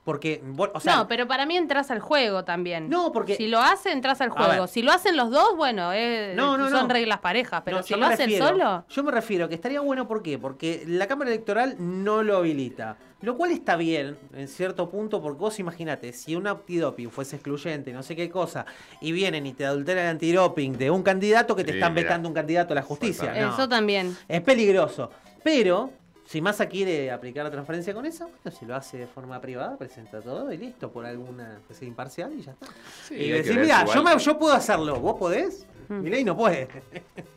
Porque, 0.04 0.42
bueno, 0.44 0.74
o 0.76 0.80
sea, 0.80 0.96
no, 0.96 1.08
pero 1.08 1.28
para 1.28 1.46
mí 1.46 1.56
entras 1.58 1.92
al 1.92 2.00
juego 2.00 2.44
también. 2.44 2.90
No, 2.90 3.12
porque- 3.12 3.36
Si 3.36 3.48
lo 3.48 3.60
hace, 3.60 3.92
entras 3.92 4.22
al 4.22 4.30
juego. 4.30 4.62
ver. 4.62 4.68
Si 4.68 4.82
lo 4.82 4.92
hacen 4.92 5.16
los 5.18 5.30
dos, 5.30 5.56
bueno, 5.56 5.92
eh, 5.94 6.34
No, 6.36 6.58
no, 6.58 6.70
son 6.70 6.88
no. 6.88 6.94
reglas 6.94 7.20
parejas. 7.20 7.62
Pero 7.64 7.78
No, 7.78 7.84
si 7.84 7.94
lo 7.96 8.06
hacen 8.06 8.26
refiero- 8.28 8.48
solo. 8.48 8.86
Yo 8.90 9.04
me 9.04 9.12
refiero 9.12 9.48
que 9.50 9.56
estaría 9.56 9.82
bueno, 9.82 10.08
¿por 10.08 10.24
qué? 10.24 10.40
Porque 10.40 10.84
la 10.88 11.06
Cámara 11.08 11.30
Electoral 11.30 11.76
no 11.80 12.24
lo 12.24 12.38
habilita. 12.38 12.98
Lo 13.22 13.36
cual 13.36 13.52
está 13.52 13.76
bien, 13.76 14.18
en 14.34 14.48
cierto 14.48 14.90
punto, 14.90 15.22
porque 15.22 15.40
vos 15.40 15.60
imaginate, 15.60 16.14
si 16.14 16.36
un 16.38 16.48
antidoping 16.48 17.12
fuese 17.12 17.36
excluyente, 17.36 17.92
no 17.92 18.02
sé 18.02 18.16
qué 18.16 18.30
cosa, 18.30 18.66
y 19.02 19.12
vienen 19.12 19.46
y 19.46 19.52
te 19.54 19.66
adulteran 19.66 20.06
el 20.06 20.12
antidoping 20.12 20.78
de 20.78 20.90
un 20.90 21.04
candidato 21.04 21.54
que 21.54 21.66
te 21.66 21.74
Sí, 21.74 21.78
están 21.78 21.94
mira. 21.94 22.04
vetando 22.08 22.30
un 22.30 22.34
candidato 22.34 22.74
a 22.74 22.76
la 22.76 22.82
justicia. 22.82 23.34
No. 23.34 23.54
Eso 23.54 23.68
también. 23.68 24.16
Es 24.30 24.40
peligroso. 24.42 25.12
Pero, 25.44 25.92
si 26.30 26.42
Massa 26.42 26.68
quiere 26.68 27.10
aplicar 27.10 27.44
la 27.44 27.50
transferencia 27.50 27.92
con 27.92 28.06
eso, 28.06 28.26
bueno, 28.44 28.56
si 28.58 28.64
lo 28.68 28.76
hace 28.76 29.00
de 29.00 29.08
forma 29.08 29.42
privada, 29.42 29.76
presenta 29.78 30.22
todo 30.22 30.54
y 30.54 30.58
listo, 30.58 30.92
por 30.92 31.04
alguna 31.04 31.60
que 31.68 31.74
sea 31.74 31.88
imparcial 31.88 32.32
y 32.38 32.44
ya 32.44 32.52
está. 32.52 32.68
Sí, 33.08 33.16
y 33.16 33.30
decir, 33.32 33.60
mira, 33.60 33.84
yo, 33.86 34.04
me- 34.04 34.16
yo 34.20 34.38
puedo 34.38 34.54
hacerlo, 34.54 35.00
¿vos 35.00 35.16
podés? 35.18 35.66
Milei 35.88 36.24
no 36.24 36.38
puede. 36.38 36.68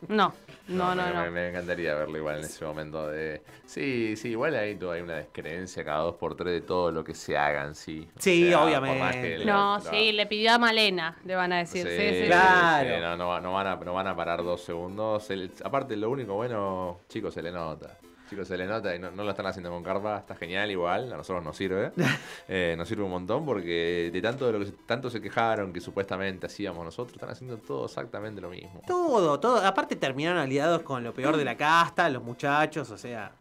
No, 0.08 0.34
no, 0.68 0.94
no, 0.94 1.02
me, 1.06 1.12
no. 1.14 1.20
me- 1.22 1.30
me 1.30 1.48
encantaría 1.48 1.94
verlo 1.94 2.18
igual 2.18 2.38
en 2.40 2.44
ese 2.44 2.64
momento 2.66 3.08
de... 3.08 3.40
Sí, 3.64 4.14
sí, 4.16 4.30
igual 4.30 4.54
ahí 4.56 4.76
hay 4.78 5.00
una 5.00 5.14
descreencia 5.14 5.82
cada 5.84 6.00
dos 6.00 6.16
por 6.16 6.34
tres 6.34 6.52
de 6.52 6.60
todo 6.60 6.90
lo 6.92 7.02
que 7.02 7.14
se 7.14 7.34
haga 7.38 7.64
en 7.64 7.74
sí. 7.74 8.06
O 8.14 8.20
Sí, 8.20 8.48
sea, 8.50 8.62
obviamente. 8.64 9.38
le- 9.38 9.44
No, 9.46 9.78
lo- 9.78 9.90
sí, 9.90 10.12
le 10.12 10.26
pidió 10.26 10.52
a 10.52 10.58
Malena, 10.58 11.16
le 11.24 11.34
van 11.34 11.52
a 11.54 11.58
decir. 11.58 11.86
Sí, 11.88 11.96
sí, 11.96 12.20
sí. 12.22 12.26
Claro. 12.26 12.88
sí, 12.94 13.00
no, 13.00 13.16
no, 13.16 13.40
no 13.40 13.52
van 13.54 13.66
a, 13.68 13.76
no 13.76 13.94
van 13.94 14.08
a 14.08 14.14
parar 14.16 14.42
dos 14.44 14.60
segundos. 14.62 15.24
Se 15.24 15.34
le- 15.36 15.50
aparte, 15.64 15.96
lo 15.96 16.10
único 16.10 16.34
bueno, 16.34 16.98
chicos, 17.08 17.32
se 17.32 17.42
le 17.42 17.52
nota. 17.52 17.96
Chicos, 18.32 18.48
se 18.48 18.56
le 18.56 18.64
nota 18.66 18.96
y 18.96 18.98
no, 18.98 19.10
no 19.10 19.24
lo 19.24 19.30
están 19.30 19.44
haciendo 19.44 19.68
con 19.68 19.82
carpa. 19.82 20.16
Está 20.16 20.34
genial 20.34 20.70
igual, 20.70 21.12
a 21.12 21.18
nosotros 21.18 21.44
nos 21.44 21.54
sirve. 21.54 21.92
Eh, 22.48 22.74
nos 22.76 22.88
sirve 22.88 23.02
un 23.02 23.10
montón 23.10 23.44
porque 23.44 24.10
de 24.12 24.22
tanto 24.22 24.46
de 24.46 24.52
lo 24.52 24.64
que 24.64 24.72
tanto 24.86 25.10
se 25.10 25.20
quejaron 25.20 25.72
que 25.72 25.80
supuestamente 25.80 26.46
hacíamos 26.46 26.84
nosotros, 26.84 27.14
están 27.14 27.30
haciendo 27.30 27.58
todo 27.58 27.86
exactamente 27.86 28.40
lo 28.40 28.48
mismo. 28.48 28.80
Todo, 28.86 29.38
todo. 29.38 29.64
Aparte 29.64 29.96
terminaron 29.96 30.38
aliados 30.38 30.82
con 30.82 31.04
lo 31.04 31.12
peor 31.12 31.36
de 31.36 31.44
la 31.44 31.56
casta, 31.56 32.08
los 32.08 32.22
muchachos, 32.22 32.90
o 32.90 32.98
sea, 32.98 33.32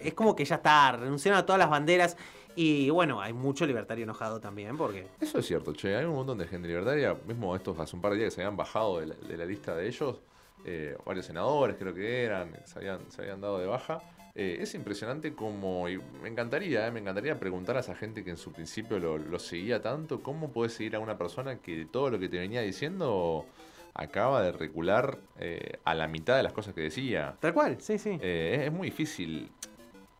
es 0.00 0.14
como 0.14 0.34
que 0.34 0.44
ya 0.44 0.56
está, 0.56 0.92
renunciaron 0.92 1.38
a 1.38 1.46
todas 1.46 1.58
las 1.58 1.70
banderas 1.70 2.16
y 2.56 2.90
bueno, 2.90 3.20
hay 3.20 3.32
mucho 3.32 3.66
libertario 3.66 4.04
enojado 4.04 4.40
también 4.40 4.76
porque... 4.76 5.06
Eso 5.20 5.38
es 5.38 5.46
cierto, 5.46 5.72
che. 5.72 5.96
Hay 5.96 6.04
un 6.04 6.14
montón 6.14 6.38
de 6.38 6.46
gente 6.46 6.68
libertaria, 6.68 7.14
mismo 7.26 7.54
estos 7.54 7.78
hace 7.78 7.96
un 7.96 8.02
par 8.02 8.12
de 8.12 8.18
días 8.18 8.28
que 8.28 8.36
se 8.36 8.40
habían 8.42 8.56
bajado 8.56 9.00
de 9.00 9.06
la, 9.06 9.14
de 9.14 9.36
la 9.36 9.44
lista 9.44 9.74
de 9.74 9.88
ellos, 9.88 10.16
eh, 10.64 10.96
varios 11.04 11.26
senadores 11.26 11.76
creo 11.78 11.94
que 11.94 12.24
eran, 12.24 12.52
se 12.64 12.78
habían, 12.78 13.10
se 13.10 13.22
habían 13.22 13.40
dado 13.40 13.58
de 13.58 13.66
baja. 13.66 14.00
Eh, 14.34 14.58
es 14.60 14.74
impresionante 14.74 15.34
como, 15.34 15.88
y 15.88 15.98
me 16.22 16.28
encantaría, 16.28 16.86
eh, 16.86 16.90
me 16.92 17.00
encantaría 17.00 17.38
preguntar 17.40 17.76
a 17.76 17.80
esa 17.80 17.94
gente 17.94 18.22
que 18.22 18.30
en 18.30 18.36
su 18.36 18.52
principio 18.52 18.98
lo, 18.98 19.18
lo 19.18 19.38
seguía 19.38 19.82
tanto, 19.82 20.22
¿cómo 20.22 20.52
puedes 20.52 20.74
seguir 20.74 20.94
a 20.96 21.00
una 21.00 21.18
persona 21.18 21.58
que 21.58 21.76
de 21.76 21.84
todo 21.86 22.10
lo 22.10 22.18
que 22.18 22.28
te 22.28 22.38
venía 22.38 22.60
diciendo 22.60 23.46
acaba 23.94 24.42
de 24.42 24.52
recular 24.52 25.18
eh, 25.40 25.78
a 25.84 25.94
la 25.94 26.06
mitad 26.06 26.36
de 26.36 26.44
las 26.44 26.52
cosas 26.52 26.72
que 26.74 26.82
decía? 26.82 27.36
Tal 27.40 27.52
cual, 27.52 27.80
sí, 27.80 27.98
sí. 27.98 28.18
Eh, 28.22 28.58
es, 28.60 28.66
es 28.66 28.72
muy 28.72 28.90
difícil. 28.90 29.50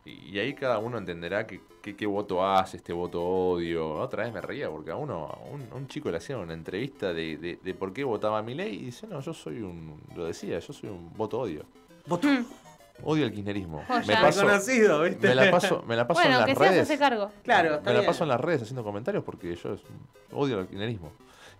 Y, 0.05 0.31
y 0.35 0.39
ahí 0.39 0.53
cada 0.53 0.79
uno 0.79 0.97
entenderá 0.97 1.47
que- 1.47 1.61
que- 1.81 1.95
qué 1.95 2.05
voto 2.05 2.45
hace, 2.45 2.75
este 2.77 2.91
voto 2.91 3.23
odio. 3.23 3.95
Otra 3.99 4.23
vez 4.25 4.33
me 4.33 4.41
reía 4.41 4.69
porque 4.69 4.91
a 4.91 4.95
uno, 4.97 5.27
a 5.27 5.37
un, 5.49 5.65
a 5.71 5.75
un 5.75 5.87
chico 5.87 6.11
le 6.11 6.17
hacían 6.17 6.39
una 6.39 6.53
entrevista 6.53 7.13
de, 7.13 7.37
de, 7.37 7.59
de 7.63 7.73
por 7.73 7.93
qué 7.93 8.03
votaba 8.03 8.39
a 8.39 8.41
mi 8.43 8.53
ley 8.53 8.75
y 8.75 8.85
dice, 8.85 9.07
no, 9.07 9.21
yo 9.21 9.33
soy 9.33 9.61
un, 9.61 9.97
lo 10.15 10.25
decía, 10.25 10.59
yo 10.59 10.73
soy 10.73 10.89
un 10.89 11.13
voto 11.15 11.39
odio. 11.39 11.63
Voto. 12.05 12.27
Odio 13.03 13.25
el 13.25 13.31
kirchnerismo. 13.33 13.83
Joya. 13.87 14.03
Me 14.07 14.13
paso, 14.15 14.41
Reconocido, 14.41 15.01
¿viste? 15.03 15.27
me 15.29 15.35
la 15.35 15.51
paso, 15.51 15.83
me 15.87 15.95
la 15.95 16.07
paso 16.07 16.19
Bueno, 16.21 16.39
en 16.39 16.45
que 16.45 16.51
las 16.53 16.59
se 16.59 16.65
hace 16.79 16.83
redes. 16.85 16.99
cargo. 16.99 17.31
Claro, 17.43 17.75
está 17.75 17.89
me 17.91 17.97
la 17.99 18.05
paso 18.05 18.23
en 18.23 18.29
las 18.29 18.39
redes 18.41 18.61
haciendo 18.63 18.83
comentarios 18.83 19.23
porque 19.23 19.55
yo 19.55 19.73
es- 19.73 19.81
odio 20.31 20.59
el 20.59 20.67
kirchnerismo. 20.67 21.11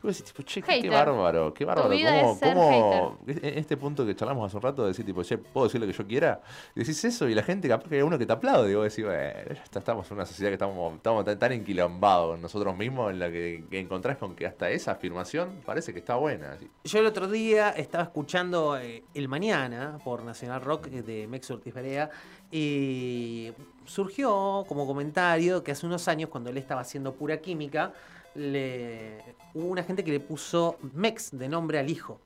Y 0.02 0.08
vos 0.08 0.18
decís, 0.18 0.32
tipo, 0.34 0.44
che, 0.44 0.62
qué, 0.62 0.90
bárbaro, 0.90 1.54
qué 1.54 1.66
bárbaro. 1.66 1.90
vida 1.90 2.22
¿Cómo, 2.22 2.32
es 2.34 2.40
ser 2.40 2.54
cómo- 2.54 3.18
en 3.28 3.58
este 3.58 3.76
punto 3.76 4.06
que 4.06 4.16
charlamos 4.16 4.48
hace 4.48 4.56
un 4.56 4.64
rato, 4.64 4.84
de 4.84 4.88
decir, 4.90 5.06
tipo, 5.06 5.22
che, 5.24 5.38
¿puedo 5.38 5.68
decir 5.68 5.82
lo 5.82 5.88
que 5.88 5.92
yo 5.94 6.08
quiera? 6.08 6.42
Y 6.74 6.80
decís 6.80 7.04
eso 7.04 7.28
y 7.28 7.36
la 7.36 7.44
gente, 7.44 7.68
capaz 7.68 7.90
que 7.90 7.96
hay 7.96 8.02
uno 8.02 8.18
que 8.18 8.26
te 8.26 8.32
aplaude. 8.32 8.72
Y 8.72 8.76
vos 8.76 8.86
decís, 8.86 9.04
bueno, 9.04 9.22
ya 9.54 9.62
está, 9.64 9.80
estamos 9.80 10.10
en 10.10 10.16
una 10.18 10.26
sociedad 10.26 10.50
que 10.52 10.54
estamos, 10.54 10.94
estamos 10.96 11.26
tan, 11.26 11.38
tan 11.38 11.52
enquilombados 11.52 12.32
con 12.32 12.42
nosotros 12.42 12.78
mismos 12.78 13.12
en 13.12 13.20
la 13.20 13.30
que, 13.30 13.66
que 13.70 13.80
encontrás 13.80 14.16
con 14.18 14.36
que 14.36 14.46
hasta 14.48 14.70
esa 14.70 14.94
afirmación 14.94 15.62
parece 15.66 15.92
que 15.92 16.00
está 16.00 16.16
buena. 16.16 16.54
así. 16.54 16.70
Yo 16.86 17.00
el 17.00 17.06
otro 17.06 17.28
día 17.28 17.72
estaba 17.72 18.06
escuchando 18.06 18.78
eh, 18.78 19.04
El 19.14 19.28
Mañana 19.28 19.98
por 20.06 20.24
Nacional 20.24 20.62
Rock 20.62 20.88
de 20.88 21.28
Mex 21.28 21.52
Ortiz 21.52 21.74
Perea 21.74 22.10
y 22.52 23.52
surgió 23.86 24.64
como 24.68 24.86
comentario 24.88 25.64
que 25.64 25.72
hace 25.72 25.86
unos 25.86 26.08
años 26.08 26.30
cuando 26.30 26.50
él 26.50 26.58
estaba 26.58 26.82
haciendo 26.82 27.14
pura 27.14 27.38
química, 27.42 27.92
le, 28.36 29.18
hubo 29.54 29.68
una 29.68 29.84
gente 29.84 30.04
que 30.04 30.12
le 30.12 30.20
puso 30.20 30.78
Mex 30.94 31.32
de 31.32 31.48
nombre 31.48 31.80
al 31.80 31.90
hijo. 31.90 32.20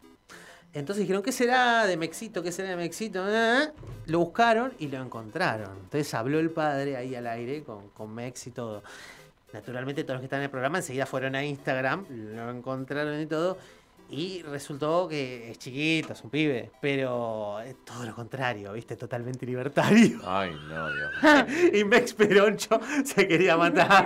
Entonces 0.73 1.01
dijeron, 1.01 1.21
¿qué 1.21 1.31
será 1.31 1.85
de 1.85 1.97
Mexito? 1.97 2.41
¿Qué 2.41 2.51
será 2.51 2.69
de 2.69 2.75
Mexito? 2.75 3.23
Ah, 3.23 3.71
Lo 4.07 4.19
buscaron 4.19 4.73
y 4.79 4.87
lo 4.87 5.01
encontraron. 5.01 5.69
Entonces 5.83 6.11
habló 6.15 6.39
el 6.39 6.49
padre 6.49 6.97
ahí 6.97 7.13
al 7.13 7.27
aire 7.27 7.63
con, 7.63 7.89
con 7.89 8.13
Mex 8.13 8.47
y 8.47 8.51
todo. 8.51 8.83
Naturalmente 9.53 10.03
todos 10.03 10.15
los 10.15 10.21
que 10.21 10.25
están 10.25 10.39
en 10.39 10.45
el 10.45 10.49
programa 10.49 10.79
enseguida 10.79 11.05
fueron 11.05 11.35
a 11.35 11.45
Instagram, 11.45 12.05
lo 12.09 12.49
encontraron 12.49 13.21
y 13.21 13.27
todo. 13.27 13.57
Y 14.13 14.43
resultó 14.43 15.07
que 15.07 15.49
es 15.51 15.57
chiquito, 15.59 16.13
es 16.13 16.23
un 16.23 16.29
pibe, 16.29 16.71
pero 16.79 17.59
es 17.61 17.83
todo 17.83 18.03
lo 18.05 18.13
contrario, 18.13 18.73
¿viste? 18.73 18.95
Totalmente 18.95 19.45
libertario. 19.45 20.19
Ay, 20.25 20.51
no, 20.69 20.87
Dios. 20.93 21.11
y 21.73 21.83
Mex 21.83 22.13
Peroncho 22.13 22.79
se 23.03 23.27
quería 23.27 23.57
matar. 23.57 24.05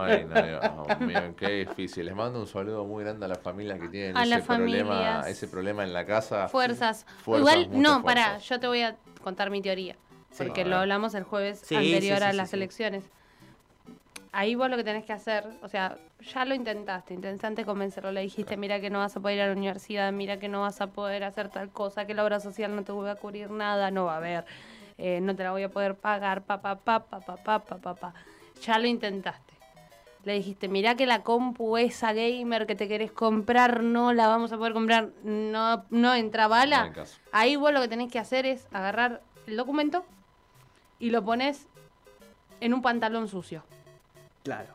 Ay, 0.00 0.24
no, 0.26 0.42
Dios 0.86 1.00
mío, 1.00 1.34
qué 1.36 1.50
difícil. 1.66 2.06
Les 2.06 2.14
mando 2.14 2.40
un 2.40 2.46
saludo 2.46 2.84
muy 2.84 3.02
grande 3.02 3.24
a 3.24 3.28
las 3.28 3.40
familias 3.40 3.80
que 3.80 3.88
tienen 3.88 4.16
A 4.16 4.24
ese 4.24 4.40
problema, 4.42 5.22
ese 5.28 5.48
problema 5.48 5.82
en 5.82 5.92
la 5.92 6.06
casa. 6.06 6.48
Fuerzas. 6.48 7.04
Fuerzas, 7.24 7.56
Igual, 7.56 7.82
no, 7.82 8.02
pará, 8.04 8.26
fuerzas. 8.30 8.48
yo 8.48 8.60
te 8.60 8.66
voy 8.68 8.82
a 8.82 8.96
contar 9.22 9.50
mi 9.50 9.60
teoría. 9.60 9.96
Sí. 10.30 10.44
Porque 10.44 10.64
lo 10.64 10.76
hablamos 10.76 11.14
el 11.14 11.24
jueves 11.24 11.60
Sí, 11.64 11.74
anterior 11.74 12.18
sí, 12.18 12.22
sí, 12.22 12.28
a 12.28 12.30
sí, 12.30 12.36
las 12.36 12.50
sí. 12.50 12.56
elecciones. 12.56 13.04
Ahí 14.38 14.54
vos 14.54 14.70
lo 14.70 14.76
que 14.76 14.84
tenés 14.84 15.04
que 15.04 15.12
hacer, 15.12 15.44
o 15.62 15.68
sea, 15.68 15.98
ya 16.20 16.44
lo 16.44 16.54
intentaste, 16.54 17.12
intentaste 17.12 17.64
convencerlo, 17.64 18.12
le 18.12 18.20
dijiste, 18.20 18.56
mira 18.56 18.80
que 18.80 18.88
no 18.88 19.00
vas 19.00 19.16
a 19.16 19.20
poder 19.20 19.38
ir 19.38 19.42
a 19.42 19.46
la 19.48 19.52
universidad, 19.52 20.12
mira 20.12 20.38
que 20.38 20.46
no 20.46 20.60
vas 20.60 20.80
a 20.80 20.86
poder 20.86 21.24
hacer 21.24 21.48
tal 21.48 21.70
cosa, 21.70 22.06
que 22.06 22.14
la 22.14 22.22
obra 22.22 22.38
social 22.38 22.76
no 22.76 22.84
te 22.84 22.92
va 22.92 23.10
a 23.10 23.14
cubrir 23.16 23.50
nada, 23.50 23.90
no 23.90 24.04
va 24.04 24.14
a 24.14 24.16
haber. 24.18 24.44
eh, 24.96 25.20
no 25.20 25.34
te 25.34 25.42
la 25.42 25.50
voy 25.50 25.64
a 25.64 25.70
poder 25.70 25.96
pagar, 25.96 26.42
papá, 26.42 26.76
papá, 26.76 27.20
papá, 27.20 27.36
papá, 27.42 27.78
papá. 27.78 28.14
Ya 28.62 28.78
lo 28.78 28.86
intentaste. 28.86 29.54
Le 30.22 30.34
dijiste, 30.34 30.68
mirá 30.68 30.94
que 30.94 31.06
la 31.06 31.24
compu 31.24 31.76
esa 31.76 32.12
gamer 32.12 32.68
que 32.68 32.76
te 32.76 32.86
querés 32.86 33.10
comprar 33.10 33.82
no 33.82 34.12
la 34.12 34.28
vamos 34.28 34.52
a 34.52 34.56
poder 34.56 34.72
comprar, 34.72 35.08
no, 35.24 35.84
no 35.90 36.14
entra 36.14 36.46
bala. 36.46 36.92
Ahí 37.32 37.56
vos 37.56 37.72
lo 37.72 37.80
que 37.80 37.88
tenés 37.88 38.12
que 38.12 38.20
hacer 38.20 38.46
es 38.46 38.68
agarrar 38.70 39.20
el 39.48 39.56
documento 39.56 40.04
y 41.00 41.10
lo 41.10 41.24
pones 41.24 41.66
en 42.60 42.72
un 42.72 42.82
pantalón 42.82 43.26
sucio. 43.26 43.64
Claro. 44.48 44.72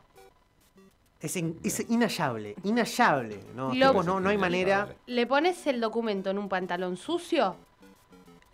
Es, 1.20 1.34
in- 1.36 1.58
es 1.64 1.80
inhallable, 1.90 2.54
inhallable. 2.62 3.40
No, 3.56 3.74
Lo- 3.74 3.88
Tipo, 3.88 4.02
no, 4.04 4.20
no 4.20 4.28
hay 4.28 4.38
manera. 4.38 4.94
Le 5.06 5.26
pones 5.26 5.66
el 5.66 5.80
documento 5.80 6.30
en 6.30 6.38
un 6.38 6.48
pantalón 6.48 6.96
sucio, 6.96 7.56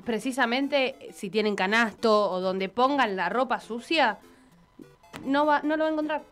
precisamente 0.02 1.10
si 1.12 1.28
tienen 1.28 1.56
canasto 1.56 2.30
o 2.30 2.40
donde 2.40 2.70
pongan 2.70 3.16
la 3.16 3.28
ropa 3.28 3.60
sucia, 3.60 4.16
no, 5.26 5.44
va, 5.44 5.60
no 5.60 5.76
lo 5.76 5.84
va 5.84 5.90
a 5.90 5.92
encontrar. 5.92 6.22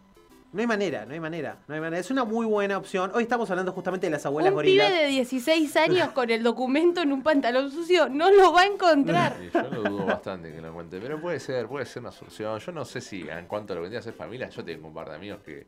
No 0.51 0.63
hay 0.63 0.67
manera, 0.67 1.05
no 1.05 1.13
hay 1.13 1.21
manera, 1.21 1.59
no 1.69 1.75
hay 1.75 1.81
manera. 1.81 2.01
Es 2.01 2.11
una 2.11 2.25
muy 2.25 2.47
buena 2.47 2.79
opción. 2.79 3.11
Hoy 3.15 3.25
estamos 3.25 3.51
hablando 3.51 3.73
justamente 3.73 4.07
de 4.07 4.11
las 4.13 4.25
abuelas 4.25 4.51
Un 4.51 4.55
gorilas. 4.57 4.91
pibe 4.91 5.03
de 5.03 5.07
16 5.09 5.77
años 5.77 6.09
con 6.15 6.31
el 6.31 6.43
documento 6.43 7.03
en 7.03 7.13
un 7.13 7.23
pantalón 7.23 7.71
sucio 7.71 8.09
no 8.09 8.31
lo 8.31 8.53
va 8.55 8.63
a 8.63 8.67
encontrar. 8.67 9.37
Sí, 9.39 9.51
yo 9.53 9.63
lo 9.83 9.91
dudo 9.91 10.07
bastante 10.07 10.51
que 10.51 10.63
lo 10.63 10.69
encuentre, 10.69 11.01
pero 11.01 11.21
puede 11.21 11.39
ser, 11.39 11.67
puede 11.67 11.85
ser 11.85 12.01
una 12.01 12.13
solución. 12.13 12.59
Yo 12.61 12.73
no 12.73 12.87
sé 12.87 13.03
si 13.03 13.29
en 13.29 13.47
cuanto 13.47 13.75
a 13.75 13.77
lo 13.77 13.83
que 13.83 13.91
que 13.91 13.99
hacer 13.99 14.15
familia, 14.15 14.49
yo 14.49 14.65
tengo 14.65 14.89
un 14.89 14.95
par 14.95 15.11
de 15.11 15.17
amigos 15.17 15.41
que 15.45 15.67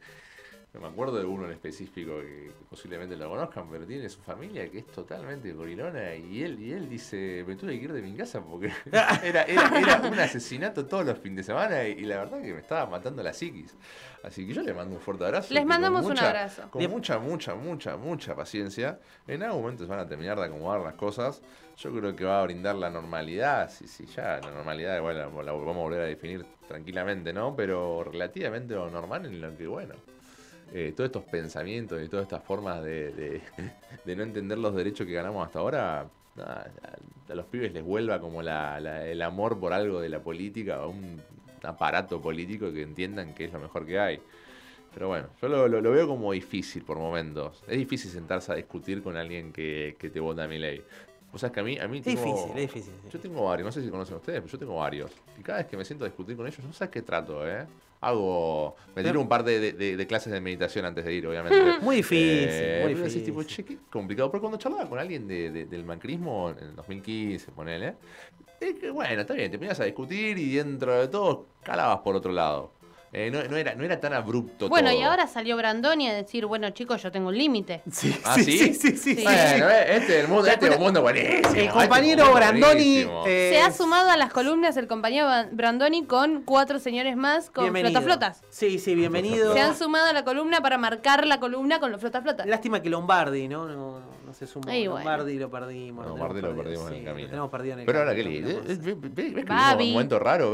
me 0.79 0.87
acuerdo 0.87 1.19
de 1.19 1.25
uno 1.25 1.47
en 1.47 1.53
específico 1.53 2.21
que 2.21 2.53
posiblemente 2.69 3.17
lo 3.17 3.29
conozcan, 3.29 3.69
pero 3.69 3.85
tiene 3.85 4.09
su 4.09 4.21
familia 4.21 4.71
que 4.71 4.79
es 4.79 4.87
totalmente 4.87 5.53
gorilona 5.53 6.15
y 6.15 6.45
él 6.45 6.61
y 6.61 6.73
él 6.73 6.89
dice, 6.89 7.45
me 7.47 7.57
tuve 7.57 7.77
que 7.79 7.85
ir 7.87 7.93
de 7.93 8.03
mi 8.03 8.15
casa 8.15 8.41
porque 8.41 8.71
era, 8.93 9.17
era, 9.25 9.43
era 9.43 10.01
un 10.01 10.19
asesinato 10.19 10.87
todos 10.87 11.05
los 11.05 11.19
fines 11.19 11.39
de 11.39 11.53
semana 11.53 11.85
y, 11.89 11.93
y 11.93 12.05
la 12.05 12.19
verdad 12.19 12.41
que 12.41 12.55
me 12.55 12.61
estaba 12.61 12.87
matando 12.87 13.23
la 13.23 13.33
psiquis. 13.33 13.75
Así 14.23 14.47
que 14.47 14.53
yo 14.53 14.63
le 14.63 14.75
mando 14.75 14.95
un 14.95 15.01
fuerte 15.01 15.25
abrazo. 15.25 15.53
Les 15.53 15.65
mandamos 15.65 16.05
un 16.05 16.19
abrazo. 16.19 16.71
Con 16.71 16.89
mucha, 16.91 17.19
mucha, 17.19 17.55
mucha, 17.55 17.97
mucha 17.97 18.37
paciencia. 18.37 19.01
En 19.27 19.43
algún 19.43 19.63
momento 19.63 19.85
se 19.85 19.91
van 19.91 20.01
a 20.01 20.07
terminar 20.07 20.39
de 20.39 20.47
acomodar 20.47 20.81
las 20.83 20.95
cosas. 20.95 21.43
Yo 21.79 21.91
creo 21.93 22.15
que 22.15 22.25
va 22.25 22.41
a 22.41 22.45
brindar 22.45 22.77
la 22.77 22.91
normalidad. 22.91 23.71
Si, 23.71 23.89
si 23.89 24.05
ya 24.07 24.39
la 24.43 24.51
normalidad 24.51 24.97
igual 24.99 25.17
la, 25.17 25.25
la 25.25 25.53
vamos 25.53 25.77
a 25.77 25.81
volver 25.81 26.01
a 26.03 26.05
definir 26.05 26.45
tranquilamente, 26.69 27.33
¿no? 27.33 27.57
Pero 27.57 28.05
relativamente 28.05 28.75
lo 28.75 28.91
normal 28.91 29.25
en 29.27 29.41
lo 29.41 29.57
que, 29.57 29.67
bueno, 29.67 29.95
eh, 30.73 30.93
todos 30.97 31.09
estos 31.09 31.25
pensamientos 31.25 32.01
y 32.03 32.09
todas 32.09 32.25
estas 32.25 32.43
formas 32.45 32.83
de, 32.83 33.13
de- 33.13 33.41
de 34.05 34.17
no 34.17 34.23
entender 34.23 34.59
los 34.59 34.75
derechos 34.75 35.07
que 35.07 35.13
ganamos 35.13 35.45
hasta 35.47 35.59
ahora, 35.59 36.07
nada, 36.37 36.71
a, 37.29 37.35
los 37.35 37.47
pibes 37.47 37.73
les 37.73 37.83
vuelva 37.85 38.21
como 38.21 38.43
la- 38.43 38.79
la- 38.81 39.07
el 39.07 39.21
amor 39.23 39.59
por 39.59 39.73
algo 39.73 40.01
de 40.01 40.09
la 40.09 40.21
política 40.21 40.85
o 40.85 40.91
un 40.91 41.21
aparato 41.63 42.21
político 42.21 42.73
que 42.73 42.83
entiendan 42.83 43.35
que 43.35 43.45
es 43.47 43.53
lo 43.53 43.59
mejor 43.61 43.85
que 43.87 43.99
hay. 43.99 44.21
Pero 44.95 45.07
bueno, 45.09 45.29
yo 45.41 45.49
lo, 45.49 45.69
lo- 45.69 45.81
lo 45.81 45.91
veo 45.93 46.07
como 46.09 46.33
difícil 46.33 46.83
por 46.85 46.99
momentos. 46.99 47.63
Es 47.69 47.77
difícil 47.79 48.11
sentarse 48.11 48.51
a 48.53 48.57
discutir 48.57 49.03
con 49.03 49.17
alguien 49.17 49.53
que, 49.53 49.95
que 49.99 50.11
te 50.11 50.19
vota 50.19 50.45
a 50.45 50.49
mi 50.49 50.59
ley. 50.59 50.83
O 51.33 51.39
sea, 51.39 51.47
es 51.49 51.53
que 51.53 51.61
a 51.61 51.63
mí, 51.63 51.79
a 51.79 51.87
mí 51.87 51.99
Es 51.99 52.05
tengo- 52.05 52.25
difícil, 52.25 52.51
es 52.51 52.57
difícil. 52.73 52.93
sí. 53.05 53.09
yo 53.13 53.21
tengo 53.21 53.45
varios, 53.45 53.67
no 53.67 53.71
sé 53.73 53.83
si 53.85 53.89
conocen 53.89 54.17
ustedes, 54.17 54.41
pero 54.41 54.51
yo 54.51 54.59
tengo 54.59 54.77
varios. 54.79 55.13
Y 55.39 55.43
cada 55.43 55.59
vez 55.59 55.69
que 55.69 55.77
me 55.77 55.85
siento 55.85 56.05
a 56.05 56.09
discutir 56.09 56.37
con 56.37 56.45
ellos, 56.47 56.59
no 56.65 56.73
sé 56.73 56.91
qué 56.91 57.03
trato, 57.03 57.47
¿eh? 57.49 57.67
Hago. 58.01 58.77
Me 58.97 59.03
tiro 59.03 59.21
un 59.21 59.29
par 59.29 59.45
de, 59.45 59.61
de- 59.61 59.73
de- 59.73 59.97
de 59.97 60.07
clases 60.07 60.33
de 60.33 60.41
meditación 60.41 60.85
antes 60.87 61.05
de 61.05 61.13
ir, 61.13 61.27
obviamente. 61.27 61.59
Muy 61.83 61.97
difícil, 61.97 62.49
Eh, 62.51 62.81
muy 62.83 62.95
difícil. 62.95 63.25
tipo, 63.25 63.43
che, 63.45 63.65
qué 63.65 63.77
complicado. 63.91 64.31
Pero 64.31 64.41
cuando 64.41 64.59
charlaba 64.59 64.89
con 64.89 64.99
alguien 64.99 65.29
de- 65.29 65.51
de- 65.51 65.67
del 65.67 65.85
macrismo 65.85 66.51
en 66.51 66.59
el 66.59 66.77
2015, 66.77 67.53
ponele. 67.53 67.97
Es 68.59 68.75
que, 68.75 68.91
bueno, 68.91 69.21
está 69.23 69.35
bien, 69.35 69.51
te 69.51 69.59
ponías 69.59 69.81
a 69.81 69.85
discutir 69.85 70.37
y 70.39 70.55
dentro 70.57 70.99
de 70.99 71.09
todo 71.09 71.47
calabas 71.63 72.01
por 72.01 72.15
otro 72.17 72.33
lado. 72.33 72.73
Eh, 73.13 73.29
no, 73.29 73.43
no 73.43 73.57
era, 73.57 73.75
no 73.75 73.83
era 73.85 73.99
tan 73.99 74.13
abrupto 74.13 74.69
Bueno, 74.69 74.91
todo. 74.91 75.01
y 75.01 75.03
ahora 75.03 75.27
salió 75.27 75.57
Brandoni 75.57 76.09
a 76.09 76.15
decir, 76.15 76.47
bueno 76.47 76.71
chicos, 76.71 77.03
yo 77.03 77.11
tengo 77.11 77.29
un 77.31 77.37
límite. 77.37 77.83
¿Ah, 78.25 78.37
sí? 78.37 78.43
sí, 78.45 78.75
sí, 78.75 78.97
sí. 78.97 79.15
Bueno, 79.25 79.69
eh, 79.69 79.97
este 79.97 80.19
es 80.19 80.25
el 80.25 80.29
mundo, 80.29 80.47
este 80.47 80.69
es 80.69 80.77
un 80.77 80.81
mundo 80.83 81.03
buenísimo. 81.03 81.49
El 81.49 81.57
este 81.57 81.69
compañero 81.71 82.33
Brandoni, 82.33 82.99
eh, 83.27 83.51
Se 83.53 83.61
ha 83.61 83.73
sumado 83.73 84.11
a 84.11 84.17
las 84.17 84.33
columnas 84.33 84.77
el 84.77 84.87
compañero 84.87 85.29
Brandoni 85.51 86.05
con 86.05 86.43
cuatro 86.43 86.79
señores 86.79 87.17
más 87.17 87.51
con 87.51 87.65
Bienvenido. 87.65 88.01
flotaflotas. 88.01 88.43
Sí, 88.49 88.79
sí, 88.79 88.95
bienvenido. 88.95 89.55
Se 89.55 89.61
han 89.61 89.77
sumado 89.77 90.07
a 90.07 90.13
la 90.13 90.25
columna 90.25 90.61
para 90.61 90.79
marcar 90.79 91.27
la 91.27 91.41
columna 91.41 91.81
con 91.81 91.91
los 91.91 92.01
flotaflotas. 92.01 92.47
Lástima 92.47 92.81
que 92.81 92.91
Lombardi, 92.91 93.49
¿no? 93.49 93.67
No, 93.67 93.99
no, 93.99 94.30
no 94.31 94.35
se 94.35 94.47
sumó. 94.47 94.65
Ay, 94.71 94.87
bueno. 94.87 95.05
Lombardi 95.05 95.39
lo 95.39 95.51
perdimos. 95.51 96.07
No, 96.07 96.13
lo 96.41 96.57
perdimos 96.57 96.89
en 96.91 96.95
el 96.97 97.05
lo 97.05 97.11
camino. 97.11 97.29
tenemos 97.29 97.51
perdido 97.51 97.73
en 97.75 97.81
el 97.81 97.87
Pero 97.87 97.99
ahora 97.99 98.11
camino, 98.13 98.31
qué 98.31 98.55
podemos 98.55 98.69
¿Ves 98.69 98.85
ves- 99.15 99.35
ves 99.35 99.45
que 99.45 99.51
Babi. 99.53 99.77
vivimos 99.79 99.87
un 99.87 99.93
momento 99.93 100.19
raro, 100.19 100.51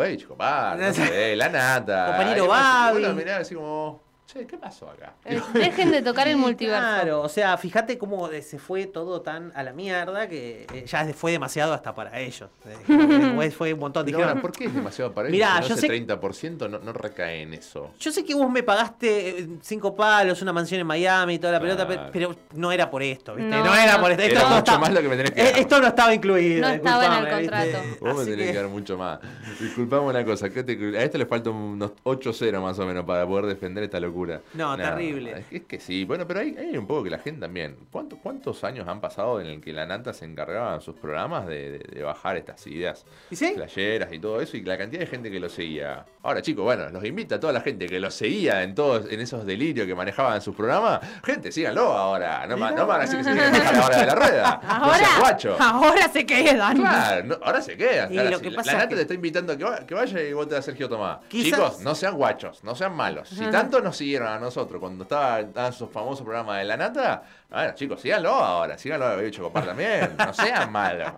no 0.76 0.92
sé, 0.94 1.36
la 1.36 1.48
nata. 1.48 2.06
Compañero 2.06 2.48
Babi. 2.48 3.02
mirás 3.14 3.40
así 3.42 3.54
como, 3.54 4.00
che, 4.26 4.46
¿qué 4.46 4.56
pasó 4.58 4.90
acá? 4.90 5.14
Eh, 5.24 5.40
Dejen 5.54 5.90
de 5.92 6.02
tocar 6.02 6.26
el 6.28 6.36
multiverso. 6.36 6.80
Claro, 6.80 7.22
o 7.22 7.28
sea, 7.28 7.56
fíjate 7.56 7.96
cómo 7.96 8.28
se 8.42 8.58
fue 8.58 8.86
todo 8.86 9.20
tan 9.22 9.52
a 9.54 9.62
la 9.62 9.72
mierda 9.72 10.28
que 10.28 10.66
eh, 10.72 10.84
ya 10.86 11.04
fue 11.14 11.32
demasiado 11.32 11.72
hasta 11.72 11.94
para 11.94 12.18
ellos. 12.18 12.50
Eh, 12.66 12.76
después 12.88 13.54
fue 13.54 13.72
un 13.72 13.80
montón. 13.80 14.04
Pero 14.04 14.18
Dijeron, 14.18 14.40
¿por 14.40 14.52
qué 14.52 14.64
es 14.66 14.74
demasiado 14.74 15.12
para 15.12 15.28
ellos? 15.28 15.36
Mirá, 15.36 15.62
si 15.62 15.68
yo 15.68 15.74
no 15.76 15.80
sé- 15.80 15.86
ese 15.86 16.06
30% 16.06 16.68
no, 16.68 16.78
no 16.80 16.92
recae 16.92 17.42
en 17.42 17.54
eso. 17.54 17.90
Yo 18.00 18.10
sé 18.12 18.24
que 18.24 18.34
vos 18.34 18.50
me 18.50 18.62
pagaste 18.62 19.48
cinco 19.62 19.94
palos, 19.94 20.42
una 20.42 20.52
mansión 20.52 20.80
en 20.80 20.86
Miami 20.86 21.34
y 21.34 21.38
toda 21.38 21.54
la 21.54 21.60
pelota, 21.60 21.86
pero 22.12 22.34
no 22.54 22.72
era 22.72 22.90
por 22.90 23.02
esto, 23.02 23.34
¿viste? 23.34 23.50
No, 23.50 23.64
No, 23.64 23.74
era 23.74 24.00
por 24.00 24.10
esto. 24.10 24.22
Era 24.24 24.32
Esto 24.34 24.48
no, 24.50 24.56
mucho 24.56 24.78
más 24.80 24.92
lo 24.92 25.02
que 25.02 25.08
me 25.08 25.16
tenés 25.16 25.32
que 25.32 25.42
dar. 25.44 25.58
esto 25.58 25.80
no 25.80 25.86
estaba 25.86 26.14
incluido. 26.14 26.60
No 26.62 26.68
estaba 26.74 27.06
en 27.06 27.12
el 27.12 27.18
disculpame, 27.40 27.42
¿viste? 27.62 27.72
contrato. 27.72 28.04
Vos 28.04 28.16
me 28.18 28.24
tenés 28.30 28.46
que... 28.46 28.52
que- 28.52 28.58
dar 28.58 28.68
mucho 28.68 28.98
más. 28.98 29.18
Disculpame 29.60 30.02
una 30.06 30.24
cosa, 30.24 30.50
que 30.50 30.64
te- 30.64 30.98
a 30.98 31.02
este 31.02 31.16
le 31.18 31.26
faltan 31.26 31.52
unos 31.54 31.92
8-0 32.04 32.60
más 32.60 32.78
o 32.78 32.86
menos 32.86 33.04
para 33.04 33.26
poder 33.26 33.46
defender 33.46 33.84
esta 33.84 34.00
locura. 34.00 34.15
No, 34.54 34.76
terrible. 34.76 35.44
Es 35.50 35.62
que, 35.62 35.78
sí, 35.80 36.04
bueno, 36.04 36.26
pero 36.26 36.40
hay, 36.40 36.56
hay 36.58 36.76
un 36.76 36.86
poco 36.86 37.04
que 37.04 37.10
la 37.10 37.18
gente 37.18 37.40
también. 37.42 37.76
¿Cuántos, 37.90 38.18
¿Cuántos 38.22 38.64
años 38.64 38.88
han 38.88 39.00
pasado 39.00 39.40
en 39.40 39.46
el 39.46 39.60
que 39.60 39.72
la 39.72 39.84
Nata 39.86 40.12
se 40.12 40.24
encargaba 40.24 40.74
en 40.74 40.80
sus 40.80 40.94
programas 40.96 41.46
de, 41.46 41.72
de- 41.72 41.78
de 41.96 42.02
bajar 42.02 42.36
estas 42.36 42.66
ideas 42.66 43.04
¿Y 43.30 43.36
sí? 43.36 43.52
playeras 43.54 44.12
y 44.12 44.18
todo 44.18 44.40
eso? 44.40 44.56
Y 44.56 44.62
la 44.62 44.78
cantidad 44.78 45.00
de 45.00 45.06
gente 45.06 45.30
que 45.30 45.40
lo 45.40 45.48
seguía. 45.48 46.04
Ahora, 46.22 46.42
chicos, 46.42 46.64
bueno, 46.64 46.88
los 46.90 47.04
invita 47.04 47.36
a 47.36 47.40
toda 47.40 47.52
la 47.52 47.60
gente 47.60 47.86
que 47.86 48.00
lo 48.00 48.10
seguía 48.10 48.62
en 48.62 48.74
todos 48.74 49.10
en 49.10 49.20
esos 49.20 49.44
delirios 49.46 49.86
que 49.86 49.94
manejaban 49.94 50.34
en 50.36 50.40
sus 50.42 50.54
programas. 50.56 51.00
Gente, 51.24 51.52
síganlo 51.52 51.92
ahora. 51.92 52.46
No, 52.46 52.56
ma- 52.56 52.70
no 52.72 52.86
van 52.86 53.00
a 53.00 53.04
decir 53.04 53.18
que 53.18 53.24
se 53.24 53.32
tienen 53.32 53.52
que 53.52 53.58
bajar 53.58 53.76
la 53.76 53.86
hora 53.86 53.98
de 53.98 54.06
la 54.06 54.14
rueda. 54.14 54.60
No 54.66 54.84
Ahora, 54.84 54.98
sean 54.98 55.20
guachos. 55.20 55.60
ahora 55.60 56.08
se 56.08 56.26
quedan. 56.26 56.76
Claro, 56.76 57.24
no, 57.26 57.38
ahora 57.42 57.62
se 57.62 57.76
quedan. 57.76 58.12
Y 58.12 58.16
lo 58.16 58.40
que 58.40 58.50
pasa 58.50 58.72
la 58.72 58.78
es 58.78 58.84
nata 58.84 58.88
que- 58.88 58.94
te 58.96 59.00
está 59.02 59.14
invitando 59.14 59.52
a 59.52 59.56
que, 59.56 59.64
va- 59.64 59.86
que 59.86 59.94
vaya 59.94 60.20
y 60.22 60.32
vote 60.32 60.56
a 60.56 60.62
Sergio 60.62 60.88
Tomás. 60.88 61.18
Quizás- 61.28 61.46
Chicos, 61.58 61.80
no 61.80 61.94
sean 61.94 62.14
guachos, 62.16 62.62
no 62.64 62.74
sean 62.74 62.94
malos. 62.94 63.28
Si 63.28 63.44
tanto 63.50 63.80
nos 63.80 64.00
a 64.14 64.38
nosotros 64.38 64.80
cuando 64.80 65.02
estaba 65.02 65.40
estaban 65.40 65.72
sus 65.72 65.90
famosos 65.90 66.24
programas 66.24 66.58
de 66.58 66.64
la 66.64 66.76
nata, 66.76 67.22
bueno, 67.50 67.74
chicos, 67.74 68.00
síganlo 68.00 68.30
ahora, 68.30 68.78
síganlo 68.78 69.06
a 69.06 69.16
Baby 69.16 69.30
Chocopar 69.30 69.66
también. 69.66 70.14
No 70.18 70.32
sean 70.32 70.70
malos. 70.70 71.12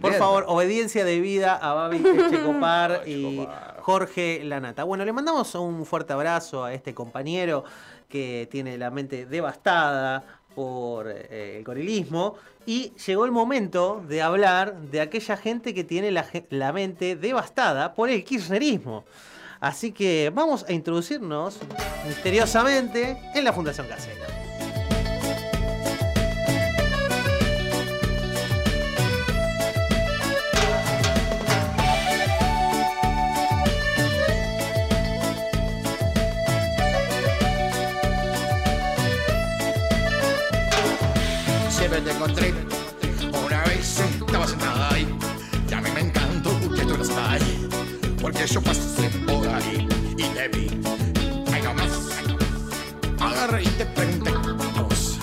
Por 0.00 0.12
favor, 0.14 0.44
obediencia 0.48 1.04
debida 1.04 1.56
a 1.56 1.74
Babi 1.74 2.02
Checopar 2.02 3.02
y 3.06 3.38
Checopar. 3.38 3.76
Jorge 3.80 4.40
Lanata. 4.44 4.84
Bueno, 4.84 5.04
le 5.04 5.12
mandamos 5.12 5.54
un 5.54 5.86
fuerte 5.86 6.12
abrazo 6.12 6.64
a 6.64 6.74
este 6.74 6.94
compañero 6.94 7.64
que 8.08 8.48
tiene 8.50 8.78
la 8.78 8.90
mente 8.90 9.26
devastada 9.26 10.24
por 10.54 11.08
eh, 11.08 11.58
el 11.58 11.64
gorilismo 11.64 12.36
y 12.64 12.92
llegó 13.06 13.24
el 13.24 13.30
momento 13.30 14.02
de 14.08 14.22
hablar 14.22 14.76
de 14.76 15.00
aquella 15.00 15.36
gente 15.36 15.74
que 15.74 15.84
tiene 15.84 16.10
la, 16.10 16.26
la 16.50 16.72
mente 16.72 17.14
devastada 17.14 17.94
por 17.94 18.10
el 18.10 18.24
kirchnerismo. 18.24 19.04
Así 19.66 19.90
que 19.90 20.30
vamos 20.32 20.64
a 20.68 20.72
introducirnos 20.72 21.58
misteriosamente 22.06 23.18
en 23.34 23.42
la 23.42 23.52
Fundación 23.52 23.88
Casera. 23.88 24.24
Siempre 41.68 42.00
te 42.02 42.12
encontré. 42.12 42.54
Una 43.44 43.64
vez 43.64 43.98
estaba 43.98 44.46
sentada 44.46 44.94
ahí. 44.94 45.08
Y 45.68 45.74
a 45.74 45.80
mí 45.80 45.90
me 45.92 46.02
encantó 46.02 46.50
que 46.72 46.82
tú 46.82 47.02
estás 47.02 47.18
ahí. 47.18 47.68
Porque 48.22 48.46
yo 48.46 48.62
pasé 48.62 48.95
Agarré 53.56 53.62
y 53.62 53.78
te 53.78 53.86
pregunté 53.86 54.30
vos, 54.82 55.18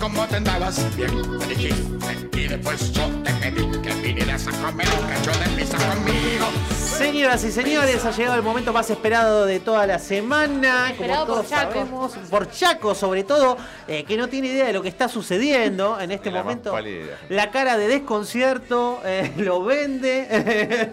¿Cómo 0.00 0.26
te 0.26 0.36
andabas? 0.36 0.96
Bien, 0.96 1.38
me 1.38 1.46
dijiste. 1.46 2.36
Y 2.36 2.48
después 2.48 2.92
yo 2.92 3.06
te 3.22 3.32
pedí 3.34 3.80
que 3.80 3.92
vinieras 4.02 4.46
a 4.48 4.50
comer 4.50 4.86
un 5.00 5.06
cacho 5.08 5.30
de 5.38 5.48
pizza 5.56 5.78
conmigo. 5.78 6.46
Señoras 6.76 7.44
y 7.44 7.52
señores, 7.52 8.04
ha 8.04 8.10
llegado 8.10 8.36
el 8.36 8.42
momento 8.42 8.72
más 8.72 8.90
esperado 8.90 9.46
de 9.46 9.60
toda 9.60 9.86
la 9.86 9.98
semana. 9.98 10.90
Esperado 10.90 11.26
como 11.26 11.38
por 11.38 11.46
todos 11.46 11.50
Chaco. 11.50 11.72
sabemos, 11.72 12.12
por 12.28 12.50
Chaco, 12.50 12.94
sobre 12.94 13.22
todo, 13.24 13.56
eh, 13.86 14.04
que 14.04 14.16
no 14.16 14.28
tiene 14.28 14.48
idea 14.48 14.66
de 14.66 14.72
lo 14.72 14.82
que 14.82 14.88
está 14.88 15.08
sucediendo 15.08 16.00
en 16.00 16.10
este 16.10 16.30
la 16.30 16.38
más 16.38 16.44
momento. 16.44 16.72
pálida. 16.72 17.18
La 17.28 17.50
cara 17.50 17.76
de 17.78 17.86
desconcierto 17.88 19.00
eh, 19.04 19.32
lo 19.36 19.62
vende. 19.62 20.92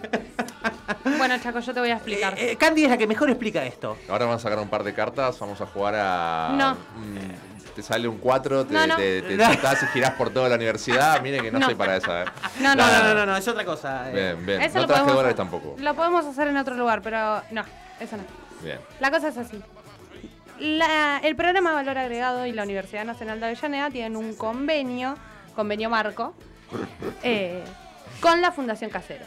Bueno, 1.18 1.38
Chaco, 1.38 1.60
yo 1.60 1.72
te 1.74 1.80
voy 1.80 1.90
a 1.90 1.94
explicar. 1.96 2.34
Eh, 2.38 2.56
Candy 2.56 2.84
es 2.84 2.90
la 2.90 2.98
que 2.98 3.06
mejor 3.06 3.30
explica 3.30 3.64
esto. 3.64 3.96
Ahora 4.08 4.26
vamos 4.26 4.40
a 4.40 4.48
sacar 4.48 4.58
un 4.62 4.68
par 4.68 4.82
de 4.84 4.92
cartas, 4.94 5.38
vamos 5.38 5.60
a 5.60 5.66
jugar 5.66 5.94
a... 5.96 6.50
No. 6.56 6.74
mm, 6.74 7.74
te 7.74 7.82
sale 7.82 8.06
un 8.06 8.18
4, 8.18 8.66
te, 8.66 8.72
No, 8.74 8.86
no. 8.86 8.96
te, 8.96 9.22
te 9.22 9.36
sentás 9.46 9.82
y 9.82 9.86
girás 9.88 10.12
por 10.12 10.30
toda 10.30 10.48
la 10.48 10.54
universidad. 10.56 11.20
Mire 11.22 11.40
que 11.40 11.50
no, 11.50 11.58
No. 11.58 11.66
soy 11.66 11.74
para 11.74 11.96
esa, 11.96 12.22
¿eh? 12.22 12.26
No, 12.60 12.74
no, 12.74 12.86
No, 12.86 13.02
no, 13.04 13.14
no, 13.14 13.26
no, 13.26 13.36
es 13.36 13.48
otra 13.48 13.64
cosa. 13.64 14.10
eh. 14.10 14.12
Bien, 14.14 14.46
bien. 14.46 14.62
Eso 14.62 14.78
No 14.80 14.86
traje 14.86 15.10
dólares 15.10 15.34
tampoco. 15.36 15.74
Lo 15.78 15.94
podemos 15.94 16.24
hacer 16.26 16.48
en 16.48 16.56
otro 16.56 16.74
lugar, 16.76 17.02
pero 17.02 17.42
no, 17.50 17.64
eso 18.00 18.16
no. 18.16 18.22
Bien. 18.62 18.78
La 19.00 19.10
cosa 19.10 19.28
es 19.28 19.36
así. 19.38 19.60
La- 20.60 21.18
el 21.24 21.34
programa 21.34 21.72
Valor 21.72 21.98
Agregado 21.98 22.46
y 22.46 22.52
la 22.52 22.62
Universidad 22.62 23.04
Nacional 23.04 23.40
de 23.40 23.46
Avellaneda 23.46 23.90
tienen 23.90 24.16
un 24.16 24.34
convenio, 24.34 25.16
convenio 25.56 25.90
marco, 25.90 26.32
eh, 27.24 27.62
con 28.20 28.40
la 28.40 28.52
Fundación 28.52 28.88
Casero. 28.90 29.24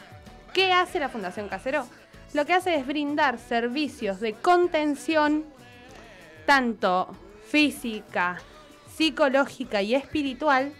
¿Qué 0.57 0.73
hace 0.73 0.99
la 0.99 1.07
Fundación 1.07 1.49
Casero? 1.49 1.85
Lo 2.33 2.47
que 2.47 2.53
hace 2.53 2.73
es 2.73 2.87
brindar 2.87 3.37
servicios 3.37 4.19
de 4.19 4.33
contención, 4.33 5.45
tanto 6.47 7.15
física, 7.47 8.39
psicológica 8.91 9.83
y 9.83 9.93
espiritual, 9.93 10.73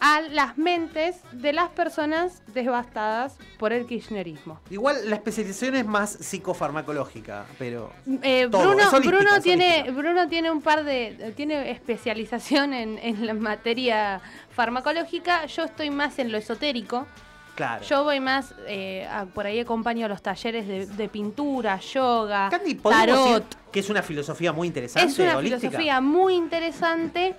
a 0.00 0.22
las 0.22 0.56
mentes 0.56 1.16
de 1.32 1.52
las 1.52 1.68
personas 1.68 2.42
devastadas 2.54 3.36
por 3.58 3.74
el 3.74 3.84
kirchnerismo. 3.84 4.58
Igual 4.70 5.10
la 5.10 5.16
especialización 5.16 5.76
es 5.76 5.84
más 5.84 6.10
psicofarmacológica, 6.12 7.44
pero. 7.58 7.92
Eh, 8.22 8.48
Todo, 8.50 8.68
Bruno, 8.68 8.84
es 8.84 8.92
holística, 8.94 9.16
Bruno 9.18 9.36
es 9.36 9.42
tiene, 9.42 9.90
Bruno 9.90 10.28
tiene 10.28 10.50
un 10.50 10.62
par 10.62 10.82
de, 10.84 11.34
tiene 11.36 11.70
especialización 11.72 12.72
en, 12.72 12.98
en 13.00 13.26
la 13.26 13.34
materia 13.34 14.22
farmacológica. 14.48 15.44
Yo 15.44 15.64
estoy 15.64 15.90
más 15.90 16.18
en 16.18 16.32
lo 16.32 16.38
esotérico. 16.38 17.06
Claro. 17.54 17.84
Yo 17.84 18.02
voy 18.04 18.18
más, 18.18 18.54
eh, 18.66 19.06
a- 19.10 19.26
por 19.26 19.46
ahí 19.46 19.60
acompaño 19.60 20.08
los 20.08 20.22
talleres 20.22 20.66
de, 20.66 20.86
de 20.86 21.08
pintura, 21.08 21.78
yoga, 21.80 22.48
Candy, 22.50 22.74
¿podemos 22.76 23.06
tarot. 23.06 23.26
decir 23.26 23.58
que 23.70 23.80
es 23.80 23.90
una 23.90 24.02
filosofía 24.02 24.52
muy 24.52 24.66
interesante, 24.68 25.12
Es 25.12 25.18
una 25.18 25.36
holística? 25.36 25.60
filosofía 25.60 26.00
muy 26.00 26.34
interesante 26.34 27.34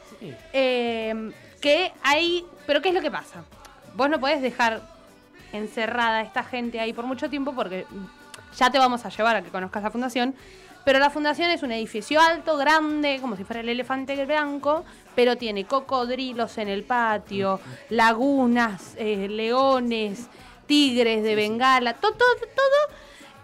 eh, 0.53 1.31
que 1.59 1.91
hay... 2.03 2.45
Pero 2.67 2.81
¿qué 2.81 2.89
es 2.89 2.95
lo 2.95 3.01
que 3.01 3.11
pasa? 3.11 3.43
Vos 3.95 4.09
no 4.09 4.19
podés 4.19 4.41
dejar 4.41 4.81
encerrada 5.51 6.19
a 6.19 6.21
esta 6.21 6.43
gente 6.43 6.79
ahí 6.79 6.93
por 6.93 7.05
mucho 7.05 7.29
tiempo 7.29 7.53
porque 7.53 7.85
ya 8.57 8.69
te 8.71 8.79
vamos 8.79 9.05
a 9.05 9.09
llevar 9.09 9.35
a 9.37 9.41
que 9.41 9.49
conozcas 9.49 9.81
la 9.83 9.91
fundación. 9.91 10.35
Pero 10.85 10.99
la 10.99 11.09
fundación 11.09 11.49
es 11.49 11.63
un 11.63 11.71
edificio 11.71 12.19
alto, 12.19 12.57
grande, 12.57 13.19
como 13.21 13.37
si 13.37 13.43
fuera 13.45 13.61
el 13.61 13.69
elefante 13.69 14.25
blanco, 14.25 14.83
pero 15.15 15.37
tiene 15.37 15.65
cocodrilos 15.65 16.57
en 16.57 16.67
el 16.67 16.83
patio, 16.83 17.59
lagunas, 17.89 18.95
eh, 18.97 19.27
leones, 19.29 20.27
tigres 20.65 21.23
de 21.23 21.35
Bengala, 21.35 21.93
todo, 21.93 22.11
todo, 22.13 22.35
todo, 22.55 22.97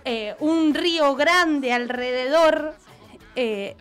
eh, 0.05 0.35
un 0.39 0.73
río 0.73 1.15
grande 1.15 1.71
alrededor, 1.71 2.75
eh, 3.35 3.75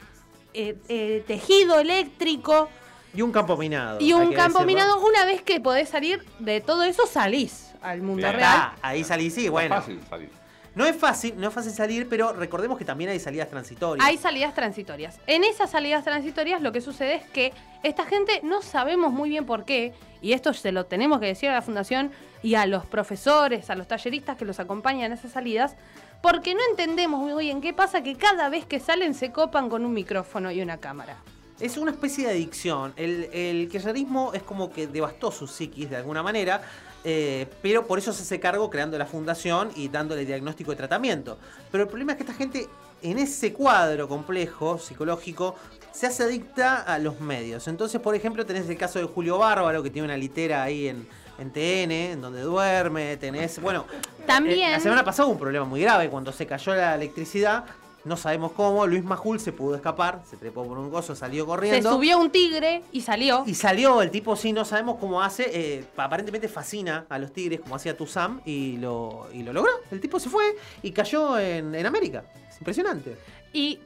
eh, 0.54 0.76
eh, 0.88 1.24
tejido 1.26 1.78
eléctrico 1.80 2.68
Y 3.14 3.22
un 3.22 3.32
campo 3.32 3.56
minado. 3.56 3.98
y 4.00 4.12
un 4.12 4.32
campo 4.34 4.60
decirlo. 4.60 4.66
minado. 4.66 5.00
Una 5.04 5.24
vez 5.24 5.42
que 5.42 5.60
podés 5.60 5.88
salir 5.88 6.24
de 6.38 6.60
todo 6.60 6.84
eso, 6.84 7.06
salís 7.06 7.72
al 7.82 8.02
mundo 8.02 8.22
Bien. 8.22 8.34
real. 8.36 8.56
Ah, 8.56 8.74
ahí 8.82 9.02
salí, 9.04 9.30
sí, 9.30 9.48
bueno. 9.48 9.74
fácil 9.76 10.00
salir. 10.08 10.30
No 10.74 10.86
es 10.86 10.96
fácil, 10.96 11.34
no 11.36 11.48
es 11.48 11.54
fácil 11.54 11.72
salir, 11.72 12.08
pero 12.08 12.32
recordemos 12.32 12.78
que 12.78 12.84
también 12.84 13.10
hay 13.10 13.18
salidas 13.18 13.48
transitorias. 13.48 14.06
Hay 14.06 14.16
salidas 14.16 14.54
transitorias. 14.54 15.18
En 15.26 15.44
esas 15.44 15.70
salidas 15.70 16.04
transitorias 16.04 16.62
lo 16.62 16.72
que 16.72 16.80
sucede 16.80 17.14
es 17.14 17.24
que 17.24 17.52
esta 17.82 18.04
gente 18.04 18.40
no 18.42 18.62
sabemos 18.62 19.12
muy 19.12 19.28
bien 19.28 19.46
por 19.46 19.64
qué, 19.64 19.92
y 20.20 20.32
esto 20.32 20.52
se 20.52 20.72
lo 20.72 20.86
tenemos 20.86 21.20
que 21.20 21.26
decir 21.26 21.48
a 21.48 21.54
la 21.54 21.62
fundación 21.62 22.12
y 22.42 22.54
a 22.54 22.66
los 22.66 22.86
profesores, 22.86 23.70
a 23.70 23.74
los 23.74 23.88
talleristas 23.88 24.36
que 24.36 24.44
los 24.44 24.60
acompañan 24.60 25.12
a 25.12 25.14
esas 25.14 25.32
salidas, 25.32 25.74
porque 26.22 26.54
no 26.54 26.60
entendemos 26.70 27.20
muy 27.20 27.44
bien 27.44 27.60
qué 27.60 27.72
pasa 27.72 28.02
que 28.02 28.16
cada 28.16 28.48
vez 28.48 28.66
que 28.66 28.80
salen 28.80 29.14
se 29.14 29.30
copan 29.32 29.68
con 29.68 29.84
un 29.84 29.92
micrófono 29.92 30.50
y 30.50 30.60
una 30.60 30.78
cámara. 30.78 31.16
Es 31.60 31.76
una 31.76 31.90
especie 31.90 32.26
de 32.26 32.32
adicción. 32.34 32.92
El, 32.96 33.30
el 33.32 33.68
kirchnerismo 33.68 34.32
es 34.32 34.44
como 34.44 34.70
que 34.70 34.86
devastó 34.86 35.32
su 35.32 35.48
psiquis 35.48 35.90
de 35.90 35.96
alguna 35.96 36.22
manera, 36.22 36.62
eh, 37.04 37.46
pero 37.62 37.86
por 37.86 37.98
eso 37.98 38.12
se 38.12 38.22
hace 38.22 38.40
cargo 38.40 38.68
creando 38.70 38.98
la 38.98 39.06
fundación 39.06 39.70
y 39.76 39.88
dándole 39.88 40.24
diagnóstico 40.24 40.72
y 40.72 40.76
tratamiento. 40.76 41.38
Pero 41.70 41.84
el 41.84 41.88
problema 41.88 42.12
es 42.12 42.16
que 42.18 42.24
esta 42.24 42.34
gente, 42.34 42.66
en 43.02 43.18
ese 43.18 43.52
cuadro 43.52 44.08
complejo, 44.08 44.78
psicológico, 44.78 45.54
se 45.92 46.06
hace 46.06 46.22
adicta 46.24 46.82
a 46.82 46.98
los 46.98 47.20
medios. 47.20 47.66
Entonces, 47.68 48.00
por 48.00 48.14
ejemplo, 48.14 48.44
tenés 48.46 48.68
el 48.68 48.76
caso 48.76 48.98
de 48.98 49.04
Julio 49.06 49.38
Bárbaro, 49.38 49.82
que 49.82 49.90
tiene 49.90 50.06
una 50.06 50.16
litera 50.16 50.62
ahí 50.62 50.88
en, 50.88 51.08
en 51.38 51.50
TN, 51.50 51.90
en 52.12 52.20
donde 52.20 52.40
duerme, 52.42 53.16
tenés... 53.16 53.60
Bueno, 53.60 53.84
También- 54.26 54.68
eh, 54.68 54.70
la 54.72 54.80
semana 54.80 55.04
pasada 55.04 55.26
hubo 55.26 55.32
un 55.34 55.38
problema 55.40 55.64
muy 55.64 55.80
grave, 55.80 56.08
cuando 56.10 56.30
se 56.32 56.46
cayó 56.46 56.74
la 56.74 56.94
electricidad, 56.94 57.64
no 58.04 58.16
sabemos 58.16 58.52
cómo, 58.52 58.86
Luis 58.86 59.04
Majul 59.04 59.38
se 59.40 59.52
pudo 59.52 59.74
escapar, 59.74 60.22
se 60.28 60.36
trepó 60.36 60.66
por 60.66 60.78
un 60.78 60.90
gozo, 60.90 61.14
salió 61.14 61.44
Se 61.44 61.46
corriendo. 61.48 61.92
subió 61.92 62.18
un 62.18 62.30
tigre 62.30 62.82
y 62.92 63.00
salió. 63.02 63.42
Y 63.46 63.54
salió 63.54 64.00
el 64.02 64.10
tipo, 64.10 64.34
sí, 64.36 64.52
no 64.52 64.64
sabemos 64.64 64.96
cómo 64.98 65.20
hace. 65.22 65.44
eh, 65.52 65.84
aparentemente 65.96 66.48
fascina 66.48 67.06
a 67.08 67.18
los 67.18 67.32
tigres, 67.32 67.60
como 67.60 67.76
hacía 67.76 67.96
Tuzam, 67.96 68.40
y 68.44 68.76
lo, 68.78 69.28
y 69.32 69.42
lo 69.42 69.52
logró. 69.52 69.70
El 69.90 70.00
tipo 70.00 70.18
se 70.20 70.28
fue 70.28 70.56
y 70.82 70.92
cayó 70.92 71.38
en, 71.38 71.74
en 71.74 71.86
América. 71.86 72.24
Es 72.48 72.58
impresionante. 72.58 73.16
Y 73.52 73.78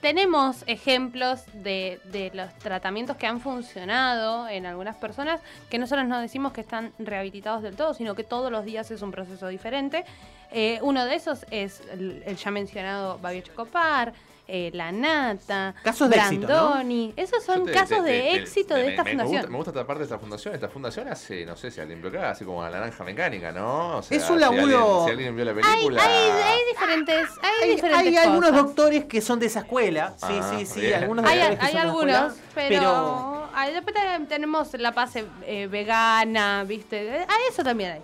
tenemos 0.00 0.64
ejemplos 0.66 1.44
de, 1.52 2.00
de 2.04 2.30
los 2.34 2.52
tratamientos 2.54 3.16
que 3.16 3.26
han 3.26 3.40
funcionado 3.40 4.48
en 4.48 4.66
algunas 4.66 4.96
personas, 4.96 5.40
que 5.68 5.78
nosotros 5.78 6.06
no 6.06 6.20
decimos 6.20 6.52
que 6.52 6.60
están 6.60 6.92
rehabilitados 6.98 7.62
del 7.62 7.76
todo, 7.76 7.94
sino 7.94 8.14
que 8.14 8.24
todos 8.24 8.50
los 8.50 8.64
días 8.64 8.90
es 8.90 9.02
un 9.02 9.10
proceso 9.10 9.48
diferente. 9.48 10.04
Eh, 10.50 10.78
uno 10.82 11.04
de 11.04 11.14
esos 11.14 11.44
es 11.50 11.82
el, 11.90 12.24
ya 12.36 12.50
mencionado 12.50 13.18
Babio 13.18 13.42
Chocopar, 13.42 14.14
eh, 14.50 14.70
La 14.72 14.90
Nata, 14.90 15.74
Casos 15.84 16.08
de 16.08 16.16
éxito, 16.16 16.48
¿no? 16.48 16.70
Brandoni. 16.70 17.12
Esos 17.16 17.44
son 17.44 17.66
te- 17.66 17.72
casos 17.72 17.98
te- 17.98 18.10
de 18.10 18.20
te- 18.20 18.34
éxito 18.36 18.74
de 18.74 18.88
esta 18.88 19.04
me- 19.04 19.10
fundación. 19.10 19.32
Me 19.32 19.38
gusta, 19.40 19.50
me 19.50 19.56
gusta 19.58 19.70
esta 19.72 19.86
parte 19.86 19.98
de 19.98 20.04
esta 20.04 20.18
fundación. 20.18 20.54
Esta 20.54 20.68
fundación 20.68 21.08
hace, 21.08 21.44
no 21.44 21.54
sé 21.54 21.70
si 21.70 21.80
alguien 21.80 22.00
vio 22.00 22.08
acá, 22.10 22.30
así 22.30 22.44
como 22.46 22.62
la 22.62 22.70
naranja 22.70 23.04
mecánica, 23.04 23.52
¿no? 23.52 23.98
O 23.98 24.02
sea, 24.02 24.16
Es 24.16 24.28
un 24.30 24.36
si 24.36 24.40
laburo- 24.40 24.62
alguien- 24.62 25.04
Si 25.04 25.10
alguien, 25.10 25.36
vio 25.36 25.44
la 25.44 25.50
Hay, 25.50 25.56
película. 25.74 26.02
hay, 26.02 26.30
hay 26.30 26.60
diferentes, 26.70 27.28
hay, 27.42 27.50
Hay, 27.62 27.70
diferentes 27.76 28.06
hay 28.08 28.16
algunos 28.16 28.50
cosas. 28.50 28.64
doctores 28.64 29.04
que 29.04 29.20
son 29.20 29.38
de 29.38 29.46
esa 29.46 29.60
escuela. 29.60 30.14
Sí, 30.16 30.26
Ah, 30.30 30.54
sí, 30.58 30.66
sí. 30.66 30.80
bien. 30.80 31.02
Algunos 31.02 31.24
Hay, 31.26 31.36
doctores 31.38 31.58
que 31.58 31.64
hay 31.66 31.72
son 31.72 31.80
de 31.82 31.86
algunos, 31.88 32.36
escuela, 32.38 32.68
pero, 32.68 33.48
ahí 33.54 33.72
después 33.74 33.94
te- 33.94 34.24
tenemos 34.26 34.72
la 34.74 34.90
base 34.92 35.24
eh, 35.46 35.66
vegana, 35.66 36.64
¿viste? 36.64 37.10
A 37.28 37.34
eso 37.50 37.62
también 37.62 37.92
hay. 37.92 38.00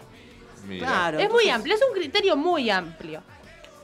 Mira. 0.69 0.87
Claro, 0.87 1.19
es 1.19 1.31
muy 1.31 1.49
amplio, 1.49 1.75
es 1.75 1.81
un 1.87 1.95
criterio 1.95 2.37
muy 2.37 2.71
amplio. 2.71 3.23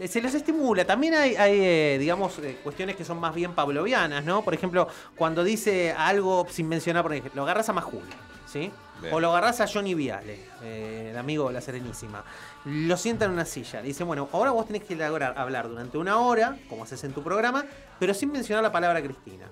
Eh, 0.00 0.08
se 0.08 0.22
los 0.22 0.32
estimula. 0.32 0.86
También 0.86 1.14
hay, 1.14 1.36
hay, 1.36 1.60
eh, 1.62 1.96
digamos, 2.00 2.38
eh, 2.38 2.58
cuestiones 2.64 2.96
que 2.96 3.04
son 3.04 3.20
más 3.20 3.34
bien 3.34 3.54
pavlovianas, 3.54 4.24
¿no? 4.24 4.42
Por 4.42 4.54
ejemplo, 4.54 4.88
cuando 5.14 5.44
dice 5.44 5.92
algo 5.92 6.46
sin 6.48 6.68
mencionar, 6.68 7.02
por 7.02 7.12
ejemplo, 7.12 7.32
lo 7.34 7.42
agarras 7.42 7.68
a 7.68 7.74
Majul, 7.74 8.08
¿sí? 8.46 8.72
Bien. 9.02 9.12
O 9.12 9.20
lo 9.20 9.30
agarras 9.30 9.60
a 9.60 9.66
Johnny 9.66 9.92
Viale, 9.92 10.40
eh, 10.62 11.08
el 11.10 11.18
amigo 11.18 11.48
de 11.48 11.52
la 11.54 11.60
Serenísima. 11.60 12.24
Lo 12.64 12.96
sienta 12.96 13.26
en 13.26 13.32
una 13.32 13.44
silla. 13.44 13.82
Le 13.82 13.88
dice, 13.88 14.02
bueno, 14.04 14.30
ahora 14.32 14.52
vos 14.52 14.66
tenés 14.66 14.84
que 14.84 14.96
lograr 14.96 15.36
hablar 15.36 15.68
durante 15.68 15.98
una 15.98 16.18
hora, 16.18 16.56
como 16.70 16.84
haces 16.84 17.04
en 17.04 17.12
tu 17.12 17.22
programa, 17.22 17.66
pero 17.98 18.14
sin 18.14 18.32
mencionar 18.32 18.62
la 18.62 18.72
palabra 18.72 19.02
Cristina. 19.02 19.46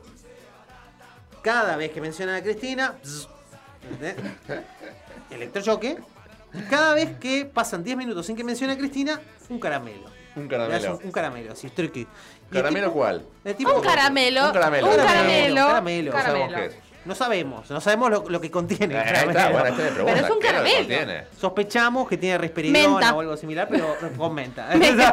Cada 1.43 1.77
vez 1.77 1.93
que 1.93 2.01
menciona 2.01 2.37
a 2.37 2.43
Cristina, 2.43 2.97
¿entendés? 3.83 4.17
electrochoque. 5.31 5.99
Y 6.55 6.63
cada 6.63 6.95
vez 6.95 7.19
que 7.19 7.45
pasan 7.45 7.85
10 7.85 7.99
minutos 7.99 8.25
sin 8.25 8.35
que 8.35 8.45
mencione 8.45 8.73
a 8.73 8.79
Cristina, 8.79 9.21
un 9.51 9.61
caramelo. 9.61 10.18
Un 10.39 10.49
Le 10.49 10.57
das 10.59 10.69
caramelo. 10.69 10.97
Un, 10.99 11.05
un 11.05 11.13
caramelo, 11.13 11.53
así. 11.53 11.67
Y 11.67 12.07
el 12.57 12.63
¿Caramelo 12.63 12.87
tipo- 12.89 12.99
cuál? 12.99 13.27
el 13.45 13.55
tipo- 13.57 13.75
Un 13.75 13.83
caramelo. 13.83 14.47
Un 14.47 14.53
caramelo. 14.53 14.87
Un 14.87 14.93
Un 14.93 14.97
caramelo. 14.99 15.67
caramelo. 15.67 16.13
Caramelo. 16.13 16.73
No 17.09 17.15
sabemos, 17.15 17.71
no 17.71 17.81
sabemos 17.81 18.11
lo, 18.11 18.29
lo 18.29 18.39
que 18.39 18.51
contiene. 18.51 18.95
Eh, 18.95 19.03
está. 19.29 19.51
Pero 19.51 19.65
es 19.67 19.71
un 19.73 19.77
¿qué 19.79 20.13
es 20.13 20.29
lo 20.29 20.39
que 20.39 20.47
caramelo. 20.47 21.25
Sospechamos 21.41 22.07
que 22.07 22.19
tiene 22.19 22.37
risperidona 22.37 22.87
Menta. 22.87 23.15
o 23.15 23.21
algo 23.21 23.35
similar, 23.39 23.67
pero 23.71 23.97
con 24.15 24.35
menta. 24.35 24.69
Te 24.73 24.79
deja, 24.79 25.11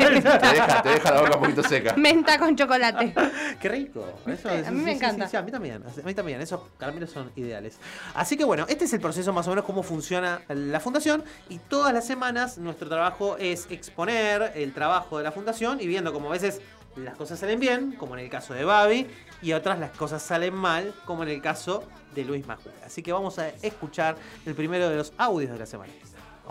te 0.81 0.89
deja 0.89 1.11
la 1.13 1.22
boca 1.22 1.35
un 1.38 1.43
poquito 1.43 1.63
seca. 1.63 1.95
Menta 1.95 2.38
con 2.38 2.53
chocolate. 2.53 3.13
Qué 3.61 3.69
rico. 3.69 4.05
Eso, 4.27 4.49
A 4.49 4.72
mí 4.72 4.81
me 4.81 4.91
encanta. 4.91 5.30
sí, 5.30 5.38
a 5.38 5.41
mí 5.41 5.51
también. 5.51 5.81
A 5.85 6.05
mí 6.05 6.13
también. 6.13 6.41
Esos 6.41 6.59
caramelos 6.77 7.11
son 7.11 7.31
ideales. 7.38 7.80
Así 8.13 8.35
que 8.35 8.43
bueno, 8.43 8.65
este 8.67 8.84
es 8.84 8.91
el 8.93 8.99
proceso 8.99 9.31
más 9.31 9.47
o 9.47 9.51
menos 9.51 9.63
cómo 9.63 9.81
funciona 9.81 10.41
la 10.49 10.81
fundación. 10.81 11.23
Y 11.47 11.59
todas 11.59 11.93
las 11.93 12.05
semanas 12.05 12.57
nuestro 12.57 12.89
trabajo 12.89 13.38
es 13.39 13.67
exponer 13.72 14.51
el 14.55 14.73
trabajo 14.73 15.17
de 15.17 15.23
la 15.23 15.31
fundación 15.31 15.80
y 15.80 15.88
viendo 15.88 16.11
cómo 16.11 16.27
a 16.27 16.34
veces 16.34 16.59
las 16.97 17.15
cosas 17.15 17.39
salen 17.39 17.59
bien, 17.59 17.93
como 17.93 18.17
en 18.17 18.23
el 18.23 18.30
caso 18.30 18.53
de 18.53 18.63
Babi, 18.63 19.07
y 19.41 19.53
otras 19.53 19.80
las 19.80 19.91
cosas 19.91 20.22
salen 20.22 20.53
mal, 20.53 20.94
como 21.06 21.24
en 21.24 21.30
el 21.30 21.41
caso 21.41 21.84
de 22.14 22.24
Luis 22.24 22.45
Majul. 22.45 22.72
Así 22.86 23.03
que 23.03 23.12
vamos 23.12 23.38
a 23.40 23.49
escuchar 23.49 24.18
el 24.45 24.56
primero 24.56 24.90
de 24.90 24.98
los 24.98 25.14
audios 25.18 25.52
de 25.52 25.60
la 25.60 25.66
semana. 25.66 25.94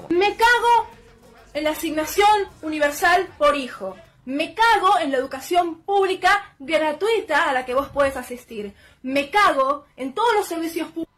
Me 0.09 0.37
cago 0.37 0.89
en 1.55 1.65
la 1.65 1.71
asignación 1.71 2.49
universal 2.63 3.29
por 3.39 3.57
hijo. 3.57 3.97
Me 4.27 4.55
cago 4.55 4.99
en 4.99 5.13
la 5.13 5.19
educación 5.19 5.83
pública 5.83 6.55
gratuita 6.59 7.49
a 7.49 7.53
la 7.53 7.65
que 7.65 7.75
vos 7.75 7.89
podés 7.89 8.17
asistir. 8.17 8.75
Me 9.03 9.31
cago 9.31 9.85
en 9.97 10.15
todos 10.15 10.35
los 10.35 10.47
servicios 10.47 10.89
públicos. 10.89 11.14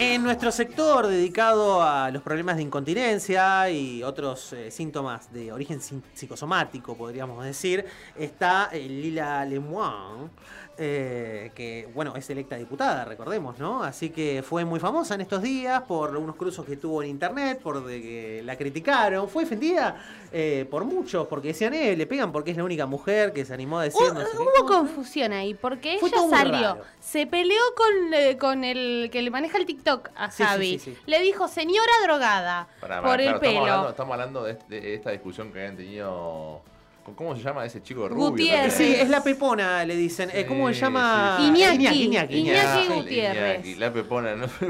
En 0.00 0.22
nuestro 0.22 0.52
sector 0.52 1.08
dedicado 1.08 1.82
a 1.82 2.12
los 2.12 2.22
problemas 2.22 2.54
de 2.54 2.62
incontinencia 2.62 3.68
y 3.68 4.04
otros 4.04 4.52
eh, 4.52 4.70
síntomas 4.70 5.32
de 5.32 5.50
origen 5.50 5.80
psicosomático, 6.14 6.96
podríamos 6.96 7.44
decir, 7.44 7.84
está 8.16 8.68
eh, 8.72 8.88
Lila 8.88 9.44
Lemoine, 9.44 10.30
eh, 10.78 11.50
que 11.54 11.88
bueno, 11.94 12.14
es 12.16 12.30
electa 12.30 12.56
diputada, 12.56 13.04
recordemos, 13.04 13.58
¿no? 13.58 13.82
Así 13.82 14.10
que 14.10 14.42
fue 14.42 14.64
muy 14.64 14.78
famosa 14.80 15.14
en 15.16 15.20
estos 15.22 15.42
días 15.42 15.82
por 15.82 16.16
unos 16.16 16.36
cruzos 16.36 16.64
que 16.64 16.76
tuvo 16.76 17.02
en 17.02 17.10
internet, 17.10 17.60
por 17.60 17.84
de 17.84 18.00
que 18.00 18.42
la 18.44 18.56
criticaron. 18.56 19.28
Fue 19.28 19.42
defendida 19.44 19.96
eh, 20.32 20.66
por 20.70 20.84
muchos, 20.84 21.26
porque 21.26 21.48
decían, 21.48 21.74
eh, 21.74 21.96
le 21.96 22.06
pegan 22.06 22.30
porque 22.32 22.52
es 22.52 22.56
la 22.56 22.64
única 22.64 22.86
mujer 22.86 23.32
que 23.32 23.44
se 23.44 23.52
animó 23.54 23.80
a 23.80 23.84
decir. 23.84 24.00
no 24.14 24.20
sé 24.20 24.26
qué 24.32 24.38
Hubo 24.38 24.66
confusión 24.66 25.32
ahí, 25.32 25.54
porque 25.54 25.98
Fue 25.98 26.08
ella 26.10 26.28
salió, 26.30 26.52
raro. 26.74 26.84
se 27.00 27.26
peleó 27.26 27.60
con, 27.76 28.14
eh, 28.14 28.38
con 28.38 28.62
el 28.64 29.08
que 29.12 29.20
le 29.22 29.30
maneja 29.30 29.58
el 29.58 29.66
TikTok 29.66 30.10
a 30.14 30.30
Sí, 30.30 30.36
sí, 30.38 30.42
Javi. 30.44 30.78
sí, 30.78 30.94
sí. 30.94 30.98
Le 31.06 31.20
dijo, 31.22 31.48
señora 31.48 31.92
drogada, 32.04 32.68
Pará, 32.80 33.02
por 33.02 33.20
el 33.20 33.26
claro, 33.26 33.40
pelo. 33.40 33.50
Estamos 33.52 33.68
hablando, 33.70 33.90
estamos 33.90 34.12
hablando 34.12 34.42
de, 34.44 34.52
este- 34.52 34.80
de 34.80 34.94
esta 34.94 35.10
discusión 35.10 35.52
que 35.52 35.58
habían 35.58 35.76
tenido. 35.76 36.62
¿Con- 37.08 37.14
¿Cómo 37.14 37.36
se 37.36 37.42
llama 37.42 37.64
ese 37.64 37.82
chico 37.82 38.08
rubio? 38.08 38.30
Gutiérrez. 38.30 38.74
Sí, 38.74 38.94
es 38.94 39.08
la 39.08 39.22
pepona, 39.22 39.84
le 39.84 39.96
dicen. 39.96 40.30
Eh, 40.32 40.44
¿Cómo 40.46 40.68
se 40.68 40.80
llama? 40.80 41.36
sí. 41.38 41.44
Iñaki, 41.46 41.74
Iñaki, 41.76 42.02
Iñaki 42.04 42.36
Iñaki. 42.38 42.88
Gutiérrez. 42.94 43.54
Iñaki, 43.64 43.74
la 43.76 43.92
pepona, 43.92 44.34
¿no? 44.36 44.46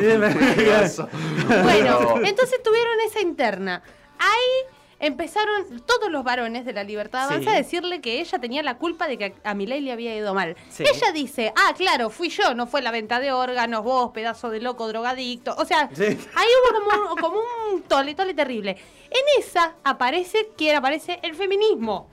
Bueno, 1.63 2.21
entonces 2.25 2.63
tuvieron 2.63 2.95
esa 3.07 3.21
interna. 3.21 3.83
Ahí 4.19 4.75
empezaron 5.01 5.81
todos 5.87 6.11
los 6.11 6.25
varones 6.25 6.65
de 6.65 6.73
la 6.73 6.83
Libertad 6.83 7.29
Sí. 7.29 7.35
Avanza 7.35 7.53
a 7.53 7.55
decirle 7.55 8.01
que 8.01 8.21
ella 8.21 8.39
tenía 8.41 8.63
la 8.65 8.79
culpa 8.79 9.07
de 9.07 9.17
que 9.17 9.35
a 9.45 9.55
Milei 9.55 9.81
le 9.81 9.93
había 9.93 10.17
ido 10.17 10.35
mal. 10.35 10.57
Sí. 10.71 10.83
Ella 10.83 11.13
dice, 11.13 11.53
ah, 11.57 11.73
claro, 11.77 12.11
fui 12.11 12.29
yo, 12.31 12.55
no 12.55 12.67
fue 12.67 12.83
la 12.83 12.91
venta 12.91 13.21
de 13.21 13.31
órganos, 13.33 13.85
vos, 13.85 14.11
pedazo 14.13 14.51
de 14.51 14.61
loco 14.61 14.89
drogadicto. 14.89 15.55
O 15.57 15.65
sea, 15.65 15.89
Sí. 15.95 16.03
ahí 16.05 16.17
hubo 16.17 16.81
como, 16.81 17.13
un- 17.13 17.19
como 17.21 17.41
un 17.73 17.83
tole, 17.83 18.15
tole 18.17 18.35
terrible. 18.35 18.73
En 19.11 19.43
esa 19.43 19.75
aparece, 19.85 20.51
¿quién 20.57 20.77
aparece? 20.77 21.21
El 21.23 21.35
feminismo. 21.37 22.11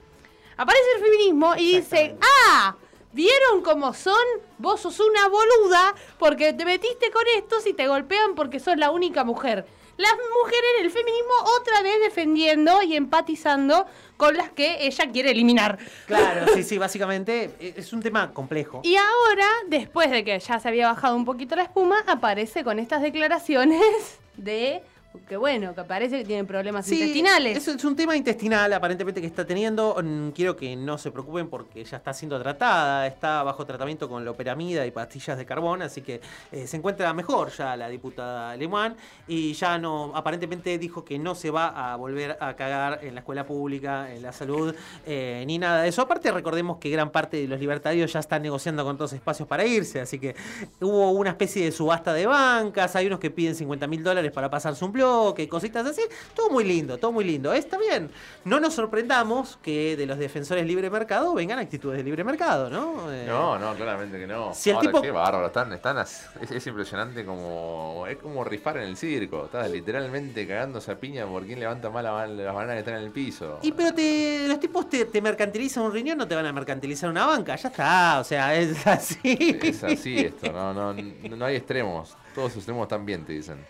Aparece 0.57 0.85
el 0.95 1.03
feminismo 1.03 1.53
y 1.57 1.77
dice, 1.77 2.15
ah, 2.21 2.75
¿vieron 3.11 3.61
cómo 3.61 3.93
son? 3.93 4.15
Vos 4.57 4.81
sos 4.81 4.99
una 4.99 5.27
boluda 5.27 5.95
porque 6.17 6.53
te 6.53 6.63
metiste 6.65 7.11
con 7.11 7.23
estos 7.37 7.67
y 7.67 7.73
te 7.73 7.87
golpean 7.87 8.35
porque 8.35 8.59
sos 8.59 8.77
la 8.77 8.91
única 8.91 9.23
mujer. 9.23 9.65
Las 9.97 10.11
mujeres 10.43 10.71
del 10.79 10.91
feminismo 10.91 11.33
otra 11.59 11.81
vez 11.81 11.99
defendiendo 12.01 12.81
y 12.81 12.95
empatizando 12.95 13.85
con 14.17 14.35
las 14.35 14.49
que 14.49 14.85
ella 14.85 15.09
quiere 15.11 15.31
eliminar. 15.31 15.77
Claro, 16.05 16.47
sí, 16.53 16.63
sí, 16.63 16.77
básicamente 16.77 17.55
eh, 17.59 17.75
es 17.77 17.93
un 17.93 18.01
tema 18.01 18.33
complejo. 18.33 18.81
Y 18.83 18.95
ahora, 18.95 19.47
después 19.67 20.11
de 20.11 20.23
que 20.25 20.37
ya 20.39 20.59
se 20.59 20.67
había 20.67 20.87
bajado 20.87 21.15
un 21.15 21.23
poquito 21.23 21.55
la 21.55 21.63
espuma, 21.63 22.03
aparece 22.07 22.63
con 22.63 22.79
estas 22.79 23.01
declaraciones 23.01 24.19
de 24.37 24.83
que 25.27 25.37
bueno, 25.37 25.73
que 25.73 25.83
parece 25.83 26.19
que 26.19 26.25
tiene 26.25 26.43
problemas 26.45 26.85
Sí, 26.85 26.95
intestinales. 26.99 27.57
Eso 27.57 27.71
es 27.71 27.83
un 27.85 27.95
tema 27.95 28.15
intestinal 28.15 28.71
aparentemente 28.73 29.21
que 29.21 29.27
está 29.27 29.45
teniendo. 29.45 29.95
Mm, 30.03 30.29
Quiero 30.29 30.55
que 30.55 30.75
no 30.75 30.97
se 30.97 31.11
preocupen 31.11 31.49
porque 31.49 31.83
ya 31.83 31.97
está 31.97 32.13
siendo 32.13 32.39
tratada, 32.41 33.07
está 33.07 33.43
bajo 33.43 33.65
tratamiento 33.65 34.09
con 34.09 34.25
loperamida 34.25 34.85
y 34.85 34.91
pastillas 34.91 35.37
de 35.37 35.45
carbón, 35.45 35.81
así 35.81 36.01
que 36.01 36.21
eh, 36.51 36.67
se 36.67 36.77
encuentra 36.77 37.13
mejor 37.13 37.51
ya 37.51 37.75
la 37.75 37.87
diputada 37.89 38.55
Lemoine 38.55 38.95
y 39.27 39.53
ya 39.53 39.77
no, 39.77 40.11
aparentemente 40.15 40.77
dijo 40.77 41.05
que 41.05 41.17
no 41.19 41.35
se 41.35 41.49
va 41.51 41.93
a 41.93 41.95
volver 41.95 42.37
a 42.39 42.55
cagar 42.55 42.99
en 43.03 43.15
la 43.15 43.21
escuela 43.21 43.45
pública, 43.45 44.11
en 44.13 44.21
la 44.21 44.31
salud, 44.31 44.73
eh, 45.05 45.43
ni 45.47 45.57
nada 45.57 45.81
de 45.83 45.89
eso. 45.89 46.01
Aparte 46.01 46.31
recordemos 46.31 46.77
que 46.77 46.89
gran 46.89 47.09
parte 47.11 47.37
de 47.37 47.47
los 47.47 47.59
libertarios 47.59 48.11
ya 48.13 48.19
están 48.19 48.41
negociando 48.41 48.83
con 48.83 48.97
todos 48.97 49.13
espacios 49.13 49.47
para 49.47 49.65
irse, 49.65 50.01
así 50.01 50.19
que 50.19 50.35
hubo 50.81 51.11
una 51.11 51.31
especie 51.31 51.63
de 51.65 51.71
subasta 51.71 52.13
de 52.13 52.25
bancas, 52.25 52.95
hay 52.95 53.07
unos 53.07 53.19
que 53.19 53.31
piden 53.31 53.55
50 53.55 53.87
mil 53.87 54.03
dólares 54.03 54.31
para 54.31 54.49
pasarse 54.49 54.83
un 54.83 54.91
bloque, 55.05 55.47
cositas 55.47 55.85
así. 55.85 56.01
Todo 56.35 56.49
muy 56.49 56.63
lindo, 56.63 56.97
todo 56.97 57.11
muy 57.11 57.23
lindo. 57.23 57.53
Está 57.53 57.77
bien. 57.77 58.09
No 58.43 58.59
nos 58.59 58.73
sorprendamos 58.73 59.57
que 59.61 59.95
de 59.95 60.05
los 60.05 60.17
defensores 60.17 60.65
libre 60.65 60.89
mercado 60.89 61.33
vengan 61.33 61.59
actitudes 61.59 61.97
de 61.97 62.03
libre 62.03 62.23
mercado, 62.23 62.69
¿no? 62.69 63.11
Eh, 63.11 63.25
No, 63.27 63.57
no, 63.59 63.73
claramente 63.75 64.17
que 64.19 64.27
no. 64.27 64.53
Si 64.53 64.69
el 64.69 64.77
Ahora, 64.77 64.87
tipo- 64.89 65.01
qué 65.01 65.11
bárbaro, 65.11 65.47
están, 65.47 65.71
están 65.73 65.97
as- 65.97 66.29
es, 66.41 66.51
es 66.51 66.67
impresionante 66.67 67.23
como. 67.25 68.05
Es 68.07 68.17
como 68.17 68.43
rifar 68.43 68.77
en 68.77 68.83
el 68.83 68.97
circo. 68.97 69.45
Estás 69.45 69.69
literalmente 69.69 70.47
cagándose 70.47 70.91
a 70.91 70.99
piña 70.99 71.25
por 71.27 71.45
quién 71.45 71.59
levanta 71.59 71.89
la, 71.89 72.11
ban- 72.11 72.35
las 72.35 72.53
bananas 72.53 72.75
que 72.75 72.79
están 72.79 72.95
en 72.95 73.03
el 73.03 73.11
piso. 73.11 73.59
Y 73.61 73.71
pero 73.71 73.93
te, 73.93 74.47
los 74.47 74.59
tipos 74.59 74.89
te, 74.89 75.05
te 75.05 75.21
mercantilizan 75.21 75.83
un 75.83 75.93
riñón, 75.93 76.17
no 76.17 76.27
te 76.27 76.35
van 76.35 76.45
a 76.45 76.53
mercantilizar 76.53 77.09
una 77.09 77.25
banca, 77.25 77.55
ya 77.55 77.69
está, 77.69 78.19
o 78.19 78.23
sea, 78.23 78.55
es 78.55 78.85
así. 78.87 79.57
Es 79.61 79.83
así 79.83 80.17
esto, 80.19 80.51
no, 80.51 80.73
no, 80.73 80.93
no, 80.93 81.35
no 81.35 81.45
hay 81.45 81.55
extremos. 81.55 82.15
Todos 82.33 82.49
los 82.49 82.57
extremos 82.57 82.83
están 82.83 83.05
bien, 83.05 83.25
te 83.25 83.33
dicen. 83.33 83.65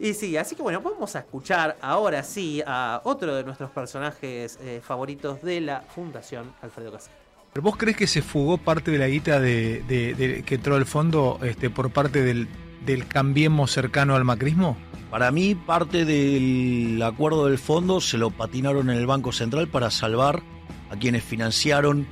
Y 0.00 0.14
sí, 0.14 0.36
así 0.38 0.54
que 0.56 0.62
bueno, 0.62 0.80
vamos 0.80 1.14
a 1.14 1.18
escuchar 1.18 1.76
ahora 1.82 2.22
sí 2.22 2.62
a 2.66 3.02
otro 3.04 3.34
de 3.36 3.44
nuestros 3.44 3.70
personajes 3.70 4.58
eh, 4.62 4.80
favoritos 4.82 5.42
de 5.42 5.60
la 5.60 5.82
Fundación 5.94 6.50
Alfredo 6.62 6.90
Casal. 6.92 7.12
¿Pero 7.52 7.62
¿Vos 7.62 7.76
crees 7.76 7.96
que 7.98 8.06
se 8.06 8.22
fugó 8.22 8.56
parte 8.56 8.90
de 8.90 8.98
la 8.98 9.08
guita 9.08 9.38
de, 9.40 9.82
de- 9.86 10.14
de- 10.14 10.42
que 10.42 10.54
entró 10.54 10.76
al 10.76 10.86
fondo 10.86 11.38
este, 11.42 11.68
por 11.68 11.90
parte 11.90 12.22
del, 12.22 12.48
del 12.86 13.06
cambiemos 13.08 13.72
cercano 13.72 14.16
al 14.16 14.24
macrismo? 14.24 14.76
Para 15.10 15.30
mí, 15.32 15.54
parte 15.54 16.04
del 16.06 17.02
acuerdo 17.02 17.46
del 17.46 17.58
fondo 17.58 18.00
se 18.00 18.16
lo 18.16 18.30
patinaron 18.30 18.88
en 18.88 18.96
el 18.96 19.06
Banco 19.06 19.32
Central 19.32 19.68
para 19.68 19.90
salvar 19.90 20.42
a 20.90 20.96
quienes 20.96 21.24
financiaron 21.24 22.06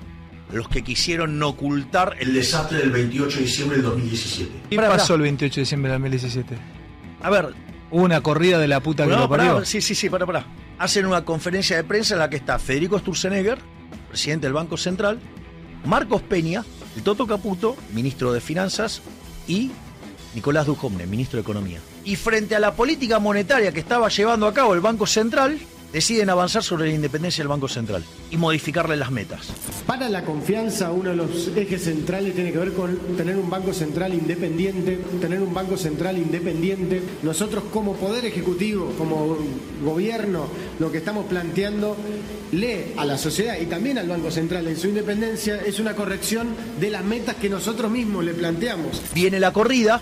los 0.52 0.68
que 0.68 0.82
quisieron 0.82 1.40
ocultar 1.42 2.16
el 2.20 2.34
desastre 2.34 2.78
del 2.78 2.90
28 2.90 3.36
de 3.38 3.44
diciembre 3.44 3.76
del 3.78 3.86
2017. 3.86 4.52
¿Qué 4.70 4.76
pasó 4.76 5.14
el 5.14 5.22
28 5.22 5.54
de 5.54 5.60
diciembre 5.62 5.88
de 5.90 5.94
2017? 5.94 6.56
A 7.22 7.30
ver. 7.30 7.54
Una 7.90 8.20
corrida 8.20 8.58
de 8.58 8.68
la 8.68 8.80
puta 8.80 9.04
que 9.04 9.10
No, 9.12 9.20
lo 9.20 9.28
pará, 9.28 9.44
parió. 9.46 9.64
sí, 9.64 9.80
sí, 9.80 9.94
sí, 9.94 10.10
para, 10.10 10.26
para. 10.26 10.44
Hacen 10.78 11.06
una 11.06 11.24
conferencia 11.24 11.76
de 11.76 11.84
prensa 11.84 12.14
en 12.14 12.20
la 12.20 12.28
que 12.30 12.36
está 12.36 12.58
Federico 12.58 12.98
Sturzenegger, 12.98 13.58
presidente 14.08 14.46
del 14.46 14.52
Banco 14.54 14.76
Central, 14.76 15.18
Marcos 15.84 16.22
Peña, 16.22 16.64
el 16.96 17.02
Toto 17.02 17.26
Caputo, 17.26 17.76
ministro 17.94 18.32
de 18.32 18.40
Finanzas, 18.40 19.00
y 19.46 19.70
Nicolás 20.34 20.66
Dujovne, 20.66 21.06
ministro 21.06 21.38
de 21.38 21.42
Economía. 21.42 21.80
Y 22.04 22.16
frente 22.16 22.54
a 22.54 22.60
la 22.60 22.74
política 22.74 23.18
monetaria 23.18 23.72
que 23.72 23.80
estaba 23.80 24.08
llevando 24.08 24.46
a 24.46 24.52
cabo 24.52 24.74
el 24.74 24.80
Banco 24.80 25.06
Central, 25.06 25.58
deciden 25.92 26.28
avanzar 26.30 26.62
sobre 26.62 26.88
la 26.88 26.94
independencia 26.94 27.42
del 27.42 27.48
Banco 27.48 27.68
Central 27.68 28.04
y 28.30 28.36
modificarle 28.36 28.96
las 28.96 29.10
metas. 29.10 29.48
Para 29.86 30.08
la 30.08 30.24
confianza, 30.24 30.92
uno 30.92 31.10
de 31.10 31.16
los 31.16 31.48
ejes 31.56 31.84
centrales 31.84 32.34
tiene 32.34 32.52
que 32.52 32.58
ver 32.58 32.72
con 32.72 32.96
tener 33.16 33.36
un 33.36 33.48
banco 33.48 33.72
central 33.72 34.12
independiente, 34.12 34.98
tener 35.20 35.40
un 35.40 35.54
banco 35.54 35.76
central 35.76 36.18
independiente. 36.18 37.02
Nosotros 37.22 37.64
como 37.72 37.94
Poder 37.94 38.24
Ejecutivo, 38.26 38.92
como 38.98 39.38
gobierno, 39.82 40.48
lo 40.78 40.92
que 40.92 40.98
estamos 40.98 41.26
planteando 41.26 41.96
lee 42.52 42.94
a 42.96 43.04
la 43.04 43.18
sociedad 43.18 43.56
y 43.60 43.66
también 43.66 43.98
al 43.98 44.08
Banco 44.08 44.30
Central 44.30 44.66
en 44.66 44.76
su 44.76 44.88
independencia 44.88 45.60
es 45.64 45.80
una 45.80 45.94
corrección 45.94 46.48
de 46.80 46.90
las 46.90 47.04
metas 47.04 47.36
que 47.36 47.48
nosotros 47.48 47.90
mismos 47.90 48.24
le 48.24 48.34
planteamos. 48.34 49.02
Viene 49.14 49.40
la 49.40 49.52
corrida, 49.52 50.00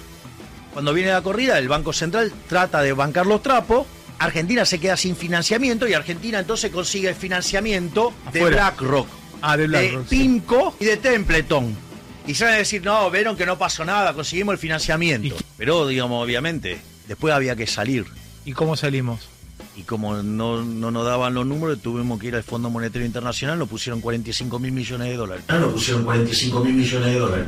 cuando 0.72 0.92
viene 0.92 1.10
la 1.10 1.22
corrida 1.22 1.58
el 1.58 1.68
Banco 1.68 1.92
Central 1.92 2.32
trata 2.48 2.82
de 2.82 2.92
bancar 2.92 3.26
los 3.26 3.42
trapos, 3.42 3.86
Argentina 4.18 4.64
se 4.64 4.78
queda 4.78 4.96
sin 4.96 5.16
financiamiento 5.16 5.86
y 5.86 5.94
Argentina 5.94 6.38
entonces 6.38 6.70
consigue 6.70 7.08
el 7.08 7.14
financiamiento 7.14 8.12
de. 8.32 8.44
BlackRock. 8.44 9.08
Ah, 9.42 9.56
de 9.56 9.62
de 9.64 9.68
BlackRock, 9.68 10.08
sí. 10.08 10.16
PIMCO 10.16 10.76
y 10.80 10.84
de 10.86 10.96
Templeton. 10.96 11.76
Y 12.26 12.34
salen 12.34 12.54
a 12.54 12.58
decir, 12.58 12.84
no, 12.84 13.08
vieron 13.10 13.36
que 13.36 13.46
no 13.46 13.56
pasó 13.56 13.84
nada, 13.84 14.12
conseguimos 14.12 14.54
el 14.54 14.58
financiamiento. 14.58 15.36
Pero, 15.56 15.86
digamos, 15.86 16.24
obviamente, 16.24 16.78
después 17.06 17.32
había 17.32 17.54
que 17.54 17.66
salir. 17.68 18.04
¿Y 18.44 18.52
cómo 18.52 18.76
salimos? 18.76 19.28
Y 19.76 19.82
como 19.82 20.22
no, 20.22 20.62
no 20.64 20.90
nos 20.90 21.04
daban 21.04 21.34
los 21.34 21.46
números, 21.46 21.80
tuvimos 21.80 22.18
que 22.18 22.28
ir 22.28 22.34
al 22.34 22.42
Fondo 22.42 22.70
Monetario 22.70 23.06
Internacional, 23.06 23.58
nos 23.58 23.68
pusieron 23.68 24.00
45 24.00 24.58
mil 24.58 24.72
millones 24.72 25.08
de 25.08 25.16
dólares. 25.16 25.44
Nos 25.48 25.72
pusieron 25.72 26.04
45 26.04 26.64
mil 26.64 26.74
millones 26.74 27.12
de 27.12 27.18
dólares. 27.18 27.46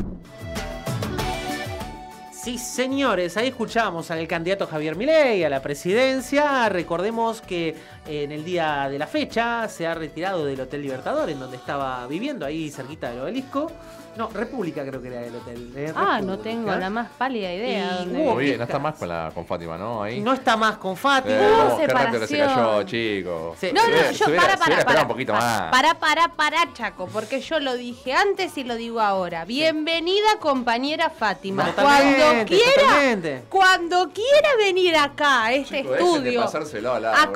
Sí, 2.48 2.56
señores, 2.56 3.36
ahí 3.36 3.48
escuchamos 3.48 4.10
al 4.10 4.26
candidato 4.26 4.66
Javier 4.66 4.96
Milei 4.96 5.44
a 5.44 5.50
la 5.50 5.60
presidencia. 5.60 6.66
Recordemos 6.70 7.42
que 7.42 7.76
en 8.08 8.32
el 8.32 8.44
día 8.44 8.88
de 8.90 8.98
la 8.98 9.06
fecha 9.06 9.68
se 9.68 9.86
ha 9.86 9.94
retirado 9.94 10.44
del 10.46 10.60
Hotel 10.60 10.82
Libertador, 10.82 11.28
en 11.30 11.38
donde 11.38 11.56
estaba 11.56 12.06
viviendo, 12.06 12.46
ahí 12.46 12.70
cerquita 12.70 13.10
del 13.10 13.20
obelisco. 13.20 13.70
No, 14.16 14.28
República 14.30 14.84
creo 14.84 15.00
que 15.00 15.06
era 15.08 15.24
el 15.24 15.36
hotel. 15.36 15.72
eh, 15.76 15.92
Ah, 15.94 16.20
no 16.20 16.40
tengo 16.40 16.74
la 16.74 16.90
más 16.90 17.08
pálida 17.16 17.52
idea. 17.54 18.00
Y 18.04 18.36
bien, 18.36 18.58
no 18.58 18.64
está 18.64 18.80
más 18.80 18.96
con, 18.96 19.08
la, 19.08 19.30
con 19.32 19.46
Fátima, 19.46 19.78
¿no? 19.78 20.02
Ahí. 20.02 20.20
No 20.20 20.32
está 20.32 20.56
más 20.56 20.76
con 20.78 20.96
Fátima. 20.96 21.36
Eh, 21.36 21.50
no, 21.56 21.76
se 21.76 21.86
separación. 21.86 22.48
cayó, 22.48 22.82
chico. 22.82 23.54
Sí. 23.60 23.70
No, 23.72 23.82
no, 23.82 23.88
hubiera- 23.92 24.10
yo, 24.10 24.26
hubiera- 24.26 24.42
para, 24.42 24.52
se 24.56 24.58
para, 24.58 24.84
para. 24.84 25.02
un 25.02 25.08
poquito 25.08 25.32
más. 25.34 25.70
Para, 25.70 25.94
para, 26.00 26.28
para, 26.34 26.72
Chaco, 26.72 27.06
porque 27.12 27.40
yo 27.40 27.60
lo 27.60 27.74
dije 27.76 28.12
antes 28.12 28.58
y 28.58 28.64
lo 28.64 28.74
digo 28.74 29.00
ahora. 29.00 29.44
Bienvenida, 29.44 30.26
compañera 30.40 31.10
Fátima. 31.10 31.66
Totalmente, 31.66 32.18
cuando 32.18 32.44
quiera, 32.46 32.72
totalmente. 32.82 33.42
cuando 33.48 34.08
quiera 34.10 34.48
venir 34.58 34.96
acá 34.96 35.44
a 35.44 35.52
este 35.52 35.82
Chico, 35.82 35.90
dejen 35.92 36.06
de 36.24 36.30
estudio 36.30 36.40
a 36.40 36.98
lado, 36.98 37.32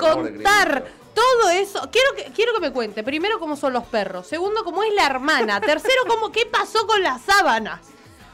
contar 0.63 0.83
todo 1.13 1.49
eso, 1.51 1.89
quiero 1.91 2.13
que, 2.15 2.23
quiero 2.33 2.53
que 2.53 2.59
me 2.59 2.71
cuente. 2.71 3.03
Primero, 3.03 3.39
cómo 3.39 3.55
son 3.55 3.73
los 3.73 3.83
perros. 3.85 4.27
Segundo, 4.27 4.63
cómo 4.63 4.83
es 4.83 4.93
la 4.93 5.05
hermana. 5.05 5.61
Tercero, 5.61 6.03
cómo, 6.07 6.31
qué 6.31 6.45
pasó 6.45 6.87
con 6.87 7.01
las 7.03 7.21
sábanas. 7.21 7.81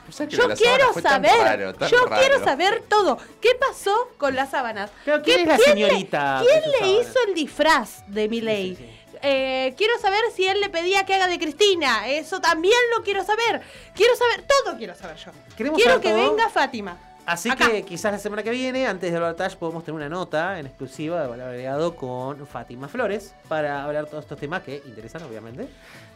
¿Sabes 0.09 0.29
que 0.31 0.37
Yo 0.37 0.49
quiero 0.55 0.91
fue 0.93 1.01
tan 1.03 1.23
saber, 1.23 1.39
raro, 1.43 1.73
tan 1.75 1.87
yo 1.89 2.05
raro? 2.05 2.19
quiero 2.21 2.43
saber 2.43 2.83
todo. 2.89 3.19
¿Qué 3.41 3.49
pasó 3.59 4.09
con 4.17 4.35
las 4.35 4.49
sábanas? 4.49 4.89
¿quién 5.03 5.21
¿Qué- 5.21 5.41
es 5.41 5.47
la 5.47 5.57
le- 5.57 5.63
señorita 5.63 6.41
¿Quién 6.43 6.61
con 6.61 6.63
sus 6.63 6.71
le 6.71 6.79
sábanas? 6.87 7.07
hizo 7.09 7.19
el 7.27 7.33
disfraz 7.35 8.03
de 8.07 8.27
Milei? 8.27 8.99
Eh, 9.21 9.73
quiero 9.77 9.99
saber 9.99 10.21
si 10.35 10.47
él 10.47 10.61
le 10.61 10.69
pedía 10.69 11.05
que 11.05 11.13
haga 11.13 11.27
de 11.27 11.37
Cristina. 11.37 12.07
Eso 12.07 12.39
también 12.41 12.79
lo 12.97 13.03
quiero 13.03 13.23
saber. 13.23 13.61
Quiero 13.93 14.15
saber, 14.15 14.45
todo 14.47 14.77
quiero 14.77 14.95
saber 14.95 15.17
yo. 15.17 15.31
¿Queremos 15.57 15.77
Quiero 15.77 15.91
saber 15.99 16.03
que 16.03 16.17
todo? 16.17 16.31
venga 16.35 16.49
Fátima. 16.49 16.97
Así 17.29 17.47
Acá. 17.47 17.69
que 17.69 17.83
quizás 17.83 18.11
la 18.11 18.17
semana 18.17 18.41
que 18.41 18.49
viene, 18.49 18.87
antes 18.87 19.11
del 19.11 19.21
Balotage, 19.21 19.55
podemos 19.55 19.83
tener 19.83 19.95
una 19.97 20.09
nota 20.09 20.59
en 20.59 20.65
exclusiva 20.65 21.21
de 21.21 21.27
Valor 21.27 21.49
Agregado 21.49 21.95
con 21.95 22.47
Fátima 22.47 22.87
Flores 22.87 23.35
para 23.47 23.83
hablar 23.83 24.07
todos 24.07 24.23
estos 24.23 24.39
temas 24.39 24.63
que 24.63 24.81
interesan, 24.87 25.21
obviamente. 25.21 25.67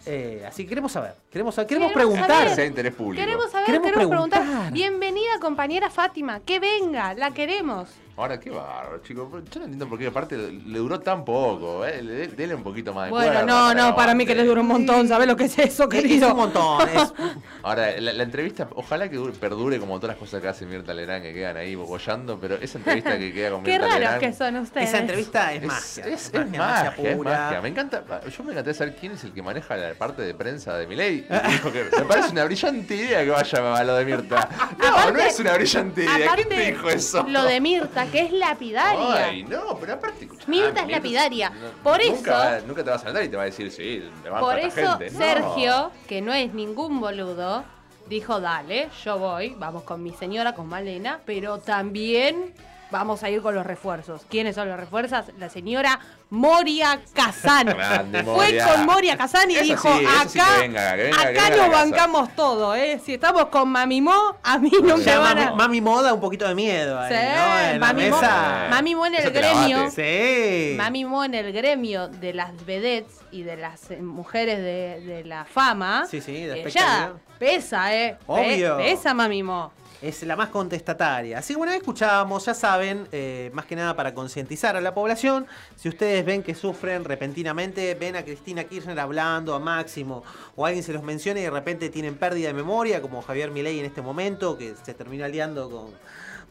Eh, 0.07 0.44
así 0.48 0.64
que 0.64 0.69
queremos 0.69 0.91
saber, 0.91 1.14
queremos, 1.30 1.53
saber- 1.53 1.68
queremos 1.68 1.91
Queremos 1.94 2.14
preguntar. 2.15 2.40
saber. 2.41 2.56
Sea 2.56 2.65
interés 2.65 2.95
público. 2.95 3.23
Queremos 3.23 3.52
saber, 3.52 3.65
Queremos 3.68 3.85
queremos, 3.91 4.07
preguntar. 4.10 4.41
preguntar. 4.41 4.73
Bienvenida, 4.73 5.40
compañera 5.40 5.90
Fátima. 5.91 6.40
Que 6.40 6.60
venga, 6.60 7.14
la 7.14 7.30
queremos. 7.31 7.90
Ahora, 8.15 8.40
qué 8.40 8.52
bárbaro, 8.52 8.99
chicos. 9.02 9.27
Yo 9.31 9.60
no 9.60 9.65
entiendo 9.65 9.88
por 9.90 9.98
qué, 9.98 10.06
aparte, 10.06 10.38
le 10.38 10.77
duró 10.77 10.99
tan 10.99 11.26
poco. 11.26 11.84
¿eh? 11.84 11.99
Le- 12.03 12.27
Dele 12.27 12.53
un 12.53 12.61
poquito 12.61 12.94
más 12.94 13.06
de 13.06 13.10
Bueno, 13.10 13.31
cuerda 13.31 13.45
no, 13.45 13.73
no, 13.73 13.95
para 13.95 14.14
mí 14.14 14.23
que 14.23 14.35
les 14.35 14.45
dura 14.45 14.61
un 14.61 14.68
montón. 14.68 15.07
¿Sabes 15.07 15.26
lo 15.27 15.35
que 15.35 15.45
es 15.45 15.57
eso, 15.57 15.90
querido? 15.90 16.30
un 16.30 16.38
montón. 16.38 16.88
es- 16.90 17.11
Ahora, 17.64 17.99
la, 17.99 18.14
la 18.14 18.22
entrevista, 18.23 18.68
ojalá 18.76 19.10
que 19.10 19.18
dure- 19.18 19.34
perdure 19.34 19.80
como 19.80 19.95
todas 19.99 20.10
las 20.15 20.18
cosas 20.19 20.41
que 20.44 20.48
hace 20.48 20.64
Mirta 20.68 20.94
Legrand, 20.94 21.23
que 21.23 21.34
quedan 21.34 21.57
ahí 21.57 21.73
bollando, 21.73 22.38
pero 22.40 22.53
esa 22.61 22.77
entrevista 22.77 23.18
que 23.18 23.34
queda 23.34 23.49
con 23.49 23.64
Qué 23.64 23.72
Mirta 23.72 23.85
raros 23.88 23.99
Legrand... 23.99 24.19
que 24.22 24.34
son 24.34 24.56
ustedes. 24.57 24.90
Esa 24.90 24.98
entrevista 24.99 25.53
es, 25.53 25.64
Es, 25.64 25.68
magia. 25.68 26.06
es, 26.14 26.26
es 26.27 26.34
magia, 26.34 26.60
magia, 26.60 26.90
es 27.10 27.15
pura. 27.18 27.31
magia. 27.31 27.61
Me 27.61 27.69
encanta, 27.69 28.03
yo 28.30 28.44
me 28.44 28.52
encantaría 28.52 28.73
saber 28.77 28.95
quién 28.95 29.14
es 29.14 29.23
el 29.23 29.34
que 29.34 29.41
maneja 29.41 29.76
la 29.76 29.95
parte 29.95 30.22
de 30.22 30.35
prensa 30.35 30.77
de 30.77 30.85
Milei. 30.85 31.26
Y 31.48 31.52
dijo 31.52 31.72
que 31.72 31.85
me 31.85 31.90
parece 32.07 32.30
una 32.30 32.44
brillante 32.45 32.95
idea 32.95 33.23
que 33.23 33.31
vaya 33.31 33.76
a 33.76 33.84
lo 33.84 33.95
de 33.95 34.06
Mirta. 34.06 34.49
No, 34.77 35.10
no 35.11 35.19
es 35.19 35.40
una 35.40 35.53
brillante 35.56 36.03
idea. 36.03 36.35
¿Quién 36.35 36.73
dijo 36.76 36.90
eso? 36.90 37.26
Lo 37.27 37.44
de 37.45 37.60
Mirta, 37.60 38.02
que 38.05 38.21
es 38.21 38.31
lapidaria. 38.31 39.25
Ay, 39.25 39.43
no, 39.43 39.77
pero 39.80 39.93
aparte, 39.93 40.27
Mirta 40.47 40.81
es 40.81 40.88
lapidaria. 40.89 41.49
no, 41.49 41.69
Por 41.84 42.03
nunca, 42.03 42.55
eso, 42.57 42.61
va- 42.61 42.67
nunca 42.67 42.84
te 42.84 42.89
vas 42.89 43.01
a 43.01 43.05
sentar 43.05 43.23
y 43.23 43.30
te 43.30 43.35
va 43.38 43.43
a 43.43 43.45
decir, 43.45 43.71
sí, 43.71 44.09
me 44.23 44.30
van 44.30 44.39
por 44.41 44.55
a 44.55 44.61
eso 44.61 44.97
gente. 44.97 45.11
No. 45.11 45.19
Sergio, 45.19 45.91
que 46.07 46.21
no 46.21 46.34
es 46.34 46.53
ningún 46.53 46.99
boludo, 46.99 47.63
dijo, 48.07 48.39
dale, 48.41 48.89
yo 49.03 49.17
voy, 49.17 49.55
vamos 49.57 49.84
con 49.84 50.01
mi 50.03 50.11
señora, 50.13 50.53
con 50.53 50.67
Malena, 50.67 51.19
pero 51.25 51.59
también 51.59 52.53
vamos 52.93 53.23
a 53.23 53.29
ir 53.31 53.41
con 53.41 53.55
los 53.55 53.65
refuerzos. 53.65 54.21
¿Quiénes 54.29 54.53
son 54.55 54.69
los 54.69 54.79
refuerzos? 54.79 55.25
La 55.39 55.49
señora 55.49 55.99
Moria 56.29 57.01
Kazán. 57.13 57.65
Grande, 57.65 58.23
Fue 58.23 58.57
con 58.59 58.85
Moria 58.85 59.17
Kazán 59.17 59.49
y 59.49 59.55
dijo, 59.57 59.91
sí, 59.97 60.05
esa 60.05 60.29
sí 60.29 60.39
acá, 60.39 60.55
que 60.55 60.61
venga, 60.61 60.95
que 60.95 61.03
venga, 61.03 61.17
que 61.17 61.39
acá 61.39 61.49
nos 61.49 61.57
la 61.57 61.65
casa". 61.69 61.83
bancamos 61.83 62.35
todo, 62.35 62.75
¿eh? 62.75 63.01
Si 63.03 63.15
estamos 63.15 63.45
con 63.47 63.69
Mamimó, 63.69 64.37
a 64.43 64.57
mí 64.59 64.71
no 64.83 64.97
me 64.97 65.03
Ya 65.03 65.19
van 65.19 65.37
mami, 65.37 65.47
a... 65.51 65.55
Mami 65.55 65.81
Moda 65.81 66.13
un 66.13 66.21
poquito 66.21 66.47
de 66.47 66.53
miedo 66.55 66.99
ahí, 66.99 67.11
Sí, 67.13 67.19
¿no? 67.35 67.59
En 67.73 67.79
Mami 67.79 68.09
Mo. 68.09 68.21
Mami 68.69 68.95
Mo 68.95 69.05
en 69.07 69.15
el 69.15 69.31
gremio. 69.31 69.89
Sí. 69.91 70.75
Mami 70.77 71.05
Mo 71.05 71.23
en 71.23 71.33
el 71.33 71.51
gremio 71.51 72.07
de 72.09 72.33
las 72.33 72.63
vedettes 72.65 73.21
y 73.31 73.41
de 73.41 73.57
las 73.57 73.89
eh, 73.89 73.97
mujeres 74.01 74.57
de, 74.59 75.01
de 75.01 75.23
la 75.25 75.45
fama. 75.45 76.05
Sí, 76.07 76.21
sí, 76.21 76.31
de 76.33 76.59
ella 76.59 76.67
espectáculo. 76.67 77.19
pesa, 77.39 77.95
¿eh? 77.95 78.17
Obvio. 78.27 78.77
Pesa 78.77 79.13
Mami 79.15 79.41
Mo. 79.41 79.71
Es 80.03 80.21
la 80.23 80.35
más 80.35 80.49
contestataria. 80.49 81.38
Así 81.38 81.53
que 81.53 81.59
una 81.61 81.71
vez 81.71 81.80
escuchábamos, 81.80 82.45
ya 82.45 82.53
saben, 82.53 83.07
eh, 83.13 83.49
más 83.53 83.65
que 83.65 83.77
nada 83.77 83.95
para 83.95 84.13
concientizar 84.13 84.75
a 84.75 84.81
la 84.81 84.93
población, 84.93 85.47
si 85.77 85.88
ustedes 85.88 86.25
ven 86.25 86.43
que 86.43 86.55
sufren 86.55 87.05
repentinamente, 87.05 87.95
ven 87.95 88.17
a 88.17 88.23
Cristina 88.23 88.65
Kirchner 88.65 88.99
hablando 88.99 89.55
a 89.55 89.59
Máximo, 89.59 90.25
o 90.57 90.65
alguien 90.65 90.84
se 90.84 90.91
los 90.91 91.03
menciona 91.03 91.39
y 91.39 91.43
de 91.43 91.49
repente 91.49 91.89
tienen 91.89 92.15
pérdida 92.15 92.47
de 92.47 92.53
memoria, 92.53 93.01
como 93.01 93.21
Javier 93.21 93.51
Milei 93.51 93.80
en 93.80 93.85
este 93.85 94.01
momento, 94.01 94.57
que 94.57 94.75
se 94.84 94.93
terminó 94.93 95.23
aliando 95.23 95.69
con, 95.69 95.91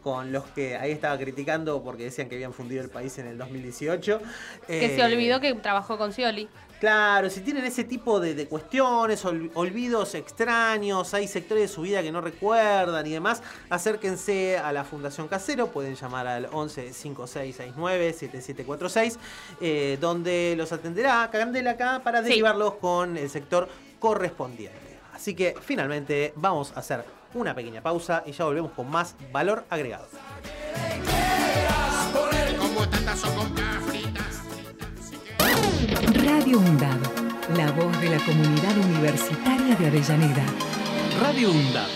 con 0.02 0.32
los 0.32 0.44
que 0.44 0.76
ahí 0.76 0.90
estaba 0.90 1.18
criticando 1.18 1.82
porque 1.82 2.04
decían 2.04 2.30
que 2.30 2.36
habían 2.36 2.54
fundido 2.54 2.82
el 2.82 2.88
país 2.88 3.18
en 3.18 3.26
el 3.26 3.36
2018. 3.36 4.20
Que 4.66 4.86
Eh, 4.86 4.96
se 4.96 5.04
olvidó 5.04 5.40
que 5.40 5.52
trabajó 5.56 5.98
con 5.98 6.14
Scioli. 6.14 6.48
Claro, 6.86 7.30
si 7.30 7.42
tienen 7.42 7.64
ese 7.64 7.84
tipo 7.84 8.18
de, 8.18 8.34
de 8.34 8.48
cuestiones, 8.48 9.24
ol- 9.24 9.52
olvidos 9.54 10.16
extraños, 10.16 11.14
hay 11.14 11.28
sectores 11.28 11.62
de 11.62 11.68
su 11.72 11.82
vida 11.82 12.02
que 12.02 12.10
no 12.10 12.20
recuerdan 12.20 13.06
y 13.06 13.10
demás, 13.10 13.40
acérquense 13.70 14.58
a 14.58 14.72
la 14.72 14.82
Fundación 14.82 15.28
Casero, 15.28 15.68
pueden 15.68 15.94
llamar 15.94 16.26
al 16.26 16.48
11 16.50 16.92
5669 16.92 18.12
7746, 18.12 19.18
eh, 19.60 19.96
donde 20.00 20.54
los 20.58 20.72
atenderá 20.72 21.28
Cagandela 21.30 21.70
acá 21.70 22.00
para 22.02 22.20
Sí. 22.24 22.30
derivarlos 22.30 22.74
con 22.74 23.16
el 23.16 23.30
sector 23.30 23.68
correspondiente. 24.00 24.98
Así 25.14 25.36
que 25.36 25.54
finalmente 25.60 26.32
vamos 26.34 26.72
a 26.74 26.80
hacer 26.80 27.04
una 27.34 27.54
pequeña 27.54 27.80
pausa 27.80 28.24
y 28.26 28.32
ya 28.32 28.44
volvemos 28.44 28.72
con 28.72 28.90
más 28.90 29.14
valor 29.30 29.64
agregado. 29.70 30.08
Radio 36.14 36.58
UNDAD, 36.58 36.98
la 37.56 37.70
voz 37.72 37.98
de 38.00 38.10
la 38.10 38.18
comunidad 38.18 38.76
universitaria 38.76 39.74
de 39.76 39.86
Avellaneda. 39.86 40.44
Radio 41.20 41.50
UNDAD. 41.50 41.88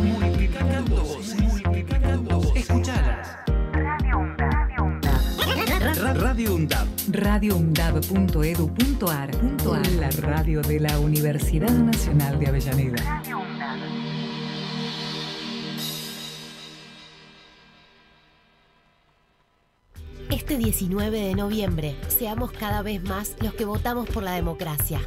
Multiplicando 0.00 1.02
voces. 1.02 1.40
Multiplicando 1.40 2.40
voces. 2.40 2.70
Escuchalas. 2.70 3.36
Radio 6.14 6.54
UNDAD. 6.54 6.86
radioundab.edu.ar 7.08 9.30
La 9.98 10.10
radio 10.10 10.62
de 10.62 10.80
la 10.80 10.98
Universidad 11.00 11.70
Nacional 11.70 12.38
de 12.38 12.46
Avellaneda. 12.46 13.22
Este 20.32 20.56
19 20.56 21.20
de 21.20 21.34
noviembre, 21.34 21.94
seamos 22.08 22.52
cada 22.52 22.80
vez 22.80 23.02
más 23.02 23.36
los 23.42 23.52
que 23.52 23.66
votamos 23.66 24.08
por 24.08 24.22
la 24.22 24.32
democracia. 24.32 24.98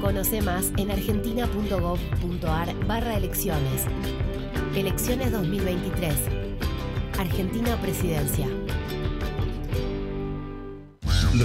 Conoce 0.00 0.40
más 0.40 0.72
en 0.78 0.90
argentina.gov.ar 0.90 2.86
barra 2.86 3.18
elecciones. 3.18 3.82
Elecciones 4.74 5.30
2023. 5.30 6.14
Argentina 7.18 7.78
Presidencia. 7.82 8.48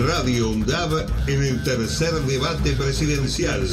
Radio 0.08 0.50
UNDAB 0.50 1.06
en 1.28 1.44
el 1.44 1.64
tercer 1.66 2.14
debate 2.14 2.72
presidencial. 2.78 3.68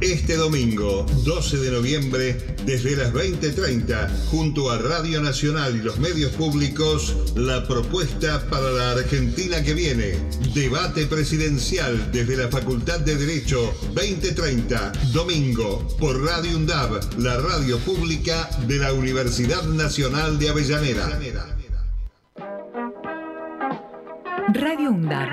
Este 0.00 0.36
domingo, 0.36 1.04
12 1.24 1.56
de 1.56 1.72
noviembre, 1.72 2.36
desde 2.64 2.94
las 2.94 3.12
20:30, 3.12 4.08
junto 4.30 4.70
a 4.70 4.78
Radio 4.78 5.20
Nacional 5.20 5.74
y 5.74 5.82
los 5.82 5.98
medios 5.98 6.30
públicos, 6.32 7.16
la 7.34 7.66
propuesta 7.66 8.40
para 8.48 8.70
la 8.70 8.92
Argentina 8.92 9.60
que 9.60 9.74
viene. 9.74 10.14
Debate 10.54 11.06
presidencial 11.06 12.12
desde 12.12 12.36
la 12.36 12.46
Facultad 12.46 13.00
de 13.00 13.16
Derecho, 13.16 13.74
2030, 13.92 14.92
domingo, 15.12 15.84
por 15.98 16.24
Radio 16.24 16.56
UNDAB, 16.56 17.18
la 17.18 17.36
radio 17.38 17.78
pública 17.78 18.48
de 18.68 18.76
la 18.76 18.92
Universidad 18.92 19.64
Nacional 19.64 20.38
de 20.38 20.48
Avellaneda. 20.50 21.18
Radio 24.54 24.90
UNDAB. 24.90 25.28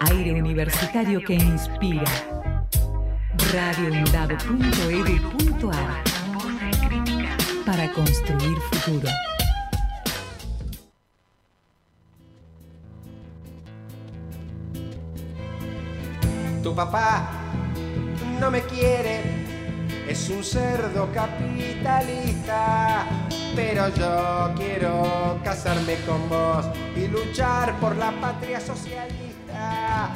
Aire 0.00 0.32
universitario 0.34 1.22
que 1.24 1.34
inspira. 1.34 2.39
radioundab.edu.ar 3.38 6.02
Para 7.64 7.88
construir 7.92 8.58
futuro. 8.72 9.08
Tu 16.62 16.74
papá 16.74 17.30
no 18.38 18.50
me 18.50 18.60
quiere, 18.62 19.22
es 20.08 20.28
un 20.28 20.44
cerdo 20.44 21.10
capitalista, 21.12 23.06
pero 23.54 23.88
yo 23.94 24.52
quiero 24.56 25.38
casarme 25.44 25.94
con 26.06 26.28
vos 26.28 26.66
y 26.96 27.06
luchar 27.06 27.78
por 27.80 27.96
la 27.96 28.10
patria 28.12 28.60
socialista. 28.60 30.10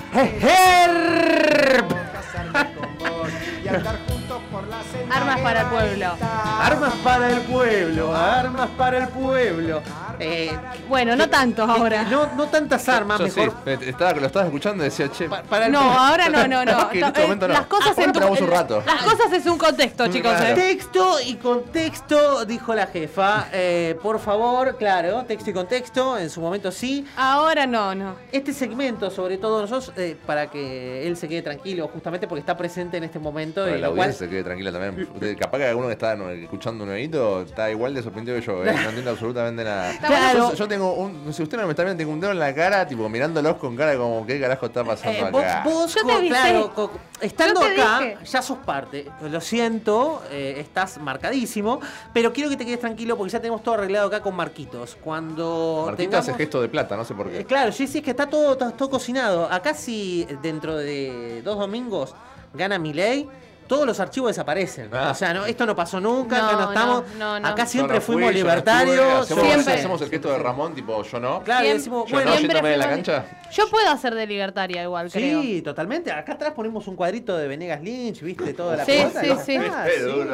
Y 3.64 3.68
andar 3.68 3.98
juntos 4.08 4.42
por 4.50 4.66
la 4.68 4.82
Armas 5.10 5.40
para 5.40 5.60
el 5.62 5.66
pueblo. 5.68 6.16
Armas 6.60 6.94
para 7.02 7.30
el 7.30 7.40
pueblo, 7.42 8.14
armas 8.14 8.68
para 8.76 8.98
el 8.98 9.08
pueblo. 9.08 9.82
Eh, 10.20 10.50
Bueno, 10.88 11.16
no 11.16 11.28
tanto 11.28 11.62
ahora. 11.64 12.02
no, 12.04 12.26
no 12.36 12.46
tantas 12.46 12.88
armas, 12.88 13.18
Yo 13.18 13.24
mejor. 13.24 13.50
sí, 13.50 13.56
me- 13.64 13.88
estaba, 13.88 14.12
lo 14.12 14.26
estabas 14.26 14.46
escuchando 14.48 14.82
y 14.84 14.86
decía, 14.88 15.10
che. 15.10 15.28
para 15.28 15.66
el 15.66 15.72
No, 15.72 15.80
ahora 15.80 16.28
no, 16.28 16.46
no, 16.46 16.64
no. 16.64 16.88
Que 16.90 16.98
en 17.00 17.04
este 17.06 17.20
Eh, 17.20 17.24
momento 17.24 17.48
no. 17.48 17.54
Las 17.54 17.66
cosas 17.66 17.88
Ahora 17.88 18.04
en 18.04 18.12
tu- 18.12 18.18
esperamos 18.18 18.40
un 18.40 18.50
rato. 18.50 18.82
Las 18.86 19.02
cosas 19.02 19.32
es 19.32 19.46
un 19.46 19.58
contexto, 19.58 20.06
chicos. 20.12 20.32
¿eh? 20.40 20.54
Texto 20.54 21.16
y 21.26 21.34
contexto, 21.36 22.44
dijo 22.44 22.74
la 22.74 22.86
jefa. 22.86 23.48
Eh, 23.52 23.96
por 24.02 24.18
favor, 24.20 24.76
claro, 24.76 25.24
texto 25.24 25.50
y 25.50 25.52
contexto, 25.52 26.18
en 26.18 26.30
su 26.30 26.40
momento 26.40 26.70
sí. 26.70 27.06
Ahora 27.16 27.66
no, 27.66 27.94
no. 27.94 28.16
Este 28.32 28.52
segmento, 28.52 29.10
sobre 29.10 29.38
todo 29.38 29.62
nosotros, 29.62 29.92
eh, 29.96 30.16
para 30.26 30.48
que 30.50 31.06
él 31.06 31.16
se 31.16 31.28
quede 31.28 31.42
tranquilo, 31.42 31.88
justamente 31.92 32.26
porque 32.26 32.40
está 32.40 32.56
presente 32.56 32.96
en 32.96 33.04
este 33.04 33.18
momento. 33.18 33.62
Para 33.64 33.76
y 33.76 33.80
la 33.80 33.88
lo 33.88 33.94
cual- 33.94 34.08
audiencia 34.08 34.26
se 34.26 34.30
quede 34.30 34.44
tranquila 34.44 34.72
también. 34.72 35.08
Usted- 35.14 35.38
capaz 35.38 35.58
que 35.58 35.64
alguno 35.66 35.86
que 35.88 35.92
está 35.94 36.14
escuchando 36.34 36.84
un 36.84 36.90
nuevito 36.90 37.42
está 37.42 37.70
igual 37.70 37.94
de 37.94 38.02
sorprendido 38.02 38.36
que 38.38 38.42
yo, 38.44 38.64
¿eh? 38.64 38.72
no 38.72 38.88
entiendo 38.88 39.10
absolutamente 39.10 39.64
nada. 39.64 39.92
Claro. 40.08 40.50
Yo, 40.50 40.54
yo 40.54 40.68
tengo 40.68 40.92
un, 40.94 41.32
si 41.32 41.42
usted 41.42 41.56
no 41.58 41.64
me 41.64 41.70
está 41.70 41.82
viendo, 41.84 41.98
tengo 41.98 42.12
un 42.12 42.20
dedo 42.20 42.32
en 42.32 42.38
la 42.38 42.54
cara, 42.54 42.86
tipo 42.86 43.08
mirándolos 43.08 43.56
con 43.56 43.76
cara 43.76 43.96
como, 43.96 44.24
¿qué 44.26 44.40
carajo 44.40 44.66
está 44.66 44.84
pasando 44.84 45.18
Eh, 45.28 45.30
vos, 45.30 45.42
acá? 45.42 45.62
vos, 45.64 45.94
Yo 45.94 46.06
te 46.06 46.28
claro, 46.28 46.90
estando 47.20 47.60
Yo 47.62 47.66
te 47.74 47.82
acá, 47.82 48.00
dije. 48.00 48.18
ya 48.24 48.42
sos 48.42 48.58
parte. 48.58 49.06
Lo 49.22 49.40
siento, 49.40 50.22
eh, 50.30 50.56
estás 50.58 50.98
marcadísimo, 50.98 51.80
pero 52.12 52.32
quiero 52.32 52.50
que 52.50 52.56
te 52.56 52.64
quedes 52.64 52.80
tranquilo 52.80 53.16
porque 53.16 53.32
ya 53.32 53.40
tenemos 53.40 53.62
todo 53.62 53.74
arreglado 53.76 54.08
acá 54.08 54.20
con 54.20 54.34
Marquitos. 54.34 54.96
Cuando 55.02 55.84
Marquito 55.86 56.10
tengamos... 56.10 56.28
hace 56.28 56.38
gesto 56.38 56.60
de 56.60 56.68
plata, 56.68 56.96
no 56.96 57.04
sé 57.04 57.14
por 57.14 57.30
qué. 57.30 57.40
Eh, 57.40 57.44
Claro, 57.44 57.72
sí, 57.72 57.86
sí, 57.86 57.98
es 57.98 58.04
que 58.04 58.10
está 58.10 58.28
todo, 58.28 58.52
está 58.52 58.70
todo 58.70 58.90
cocinado. 58.90 59.50
Acá 59.50 59.74
si 59.74 60.26
dentro 60.42 60.76
de 60.76 61.40
dos 61.44 61.58
domingos 61.58 62.14
gana 62.52 62.78
mi 62.78 62.92
ley, 62.92 63.28
todos 63.66 63.86
los 63.86 63.98
archivos 64.00 64.28
desaparecen. 64.28 64.88
Ah. 64.92 65.10
O 65.10 65.14
sea, 65.14 65.32
no, 65.34 65.46
esto 65.46 65.64
no 65.66 65.74
pasó 65.74 66.00
nunca, 66.00 66.38
No, 66.38 66.44
acá 66.46 66.56
no 66.56 66.68
estamos. 66.72 67.04
no, 67.18 67.40
no. 67.40 67.48
Acá 67.48 67.64
Yo 67.64 67.70
siempre 67.70 67.96
no 67.96 68.00
fui, 68.00 68.14
fuimos 68.14 68.32
yo 68.34 68.38
no 68.38 68.44
libertarios. 68.44 68.94
estuve, 68.96 69.12
hacemos, 69.20 69.44
Siempre. 69.52 69.74
hacemos 69.74 70.02
el 70.02 70.10
gesto 70.10 70.30
de 70.32 70.38
Ramón, 70.38 70.74
tipo, 70.74 71.02
yo 71.02 71.20
no. 71.20 71.42
Claro, 71.42 71.60
Siempre- 71.60 71.78
decimos, 71.78 72.04
Yo 72.08 72.14
bueno, 72.14 72.30
no, 72.30 72.36
siempre 72.36 72.54
yéndome 72.56 72.70
de 72.70 72.76
la 72.78 72.88
cancha. 72.88 73.24
Yo 73.52 73.68
puedo 73.70 73.88
hacer 73.90 74.14
de 74.14 74.26
libertaria 74.26 74.82
igual, 74.82 75.10
creo. 75.10 75.42
Sí, 75.42 75.62
totalmente. 75.62 76.10
Acá 76.12 76.32
atrás 76.34 76.52
ponemos 76.54 76.86
un 76.86 76.96
cuadrito 76.96 77.36
de 77.36 77.48
Venegas 77.48 77.80
Lynch, 77.82 78.20
¿viste? 78.22 78.52
Toda 78.54 78.76
la 78.76 78.84
Sí, 78.84 79.02
cosa. 79.02 79.20
sí, 79.22 79.30
sí. 79.44 79.58
sí. 79.94 80.24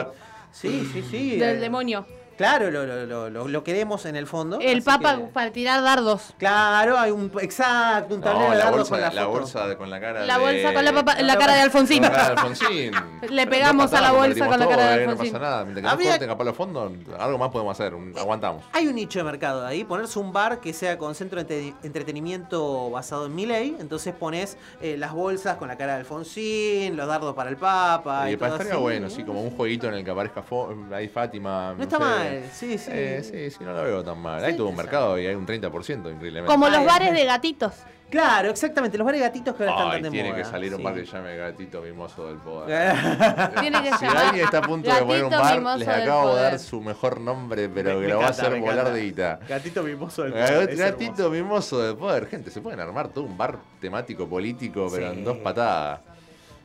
Sí, 0.52 0.90
sí, 0.92 1.02
sí. 1.10 1.36
Del 1.38 1.60
demonio. 1.60 2.04
Claro, 2.40 2.70
lo, 2.70 2.86
lo, 2.86 3.04
lo, 3.04 3.28
lo- 3.28 3.48
lo 3.48 3.64
queremos 3.64 4.06
en 4.06 4.16
el 4.16 4.26
fondo. 4.26 4.58
El 4.62 4.82
papa 4.82 5.16
que- 5.18 5.24
para 5.24 5.50
tirar 5.50 5.82
dardos. 5.82 6.32
Claro, 6.38 6.98
hay 6.98 7.10
un. 7.10 7.30
Exacto, 7.42 8.14
un 8.14 8.22
tablero 8.22 8.46
No, 8.46 8.52
de 8.52 8.58
la 8.58 8.64
dardos 8.64 8.88
bolsa, 8.88 8.90
con 8.94 9.00
la, 9.02 9.10
la, 9.12 9.26
foto. 9.26 9.38
bolsa 9.40 9.66
de- 9.68 9.76
con 9.76 9.90
la 9.90 10.00
cara 10.00 10.24
La 10.24 10.38
de... 10.38 10.40
bolsa 10.44 10.72
con 10.72 10.84
la, 10.86 10.92
papa- 10.94 11.20
la 11.20 11.36
cara 11.36 11.54
de 11.54 11.60
Alfonsín. 11.60 12.02
Con 12.02 12.12
la 12.12 12.16
cara 12.18 12.28
de 12.34 12.40
Alfonsín. 12.40 12.92
Le 13.30 13.46
pegamos 13.46 13.92
No 13.92 13.98
a 13.98 14.00
la 14.00 14.12
bolsa 14.12 14.46
con 14.46 14.58
la 14.58 14.66
cara 14.68 14.82
de 14.86 14.88
todo, 14.88 15.00
eh, 15.00 15.04
Alfonsín. 15.10 15.32
No 15.34 15.38
pasa 15.38 15.50
nada. 15.50 15.64
Mientras 15.64 15.84
que 15.84 15.90
Habría- 15.90 16.08
no 16.08 16.12
corten 16.14 16.28
capaz 16.30 16.44
los 16.44 16.56
fondos, 16.56 16.92
algo 17.18 17.36
más 17.38 17.50
podemos 17.50 17.78
hacer. 17.78 17.94
un- 17.94 18.14
aguantamos. 18.18 18.64
Hay 18.72 18.86
un 18.86 18.94
nicho 18.94 19.18
de 19.18 19.24
mercado 19.26 19.66
ahí, 19.66 19.84
ponerse 19.84 20.18
un 20.18 20.32
bar 20.32 20.60
que 20.60 20.72
sea 20.72 20.96
con 20.96 21.14
centro 21.14 21.44
de 21.44 21.68
entre- 21.68 21.86
entretenimiento 21.86 22.90
basado 22.90 23.26
en 23.26 23.34
mi 23.34 23.44
ley, 23.44 23.76
entonces 23.80 24.14
pones 24.14 24.56
eh, 24.80 24.96
las 24.96 25.12
bolsas 25.12 25.56
con 25.58 25.68
la 25.68 25.76
cara 25.76 25.92
de 25.94 25.98
Alfonsín, 26.00 26.96
los 26.96 27.06
dardos 27.06 27.34
para 27.34 27.50
el 27.50 27.56
Papa 27.56 28.30
y, 28.30 28.32
Y 28.32 28.36
para 28.36 28.50
todo 28.52 28.56
estaría 28.62 28.72
así. 28.74 28.82
bueno, 28.82 29.06
así 29.08 29.24
como 29.24 29.42
un 29.42 29.50
jueguito 29.50 29.88
en 29.88 29.94
el 29.94 30.04
que 30.04 30.10
aparezca 30.10 30.42
Fo- 30.42 30.74
ahí 30.94 31.08
Fátima. 31.08 31.74
No 31.76 31.82
está 31.82 31.96
sé. 31.98 32.02
mal, 32.02 32.29
sí, 32.52 32.78
sí. 32.78 32.90
Eh, 32.92 33.22
sí, 33.22 33.50
sí, 33.50 33.64
no 33.64 33.72
lo 33.72 33.82
veo 33.82 34.02
tan 34.04 34.18
mal. 34.18 34.44
Hay 34.44 34.56
todo 34.56 34.68
un 34.68 34.76
mercado 34.76 35.18
y 35.18 35.26
hay 35.26 35.34
un 35.34 35.46
30% 35.46 36.10
increíblemente. 36.12 36.46
Como 36.46 36.68
los 36.68 36.84
bares 36.84 37.12
de 37.12 37.24
gatitos. 37.24 37.72
Claro, 38.10 38.50
exactamente, 38.50 38.98
los 38.98 39.04
bares 39.04 39.20
gatitos 39.20 39.54
que 39.54 39.62
ahora 39.62 39.72
están 39.76 39.86
Ay, 39.86 39.92
tan 39.92 40.02
de 40.02 40.10
tiene 40.10 40.30
moda. 40.30 40.42
que 40.42 40.48
salir 40.48 40.72
un 40.72 40.78
sí. 40.78 40.82
bar 40.82 40.94
que 40.94 41.04
llame 41.04 41.36
Gatito 41.36 41.80
Mimoso 41.80 42.26
del 42.26 42.38
Poder. 42.38 42.92
Tiene 43.60 43.82
que 43.84 43.92
Si 43.92 44.04
llamar 44.04 44.16
alguien 44.26 44.44
está 44.46 44.58
a 44.58 44.62
punto 44.62 44.92
de 44.92 45.00
poner 45.02 45.24
un 45.26 45.30
bar, 45.30 45.78
les 45.78 45.86
acabo 45.88 46.34
de 46.34 46.42
dar 46.42 46.58
su 46.58 46.80
mejor 46.80 47.20
nombre, 47.20 47.68
pero 47.68 47.90
Me- 47.90 47.94
que 48.00 48.02
me 48.02 48.08
lo 48.08 48.18
va 48.18 48.26
a 48.26 48.30
hacer 48.30 48.58
volar 48.58 48.92
de 48.92 49.00
guita. 49.00 49.38
Gatito 49.48 49.84
mimoso 49.84 50.24
del 50.24 50.32
Gat- 50.34 50.48
poder, 50.50 50.76
Gatito 50.76 51.30
Mimoso 51.30 51.78
del 51.82 51.96
Poder. 51.96 52.26
Gente, 52.26 52.50
se 52.50 52.60
pueden 52.60 52.80
armar 52.80 53.10
todo 53.10 53.22
un 53.22 53.38
bar 53.38 53.58
temático 53.80 54.26
político, 54.28 54.88
pero 54.92 55.12
Sí. 55.12 55.18
en 55.18 55.24
dos 55.24 55.36
patadas. 55.38 56.00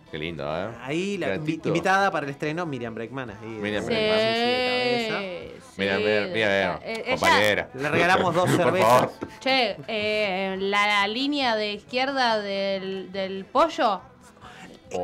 Qué 0.10 0.18
lindo, 0.18 0.44
¿eh? 0.46 0.70
Ahí 0.82 1.18
la 1.20 1.28
Gatito. 1.30 1.68
invitada 1.70 2.10
para 2.10 2.26
el 2.26 2.32
estreno 2.32 2.66
Miriam 2.66 2.96
Breckman. 2.96 3.30
Ahí, 3.30 3.38
Miriam 3.50 3.84
Sí, 3.84 3.88
Breckman. 3.90 4.18
sí, 4.20 4.26
sí, 4.34 4.40
de 4.42 5.08
cabeza. 5.12 5.45
Mira, 5.78 5.98
mira, 5.98 6.22
mira, 6.22 6.30
mira, 6.32 6.80
Eh, 6.84 7.04
ella- 7.06 7.12
compañera. 7.20 7.70
Le 7.74 7.90
regalamos 7.90 8.34
dos 8.36 8.50
cervezas. 8.56 9.10
Che, 9.40 9.78
eh, 9.88 10.56
la, 10.60 10.88
la 10.88 11.08
línea 11.08 11.56
de 11.56 11.74
izquierda 11.74 12.40
del, 12.40 13.12
del 13.12 13.46
pollo. 13.46 14.02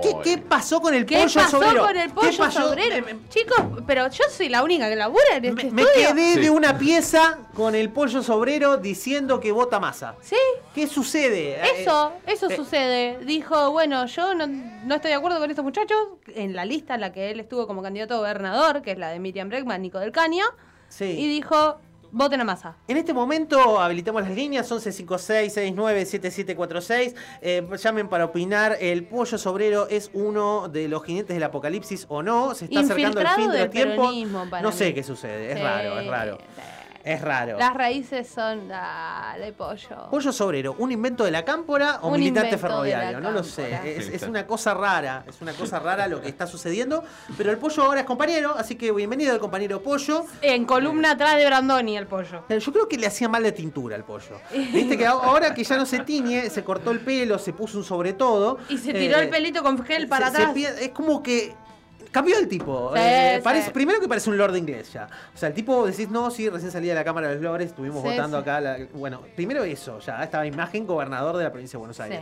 ¿Qué, 0.01 0.15
qué 0.23 0.37
pasó 0.37 0.79
con 0.81 0.93
el 0.93 1.05
¿Qué 1.05 1.15
pollo 1.17 1.33
pasó 1.33 1.49
sobrero? 1.61 1.85
con 1.85 1.97
el 1.97 2.07
¿Qué 2.09 2.13
pollo 2.13 2.37
pasó? 2.37 2.67
sobrero? 2.69 3.05
Chicos, 3.29 3.57
pero 3.87 4.07
yo 4.09 4.23
soy 4.29 4.49
la 4.49 4.63
única 4.63 4.89
que 4.89 4.95
labura 4.95 5.23
en 5.35 5.45
este 5.45 5.71
Me 5.71 5.81
estudio. 5.83 6.07
quedé 6.13 6.33
Sí. 6.35 6.39
de 6.41 6.49
una 6.49 6.77
pieza 6.77 7.39
con 7.55 7.75
el 7.75 7.89
pollo 7.89 8.21
sobrero 8.23 8.77
diciendo 8.77 9.39
que 9.39 9.51
vota 9.51 9.79
masa. 9.79 10.15
Sí, 10.21 10.35
¿Qué 10.73 10.87
sucede? 10.87 11.59
eso, 11.81 12.13
eso 12.25 12.49
eh, 12.49 12.55
sucede. 12.55 13.19
Dijo, 13.25 13.71
bueno, 13.71 14.05
yo 14.05 14.33
no, 14.35 14.47
no 14.47 14.95
estoy 14.95 15.09
de 15.09 15.15
acuerdo 15.15 15.39
con 15.39 15.49
estos 15.49 15.65
muchachos. 15.65 15.97
En 16.27 16.55
la 16.55 16.65
lista 16.65 16.95
en 16.95 17.01
la 17.01 17.11
que 17.11 17.31
él 17.31 17.39
estuvo 17.39 17.67
como 17.67 17.81
candidato 17.81 18.13
a 18.15 18.17
gobernador, 18.17 18.81
que 18.81 18.91
es 18.91 18.97
la 18.97 19.09
de 19.09 19.19
Miriam 19.19 19.49
Breckman, 19.49 19.81
Nico 19.81 19.99
del 19.99 20.11
Caño, 20.11 20.45
Sí. 20.89 21.05
y 21.05 21.27
dijo, 21.27 21.79
voten 22.11 22.41
a 22.41 22.43
masa. 22.43 22.75
En 22.87 22.97
este 22.97 23.13
momento 23.13 23.79
habilitamos 23.79 24.23
las 24.23 24.31
líneas 24.31 24.69
1156697746. 24.71 27.13
Eh, 27.41 27.67
llamen 27.77 28.07
para 28.09 28.25
opinar. 28.25 28.77
¿El 28.79 29.03
pollo 29.05 29.37
sobrero 29.37 29.87
es 29.89 30.09
uno 30.13 30.67
de 30.69 30.87
los 30.87 31.03
jinetes 31.03 31.35
del 31.35 31.43
apocalipsis 31.43 32.05
o 32.09 32.21
no? 32.23 32.53
¿Se 32.55 32.65
está 32.65 32.79
acercando 32.81 33.21
el 33.21 33.27
fin 33.27 33.47
de 33.51 33.57
del 33.57 33.65
los 33.65 33.71
tiempos? 33.71 34.13
No 34.61 34.69
mí. 34.69 34.75
sé 34.77 34.93
qué 34.93 35.03
sucede. 35.03 35.51
Es 35.51 35.57
Sí. 35.57 35.63
raro, 35.63 35.99
es 35.99 36.07
raro. 36.07 36.37
Es 37.03 37.21
raro. 37.21 37.57
Las 37.57 37.73
raíces 37.73 38.27
son, 38.27 38.67
dale, 38.67 39.51
pollo. 39.53 40.09
Pollo 40.09 40.31
sobrero, 40.31 40.75
¿un 40.77 40.91
invento 40.91 41.23
de 41.23 41.31
la 41.31 41.43
cámpora 41.43 41.99
o 42.01 42.07
Un 42.09 42.13
militante 42.19 42.49
invento 42.49 42.67
de 42.67 42.69
ferroviario? 42.73 43.19
No 43.19 43.31
lo 43.31 43.43
sé. 43.43 43.97
Es, 43.97 44.07
es 44.09 44.23
una 44.23 44.45
cosa 44.45 44.73
rara. 44.73 45.23
Es 45.27 45.41
una 45.41 45.53
cosa 45.53 45.79
rara 45.79 46.07
lo 46.07 46.21
que 46.21 46.29
está 46.29 46.47
sucediendo. 46.47 47.03
Pero 47.37 47.51
el 47.51 47.57
pollo 47.57 47.83
ahora 47.83 48.01
es 48.01 48.05
compañero, 48.05 48.55
así 48.57 48.75
que 48.75 48.91
bienvenido 48.91 49.33
al 49.33 49.39
compañero 49.39 49.81
pollo. 49.81 50.25
En 50.41 50.65
columna 50.65 51.11
atrás 51.11 51.37
de 51.37 51.45
Brandoni 51.45 51.97
el 51.97 52.07
pollo. 52.07 52.45
Yo 52.49 52.71
creo 52.73 52.87
que 52.87 52.97
le 52.97 53.07
hacía 53.07 53.27
mal 53.29 53.43
de 53.43 53.51
tintura 53.51 53.95
al 53.95 54.03
pollo. 54.03 54.39
Viste 54.51 54.97
que 54.97 55.05
ahora 55.07 55.53
que 55.53 55.63
ya 55.63 55.77
no 55.77 55.85
se 55.85 55.99
tiñe, 55.99 56.49
se 56.49 56.63
cortó 56.63 56.91
el 56.91 56.99
pelo, 56.99 57.39
se 57.39 57.53
puso 57.53 57.77
un 57.79 57.83
sobre 57.83 58.13
todo. 58.13 58.59
Y 58.69 58.77
se 58.77 58.93
tiró 58.93 59.17
eh, 59.17 59.23
el 59.23 59.29
pelito 59.29 59.63
con 59.63 59.83
gel 59.83 60.07
para 60.07 60.29
se- 60.31 60.37
atrás. 60.37 60.55
es 60.79 60.89
como 60.89 61.23
que 61.23 61.55
cambió 62.11 62.37
el 62.37 62.47
tipo. 62.47 62.91
Sí, 62.93 62.99
Eh, 63.01 63.33
sí. 63.37 63.41
parece, 63.41 63.71
primero 63.71 63.99
que 63.99 64.07
parece 64.07 64.29
un 64.29 64.37
lord 64.37 64.55
inglés 64.55 64.91
ya. 64.93 65.07
O 65.33 65.37
sea, 65.37 65.49
el 65.49 65.55
tipo 65.55 65.85
decís, 65.85 66.09
no, 66.09 66.29
sí, 66.29 66.49
recién 66.49 66.71
salía 66.71 66.91
de 66.93 66.99
la 66.99 67.03
Cámara 67.05 67.29
de 67.29 67.35
los 67.35 67.43
Lores, 67.43 67.67
estuvimos 67.67 68.01
Sí, 68.03 68.09
votando 68.09 68.37
acá. 68.37 68.59
la- 68.61 68.77
bueno, 68.93 69.21
primero 69.35 69.63
eso, 69.63 69.99
ya, 69.99 70.23
esta 70.23 70.45
imagen 70.45 70.85
gobernador 70.85 71.37
de 71.37 71.43
la 71.45 71.51
provincia 71.51 71.77
de 71.77 71.79
Buenos 71.79 71.99
Aires. 71.99 72.19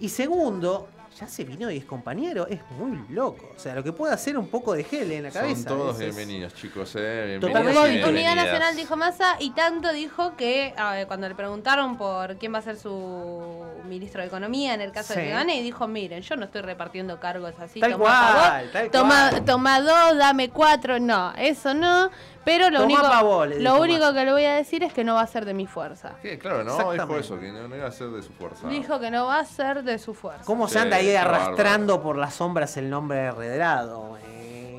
Y 0.00 0.08
segundo, 0.08 0.88
ya 1.18 1.26
se 1.26 1.44
vino 1.44 1.70
y 1.70 1.76
es 1.78 1.84
compañero, 1.84 2.46
es 2.48 2.60
muy 2.78 2.98
loco. 3.10 3.50
O 3.54 3.58
sea, 3.58 3.74
lo 3.74 3.84
que 3.84 3.92
puede 3.92 4.12
hacer 4.14 4.36
un 4.38 4.48
poco 4.48 4.72
de 4.74 4.84
gel 4.84 5.10
en 5.12 5.24
la 5.24 5.30
cabeza. 5.30 5.68
Son 5.68 5.78
todos 5.78 6.00
es- 6.00 6.14
bienvenidos, 6.16 6.54
chicos, 6.54 6.92
eh. 6.96 7.38
Totalmente. 7.40 7.72
Bienvenidos 7.72 8.08
Unidad. 8.10 8.36
Nacional 8.36 8.76
dijo 8.76 8.96
Massa 8.96 9.36
y 9.38 9.50
tanto 9.50 9.92
dijo 9.92 10.36
que 10.36 10.74
ver, 10.92 11.06
cuando 11.06 11.28
le 11.28 11.34
preguntaron 11.34 11.96
por 11.98 12.36
quién 12.38 12.54
va 12.54 12.58
a 12.58 12.62
ser 12.62 12.76
su 12.76 13.64
ministro 13.88 14.22
de 14.22 14.28
Economía 14.28 14.74
en 14.74 14.80
el 14.80 14.92
caso 14.92 15.14
de 15.14 15.22
que 15.24 15.30
gane, 15.30 15.56
y 15.56 15.62
dijo, 15.62 15.86
miren, 15.86 16.22
yo 16.22 16.36
no 16.36 16.44
estoy 16.46 16.62
repartiendo 16.62 17.20
cargos 17.20 17.52
así. 17.60 17.80
Tal 17.80 17.92
toma 17.92 18.04
cual, 18.04 18.70
tal 18.72 18.90
toma, 18.90 19.28
cual. 19.30 19.44
toma 19.44 19.80
dos, 19.80 20.16
dame 20.18 20.48
cuatro. 20.50 20.98
No, 20.98 21.32
eso 21.36 21.74
no. 21.74 22.10
Pero 22.44 22.70
lo 22.70 22.78
Tomá 22.80 22.86
único, 22.86 23.02
pa' 23.02 23.22
vos, 23.22 23.48
le 23.48 23.60
lo 23.60 23.72
dijo 23.72 23.82
único 23.82 24.12
que 24.12 24.24
le 24.24 24.32
voy 24.32 24.44
a 24.44 24.54
decir 24.54 24.82
es 24.82 24.92
que 24.92 25.04
no 25.04 25.14
va 25.14 25.20
a 25.22 25.26
ser 25.26 25.44
de 25.44 25.54
mi 25.54 25.66
fuerza. 25.66 26.14
Sí, 26.22 26.36
claro, 26.38 26.64
no, 26.64 26.92
dijo 26.92 27.16
eso, 27.16 27.38
que 27.38 27.52
no, 27.52 27.68
no 27.68 27.76
iba 27.76 27.86
a 27.86 27.92
ser 27.92 28.08
de 28.08 28.22
su 28.22 28.32
fuerza. 28.32 28.68
Dijo 28.68 28.98
que 29.00 29.10
no 29.10 29.26
va 29.26 29.38
a 29.38 29.44
ser 29.44 29.82
de 29.84 29.98
su 29.98 30.12
fuerza. 30.14 30.44
¿Cómo 30.44 30.66
se 30.68 30.78
anda 30.80 30.96
ahí 30.96 31.14
arrastrando 31.14 32.02
por 32.02 32.16
las 32.16 32.34
sombras 32.34 32.76
el 32.76 32.90
nombre 32.90 33.18
de 33.18 33.30
Redrado? 33.30 34.16
Eh, 34.18 34.28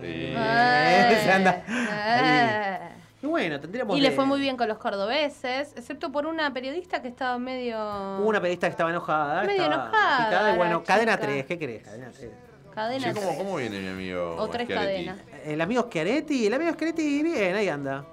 Sí. 0.03 0.33
Eh, 0.35 1.21
se 1.23 1.31
anda 1.31 1.63
eh. 1.67 2.89
Y 3.21 3.25
bueno, 3.27 3.57
tendríamos 3.61 3.97
Y 3.97 4.01
le 4.01 4.09
de- 4.09 4.15
fue 4.17 4.25
muy 4.25 4.37
bien 4.41 4.57
con 4.57 4.67
los 4.67 4.77
cordobeses, 4.77 5.71
excepto 5.77 6.11
por 6.11 6.25
una 6.25 6.51
periodista 6.53 7.01
que 7.01 7.07
estaba 7.07 7.37
medio... 7.39 7.77
Una 8.19 8.41
periodista 8.41 8.67
que 8.67 8.71
estaba 8.71 8.89
enojada. 8.89 9.43
Medio 9.43 9.61
estaba 9.63 9.75
enojada 9.85 10.25
picada, 10.27 10.53
y 10.53 10.57
bueno, 10.57 10.83
cadena 10.83 11.13
chica. 11.13 11.25
3, 11.27 11.45
¿qué 11.45 11.57
querés? 11.57 11.83
Cadena 11.83 12.11
3. 12.13 12.31
Cadena 12.73 13.13
¿cómo, 13.13 13.27
tres. 13.27 13.37
¿Cómo 13.37 13.55
viene 13.57 13.79
mi 13.79 13.87
amigo? 13.89 14.35
O 14.37 14.47
tres 14.49 14.67
cadenas. 14.67 15.17
El 15.45 15.61
amigo 15.61 15.83
Schiaretti, 15.83 16.47
el 16.47 16.53
amigo 16.53 16.73
Schiaretti, 16.73 17.23
bien, 17.23 17.55
ahí 17.55 17.69
anda. 17.69 18.05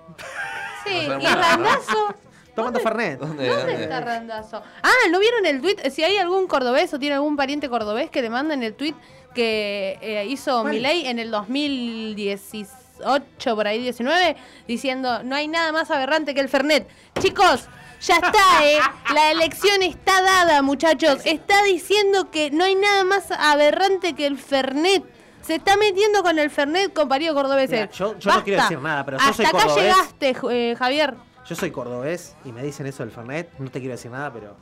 Sí, 0.85 1.07
No 1.09 1.19
y. 1.21 1.25
Randazo. 1.25 2.15
Tomando 2.55 2.81
Fernet. 2.81 3.19
¿Dónde? 3.21 3.49
¿Dónde 3.49 3.65
dónde? 3.73 3.83
está 3.85 4.01
Randazo? 4.01 4.63
Ah, 4.83 4.93
¿no 5.11 5.19
vieron 5.21 5.47
el 5.47 5.61
tweet? 5.61 5.91
Si 5.91 6.03
hay 6.03 6.17
algún 6.17 6.47
cordobés 6.47 6.93
o 6.93 6.99
tiene 6.99 7.15
algún 7.15 7.37
pariente 7.37 7.69
cordobés 7.69 8.11
que 8.11 8.23
le 8.23 8.31
manden 8.31 8.63
el 8.63 8.75
tweet 8.75 8.95
que 9.35 9.99
eh, 10.03 10.27
hizo 10.29 10.63
¿Cuál? 10.63 10.75
Milei 10.75 11.07
en 11.07 11.19
el 11.21 11.31
2018, 11.31 13.55
por 13.55 13.67
ahí 13.67 13.81
19, 13.81 14.37
diciendo 14.67 15.23
no 15.23 15.37
hay 15.37 15.49
nada 15.49 15.73
más 15.73 15.91
aberrante 15.91 16.35
que 16.35 16.41
el 16.41 16.49
Fernet. 16.49 16.89
Chicos, 17.21 17.69
ya 18.01 18.17
está, 18.17 18.65
¿eh? 18.65 18.79
La 19.15 19.31
elección 19.31 19.83
está 19.83 20.23
dada, 20.23 20.63
muchachos. 20.63 21.21
Está 21.25 21.63
diciendo 21.65 22.31
que 22.31 22.51
no 22.51 22.65
hay 22.65 22.75
nada 22.75 23.05
más 23.05 23.31
aberrante 23.31 24.15
que 24.15 24.27
el 24.27 24.39
Fernet. 24.39 25.05
Se 25.43 25.55
está 25.57 25.77
metiendo 25.77 26.23
con 26.23 26.39
el 26.39 26.51
Fernet, 26.51 26.93
compañero 26.93 27.35
cordobés. 27.35 27.71
Mira, 27.71 27.91
yo, 27.91 28.19
yo 28.19 28.33
no 28.33 28.45
quiero 28.45 28.63
decir 28.63 28.79
nada, 28.81 29.05
pero 29.05 29.19
yo 29.19 29.23
Hasta 29.25 29.35
soy 29.35 29.47
acá 29.47 29.59
cordobés. 29.59 29.83
llegaste, 29.85 30.37
eh, 30.51 30.77
Javier. 30.77 31.15
Yo 31.47 31.57
soy 31.57 31.71
cordobés 31.71 32.37
y 32.45 32.53
me 32.53 32.63
dicen 32.63 32.87
eso 32.87 33.03
del 33.03 33.11
Fernet. 33.13 33.51
No 33.59 33.71
te 33.71 33.81
quiero 33.81 33.95
decir 33.95 34.11
nada, 34.11 34.33
pero 34.33 34.55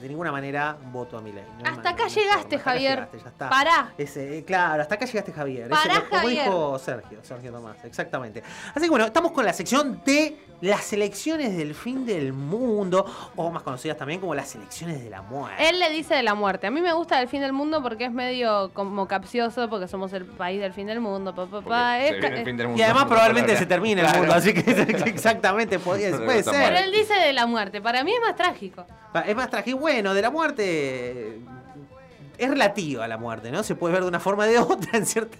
de 0.00 0.08
ninguna 0.08 0.30
manera 0.32 0.76
voto 0.92 1.18
a 1.18 1.20
mi 1.22 1.32
ley. 1.32 1.44
Hasta 1.64 1.90
acá 1.90 2.06
llegaste, 2.08 2.58
Javier. 2.58 2.94
llegaste, 2.98 3.18
ya 3.22 3.28
está. 3.28 3.48
Pará. 3.48 3.92
Ese, 3.98 4.38
eh, 4.38 4.44
claro, 4.44 4.82
hasta 4.82 4.94
acá 4.96 5.06
llegaste, 5.06 5.32
Javier. 5.32 5.68
Pará, 5.70 5.94
Ese, 5.94 6.02
como 6.08 6.20
Javier. 6.22 6.44
dijo 6.44 6.78
Sergio, 6.78 7.18
Sergio 7.22 7.52
Tomás, 7.52 7.76
exactamente. 7.84 8.42
Así 8.74 8.80
que 8.84 8.90
bueno, 8.90 9.04
estamos 9.06 9.32
con 9.32 9.44
la 9.44 9.52
sección 9.52 10.00
de 10.04 10.36
las 10.62 10.90
elecciones 10.94 11.56
del 11.56 11.74
fin 11.74 12.06
del 12.06 12.32
mundo, 12.32 13.04
o 13.36 13.50
más 13.50 13.62
conocidas 13.62 13.96
también 13.98 14.20
como 14.20 14.34
las 14.34 14.54
elecciones 14.54 15.02
de 15.04 15.10
la 15.10 15.20
muerte. 15.22 15.68
Él 15.68 15.78
le 15.78 15.90
dice 15.90 16.14
de 16.14 16.22
la 16.22 16.34
muerte. 16.34 16.66
A 16.66 16.70
mí 16.70 16.80
me 16.80 16.92
gusta 16.94 17.20
el 17.20 17.28
fin 17.28 17.42
del 17.42 17.52
mundo 17.52 17.82
porque 17.82 18.06
es 18.06 18.12
medio 18.12 18.70
como 18.72 19.06
capcioso, 19.06 19.68
porque 19.68 19.86
somos 19.88 20.12
el 20.14 20.24
país 20.24 20.60
del 20.60 20.72
fin 20.72 20.86
del 20.86 21.00
mundo. 21.00 21.34
Pa, 21.34 21.46
pa, 21.46 21.60
pa. 21.60 22.00
Es 22.00 22.12
el 22.12 22.44
fin 22.44 22.56
del 22.56 22.66
Y 22.66 22.68
mundo. 22.70 22.84
además 22.84 23.04
probablemente 23.04 23.56
se 23.56 23.66
termine 23.66 24.00
el 24.00 24.06
Claro. 24.06 24.20
mundo, 24.20 24.34
así 24.34 24.54
que 24.54 24.60
exactamente 25.10 25.78
podía- 25.78 26.16
puede 26.16 26.42
ser. 26.42 26.52
Pero 26.54 26.76
él 26.78 26.92
dice 26.92 27.14
de 27.14 27.32
la 27.34 27.46
muerte. 27.46 27.80
Para 27.82 28.02
mí 28.02 28.12
es 28.12 28.20
más 28.20 28.34
trágico. 28.36 28.86
Es 29.26 29.36
más 29.36 29.48
trágico. 29.50 29.78
Bueno, 29.86 30.14
de 30.14 30.20
la 30.22 30.30
muerte. 30.30 31.38
Es 32.38 32.50
relativa 32.50 33.06
la 33.06 33.18
muerte, 33.18 33.52
¿no? 33.52 33.62
Se 33.62 33.76
puede 33.76 33.92
ver 33.94 34.02
de 34.02 34.08
una 34.08 34.18
forma 34.18 34.42
o 34.42 34.46
de 34.48 34.58
otra, 34.58 34.98
en 34.98 35.06
cierta. 35.06 35.38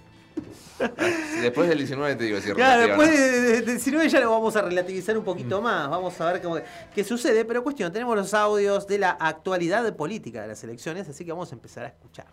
Después 1.41 1.67
del 1.67 1.79
19 1.79 2.15
te 2.15 2.23
digo 2.23 2.39
si 2.39 2.53
Claro, 2.53 2.87
después 2.87 3.09
no. 3.09 3.13
de, 3.17 3.41
de- 3.41 3.61
de 3.63 3.71
19 3.73 4.07
ya 4.07 4.21
lo 4.21 4.31
vamos 4.31 4.55
a 4.55 4.61
relativizar 4.61 5.17
un 5.17 5.25
poquito 5.25 5.61
más. 5.61 5.89
Vamos 5.89 6.19
a 6.21 6.31
ver 6.31 6.41
cómo, 6.41 6.59
qué 6.95 7.03
sucede. 7.03 7.43
Pero 7.43 7.61
cuestión, 7.61 7.91
tenemos 7.91 8.15
los 8.15 8.33
audios 8.33 8.87
de 8.87 8.99
la 8.99 9.09
actualidad 9.19 9.93
política 9.97 10.43
de 10.43 10.47
las 10.47 10.63
elecciones, 10.63 11.09
así 11.09 11.25
que 11.25 11.33
vamos 11.33 11.51
a 11.51 11.55
empezar 11.55 11.83
a 11.83 11.87
escuchar. 11.89 12.27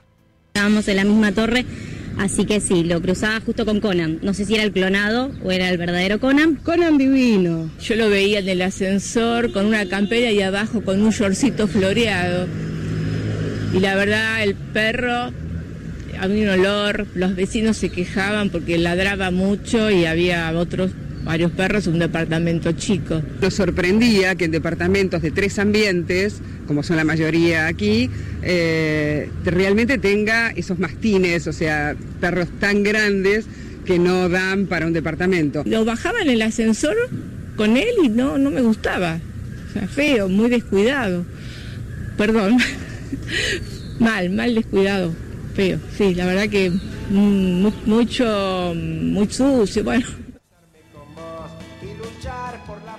Estábamos 0.56 0.86
en 0.86 0.94
la 0.94 1.05
misma 1.05 1.32
torre, 1.32 1.66
así 2.16 2.44
que 2.44 2.60
sí, 2.60 2.85
lo 2.85 3.02
cruzaba 3.02 3.40
justo 3.40 3.64
con 3.66 3.81
Conan. 3.81 4.20
No 4.22 4.35
sé 4.35 4.44
si 4.44 4.55
era 4.55 4.62
el 4.62 4.70
clonado 4.70 5.32
o 5.43 5.51
era 5.51 5.68
el 5.68 5.78
verdadero 5.78 6.20
Conan. 6.20 6.55
Conan 6.55 6.97
divino. 6.97 7.72
Yo 7.81 7.97
lo 7.97 8.09
veía 8.09 8.39
en 8.39 8.48
el 8.48 8.62
ascensor 8.62 9.51
con 9.51 9.66
una 9.66 9.86
campera 9.86 10.31
y 10.31 10.40
abajo 10.43 10.81
con 10.85 11.02
un 11.02 11.10
shortcito 11.10 11.66
floreado. 11.66 12.47
Y 13.74 13.81
la 13.81 13.97
verdad, 13.97 14.44
el 14.44 14.55
perro, 14.55 15.32
había 16.20 16.44
un 16.44 16.60
olor, 16.60 17.09
los 17.16 17.35
vecinos 17.35 17.76
se 17.76 17.89
quejaban 17.89 18.51
porque 18.51 18.78
ladraba 18.78 19.32
mucho 19.32 19.90
y 19.90 20.05
había 20.05 20.56
otros, 20.56 20.93
varios 21.25 21.51
perros, 21.53 21.87
un 21.87 21.99
departamento 21.99 22.73
chico. 22.73 23.23
Nos 23.41 23.55
sorprendía 23.55 24.35
que 24.35 24.45
en 24.45 24.51
departamentos 24.51 25.23
de 25.23 25.31
tres 25.31 25.59
ambientes, 25.59 26.41
como 26.67 26.83
son 26.83 26.97
la 26.97 27.05
mayoría 27.05 27.67
aquí, 27.67 28.11
eh, 28.43 29.31
realmente 29.45 29.99
tenga 29.99 30.51
esos 30.51 30.79
mastines, 30.79 31.47
o 31.47 31.53
sea, 31.53 31.95
perros 32.21 32.49
tan 32.61 32.83
grandes 32.83 33.47
que 33.85 33.99
no 33.99 34.29
dan 34.29 34.67
para 34.67 34.87
un 34.87 34.93
departamento. 34.93 35.63
Lo 35.67 35.85
bajaba 35.85 36.21
en 36.23 36.31
el 36.31 36.43
ascensor 36.43 36.97
con 37.57 37.77
él 37.77 37.89
y 38.03 38.09
no, 38.09 38.39
no 38.39 38.51
me 38.51 38.61
gustaba. 38.63 39.19
O 39.71 39.73
sea, 39.73 39.89
feo, 39.89 40.29
muy 40.29 40.49
descuidado. 40.51 41.25
Perdón. 42.17 42.59
mal, 43.99 44.31
mal 44.31 44.55
descuidado. 44.55 45.13
Feo, 45.55 45.79
sí, 45.97 46.15
la 46.15 46.27
verdad 46.27 46.49
que 46.49 46.73
mu- 47.11 47.73
mucho, 47.87 48.75
muy 48.77 49.29
sucio, 49.31 49.85
bueno. 49.85 50.07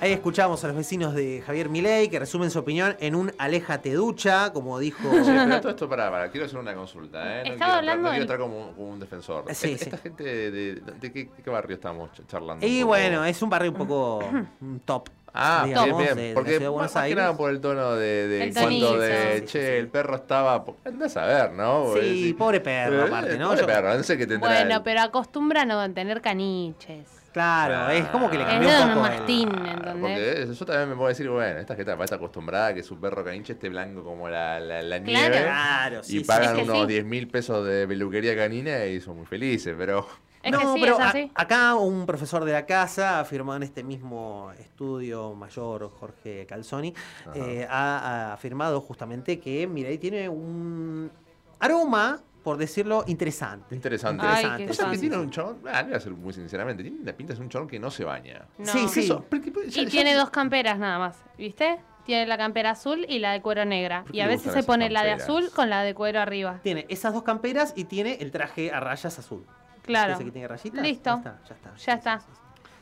Ahí 0.06 0.14
escuchamos 0.14 0.64
a 0.64 0.68
los 0.68 0.76
vecinos 0.78 1.16
de 1.16 1.42
Javier 1.44 1.68
Milei 1.68 2.10
que 2.10 2.20
resumen 2.20 2.52
su 2.52 2.60
opinión 2.60 2.96
en 3.00 3.16
un 3.16 3.34
Aléjate 3.40 3.92
ducha, 3.92 4.54
como 4.54 4.78
dijo. 4.78 5.02
Che, 5.10 5.24
pero 5.32 5.60
todo 5.60 5.70
esto, 5.72 5.90
para, 5.90 6.12
para, 6.12 6.30
quiero 6.30 6.46
hacer 6.46 6.60
una 6.60 6.76
consulta, 6.76 7.42
¿eh? 7.42 7.44
No 7.48 7.54
Estaba 7.54 7.58
quiero, 7.58 7.74
hablando 7.80 8.04
no 8.04 8.10
quiero 8.10 8.22
entrar 8.22 8.40
como, 8.40 8.72
como 8.76 8.90
un 8.92 9.00
defensor. 9.00 9.46
Sí, 9.48 9.72
Esta- 9.72 9.78
sí. 9.78 9.84
Esta 9.86 9.98
gente, 9.98 10.24
de, 10.24 10.52
de- 10.52 10.76
¿de 11.02 11.12
qué, 11.12 11.28
qué 11.44 11.50
barrio 11.50 11.74
estamos 11.74 12.12
ch- 12.12 12.28
charlando? 12.28 12.64
Y 12.68 12.84
bueno, 12.84 13.26
es 13.26 13.42
un 13.42 13.50
barrio 13.50 13.72
un 13.72 13.78
poco 13.78 14.20
top. 14.86 15.10
Ah, 15.34 15.64
digamos, 15.66 15.98
bien, 15.98 16.16
bien. 16.16 16.34
porque 16.36 16.60
de 16.60 16.70
más, 16.70 16.94
que 16.94 17.00
Aires. 17.00 17.18
nada 17.18 17.36
por 17.36 17.50
el 17.50 17.60
tono 17.60 17.96
de, 17.96 18.28
de 18.28 18.44
El 18.44 18.54
cuando 18.54 19.00
de, 19.00 19.40
sí, 19.40 19.46
che, 19.48 19.80
el 19.80 19.88
perro 19.88 20.18
estaba... 20.18 20.64
Andás 20.86 21.18
a 21.18 21.26
ver, 21.26 21.52
¿no? 21.52 21.94
Sí, 22.00 22.34
pobre 22.38 22.62
perro, 22.62 23.00
Eh, 23.06 23.08
aparte, 23.08 23.38
¿no? 23.40 23.48
Pobre 23.48 23.62
Yo- 23.62 23.66
perro, 23.66 23.98
no 23.98 24.04
sé 24.04 24.18
qué 24.20 24.28
tendrá. 24.28 24.48
Bueno, 24.50 24.76
el- 24.76 24.84
pero 24.84 25.02
acostumbran 25.02 25.72
a 25.72 25.92
tener 25.92 26.22
caniches. 26.22 27.15
Claro, 27.36 27.90
es 27.92 28.06
como 28.08 28.30
que 28.30 28.38
le 28.38 28.44
Es 28.44 28.50
cambió 28.50 28.70
un 28.70 28.76
poco. 28.94 29.06
el- 29.08 29.12
mastín, 29.18 29.50
¿entendés? 29.50 29.94
Porque 30.00 30.48
yo 30.58 30.66
también 30.66 30.90
me 30.90 30.96
puedo 30.96 31.10
decir, 31.10 31.30
bueno, 31.30 31.60
esta 31.60 31.76
gente 31.76 31.92
está 32.02 32.16
acostumbrada 32.16 32.68
a 32.68 32.74
que 32.74 32.82
su 32.82 32.98
perro 32.98 33.26
caniche 33.26 33.52
esté 33.54 33.68
blanco 33.68 34.06
como 34.06 34.30
la, 34.30 34.58
la, 34.62 34.82
la 34.82 35.04
Claro. 35.04 35.06
nieve. 35.30 35.42
Claro, 35.44 36.04
sí, 36.04 36.16
y 36.16 36.20
sí. 36.22 36.26
pagan 36.26 36.44
Es 36.46 36.52
que 36.54 36.64
unos 36.64 36.80
sí. 36.82 36.88
10 36.88 37.06
mil 37.06 37.28
pesos 37.28 37.66
de 37.68 37.86
peluquería 37.88 38.38
canina 38.38 38.86
y 38.86 39.02
son 39.02 39.18
muy 39.18 39.26
felices, 39.26 39.76
pero... 39.78 40.08
Es 40.42 40.52
no, 40.52 40.76
pero 40.80 40.94
es 40.98 41.02
a- 41.02 41.42
acá 41.42 41.76
un 41.76 42.06
profesor 42.06 42.46
de 42.46 42.54
la 42.54 42.66
casa 42.66 43.20
afirmó 43.20 43.54
en 43.56 43.64
este 43.64 43.84
mismo 43.84 44.52
estudio 44.60 45.34
mayor, 45.34 45.90
Jorge 46.00 46.46
Calzoni, 46.48 46.94
eh, 47.34 47.68
ha, 47.70 48.30
ha 48.30 48.34
afirmado 48.34 48.80
justamente 48.80 49.40
que 49.42 49.68
Mirai 49.68 49.98
tiene 49.98 50.30
un 50.30 51.12
aroma, 51.60 52.22
por 52.46 52.58
decirlo, 52.58 53.04
interesante. 53.08 53.74
Interesante. 53.74 54.24
Ay, 54.24 54.46
Interesante. 54.46 54.92
que 54.96 55.02
tiene 55.02 55.18
un 55.18 55.32
chabón, 55.32 55.58
ah, 55.68 55.82
voy 55.82 55.94
a 55.96 56.00
ser 56.00 56.12
muy 56.14 56.32
sinceramente, 56.32 56.84
tiene 56.84 57.00
la 57.04 57.12
pinta 57.14 57.34
de 57.34 57.38
ser 57.38 57.44
un 57.44 57.50
chabón 57.50 57.68
que 57.68 57.80
no 57.80 57.90
se 57.90 58.04
baña. 58.04 58.46
No. 58.60 58.66
Sí, 58.68 58.88
sí. 58.88 59.00
Eso, 59.00 59.26
porque- 59.28 59.52
porque 59.52 59.70
ya- 59.72 59.82
Y 59.82 59.86
ya- 59.86 59.90
tiene 59.92 60.14
dos 60.14 60.30
camperas 60.30 60.78
nada 60.78 61.00
más, 61.00 61.18
¿viste? 61.40 61.80
Tiene 62.06 62.28
la 62.28 62.38
campera 62.38 62.70
azul 62.70 63.04
y 63.10 63.18
la 63.18 63.32
de 63.32 63.42
cuero 63.42 63.66
negra. 63.66 64.04
¿Por 64.04 64.12
qué 64.12 64.18
Y 64.18 64.22
a 64.22 64.28
veces 64.28 64.54
se 64.54 64.62
pone 64.62 64.92
la 64.92 65.04
de 65.04 65.14
azul 65.14 65.50
con 65.56 65.72
la 65.72 65.82
de 65.82 65.96
cuero 65.96 66.20
arriba. 66.22 66.60
Tiene 66.62 66.86
esas 66.88 67.16
dos 67.16 67.24
camperas 67.24 67.74
y 67.76 67.86
tiene 67.86 68.18
el 68.22 68.30
traje 68.30 68.72
a 68.72 68.80
rayas 68.80 69.18
azul. 69.18 69.44
Claro. 69.82 70.14
Ese 70.14 70.24
que 70.26 70.32
tiene 70.32 70.48
rayitas. 70.48 70.82
Listo. 70.84 71.10
Ya 71.10 71.16
está, 71.32 71.40
ya 71.50 71.56
está. 71.56 71.76
Ya 71.76 71.94
está. 71.94 72.22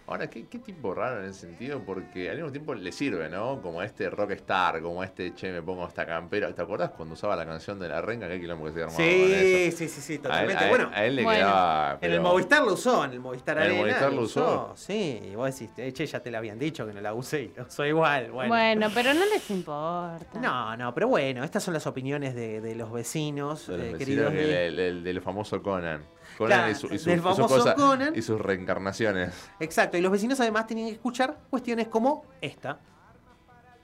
Ahora, 0.06 0.30
¿qué, 0.30 0.48
qué 0.48 0.60
tipo 0.60 0.94
raro 0.94 1.24
en 1.24 1.30
ese 1.30 1.40
sentido, 1.48 1.80
porque 1.86 2.30
al 2.30 2.36
mismo 2.36 2.52
tiempo 2.52 2.74
le 2.76 2.92
sirve, 2.92 3.30
¿no? 3.30 3.62
Como 3.62 3.82
este 3.82 4.10
rockstar, 4.10 4.82
como 4.82 5.02
este, 5.02 5.34
che, 5.34 5.50
me 5.50 5.62
pongo 5.62 5.88
esta 5.88 6.06
campera. 6.06 6.54
¿Te 6.54 6.62
acordás 6.62 6.90
cuando 6.92 7.14
usaba 7.14 7.38
la 7.38 7.46
canción 7.46 7.80
de 7.80 7.88
la 7.88 8.02
renga? 8.02 8.28
¿Qué 8.28 8.38
quilombo 8.42 8.66
que 8.66 8.74
se 8.74 8.80
armaba 8.84 8.98
con 8.98 9.06
Sí, 9.06 9.32
eso? 9.66 9.78
sí, 9.78 9.88
sí, 9.88 10.02
sí, 10.02 10.14
A 10.14 10.16
él, 10.16 10.22
totalmente. 10.22 10.58
a 10.58 10.64
él- 10.66 10.70
bueno, 10.70 10.92
a 10.94 11.06
él 11.06 11.16
le 11.16 11.24
bueno. 11.24 11.40
quedaba... 11.40 11.98
en 12.02 12.12
el 12.12 12.20
Movistar 12.20 12.64
lo 12.66 12.74
usó, 12.74 13.06
en 13.06 13.12
el 13.14 13.20
Movistar 13.22 13.58
¿En 13.58 13.64
el 13.64 13.70
Arena. 13.70 13.82
Movistar 13.82 14.14
lo 14.14 14.22
usó? 14.24 14.74
Sí, 14.76 15.22
y 15.32 15.36
vos 15.36 15.58
decís, 15.58 15.74
"Eh, 15.78 15.94
che, 15.94 16.06
ya 16.06 16.20
te 16.20 16.30
lo 16.32 16.38
habían 16.38 16.60
dicho 16.60 16.86
que 16.86 16.92
no 16.94 17.00
la 17.00 17.14
usé 17.14 17.44
y 17.44 17.54
lo 17.56 17.64
usó 17.64 17.86
igual. 17.86 18.30
Bueno. 18.32 18.50
Bueno. 18.54 18.88
pero 18.94 19.14
no 19.14 19.26
les 19.26 19.50
importa. 19.52 20.38
No, 20.42 20.76
no, 20.76 20.94
pero 20.94 21.08
bueno, 21.08 21.46
estas 21.46 21.64
son 21.64 21.74
las 21.74 21.88
opiniones 21.88 22.36
de, 22.36 22.60
de 22.60 22.76
los 22.76 22.92
vecinos, 22.92 23.68
de 23.68 23.78
los 23.78 23.86
eh, 23.88 23.92
vecinos 23.94 24.00
queridos. 24.00 24.34
del, 24.34 24.48
de- 24.48 24.54
del- 24.54 24.76
del- 24.76 25.04
del 25.06 25.22
famoso 25.22 25.64
Conan. 25.64 26.02
Conan 26.38 26.58
Claro, 26.60 26.72
y, 26.72 26.76
su- 26.76 26.88
su- 27.00 27.76
Conan. 27.76 28.16
y 28.16 28.22
sus 28.22 28.40
reencarnaciones. 28.40 29.34
Exacto, 29.60 29.98
y 29.98 30.02
los 30.02 30.12
vecinos 30.12 30.40
además 30.40 30.68
tienen 30.68 30.88
que 30.88 30.94
escuchar 30.94 31.38
cuestiones 31.50 31.88
como 31.88 32.26
esta. 32.42 32.80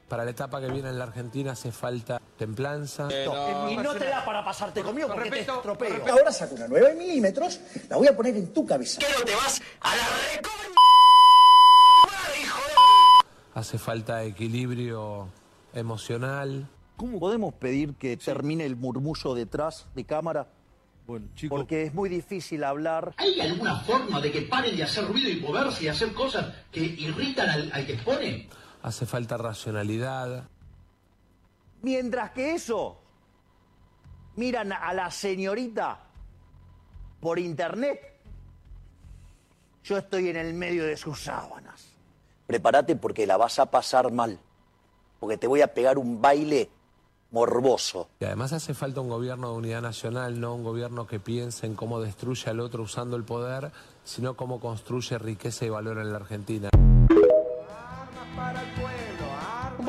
Para 0.08 0.26
la 0.26 0.32
etapa 0.32 0.60
que 0.60 0.68
viene 0.72 0.90
en 0.90 0.98
la 0.98 1.04
Argentina 1.06 1.52
hace 1.52 1.72
falta 1.72 2.20
templanza. 2.38 3.08
y 3.70 3.78
no 3.78 3.94
te 3.94 4.06
da 4.06 4.26
para 4.26 4.44
pasarte 4.44 4.82
conmigo 4.82 5.08
porque 5.14 5.30
te 5.30 5.42
estropeo. 5.42 6.04
Ahora 6.10 6.32
saco 6.32 6.56
una 6.56 6.68
9 6.68 6.96
milímetros, 6.96 7.60
la 7.90 7.98
voy 7.98 8.08
a 8.08 8.16
poner 8.16 8.36
en 8.36 8.52
tu 8.52 8.66
cabeza. 8.66 9.00
¿Qué 9.00 9.08
no 9.18 9.24
te 9.24 9.36
vas 9.36 9.62
a 9.82 9.96
la 9.96 10.02
Hace 13.54 13.78
falta 13.78 14.24
equilibrio 14.24 15.28
emocional. 15.74 16.68
¿Cómo 16.98 17.20
podemos 17.20 17.54
pedir 17.54 17.94
que 17.96 18.18
termine 18.18 18.66
el 18.66 18.76
murmullo 18.76 19.34
detrás 19.36 19.88
de 19.96 20.06
cámara? 20.06 20.48
Bueno, 21.10 21.26
chicos. 21.34 21.58
Porque 21.58 21.86
es 21.86 21.94
muy 21.96 22.08
difícil 22.08 22.64
hablar. 22.64 23.16
¿Hay 23.18 23.42
alguna 23.42 23.80
forma 23.80 24.22
de 24.22 24.32
que 24.32 24.44
paren 24.44 24.78
de 24.78 24.84
hacer 24.84 25.08
ruido 25.08 25.28
y 25.28 25.38
moverse 25.38 25.86
y 25.86 25.88
hacer 25.88 26.14
cosas 26.14 26.54
que 26.72 26.82
irritan 26.82 27.50
al, 27.50 27.72
al 27.74 27.84
que 27.84 27.94
expone? 27.94 28.48
Hace 28.84 29.08
falta 29.08 29.36
racionalidad. 29.36 30.48
Mientras 31.82 32.30
que 32.30 32.54
eso, 32.54 33.02
miran 34.36 34.72
a 34.72 34.94
la 34.94 35.10
señorita 35.10 36.00
por 37.20 37.40
internet, 37.40 38.20
yo 39.84 39.98
estoy 39.98 40.30
en 40.30 40.36
el 40.36 40.54
medio 40.54 40.86
de 40.86 40.96
sus 40.96 41.24
sábanas. 41.24 41.92
Prepárate 42.46 42.96
porque 42.96 43.26
la 43.26 43.36
vas 43.36 43.58
a 43.58 43.72
pasar 43.72 44.12
mal, 44.12 44.40
porque 45.20 45.38
te 45.38 45.48
voy 45.48 45.62
a 45.62 45.74
pegar 45.74 45.98
un 45.98 46.22
baile 46.22 46.70
morboso. 47.32 48.10
Y 48.20 48.26
además 48.26 48.54
hace 48.54 48.74
falta 48.74 49.02
un 49.02 49.10
gobierno 49.10 49.52
de 49.52 49.58
unidad 49.58 49.82
nacional, 49.82 50.40
no 50.40 50.56
un 50.56 50.64
gobierno 50.64 51.08
que 51.08 51.20
piense 51.20 51.66
en 51.66 51.76
cómo 51.76 52.02
destruye 52.02 52.50
al 52.50 52.60
otro 52.60 52.84
usando 52.84 53.16
el 53.16 53.24
poder, 53.24 53.72
sino 54.04 54.36
cómo 54.36 54.60
construye 54.60 55.18
riqueza 55.18 55.66
y 55.66 55.70
valor 55.70 56.00
en 56.00 56.12
la 56.12 56.18
Argentina. 56.18 56.70
Un 56.74 57.08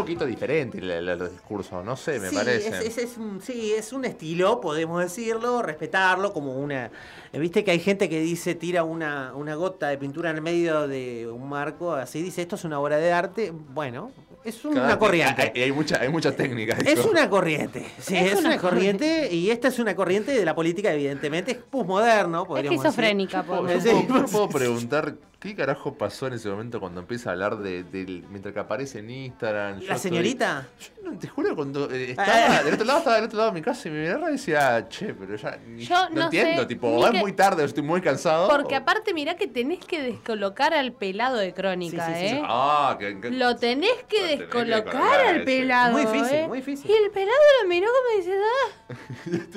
poquito 0.01 0.27
diferente 0.27 0.79
el, 0.79 0.91
el- 0.91 1.09
el 1.09 1.31
discurso, 1.31 1.83
no 1.83 1.97
sé, 1.97 2.19
me 2.21 2.29
sí, 2.31 2.35
parece. 2.37 2.69
Es, 2.69 2.81
es- 2.81 2.99
es 2.99 3.17
un, 3.17 3.41
sí, 3.41 3.73
es 3.77 3.93
un 3.93 4.05
estilo, 4.05 4.61
podemos 4.61 5.01
decirlo, 5.03 5.63
respetarlo, 5.63 6.33
como 6.33 6.55
una... 6.55 6.91
Viste 7.33 7.63
que 7.65 7.71
hay 7.71 7.79
gente 7.81 8.09
que 8.09 8.21
dice, 8.21 8.55
tira 8.55 8.83
una, 8.85 9.33
una 9.35 9.55
gota 9.55 9.89
de 9.89 9.99
pintura 9.99 10.31
en 10.31 10.37
el 10.37 10.43
medio 10.43 10.89
de 10.89 11.29
un 11.31 11.49
marco, 11.49 11.93
así 11.93 12.21
dice, 12.23 12.43
esto 12.43 12.57
es 12.57 12.65
una 12.65 12.81
obra 12.81 12.97
de 12.97 13.13
arte. 13.13 13.53
Bueno, 13.53 14.11
es 14.45 14.65
una 14.65 14.81
Cada- 14.83 14.99
corriente. 14.99 15.53
Hay, 15.55 15.63
hay 15.63 15.71
mucha, 15.73 16.01
hay 16.01 16.09
mucha 16.09 16.35
técnica. 16.35 16.77
Es 16.85 17.05
una 17.05 17.31
corriente, 17.31 17.87
sí, 18.01 18.17
es, 18.17 18.33
Es 18.33 18.39
una, 18.41 18.49
una 18.51 18.59
corriente, 18.59 19.29
y 19.33 19.51
esta 19.51 19.69
es 19.69 19.79
una 19.79 19.95
corriente 19.95 20.33
de 20.33 20.45
la 20.45 20.55
política, 20.57 20.93
evidentemente, 20.93 21.53
es 21.53 21.59
podríamos 22.47 22.83
decir. 22.83 22.89
Esquizofrénica, 22.89 23.45
Yo 23.47 23.81
Sí. 23.81 24.07
puedo, 24.09 24.21
yo 24.23 24.27
puedo 24.27 24.49
preguntar 24.49 25.15
qué 25.41 25.55
carajo 25.57 25.95
pasó 25.95 26.27
en 26.27 26.35
ese 26.35 26.49
momento 26.51 26.79
cuando 26.81 27.01
empieza 27.01 27.31
a 27.31 27.33
hablar 27.33 27.57
de, 27.57 27.83
mientras 28.31 28.53
que 28.53 28.61
aparece 28.61 28.99
en 28.99 29.11
Instagram. 29.11 29.81
yo 29.81 29.89
¿La 29.89 29.95
estoy- 29.97 30.11
señorita? 30.11 30.69
Yo 30.79 31.11
no, 31.11 31.19
te 31.19 31.29
juro 31.29 31.57
cuando 31.57 31.91
eh, 31.91 32.15
Ah, 32.19 32.25
estaba 32.25 32.63
del 32.63 32.75
otro 32.75 32.85
lado, 32.87 32.99
estaba 32.99 33.17
del 33.17 33.25
otro 33.25 33.39
lado 33.39 33.51
de 33.51 33.55
mi 33.55 33.63
casa 33.63 33.89
y 33.89 33.91
me 33.91 34.03
miraba 34.03 34.29
y 34.29 34.33
decía, 34.33 34.87
che, 34.89 35.15
pero 35.15 35.35
ya 35.37 35.59
ni- 35.67 35.83
Yo 35.85 35.95
no, 36.11 36.15
no 36.17 36.23
entiendo, 36.25 36.63
sé, 36.63 36.69
tipo, 36.69 37.07
es 37.07 37.13
que- 37.13 37.19
muy 37.21 37.33
tarde, 37.33 37.63
o 37.63 37.67
estoy 37.67 37.83
muy 37.83 38.03
cansado. 38.03 38.49
Porque 38.49 38.75
o- 38.75 38.79
aparte 38.79 39.15
mirá 39.15 39.35
que 39.37 39.47
tenés 39.47 39.79
que 39.85 40.03
descolocar 40.03 40.75
al 40.75 40.93
pelado 40.93 41.39
de 41.39 41.55
crónica, 41.55 42.07
Sí, 42.09 42.13
sí, 42.21 42.29
sí. 42.29 42.35
¿eh? 42.37 42.43
Ah, 42.45 42.97
que, 42.99 43.19
que- 43.19 43.31
Lo 43.31 43.57
tenés 43.57 44.05
que 44.09 44.37
descolocar 44.37 44.85
colocar, 44.93 45.21
al 45.27 45.39
sí. 45.41 45.45
pelado. 45.47 45.93
Muy 45.93 46.03
difícil, 46.05 46.37
¿eh? 46.37 46.47
muy 46.49 46.59
difícil. 46.59 46.91
Y 46.91 46.95
el 47.05 47.11
pelado 47.11 47.39
lo 47.63 47.69
miró 47.69 47.87
como 47.89 48.19
diciendo, 48.19 48.45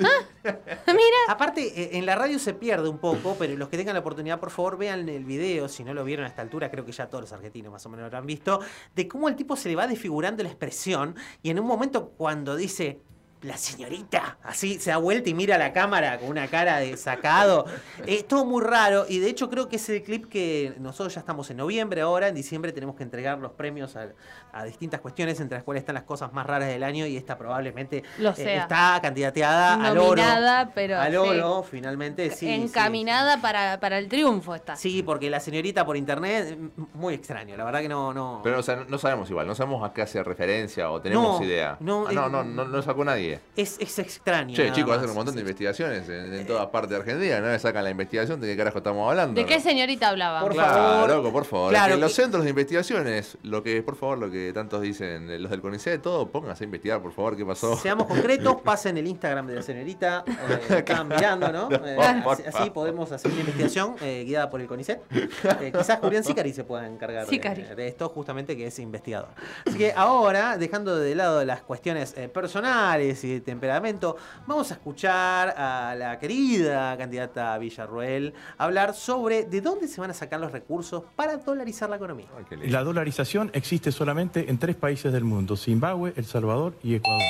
ah, 0.02 0.10
Aparte, 1.28 1.62
eh, 1.82 1.90
en 1.98 2.06
la 2.06 2.14
radio 2.14 2.38
se 2.38 2.54
pierde 2.54 2.88
un 2.88 2.98
poco, 2.98 3.36
pero 3.38 3.54
los 3.56 3.68
que 3.68 3.76
tengan 3.76 3.94
la 3.94 4.00
oportunidad, 4.00 4.38
por 4.40 4.50
favor, 4.50 4.76
vean 4.76 5.08
el 5.08 5.24
video, 5.24 5.68
si 5.74 5.84
no 5.84 5.92
lo 5.92 6.04
vieron 6.04 6.24
a 6.24 6.28
esta 6.28 6.42
altura, 6.42 6.70
creo 6.70 6.84
que 6.84 6.92
ya 6.92 7.08
todos 7.08 7.22
los 7.22 7.32
argentinos 7.32 7.72
más 7.72 7.84
o 7.86 7.88
menos 7.88 8.10
lo 8.10 8.18
han 8.18 8.26
visto, 8.26 8.60
de 8.94 9.08
cómo 9.08 9.28
el 9.28 9.36
tipo 9.36 9.56
se 9.56 9.68
le 9.68 9.76
va 9.76 9.86
desfigurando 9.86 10.42
la 10.42 10.48
expresión 10.48 11.14
y 11.42 11.50
en 11.50 11.58
un 11.58 11.66
momento 11.66 12.10
cuando 12.10 12.56
dice... 12.56 13.00
La 13.44 13.58
señorita, 13.58 14.38
así 14.42 14.78
se 14.80 14.88
da 14.88 14.96
vuelta 14.96 15.28
y 15.28 15.34
mira 15.34 15.56
a 15.56 15.58
la 15.58 15.74
cámara 15.74 16.18
con 16.18 16.30
una 16.30 16.48
cara 16.48 16.78
de 16.78 16.96
sacado. 16.96 17.66
Es 18.06 18.26
todo 18.26 18.46
muy 18.46 18.62
raro 18.62 19.04
y 19.06 19.18
de 19.18 19.28
hecho 19.28 19.50
creo 19.50 19.68
que 19.68 19.76
es 19.76 19.86
el 19.90 20.02
clip 20.02 20.30
que 20.30 20.72
nosotros 20.78 21.12
ya 21.14 21.20
estamos 21.20 21.50
en 21.50 21.58
noviembre 21.58 22.00
ahora, 22.00 22.28
en 22.28 22.34
diciembre 22.34 22.72
tenemos 22.72 22.96
que 22.96 23.02
entregar 23.02 23.36
los 23.38 23.52
premios 23.52 23.96
a, 23.96 24.08
a 24.52 24.64
distintas 24.64 25.00
cuestiones, 25.02 25.40
entre 25.40 25.58
las 25.58 25.64
cuales 25.64 25.82
están 25.82 25.94
las 25.94 26.04
cosas 26.04 26.32
más 26.32 26.46
raras 26.46 26.68
del 26.68 26.82
año 26.82 27.04
y 27.06 27.18
esta 27.18 27.36
probablemente 27.36 28.02
Lo 28.18 28.30
eh, 28.30 28.56
está 28.56 28.98
candidateada 29.02 29.74
al 29.74 29.98
oro. 29.98 30.06
nominada, 30.16 30.70
pero 30.74 30.98
Al 30.98 31.12
sí, 31.12 31.16
oro, 31.18 31.62
finalmente, 31.70 32.30
sí. 32.30 32.46
sí. 32.46 32.50
encaminada 32.50 33.42
Para, 33.42 33.78
para 33.78 33.98
el 33.98 34.08
triunfo 34.08 34.54
está. 34.54 34.74
Sí, 34.74 35.02
porque 35.02 35.28
la 35.28 35.40
señorita 35.40 35.84
por 35.84 35.98
internet, 35.98 36.56
mm, 36.58 36.82
muy 36.94 37.12
extraño, 37.12 37.58
la 37.58 37.64
verdad 37.64 37.80
que 37.80 37.88
no... 37.90 38.14
no... 38.14 38.40
Pero 38.42 38.60
o 38.60 38.62
sea, 38.62 38.76
no, 38.88 38.96
sabemos 38.96 39.28
igual, 39.28 39.46
no 39.46 39.54
sabemos 39.54 39.84
a 39.86 39.92
qué 39.92 40.00
hace 40.00 40.22
referencia 40.22 40.90
o 40.90 40.98
tenemos 41.02 41.40
No, 41.40 41.46
idea. 41.46 41.76
no, 41.80 42.06
Ah, 42.08 42.12
no, 42.12 42.26
eh, 42.26 42.30
no, 42.30 42.44
no, 42.44 42.64
no 42.64 42.82
sacó 42.82 43.04
nadie. 43.04 43.33
Es, 43.56 43.76
es 43.78 43.98
extraño. 43.98 44.54
Che, 44.54 44.72
chicos, 44.72 44.90
más. 44.90 44.98
hacen 44.98 45.10
un 45.10 45.16
montón 45.16 45.34
de 45.34 45.40
investigaciones 45.40 46.08
en, 46.08 46.34
en 46.34 46.46
todas 46.46 46.66
partes 46.68 46.90
de 46.90 46.96
Argentina. 46.96 47.40
No 47.40 47.46
me 47.48 47.58
sacan 47.58 47.84
la 47.84 47.90
investigación 47.90 48.40
de 48.40 48.48
qué 48.48 48.56
carajo 48.56 48.78
estamos 48.78 49.08
hablando. 49.08 49.40
¿De 49.40 49.46
qué 49.46 49.56
¿no? 49.56 49.62
señorita 49.62 50.08
hablaba? 50.08 50.40
Por 50.40 50.52
claro, 50.52 50.74
favor. 50.74 51.10
loco, 51.10 51.32
por 51.32 51.44
favor. 51.44 51.70
Claro, 51.70 51.88
que 51.88 51.94
en 51.94 52.00
los 52.00 52.12
centros 52.12 52.44
de 52.44 52.50
investigaciones, 52.50 53.38
lo 53.42 53.62
que, 53.62 53.82
por 53.82 53.96
favor, 53.96 54.18
lo 54.18 54.30
que 54.30 54.52
tantos 54.52 54.82
dicen 54.82 55.30
eh, 55.30 55.38
los 55.38 55.50
del 55.50 55.60
CONICET, 55.60 56.02
todo, 56.02 56.30
pónganse 56.30 56.64
a 56.64 56.66
investigar, 56.66 57.00
por 57.02 57.12
favor, 57.12 57.36
qué 57.36 57.44
pasó. 57.44 57.76
Seamos 57.76 58.06
concretos, 58.06 58.56
pasen 58.64 58.96
el 58.98 59.06
Instagram 59.06 59.46
de 59.46 59.54
la 59.56 59.62
señorita, 59.62 60.24
eh, 60.26 60.74
están 60.78 61.08
mirando, 61.08 61.52
¿no? 61.52 61.68
Eh, 61.84 61.98
así, 62.46 62.70
podemos 62.70 63.12
hacer 63.12 63.30
una 63.30 63.40
investigación 63.40 63.96
eh, 64.00 64.24
guiada 64.26 64.48
por 64.48 64.60
el 64.60 64.66
CONICET. 64.66 65.00
Eh, 65.10 65.72
quizás 65.76 65.98
Julián 66.00 66.24
Sicari 66.24 66.52
se 66.52 66.64
pueda 66.64 66.86
encargar 66.86 67.26
de, 67.26 67.74
de 67.74 67.88
esto, 67.88 68.08
justamente 68.08 68.56
que 68.56 68.66
es 68.66 68.78
investigador. 68.78 69.28
Así 69.66 69.76
que 69.76 69.92
ahora, 69.94 70.56
dejando 70.56 70.96
de 70.96 71.14
lado 71.14 71.44
las 71.44 71.62
cuestiones 71.62 72.14
eh, 72.16 72.28
personales 72.28 73.23
y 73.24 73.34
de 73.34 73.40
temperamento, 73.40 74.16
vamos 74.46 74.70
a 74.70 74.74
escuchar 74.74 75.54
a 75.56 75.94
la 75.96 76.18
querida 76.18 76.96
candidata 76.96 77.56
Villarruel 77.58 78.34
hablar 78.58 78.94
sobre 78.94 79.44
de 79.44 79.60
dónde 79.60 79.88
se 79.88 80.00
van 80.00 80.10
a 80.10 80.14
sacar 80.14 80.40
los 80.40 80.52
recursos 80.52 81.02
para 81.16 81.38
dolarizar 81.38 81.88
la 81.90 81.96
economía. 81.96 82.26
La 82.66 82.84
dolarización 82.84 83.50
existe 83.54 83.92
solamente 83.92 84.50
en 84.50 84.58
tres 84.58 84.76
países 84.76 85.12
del 85.12 85.24
mundo, 85.24 85.56
Zimbabue, 85.56 86.12
El 86.16 86.24
Salvador 86.24 86.74
y 86.82 86.94
Ecuador. 86.94 87.22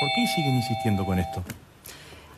¿Por 0.00 0.08
qué 0.14 0.26
siguen 0.34 0.56
insistiendo 0.56 1.04
con 1.04 1.18
esto? 1.18 1.42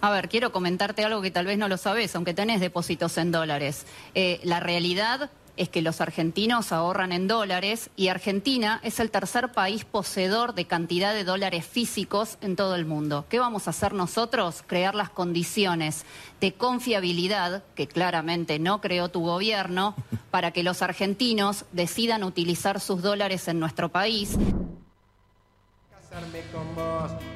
A 0.01 0.11
ver, 0.11 0.29
quiero 0.29 0.53
comentarte 0.53 1.05
algo 1.05 1.23
que 1.23 1.31
tal 1.31 1.47
vez 1.47 1.59
no 1.59 1.69
lo 1.69 1.79
sabes, 1.79 2.15
aunque 2.15 2.35
tenés 2.35 2.61
depósitos 2.61 3.17
en 3.19 3.33
dólares. 3.33 3.87
Eh, 4.15 4.41
la 4.43 4.61
realidad 4.61 5.31
es 5.57 5.69
que 5.69 5.83
los 5.83 6.01
argentinos 6.01 6.73
ahorran 6.73 7.13
en 7.13 7.29
dólares 7.29 7.91
y 7.97 8.09
Argentina 8.09 8.81
es 8.83 9.01
el 9.01 9.11
tercer 9.11 9.53
país 9.53 9.85
poseedor 9.85 10.55
de 10.55 10.67
cantidad 10.67 11.15
de 11.15 11.25
dólares 11.25 11.65
físicos 11.67 12.39
en 12.41 12.57
todo 12.57 12.75
el 12.75 12.85
mundo. 12.85 13.27
¿Qué 13.29 13.39
vamos 13.39 13.67
a 13.67 13.71
hacer 13.71 13.93
nosotros? 13.93 14.63
Crear 14.67 14.95
las 14.95 15.11
condiciones 15.11 16.05
de 16.41 16.53
confiabilidad, 16.53 17.65
que 17.75 17.87
claramente 17.87 18.59
no 18.59 18.81
creó 18.81 19.09
tu 19.09 19.21
gobierno, 19.21 19.95
para 20.31 20.51
que 20.51 20.63
los 20.63 20.83
argentinos 20.83 21.65
decidan 21.73 22.25
utilizar 22.25 22.81
sus 22.81 23.03
dólares 23.03 23.49
en 23.49 23.59
nuestro 23.59 23.89
país. 23.89 24.37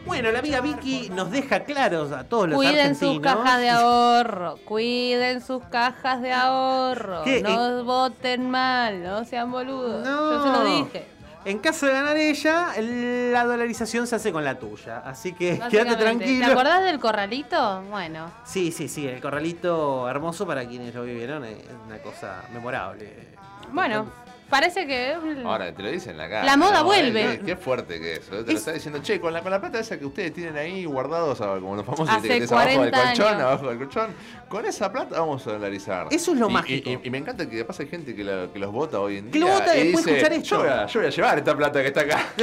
Bueno, 0.06 0.30
la 0.32 0.38
amiga 0.40 0.60
Vicky 0.60 1.10
nos 1.10 1.30
deja 1.30 1.60
claros 1.64 2.12
a 2.12 2.24
todos 2.24 2.48
los 2.48 2.56
Cuiden 2.56 2.94
sus 2.94 3.08
argentinos. 3.08 3.36
cajas 3.36 3.60
de 3.60 3.70
ahorro, 3.70 4.56
cuiden 4.64 5.40
sus 5.40 5.62
cajas 5.64 6.22
de 6.22 6.32
ahorro, 6.32 7.22
¿Qué? 7.24 7.42
no 7.42 7.84
voten 7.84 8.50
mal, 8.50 9.02
no 9.02 9.24
sean 9.24 9.50
boludos. 9.52 10.04
Yo 10.06 10.42
se 10.42 10.48
No. 10.48 10.58
lo 10.58 10.64
dije. 10.64 11.06
En 11.46 11.58
caso 11.58 11.86
de 11.86 11.92
ganar 11.92 12.16
ella, 12.18 12.72
el- 12.76 13.32
la 13.32 13.44
dolarización 13.44 14.06
se 14.06 14.16
hace 14.16 14.30
con 14.30 14.44
la 14.44 14.58
tuya. 14.58 14.98
Así 14.98 15.32
que 15.32 15.58
quédate 15.70 15.96
tranquilo. 15.96 16.44
¿Te 16.46 16.52
acordás 16.52 16.82
del 16.84 16.98
corralito? 16.98 17.82
Bueno. 17.90 18.30
Sí, 18.44 18.70
sí, 18.72 18.88
sí, 18.88 19.06
el 19.06 19.20
corralito 19.22 20.06
hermoso 20.08 20.46
para 20.46 20.66
quienes 20.66 20.94
lo 20.94 21.02
vivieron 21.04 21.44
es 21.46 21.56
una 21.86 21.98
cosa 21.98 22.42
memorable. 22.52 23.28
Bueno, 23.72 24.04
parece 24.50 24.86
que. 24.86 25.14
Ahora, 25.44 25.72
te 25.74 25.82
lo 25.82 25.90
dicen 25.90 26.12
en 26.12 26.18
la 26.18 26.28
cara. 26.28 26.44
La 26.44 26.56
moda 26.56 26.80
¿no? 26.80 26.84
vuelve. 26.84 27.38
Qué, 27.38 27.46
qué 27.46 27.56
fuerte 27.56 27.98
que 28.00 28.14
es. 28.14 28.20
Te 28.28 28.34
lo 28.34 28.40
Es- 28.42 28.48
está 28.56 28.72
diciendo, 28.72 29.00
che, 29.02 29.20
con 29.20 29.32
la, 29.32 29.40
con 29.42 29.50
la 29.50 29.60
plata 29.60 29.78
esa 29.78 29.98
que 29.98 30.04
ustedes 30.04 30.34
tienen 30.34 30.56
ahí 30.56 30.84
guardados, 30.84 31.40
ah, 31.40 31.56
como 31.60 31.76
los 31.76 31.84
famosos 31.86 32.08
Hace 32.10 32.28
que 32.28 32.44
abajo 32.44 32.66
del 32.68 32.76
40 32.76 33.02
colchón, 33.04 33.26
años. 33.28 33.42
abajo 33.42 33.68
del 33.68 33.78
colchón, 33.78 34.14
con 34.48 34.66
esa 34.66 34.92
plata 34.92 35.20
vamos 35.20 35.46
a 35.46 35.52
dolarizar. 35.52 36.08
Eso 36.10 36.32
es 36.32 36.38
lo 36.38 36.50
Y- 36.50 36.52
mágico. 36.52 36.90
Y, 37.02 37.10
me 37.10 37.18
encanta 37.18 37.48
que 37.48 37.64
pasa 37.64 37.84
gente 37.86 38.14
que, 38.14 38.24
la- 38.24 38.48
que 38.52 38.58
los 38.58 38.72
vota 38.72 39.00
hoy 39.00 39.18
en 39.18 39.30
Que 39.30 39.38
día. 39.38 39.46
lo 39.48 39.54
vota 39.54 39.76
y 39.76 39.84
después 39.84 40.04
de 40.04 40.12
dice, 40.14 40.26
escuchar 40.26 40.32
esto. 40.42 40.56
Yo 40.56 40.58
voy, 40.58 40.68
a, 40.68 40.86
yo 40.86 41.00
voy 41.00 41.06
a 41.06 41.10
llevar 41.10 41.38
esta 41.38 41.56
plata 41.56 41.80
que 41.82 41.86
está 41.88 42.00
acá. 42.02 42.26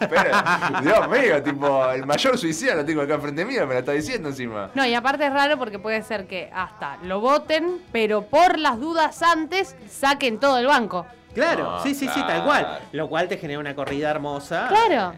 Espera, 0.00 0.80
Dios 0.82 1.08
mío, 1.08 1.42
tipo, 1.42 1.90
el 1.90 2.06
mayor 2.06 2.38
suicida 2.38 2.74
lo 2.74 2.84
tengo 2.84 3.02
acá 3.02 3.14
enfrente 3.14 3.44
mío, 3.44 3.66
me 3.66 3.74
la 3.74 3.80
está 3.80 3.92
diciendo 3.92 4.28
encima. 4.28 4.70
No, 4.74 4.84
y 4.86 4.94
aparte 4.94 5.26
es 5.26 5.32
raro 5.32 5.58
porque 5.58 5.78
puede 5.78 6.02
ser 6.02 6.26
que 6.26 6.50
hasta 6.54 6.96
lo 6.98 7.20
voten, 7.20 7.80
pero 7.92 8.22
por 8.22 8.58
las 8.58 8.78
dudas 8.78 9.22
antes 9.22 9.74
saquen 9.90 10.38
todo 10.38 10.58
el 10.58 10.66
banco. 10.66 11.06
Claro, 11.34 11.70
Ah, 11.72 11.80
sí, 11.82 11.94
sí, 11.94 12.08
sí, 12.14 12.20
tal 12.26 12.44
cual. 12.44 12.80
Lo 12.92 13.08
cual 13.08 13.28
te 13.28 13.36
genera 13.36 13.58
una 13.58 13.74
corrida 13.74 14.10
hermosa. 14.10 14.68
Claro. 14.68 15.12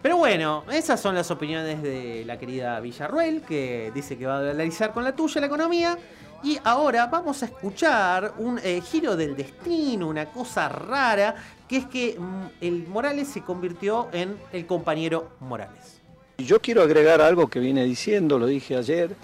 Pero 0.00 0.16
bueno, 0.16 0.64
esas 0.72 1.00
son 1.00 1.14
las 1.14 1.30
opiniones 1.30 1.80
de 1.82 2.24
la 2.26 2.36
querida 2.38 2.80
Villarruel, 2.80 3.42
que 3.42 3.92
dice 3.94 4.18
que 4.18 4.26
va 4.26 4.38
a 4.38 4.42
dolarizar 4.42 4.92
con 4.92 5.04
la 5.04 5.12
tuya 5.14 5.40
la 5.40 5.46
economía. 5.46 5.96
Y 6.42 6.58
ahora 6.64 7.06
vamos 7.06 7.40
a 7.44 7.46
escuchar 7.46 8.34
un 8.38 8.58
eh, 8.64 8.80
giro 8.80 9.14
del 9.14 9.36
destino, 9.36 10.08
una 10.08 10.26
cosa 10.26 10.68
rara, 10.68 11.36
que 11.68 11.76
es 11.76 11.86
que 11.86 12.16
mm, 12.18 12.46
el 12.60 12.88
Morales 12.88 13.28
se 13.28 13.42
convirtió 13.42 14.08
en 14.12 14.36
el 14.52 14.66
compañero 14.66 15.36
Morales. 15.38 16.00
Yo 16.38 16.60
quiero 16.60 16.82
agregar 16.82 17.20
algo 17.20 17.48
que 17.48 17.60
vine 17.60 17.84
diciendo, 17.84 18.40
lo 18.40 18.46
dije 18.46 18.76
ayer. 18.76 19.14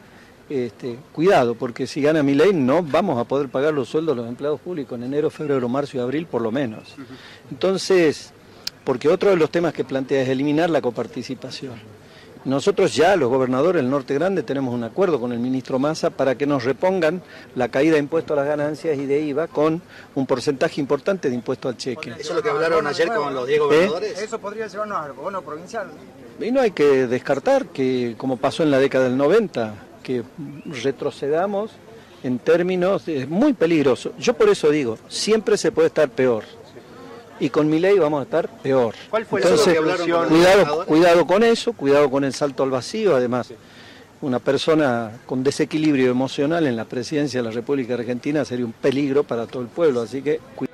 Este, 0.49 0.99
cuidado, 1.13 1.55
porque 1.55 1.87
si 1.87 2.01
gana 2.01 2.23
mi 2.23 2.35
ley 2.35 2.55
no 2.55 2.83
vamos 2.83 3.19
a 3.19 3.25
poder 3.25 3.51
pagar 3.51 3.75
los 3.75 3.91
sueldos 3.91 4.17
de 4.17 4.23
los 4.23 4.31
empleados 4.31 4.61
públicos 4.61 4.99
en 4.99 5.05
enero, 5.05 5.29
febrero, 5.29 5.69
marzo 5.69 5.99
y 5.99 6.01
abril 6.01 6.27
por 6.27 6.41
lo 6.41 6.51
menos. 6.51 6.95
Entonces, 7.51 8.33
porque 8.85 9.11
otro 9.11 9.29
de 9.29 9.37
los 9.37 9.51
temas 9.51 9.75
que 9.75 9.85
plantea 9.85 10.23
es 10.23 10.29
eliminar 10.31 10.71
la 10.71 10.81
coparticipación. 10.81 11.75
Nosotros 12.47 12.95
ya, 12.95 13.15
los 13.17 13.29
gobernadores 13.29 13.83
del 13.83 13.91
Norte 13.91 14.15
Grande, 14.15 14.43
tenemos 14.43 14.73
un 14.73 14.85
acuerdo 14.85 15.21
con 15.21 15.33
el 15.33 15.39
ministro 15.39 15.79
Massa 15.79 16.09
para 16.09 16.39
que 16.39 16.47
nos 16.47 16.65
repongan 16.65 17.21
la 17.55 17.69
caída 17.69 17.95
de 17.95 17.99
impuestos 17.99 18.39
a 18.39 18.41
las 18.41 18.49
ganancias 18.49 18.97
y 18.97 19.05
de 19.05 19.21
IVA 19.21 19.49
con 19.49 19.83
un 20.15 20.27
porcentaje 20.27 20.81
importante 20.81 21.29
de 21.29 21.35
impuesto 21.35 21.69
al 21.69 21.77
cheque. 21.77 22.15
Eso 22.19 22.31
es 22.31 22.37
lo 22.37 22.43
que 22.43 22.49
hablaron 22.49 22.87
ayer 22.87 23.09
con 23.09 23.35
los 23.35 23.47
10 23.47 23.59
¿Eh? 23.59 23.61
gobernadores. 23.61 24.19
Eso 24.23 24.39
podría 24.39 24.67
llevarnos 24.67 24.99
al 24.99 25.13
bono 25.13 25.43
provincial. 25.43 25.89
Y 26.41 26.51
no 26.51 26.63
hay 26.63 26.71
que 26.71 27.07
descartar 27.07 27.67
que, 27.67 28.15
como 28.17 28.39
pasó 28.39 28.63
en 28.63 28.71
la 28.71 28.79
década 28.79 29.05
del 29.05 29.19
90, 29.19 29.88
que 30.09 30.23
retrocedamos 30.83 31.71
en 32.23 32.39
términos 32.39 33.05
de- 33.05 33.19
es 33.23 33.29
muy 33.29 33.53
peligroso. 33.53 34.13
Yo 34.19 34.33
por 34.33 34.49
eso 34.49 34.71
digo, 34.71 34.97
siempre 35.09 35.59
se 35.59 35.71
puede 35.71 35.89
estar 35.89 36.09
peor. 36.09 36.45
Y 37.41 37.51
con 37.51 37.69
mi 37.69 37.79
ley 37.79 37.99
vamos 37.99 38.21
a 38.21 38.23
estar 38.25 38.49
peor. 38.63 38.95
¿Cuál 39.11 39.27
fue 39.27 39.41
Entonces, 39.43 39.73
que 39.73 39.79
hablaron 39.79 40.29
cuidado, 40.29 40.87
cuidado 40.87 41.27
con 41.27 41.45
eso, 41.45 41.73
cuidado 41.75 42.11
con 42.11 42.25
el 42.25 42.33
salto 42.33 42.63
al 42.65 42.71
vacío. 42.71 43.15
Además, 43.15 43.53
una 44.23 44.39
persona 44.41 45.13
con 45.27 45.45
desequilibrio 45.45 46.11
emocional 46.11 46.67
en 46.67 46.75
la 46.75 46.87
presidencia 46.87 47.41
de 47.41 47.49
la 47.49 47.55
República 47.55 47.95
Argentina 47.95 48.45
sería 48.47 48.65
un 48.65 48.73
peligro 48.73 49.23
para 49.25 49.47
todo 49.47 49.63
el 49.63 49.69
pueblo. 49.69 50.01
Así 50.01 50.23
que, 50.23 50.41
cuidado. 50.57 50.68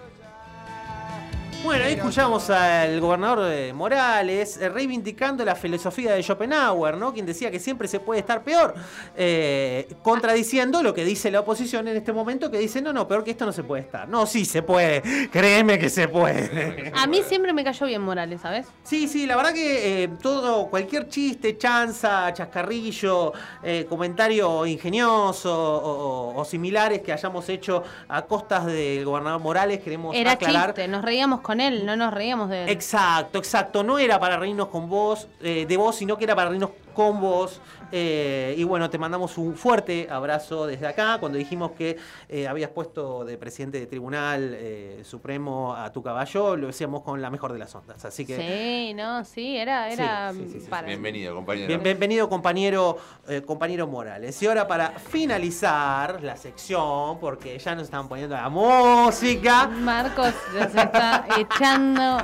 Bueno, 1.74 1.88
esto 1.88 2.02
escuchamos 2.02 2.50
al 2.50 3.00
gobernador 3.00 3.50
eh, 3.52 3.72
Morales 3.72 4.58
eh, 4.58 4.68
reivindicando 4.68 5.44
la 5.44 5.56
filosofía 5.56 6.12
de 6.14 6.22
Schopenhauer, 6.22 6.96
¿no? 6.96 7.12
Quien 7.12 7.26
decía 7.26 7.50
que 7.50 7.58
siempre 7.58 7.88
se 7.88 7.98
puede 7.98 8.20
estar 8.20 8.44
peor, 8.44 8.74
eh, 9.16 9.88
contradiciendo 10.04 10.84
lo 10.84 10.94
que 10.94 11.04
dice 11.04 11.32
la 11.32 11.40
oposición 11.40 11.88
en 11.88 11.96
este 11.96 12.12
momento, 12.12 12.48
que 12.48 12.58
dice, 12.58 12.80
no, 12.80 12.92
no, 12.92 13.08
peor 13.08 13.24
que 13.24 13.32
esto 13.32 13.44
no 13.44 13.52
se 13.52 13.64
puede 13.64 13.82
estar. 13.82 14.08
No, 14.08 14.24
sí 14.24 14.44
se 14.44 14.62
puede, 14.62 15.02
créeme 15.32 15.76
que 15.80 15.90
se 15.90 16.06
puede. 16.06 16.92
A 16.94 17.08
mí 17.08 17.22
siempre 17.26 17.52
me 17.52 17.64
cayó 17.64 17.86
bien 17.86 18.02
Morales, 18.02 18.40
¿sabes? 18.40 18.66
Sí, 18.84 19.08
sí, 19.08 19.26
la 19.26 19.34
verdad 19.34 19.52
que 19.52 20.04
eh, 20.04 20.08
todo, 20.22 20.68
cualquier 20.70 21.08
chiste, 21.08 21.58
chanza, 21.58 22.32
chascarrillo, 22.32 23.32
eh, 23.64 23.84
comentario 23.88 24.64
ingenioso 24.64 25.52
o, 25.52 26.34
o- 26.36 26.40
o 26.40 26.44
similares 26.44 27.00
que 27.02 27.12
hayamos 27.12 27.48
hecho 27.48 27.82
a 28.06 28.22
costas 28.22 28.64
del 28.66 29.04
gobernador 29.04 29.40
Morales, 29.40 29.80
queremos 29.80 30.14
Era 30.14 30.32
aclarar. 30.32 30.66
chiste, 30.66 30.86
nos 30.86 31.02
reíamos 31.04 31.40
con 31.40 31.60
él, 31.60 31.63
no 31.70 31.96
nos 31.96 32.12
reíamos 32.12 32.48
de 32.48 32.64
él. 32.64 32.68
Exacto, 32.70 33.38
exacto. 33.38 33.82
No 33.82 33.98
era 33.98 34.18
para 34.18 34.36
reírnos 34.36 34.68
con 34.68 34.88
vos, 34.88 35.28
eh, 35.40 35.66
de 35.66 35.76
vos, 35.76 35.96
sino 35.96 36.16
que 36.16 36.24
era 36.24 36.34
para 36.34 36.48
reírnos 36.50 36.70
con 36.94 37.20
vos. 37.20 37.60
Eh, 37.92 38.54
y 38.56 38.64
bueno, 38.64 38.88
te 38.88 38.96
mandamos 38.98 39.36
un 39.36 39.54
fuerte 39.56 40.08
abrazo 40.10 40.66
desde 40.66 40.86
acá. 40.86 41.18
Cuando 41.20 41.36
dijimos 41.38 41.72
que 41.72 41.96
eh, 42.28 42.48
habías 42.48 42.70
puesto 42.70 43.24
de 43.24 43.36
presidente 43.36 43.78
de 43.78 43.86
tribunal 43.86 44.52
eh, 44.56 45.02
supremo 45.04 45.74
a 45.74 45.92
tu 45.92 46.02
caballo, 46.02 46.56
lo 46.56 46.68
decíamos 46.68 47.02
con 47.02 47.20
la 47.20 47.30
mejor 47.30 47.52
de 47.52 47.58
las 47.58 47.74
ondas. 47.74 48.04
Así 48.04 48.24
que 48.24 48.36
Sí, 48.36 48.94
no, 48.94 49.24
sí, 49.24 49.56
era, 49.56 49.90
era 49.90 50.32
Sí, 50.32 50.38
sí, 50.46 50.52
sí, 50.54 50.60
sí, 50.60 50.66
para- 50.70 50.86
Bienvenido, 50.86 51.34
compañero. 51.34 51.68
Bien- 51.68 51.82
bienvenido 51.82 52.28
compañero, 52.28 52.96
eh, 53.28 53.42
compañero 53.42 53.86
Morales. 53.86 54.40
Y 54.42 54.46
ahora 54.46 54.66
para 54.66 54.90
finalizar 54.90 56.22
la 56.22 56.36
sección, 56.36 57.18
porque 57.20 57.58
ya 57.58 57.74
nos 57.74 57.84
están 57.84 58.08
poniendo 58.08 58.34
la 58.34 58.48
música. 58.48 59.66
Marcos 59.68 60.32
ya 60.54 60.68
se 60.68 60.80
está 60.80 61.26
echando. 61.38 62.18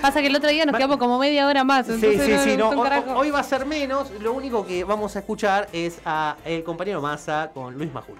Pasa 0.00 0.20
que 0.20 0.26
el 0.26 0.36
otro 0.36 0.50
día 0.50 0.64
nos 0.66 0.76
quedamos 0.76 0.98
como 0.98 1.18
media 1.18 1.46
hora 1.46 1.64
más. 1.64 1.86
Sí, 1.86 1.92
entonces 1.94 2.42
sí, 2.42 2.56
no- 2.56 2.70
sí, 2.70 2.76
no, 2.76 3.16
hoy, 3.16 3.30
va 3.30 3.40
a 3.40 3.44
ser 3.44 3.64
menos. 3.66 4.10
Lo 4.20 4.32
único 4.32 4.66
que 4.66 4.84
vamos 4.84 5.16
a 5.16 5.20
escuchar 5.20 5.68
es 5.72 5.98
a 6.04 6.36
el 6.44 6.62
compañero 6.64 7.00
Massa 7.00 7.50
con 7.54 7.74
Luis 7.74 7.92
Majul. 7.92 8.18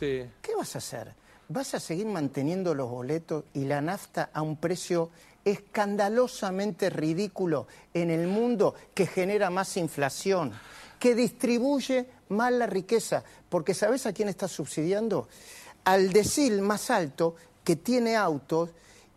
¿qué 0.00 0.54
vas 0.56 0.74
a 0.74 0.78
hacer? 0.78 1.12
¿Vas 1.48 1.74
a 1.74 1.80
seguir 1.80 2.06
manteniendo 2.06 2.74
los 2.74 2.88
boletos 2.90 3.44
y 3.54 3.64
la 3.64 3.80
nafta 3.80 4.30
a 4.32 4.42
un 4.42 4.56
precio 4.56 5.10
escandalosamente 5.44 6.90
ridículo 6.90 7.66
en 7.94 8.10
el 8.10 8.26
mundo 8.26 8.74
que 8.94 9.06
genera 9.06 9.48
más 9.50 9.76
inflación, 9.76 10.52
que 10.98 11.14
distribuye 11.14 12.06
más 12.28 12.52
la 12.52 12.66
riqueza? 12.66 13.24
Porque 13.48 13.74
¿sabes 13.74 14.06
a 14.06 14.12
quién 14.12 14.28
está 14.28 14.48
subsidiando? 14.48 15.28
Al 15.84 16.12
decil 16.12 16.60
más 16.62 16.90
alto 16.90 17.34
que 17.64 17.76
tiene 17.76 18.16
autos 18.16 18.70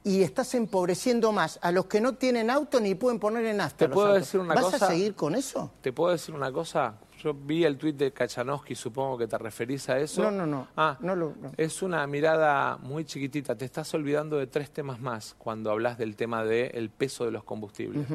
y 0.03 0.23
estás 0.23 0.55
empobreciendo 0.55 1.31
más 1.31 1.59
a 1.61 1.71
los 1.71 1.85
que 1.85 2.01
no 2.01 2.15
tienen 2.15 2.49
auto 2.49 2.79
ni 2.79 2.95
pueden 2.95 3.19
poner 3.19 3.45
en 3.45 3.57
nafta. 3.57 3.85
¿Te 3.87 3.89
puedo 3.89 4.07
autos. 4.07 4.21
decir 4.23 4.39
una 4.39 4.55
¿Vas 4.55 4.63
cosa? 4.65 4.85
a 4.85 4.89
seguir 4.89 5.13
con 5.13 5.35
eso? 5.35 5.71
¿Te 5.81 5.93
puedo 5.93 6.11
decir 6.11 6.33
una 6.33 6.51
cosa? 6.51 6.95
Yo 7.21 7.35
vi 7.35 7.63
el 7.65 7.77
tuit 7.77 7.95
de 7.97 8.11
Kachanowski, 8.11 8.73
supongo 8.73 9.15
que 9.15 9.27
te 9.27 9.37
referís 9.37 9.87
a 9.89 9.99
eso. 9.99 10.23
No, 10.23 10.31
no, 10.31 10.47
no. 10.47 10.67
Ah, 10.75 10.97
No 11.01 11.15
lo- 11.15 11.35
no. 11.39 11.51
es 11.55 11.83
una 11.83 12.07
mirada 12.07 12.77
muy 12.77 13.05
chiquitita. 13.05 13.55
Te 13.55 13.65
estás 13.65 13.93
olvidando 13.93 14.37
de 14.37 14.47
tres 14.47 14.71
temas 14.71 14.99
más 14.99 15.35
cuando 15.37 15.69
hablas 15.69 15.99
del 15.99 16.15
tema 16.15 16.43
del 16.43 16.89
peso 16.89 17.23
de 17.25 17.29
los 17.31 17.43
combustibles. 17.43 18.07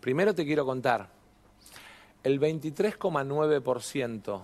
Primero 0.00 0.34
te 0.34 0.46
quiero 0.46 0.64
contar, 0.64 1.10
el 2.24 2.40
23,9% 2.40 4.42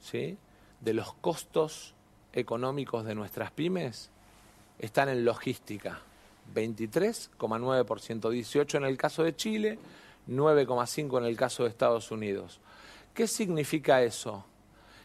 ¿sí? 0.00 0.36
de 0.80 0.94
los 0.94 1.14
costos 1.14 1.94
económicos 2.32 3.06
de 3.06 3.14
nuestras 3.14 3.52
pymes 3.52 4.10
están 4.78 5.08
en 5.08 5.24
logística. 5.24 6.00
23,9%, 6.54 8.30
18 8.30 8.78
en 8.78 8.84
el 8.84 8.96
caso 8.96 9.22
de 9.22 9.36
Chile, 9.36 9.78
9,5 10.28 11.18
en 11.18 11.24
el 11.24 11.36
caso 11.36 11.62
de 11.62 11.68
Estados 11.70 12.10
Unidos. 12.10 12.60
¿Qué 13.14 13.26
significa 13.26 14.02
eso? 14.02 14.44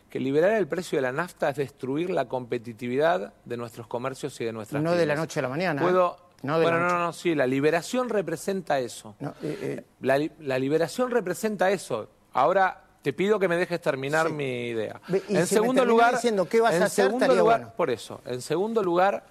Que 0.09 0.19
liberar 0.19 0.53
el 0.53 0.67
precio 0.67 0.97
de 0.97 1.01
la 1.01 1.11
nafta 1.11 1.49
es 1.49 1.57
destruir 1.57 2.11
la 2.11 2.25
competitividad 2.25 3.33
de 3.45 3.57
nuestros 3.57 3.87
comercios 3.87 4.39
y 4.41 4.45
de 4.45 4.53
nuestras 4.53 4.81
No 4.81 4.93
de 4.93 5.05
la 5.05 5.15
noche 5.15 5.39
a 5.39 5.43
la 5.43 5.49
mañana. 5.49 5.81
¿eh? 5.81 5.83
Puedo, 5.83 6.17
No 6.43 6.61
bueno, 6.61 6.79
no, 6.79 6.99
no, 6.99 7.13
sí, 7.13 7.33
la 7.35 7.47
liberación 7.47 8.09
representa 8.09 8.77
eso. 8.79 9.15
No, 9.19 9.29
eh, 9.41 9.57
eh, 9.61 9.85
La, 10.01 10.17
li- 10.17 10.31
la 10.39 10.59
liberación 10.59 11.09
representa 11.09 11.71
eso. 11.71 12.09
Ahora 12.33 12.83
te 13.01 13.11
pido 13.13 13.39
que 13.39 13.47
me 13.47 13.57
dejes 13.57 13.81
terminar 13.81 14.27
Sí. 14.27 14.33
mi 14.33 14.67
idea. 14.67 15.01
Y 15.29 15.35
en 15.37 15.47
si 15.47 15.55
segundo 15.55 15.83
lugar, 15.85 16.13
diciendo 16.15 16.47
qué 16.47 16.61
vas 16.61 16.75
en 16.75 16.83
a 16.83 16.85
hacer, 16.85 17.05
segundo 17.05 17.27
lugar, 17.35 17.59
bueno. 17.61 17.73
por 17.75 17.89
eso. 17.89 18.21
En 18.25 18.41
segundo 18.41 18.83
lugar, 18.83 19.25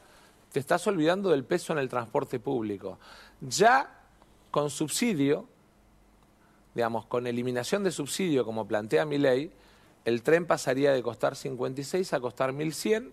te 0.53 0.59
estás 0.61 0.87
olvidando 0.87 1.31
del 1.31 1.45
peso 1.45 1.73
en 1.73 1.79
el 1.79 1.89
transporte 1.89 2.41
público. 2.41 2.99
Ya 3.41 3.91
con 4.51 4.69
subsidio, 4.71 5.47
digamos, 6.75 7.07
con 7.07 7.27
eliminación 7.27 7.83
de 7.85 7.91
subsidio, 7.91 8.45
como 8.45 8.67
plantea 8.67 9.05
mi 9.05 9.19
ley, 9.19 9.53
el 10.05 10.23
tren 10.23 10.47
pasaría 10.47 10.93
de 10.93 11.03
costar 11.03 11.37
56 11.37 12.13
a 12.15 12.21
costar 12.21 12.53
1100 12.53 13.13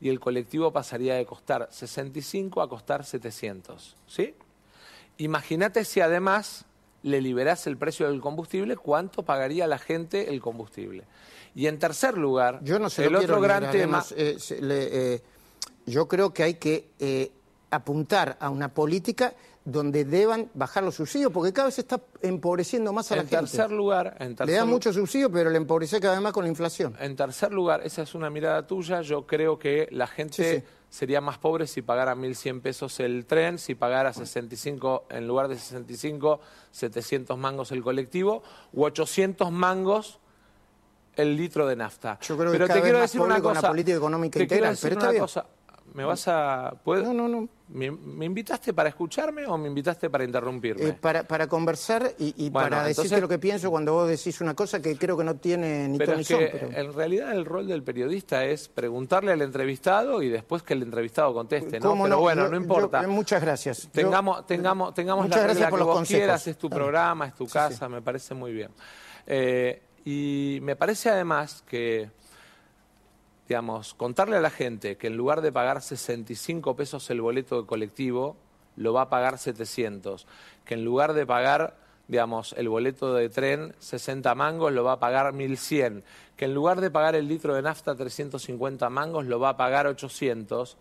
y 0.00 0.08
el 0.10 0.20
colectivo 0.20 0.72
pasaría 0.72 1.14
de 1.14 1.24
costar 1.26 1.68
65 1.70 2.60
a 2.62 2.68
costar 2.68 3.04
700. 3.04 3.96
¿Sí? 4.06 4.34
Imagínate 5.18 5.84
si 5.84 6.00
además 6.00 6.64
le 7.02 7.20
liberás 7.20 7.66
el 7.66 7.76
precio 7.76 8.08
del 8.08 8.20
combustible, 8.20 8.76
¿cuánto 8.76 9.22
pagaría 9.22 9.66
la 9.66 9.78
gente 9.78 10.30
el 10.30 10.40
combustible? 10.40 11.04
Y 11.54 11.68
en 11.68 11.78
tercer 11.78 12.18
lugar, 12.18 12.60
Yo 12.62 12.78
no 12.78 12.90
el 13.06 13.12
lo 13.12 13.20
otro 13.20 13.40
gran 13.40 13.60
tema... 13.70 13.98
además, 13.98 14.14
eh, 14.16 14.36
se- 14.38 14.60
le- 14.60 15.14
eh, 15.14 15.22
yo 15.86 16.08
creo 16.08 16.34
que 16.34 16.42
hay 16.42 16.54
que 16.54 16.90
eh, 16.98 17.30
apuntar 17.70 18.36
a 18.40 18.50
una 18.50 18.74
política 18.74 19.34
donde 19.66 20.04
deban 20.04 20.48
bajar 20.54 20.84
los 20.84 20.94
subsidios, 20.94 21.32
porque 21.32 21.52
cada 21.52 21.66
vez 21.66 21.74
se 21.74 21.80
está 21.82 22.00
empobreciendo 22.22 22.92
más 22.92 23.10
a 23.10 23.16
la 23.16 23.22
En 23.22 23.28
gente. 23.28 23.42
tercer 23.46 23.72
lugar, 23.72 24.16
en 24.20 24.36
Le 24.46 24.52
dan 24.52 24.68
mucho 24.68 24.92
subsidio, 24.92 25.30
pero 25.30 25.50
le 25.50 25.56
empobrece 25.56 26.00
cada 26.00 26.14
vez 26.14 26.22
más 26.22 26.32
con 26.32 26.44
la 26.44 26.48
inflación. 26.48 26.94
En 27.00 27.16
tercer 27.16 27.52
lugar, 27.52 27.80
esa 27.84 28.02
es 28.02 28.14
una 28.14 28.30
mirada 28.30 28.64
tuya, 28.66 29.02
yo 29.02 29.26
creo 29.26 29.58
que 29.58 29.88
la 29.90 30.06
gente 30.06 30.60
Sí, 30.60 30.60
sí. 30.60 30.64
sería 30.88 31.20
más 31.20 31.38
pobre 31.38 31.66
si 31.66 31.82
pagara 31.82 32.14
1.100 32.14 32.60
pesos 32.62 33.00
el 33.00 33.26
tren, 33.26 33.58
si 33.58 33.74
pagara 33.74 34.12
65, 34.12 35.06
en 35.10 35.26
lugar 35.26 35.48
de 35.48 35.58
65, 35.58 36.40
700 36.70 37.36
mangos 37.36 37.72
el 37.72 37.82
colectivo, 37.82 38.44
u 38.72 38.84
800 38.84 39.50
mangos 39.50 40.20
el 41.16 41.36
litro 41.36 41.66
de 41.66 41.74
nafta. 41.74 42.18
Yo 42.22 42.36
creo 42.36 42.52
que 42.52 42.58
pero 42.58 42.68
cada 42.68 42.74
te 42.78 42.82
vez 42.82 42.84
quiero 42.84 42.98
más 42.98 43.10
decir 43.10 43.20
pobre 43.20 43.32
una 43.34 43.42
con 43.42 43.54
la 43.54 43.60
cosa. 43.60 43.68
política 43.68 43.96
económica 43.96 44.38
te 44.38 44.46
quiero 44.46 44.66
integral, 44.66 44.74
decir 44.74 44.88
pero 44.90 44.94
está 44.94 45.04
una 45.06 45.10
bien. 45.12 45.22
cosa. 45.24 45.46
¿Me 45.94 46.04
vas 46.04 46.28
a...? 46.28 46.74
¿puedo? 46.84 47.12
No, 47.14 47.26
no, 47.26 47.28
no. 47.28 47.48
¿Me, 47.68 47.90
me 47.90 48.26
invitaste 48.26 48.72
para 48.72 48.90
escucharme 48.90 49.44
o 49.46 49.56
me 49.58 49.66
invitaste 49.68 50.08
para 50.10 50.22
interrumpirme? 50.24 50.88
Eh, 50.88 50.92
para, 50.92 51.24
para 51.24 51.48
conversar 51.48 52.12
y, 52.18 52.32
y 52.46 52.50
Bueno, 52.50 52.68
para 52.68 52.82
decirte 52.84 53.02
entonces- 53.08 53.20
lo 53.22 53.28
que 53.28 53.38
pienso 53.38 53.70
cuando 53.70 53.92
vos 53.94 54.08
decís 54.08 54.40
una 54.40 54.54
cosa 54.54 54.80
que 54.80 54.96
creo 54.96 55.16
que 55.16 55.24
no 55.24 55.34
tiene 55.36 55.88
ni 55.88 55.98
Pero 55.98 56.12
ton 56.12 56.16
ni 56.18 56.22
es 56.22 56.28
son. 56.28 56.38
que 56.38 56.46
pero- 56.46 56.70
en 56.72 56.92
realidad 56.92 57.32
el 57.32 57.44
rol 57.44 57.66
del 57.66 57.82
periodista 57.82 58.44
es 58.44 58.68
preguntarle 58.68 59.32
al 59.32 59.42
entrevistado 59.42 60.22
y 60.22 60.28
después 60.28 60.62
que 60.62 60.74
el 60.74 60.82
entrevistado 60.82 61.32
conteste, 61.34 61.80
¿no? 61.80 61.88
¿Cómo 61.90 62.04
Pero 62.04 62.16
no? 62.16 62.20
bueno, 62.22 62.44
Yo- 62.44 62.50
no 62.50 62.56
importa. 62.56 63.00
yo- 63.02 63.08
eh, 63.08 63.10
muchas 63.10 63.40
gracias. 63.42 63.82
Yo- 63.84 63.90
Tengamos, 63.90 64.46
tengamos, 64.46 64.94
tengamos 64.94 65.24
Muchas 65.24 65.38
la 65.38 65.42
gracias 65.44 65.56
regla 65.64 65.70
por 65.70 65.78
que 65.78 65.80
los 65.80 65.86
vos 65.88 65.96
consejos. 65.96 66.18
quieras, 66.20 66.46
es 66.46 66.58
tu 66.58 66.70
programa, 66.70 67.26
es 67.26 67.34
tu 67.34 67.46
Sí, 67.46 67.52
casa, 67.52 67.88
me 67.88 68.02
parece 68.02 68.34
muy 68.34 68.52
bien. 68.52 68.70
Eh, 69.26 69.82
y 70.04 70.60
me 70.62 70.76
parece 70.76 71.10
además 71.10 71.64
que, 71.66 72.10
digamos, 73.48 73.94
contarle 73.94 74.36
a 74.36 74.40
la 74.40 74.50
gente 74.50 74.96
que 74.96 75.06
en 75.06 75.16
lugar 75.16 75.40
de 75.40 75.52
pagar 75.52 75.80
65 75.82 76.74
pesos 76.76 77.08
el 77.10 77.20
boleto 77.20 77.60
de 77.62 77.66
colectivo, 77.66 78.36
lo 78.76 78.92
va 78.92 79.02
a 79.02 79.08
pagar 79.08 79.38
700. 79.38 80.26
Que 80.64 80.74
en 80.74 80.84
lugar 80.84 81.12
de 81.14 81.24
pagar, 81.26 81.76
digamos, 82.08 82.54
el 82.58 82.68
boleto 82.68 83.14
de 83.14 83.28
tren 83.28 83.74
60 83.78 84.34
mangos, 84.34 84.72
lo 84.72 84.84
va 84.84 84.92
a 84.92 84.98
pagar 84.98 85.32
1100. 85.32 86.02
Que 86.36 86.46
en 86.46 86.54
lugar 86.54 86.80
de 86.80 86.90
pagar 86.90 87.14
el 87.14 87.28
litro 87.28 87.54
de 87.54 87.62
nafta 87.62 87.94
350 87.94 88.90
mangos, 88.90 89.26
lo 89.26 89.38
va 89.38 89.50
a 89.50 89.56
pagar 89.56 89.86
800. 89.86 90.76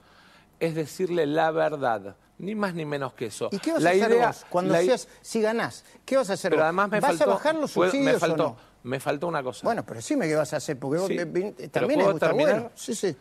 Es 0.60 0.74
decirle 0.74 1.26
la 1.26 1.52
verdad, 1.52 2.16
ni 2.40 2.56
más 2.56 2.74
ni 2.74 2.86
menos 2.86 3.14
que 3.14 3.28
eso. 3.28 3.50
¿Y 3.52 3.60
qué 3.60 3.74
vas 3.74 3.84
la 3.84 3.90
a 3.92 3.94
hacer 3.94 4.12
idea, 4.12 4.28
vos 4.28 4.46
cuando 4.50 4.82
i- 4.82 4.86
seas, 4.86 5.08
si 5.22 5.42
ganás? 5.42 5.84
¿Qué 6.06 6.18
vas 6.18 6.30
a 6.30 6.34
hacer 6.34 6.50
pero 6.50 6.62
vos? 6.62 6.64
además 6.66 6.90
me 6.90 7.00
¿Vas 7.00 7.12
a 7.12 7.18
faltó, 7.18 7.32
bajar 7.32 7.56
los 7.56 7.72
subsidios 7.72 8.14
me 8.14 8.20
faltó, 8.20 8.44
o 8.46 8.50
no? 8.50 8.58
Me 8.86 8.99
faltó 8.99 9.28
una 9.28 9.41
cosa. 9.41 9.62
Bueno, 9.64 9.84
pero 9.84 9.99
sí 9.99 10.16
me 10.16 10.28
qué 10.28 10.36
vas 10.36 10.53
a 10.53 10.57
hacer, 10.57 10.78
porque 10.78 10.99
Sí, 10.99 11.18
pero 11.18 12.18
también 12.20 12.49
bueno. 12.52 12.72
Sí, 12.76 12.94
sí. 12.94 13.16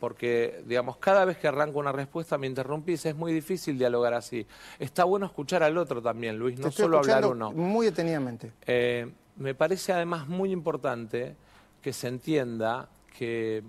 Porque, 0.00 0.64
digamos, 0.66 0.96
cada 0.96 1.24
vez 1.24 1.36
que 1.36 1.46
arranco 1.46 1.78
una 1.78 1.92
respuesta 1.92 2.38
me 2.38 2.46
interrumpís, 2.46 3.06
es 3.06 3.14
muy 3.14 3.32
difícil 3.32 3.78
dialogar 3.78 4.14
así. 4.14 4.46
Está 4.78 5.04
bueno 5.04 5.26
escuchar 5.26 5.62
al 5.62 5.76
otro 5.78 6.02
también, 6.02 6.38
Luis, 6.38 6.58
no 6.58 6.72
solo 6.72 6.98
hablar 6.98 7.24
uno. 7.26 7.52
muy 7.52 7.86
detenidamente. 7.86 8.52
Eh, 8.66 9.12
me 9.36 9.54
parece 9.54 9.92
además 9.92 10.26
muy 10.26 10.50
importante 10.50 11.36
que 11.82 11.92
se 11.92 12.08
entienda 12.08 12.88
que 13.16 13.62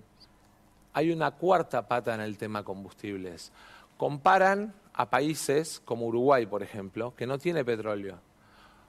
hay 0.93 1.11
una 1.11 1.31
cuarta 1.31 1.87
pata 1.87 2.15
en 2.15 2.21
el 2.21 2.37
tema 2.37 2.63
combustibles. 2.63 3.51
Comparan 3.97 4.73
a 4.93 5.09
países 5.09 5.81
como 5.85 6.07
Uruguay, 6.07 6.45
por 6.45 6.63
ejemplo, 6.63 7.13
que 7.15 7.27
no 7.27 7.37
tiene 7.37 7.63
petróleo, 7.63 8.17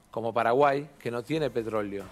como 0.09 0.33
Paraguay, 0.33 0.89
que 0.97 1.11
no 1.11 1.23
tiene 1.23 1.49
petróleo. 1.49 2.05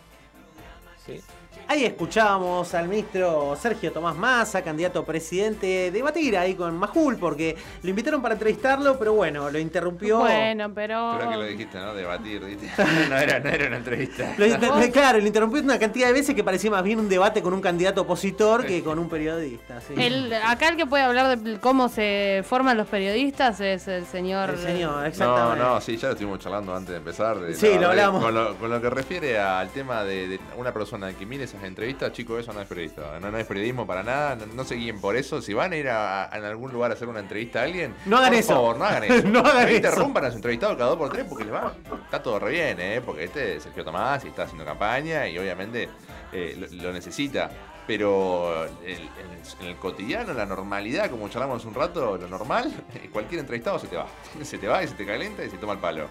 ¿Sí? 1.11 1.23
Ahí 1.67 1.85
escuchábamos 1.85 2.73
al 2.73 2.89
ministro 2.89 3.55
Sergio 3.55 3.93
Tomás 3.93 4.15
Massa, 4.17 4.61
candidato 4.61 4.99
a 4.99 5.05
presidente, 5.05 5.89
debatir 5.91 6.37
ahí 6.37 6.53
con 6.55 6.77
Majul, 6.77 7.15
porque 7.17 7.55
lo 7.83 7.89
invitaron 7.89 8.21
para 8.21 8.33
entrevistarlo, 8.33 8.99
pero 8.99 9.13
bueno, 9.13 9.49
lo 9.49 9.57
interrumpió. 9.57 10.19
Bueno, 10.19 10.69
pero. 10.73 11.15
Creo 11.17 11.29
que 11.29 11.37
lo 11.37 11.43
dijiste, 11.43 11.77
¿no? 11.79 11.93
Debatir, 11.93 12.43
¿viste? 12.43 12.67
No 13.09 13.17
era, 13.17 13.39
no 13.39 13.49
era 13.49 13.67
una 13.67 13.77
entrevista. 13.77 14.33
Lo 14.37 14.45
inter- 14.45 14.91
claro, 14.91 15.19
lo 15.19 15.27
interrumpió 15.27 15.61
una 15.61 15.79
cantidad 15.79 16.07
de 16.07 16.13
veces 16.13 16.35
que 16.35 16.43
parecía 16.43 16.71
más 16.71 16.83
bien 16.83 16.99
un 16.99 17.07
debate 17.07 17.41
con 17.41 17.53
un 17.53 17.61
candidato 17.61 18.01
opositor 18.01 18.65
que 18.65 18.83
con 18.83 18.99
un 18.99 19.07
periodista. 19.07 19.79
sí. 19.81 19.93
El, 19.97 20.33
acá 20.33 20.67
el 20.69 20.75
que 20.75 20.85
puede 20.85 21.03
hablar 21.03 21.39
de 21.39 21.59
cómo 21.59 21.87
se 21.87 22.43
forman 22.45 22.75
los 22.75 22.87
periodistas 22.87 23.59
es 23.61 23.87
el 23.87 24.05
señor. 24.05 24.49
El 24.51 24.57
señor, 24.59 24.91
No, 24.97 25.05
exactamente. 25.05 25.63
no, 25.63 25.79
sí, 25.81 25.95
ya 25.95 26.07
lo 26.07 26.13
estuvimos 26.13 26.39
charlando 26.39 26.75
antes 26.75 26.91
de 26.91 26.97
empezar. 26.97 27.39
de- 27.39 27.55
Sí, 27.55 27.77
lo 27.79 27.87
hablamos. 27.89 28.21
Con 28.23 28.33
lo, 28.33 28.55
con 28.57 28.69
lo 28.69 28.81
que 28.81 28.89
refiere 28.89 29.39
al 29.39 29.69
tema 29.69 30.03
de, 30.03 30.27
de 30.27 30.39
una 30.57 30.73
persona 30.73 31.13
que 31.13 31.25
esas 31.43 31.63
entrevistas, 31.63 32.11
chicos, 32.13 32.39
eso 32.41 32.53
no 32.53 32.61
es 32.61 32.67
periodista. 32.67 33.19
No, 33.19 33.31
no 33.31 33.37
es 33.37 33.45
periodismo 33.45 33.85
para 33.87 34.03
nada. 34.03 34.35
No, 34.35 34.45
no 34.47 34.63
se 34.63 34.75
guíen 34.75 34.99
por 35.01 35.15
eso. 35.15 35.41
Si 35.41 35.53
van 35.53 35.73
a 35.73 35.77
ir 35.77 35.89
a, 35.89 36.31
a- 36.31 36.37
en 36.37 36.45
algún 36.45 36.71
lugar 36.71 36.91
a 36.91 36.93
hacer 36.93 37.07
una 37.07 37.19
entrevista 37.19 37.61
a 37.61 37.63
alguien, 37.63 37.93
No 38.05 38.17
hagan 38.17 38.29
por 38.31 38.39
eso. 38.39 38.53
favor, 38.53 38.77
no 38.77 38.85
hagan 38.85 39.03
eso. 39.05 39.27
No 39.27 39.39
hagan 39.39 39.67
eso. 39.67 39.75
interrumpan 39.77 40.25
a 40.25 40.29
su 40.31 40.35
entrevistado 40.37 40.77
cada 40.77 40.89
dos 40.89 40.97
por 40.99 41.09
tres 41.11 41.25
porque 41.27 41.43
les 41.45 41.53
va. 41.53 41.73
Está 42.05 42.21
todo 42.23 42.39
re 42.39 42.51
bien, 42.51 42.79
¿eh? 42.79 43.01
Porque 43.05 43.23
este 43.25 43.55
es 43.57 43.63
Sergio 43.63 43.83
Tomás 43.83 44.23
y 44.25 44.29
está 44.29 44.43
haciendo 44.43 44.65
campaña 44.65 45.27
y 45.27 45.37
obviamente 45.37 45.89
eh, 46.31 46.55
lo, 46.57 46.83
lo 46.83 46.93
necesita. 46.93 47.49
Pero 47.87 48.65
en 48.85 49.67
el 49.67 49.75
cotidiano, 49.77 50.33
la 50.33 50.45
normalidad, 50.45 51.09
como 51.09 51.27
charlamos 51.29 51.65
un 51.65 51.73
rato, 51.73 52.15
lo 52.17 52.27
normal, 52.27 52.71
cualquier 53.11 53.41
entrevistado 53.41 53.79
se 53.79 53.87
te 53.87 53.97
va. 53.97 54.07
Se 54.43 54.57
te 54.57 54.67
va 54.67 54.83
y 54.83 54.87
se 54.87 54.93
te 54.95 55.05
calienta 55.05 55.43
y 55.43 55.49
se 55.49 55.57
toma 55.57 55.73
el 55.73 55.79
palo. 55.79 56.07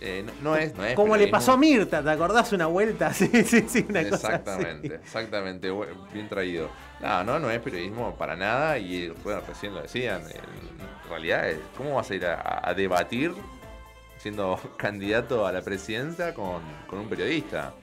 Eh, 0.00 0.22
no, 0.24 0.32
no 0.50 0.56
es, 0.56 0.74
no 0.76 0.84
es 0.84 0.94
Como 0.94 1.16
le 1.16 1.28
pasó 1.28 1.52
a 1.52 1.56
Mirta, 1.56 2.02
¿te 2.02 2.10
acordás 2.10 2.52
una 2.52 2.66
vuelta? 2.66 3.12
Sí, 3.14 3.28
sí, 3.44 3.64
sí, 3.68 3.86
una 3.88 4.02
cosa 4.02 4.14
así. 4.14 4.26
Exactamente, 4.26 4.94
exactamente, 4.96 5.72
bien 6.12 6.28
traído. 6.28 6.70
No, 7.00 7.24
no, 7.24 7.38
no 7.38 7.50
es 7.50 7.58
periodismo 7.60 8.14
para 8.16 8.36
nada 8.36 8.78
y 8.78 9.08
bueno, 9.24 9.40
recién 9.46 9.74
lo 9.74 9.82
decían. 9.82 10.22
En 10.22 11.08
realidad, 11.10 11.48
es- 11.50 11.58
¿cómo 11.76 11.94
vas 11.96 12.10
a 12.10 12.14
ir 12.14 12.26
a, 12.26 12.68
a 12.68 12.74
debatir 12.74 13.32
siendo 14.18 14.58
candidato 14.76 15.46
a 15.46 15.52
la 15.52 15.62
presidencia 15.62 16.32
con, 16.34 16.62
con 16.86 16.98
un 17.00 17.08
periodista? 17.08 17.74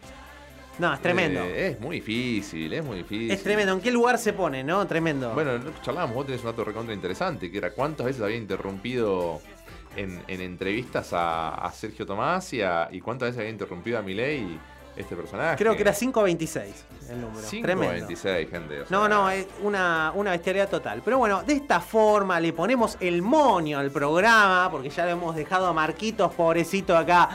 No, 0.78 0.94
es 0.94 1.02
tremendo. 1.02 1.42
Eh, 1.42 1.70
es 1.70 1.80
muy 1.80 1.98
difícil, 2.02 2.74
es 2.74 2.84
muy 2.84 2.98
difícil. 2.98 3.32
Es 3.32 3.42
tremendo. 3.44 3.72
¿En 3.74 3.80
qué 3.80 3.92
lugar 3.92 4.18
se 4.18 4.34
pone, 4.34 4.62
no? 4.62 4.86
Tremendo. 4.86 5.34
Bueno, 5.34 5.52
charlábamos, 5.82 6.16
vos 6.16 6.26
tenés 6.26 6.42
un 6.44 6.48
dato 6.52 6.66
recontra 6.66 6.94
interesante, 6.94 7.50
que 7.50 7.58
era 7.58 7.72
cuántas 7.72 8.06
veces 8.06 8.22
había 8.22 8.36
interrumpido 8.36 9.40
en, 9.95 10.23
en 10.27 10.41
entrevistas 10.41 11.13
a, 11.13 11.55
a 11.55 11.72
Sergio 11.72 12.05
Tomás 12.05 12.51
y, 12.53 12.61
a- 12.61 12.89
y 12.91 12.99
cuántas 13.01 13.27
veces 13.30 13.39
había 13.39 13.51
interrumpido 13.51 13.97
a 13.99 14.01
Milei 14.01 14.59
este 14.95 15.13
personaje. 15.15 15.57
Creo 15.57 15.76
que 15.76 15.81
era 15.81 15.91
526 15.91 16.85
el 17.09 17.19
número. 17.22 17.45
Tremendo. 17.49 18.07
526, 18.07 18.49
gente. 18.49 18.81
o 18.81 18.85
sea, 18.88 18.97
No, 18.97 19.07
no, 19.09 19.30
es 19.30 19.45
una, 19.61 20.11
una 20.15 20.31
bestialidad 20.31 20.69
total. 20.69 21.01
Pero 21.03 21.17
bueno, 21.17 21.43
de 21.43 21.53
esta 21.53 21.80
forma 21.81 22.39
le 22.39 22.53
ponemos 22.53 22.95
el 23.01 23.22
moño 23.22 23.77
al 23.77 23.91
programa, 23.91 24.69
porque 24.72 24.89
ya 24.89 25.03
lo 25.05 25.11
hemos 25.11 25.35
dejado 25.35 25.67
a 25.67 25.73
Marquitos, 25.73 26.34
pobrecito 26.34 26.95
acá. 26.97 27.30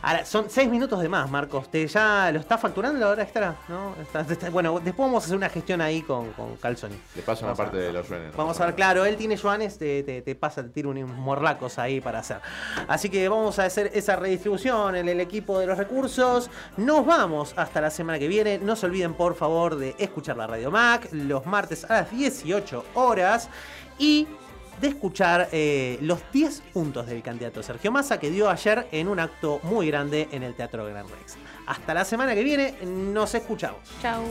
Ahora, 0.00 0.24
son 0.24 0.46
seis 0.48 0.70
minutos 0.70 1.00
de 1.00 1.08
más, 1.08 1.28
Marcos. 1.28 1.68
¿Te 1.70 1.86
ya 1.86 2.30
lo 2.32 2.38
está 2.38 2.56
facturando 2.56 2.98
la 3.00 3.08
hora 3.08 3.22
extra? 3.24 3.56
¿No? 3.68 3.94
Está- 4.00 4.20
está- 4.20 4.48
bueno, 4.50 4.74
después 4.78 5.06
vamos 5.08 5.24
a 5.24 5.26
hacer 5.26 5.36
una 5.36 5.48
gestión 5.48 5.80
ahí 5.80 6.02
con, 6.02 6.30
con 6.32 6.56
Calzoni. 6.56 6.96
Le 7.16 7.22
paso 7.22 7.44
una 7.44 7.52
a- 7.54 7.56
parte 7.56 7.76
de 7.78 7.92
los 7.92 8.08
yuanes. 8.08 8.34
Vamos 8.36 8.60
a 8.60 8.66
ver, 8.66 8.74
claro, 8.76 9.04
él 9.04 9.16
tiene 9.16 9.36
yuanes, 9.36 9.76
te, 9.76 10.04
te, 10.04 10.22
te 10.22 10.34
pasa, 10.36 10.62
te 10.62 10.68
tira 10.68 10.88
unos 10.88 11.08
morlacos 11.10 11.78
ahí 11.80 12.00
para 12.00 12.20
hacer. 12.20 12.38
Así 12.86 13.08
que 13.10 13.28
vamos 13.28 13.58
a 13.58 13.64
hacer 13.64 13.90
esa 13.92 14.14
redistribución 14.16 14.94
en 14.94 15.08
el 15.08 15.20
equipo 15.20 15.58
de 15.58 15.66
los 15.66 15.76
recursos. 15.76 16.48
Nos 16.76 17.04
vamos 17.04 17.52
hasta 17.56 17.80
la 17.80 17.90
semana 17.90 18.18
que 18.20 18.28
viene. 18.28 18.58
No 18.58 18.76
se 18.76 18.86
olviden, 18.86 19.14
por 19.14 19.34
favor, 19.34 19.76
de 19.76 19.96
escuchar 19.98 20.36
la 20.36 20.46
Radio 20.46 20.70
Mac 20.70 21.08
los 21.12 21.44
martes 21.44 21.84
a 21.90 21.94
las 22.02 22.10
18 22.12 22.84
horas 22.94 23.48
y 23.98 24.28
de 24.80 24.88
escuchar 24.88 25.48
eh, 25.52 25.98
los 26.02 26.20
10 26.32 26.62
puntos 26.72 27.06
del 27.06 27.22
candidato 27.22 27.62
Sergio 27.62 27.90
Massa 27.90 28.18
que 28.18 28.30
dio 28.30 28.48
ayer 28.50 28.86
en 28.92 29.08
un 29.08 29.20
acto 29.20 29.60
muy 29.62 29.86
grande 29.88 30.28
en 30.32 30.42
el 30.42 30.54
Teatro 30.54 30.84
Gran 30.86 31.06
Rex. 31.08 31.36
Hasta 31.66 31.94
la 31.94 32.04
semana 32.04 32.34
que 32.34 32.42
viene, 32.42 32.74
nos 32.82 33.34
escuchamos. 33.34 33.80
Chao. 34.00 34.24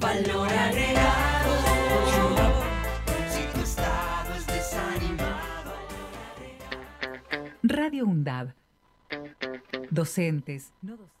Valor 0.00 0.48
agregado. 0.48 1.50
Si 3.30 3.42
tu 3.52 3.60
estado 3.60 4.34
es 4.34 4.46
desanimado. 4.46 5.72
Radio 7.62 8.06
UNDAB. 8.06 8.54
Docentes, 9.90 10.72
no 10.82 10.96
docentes. 10.96 11.13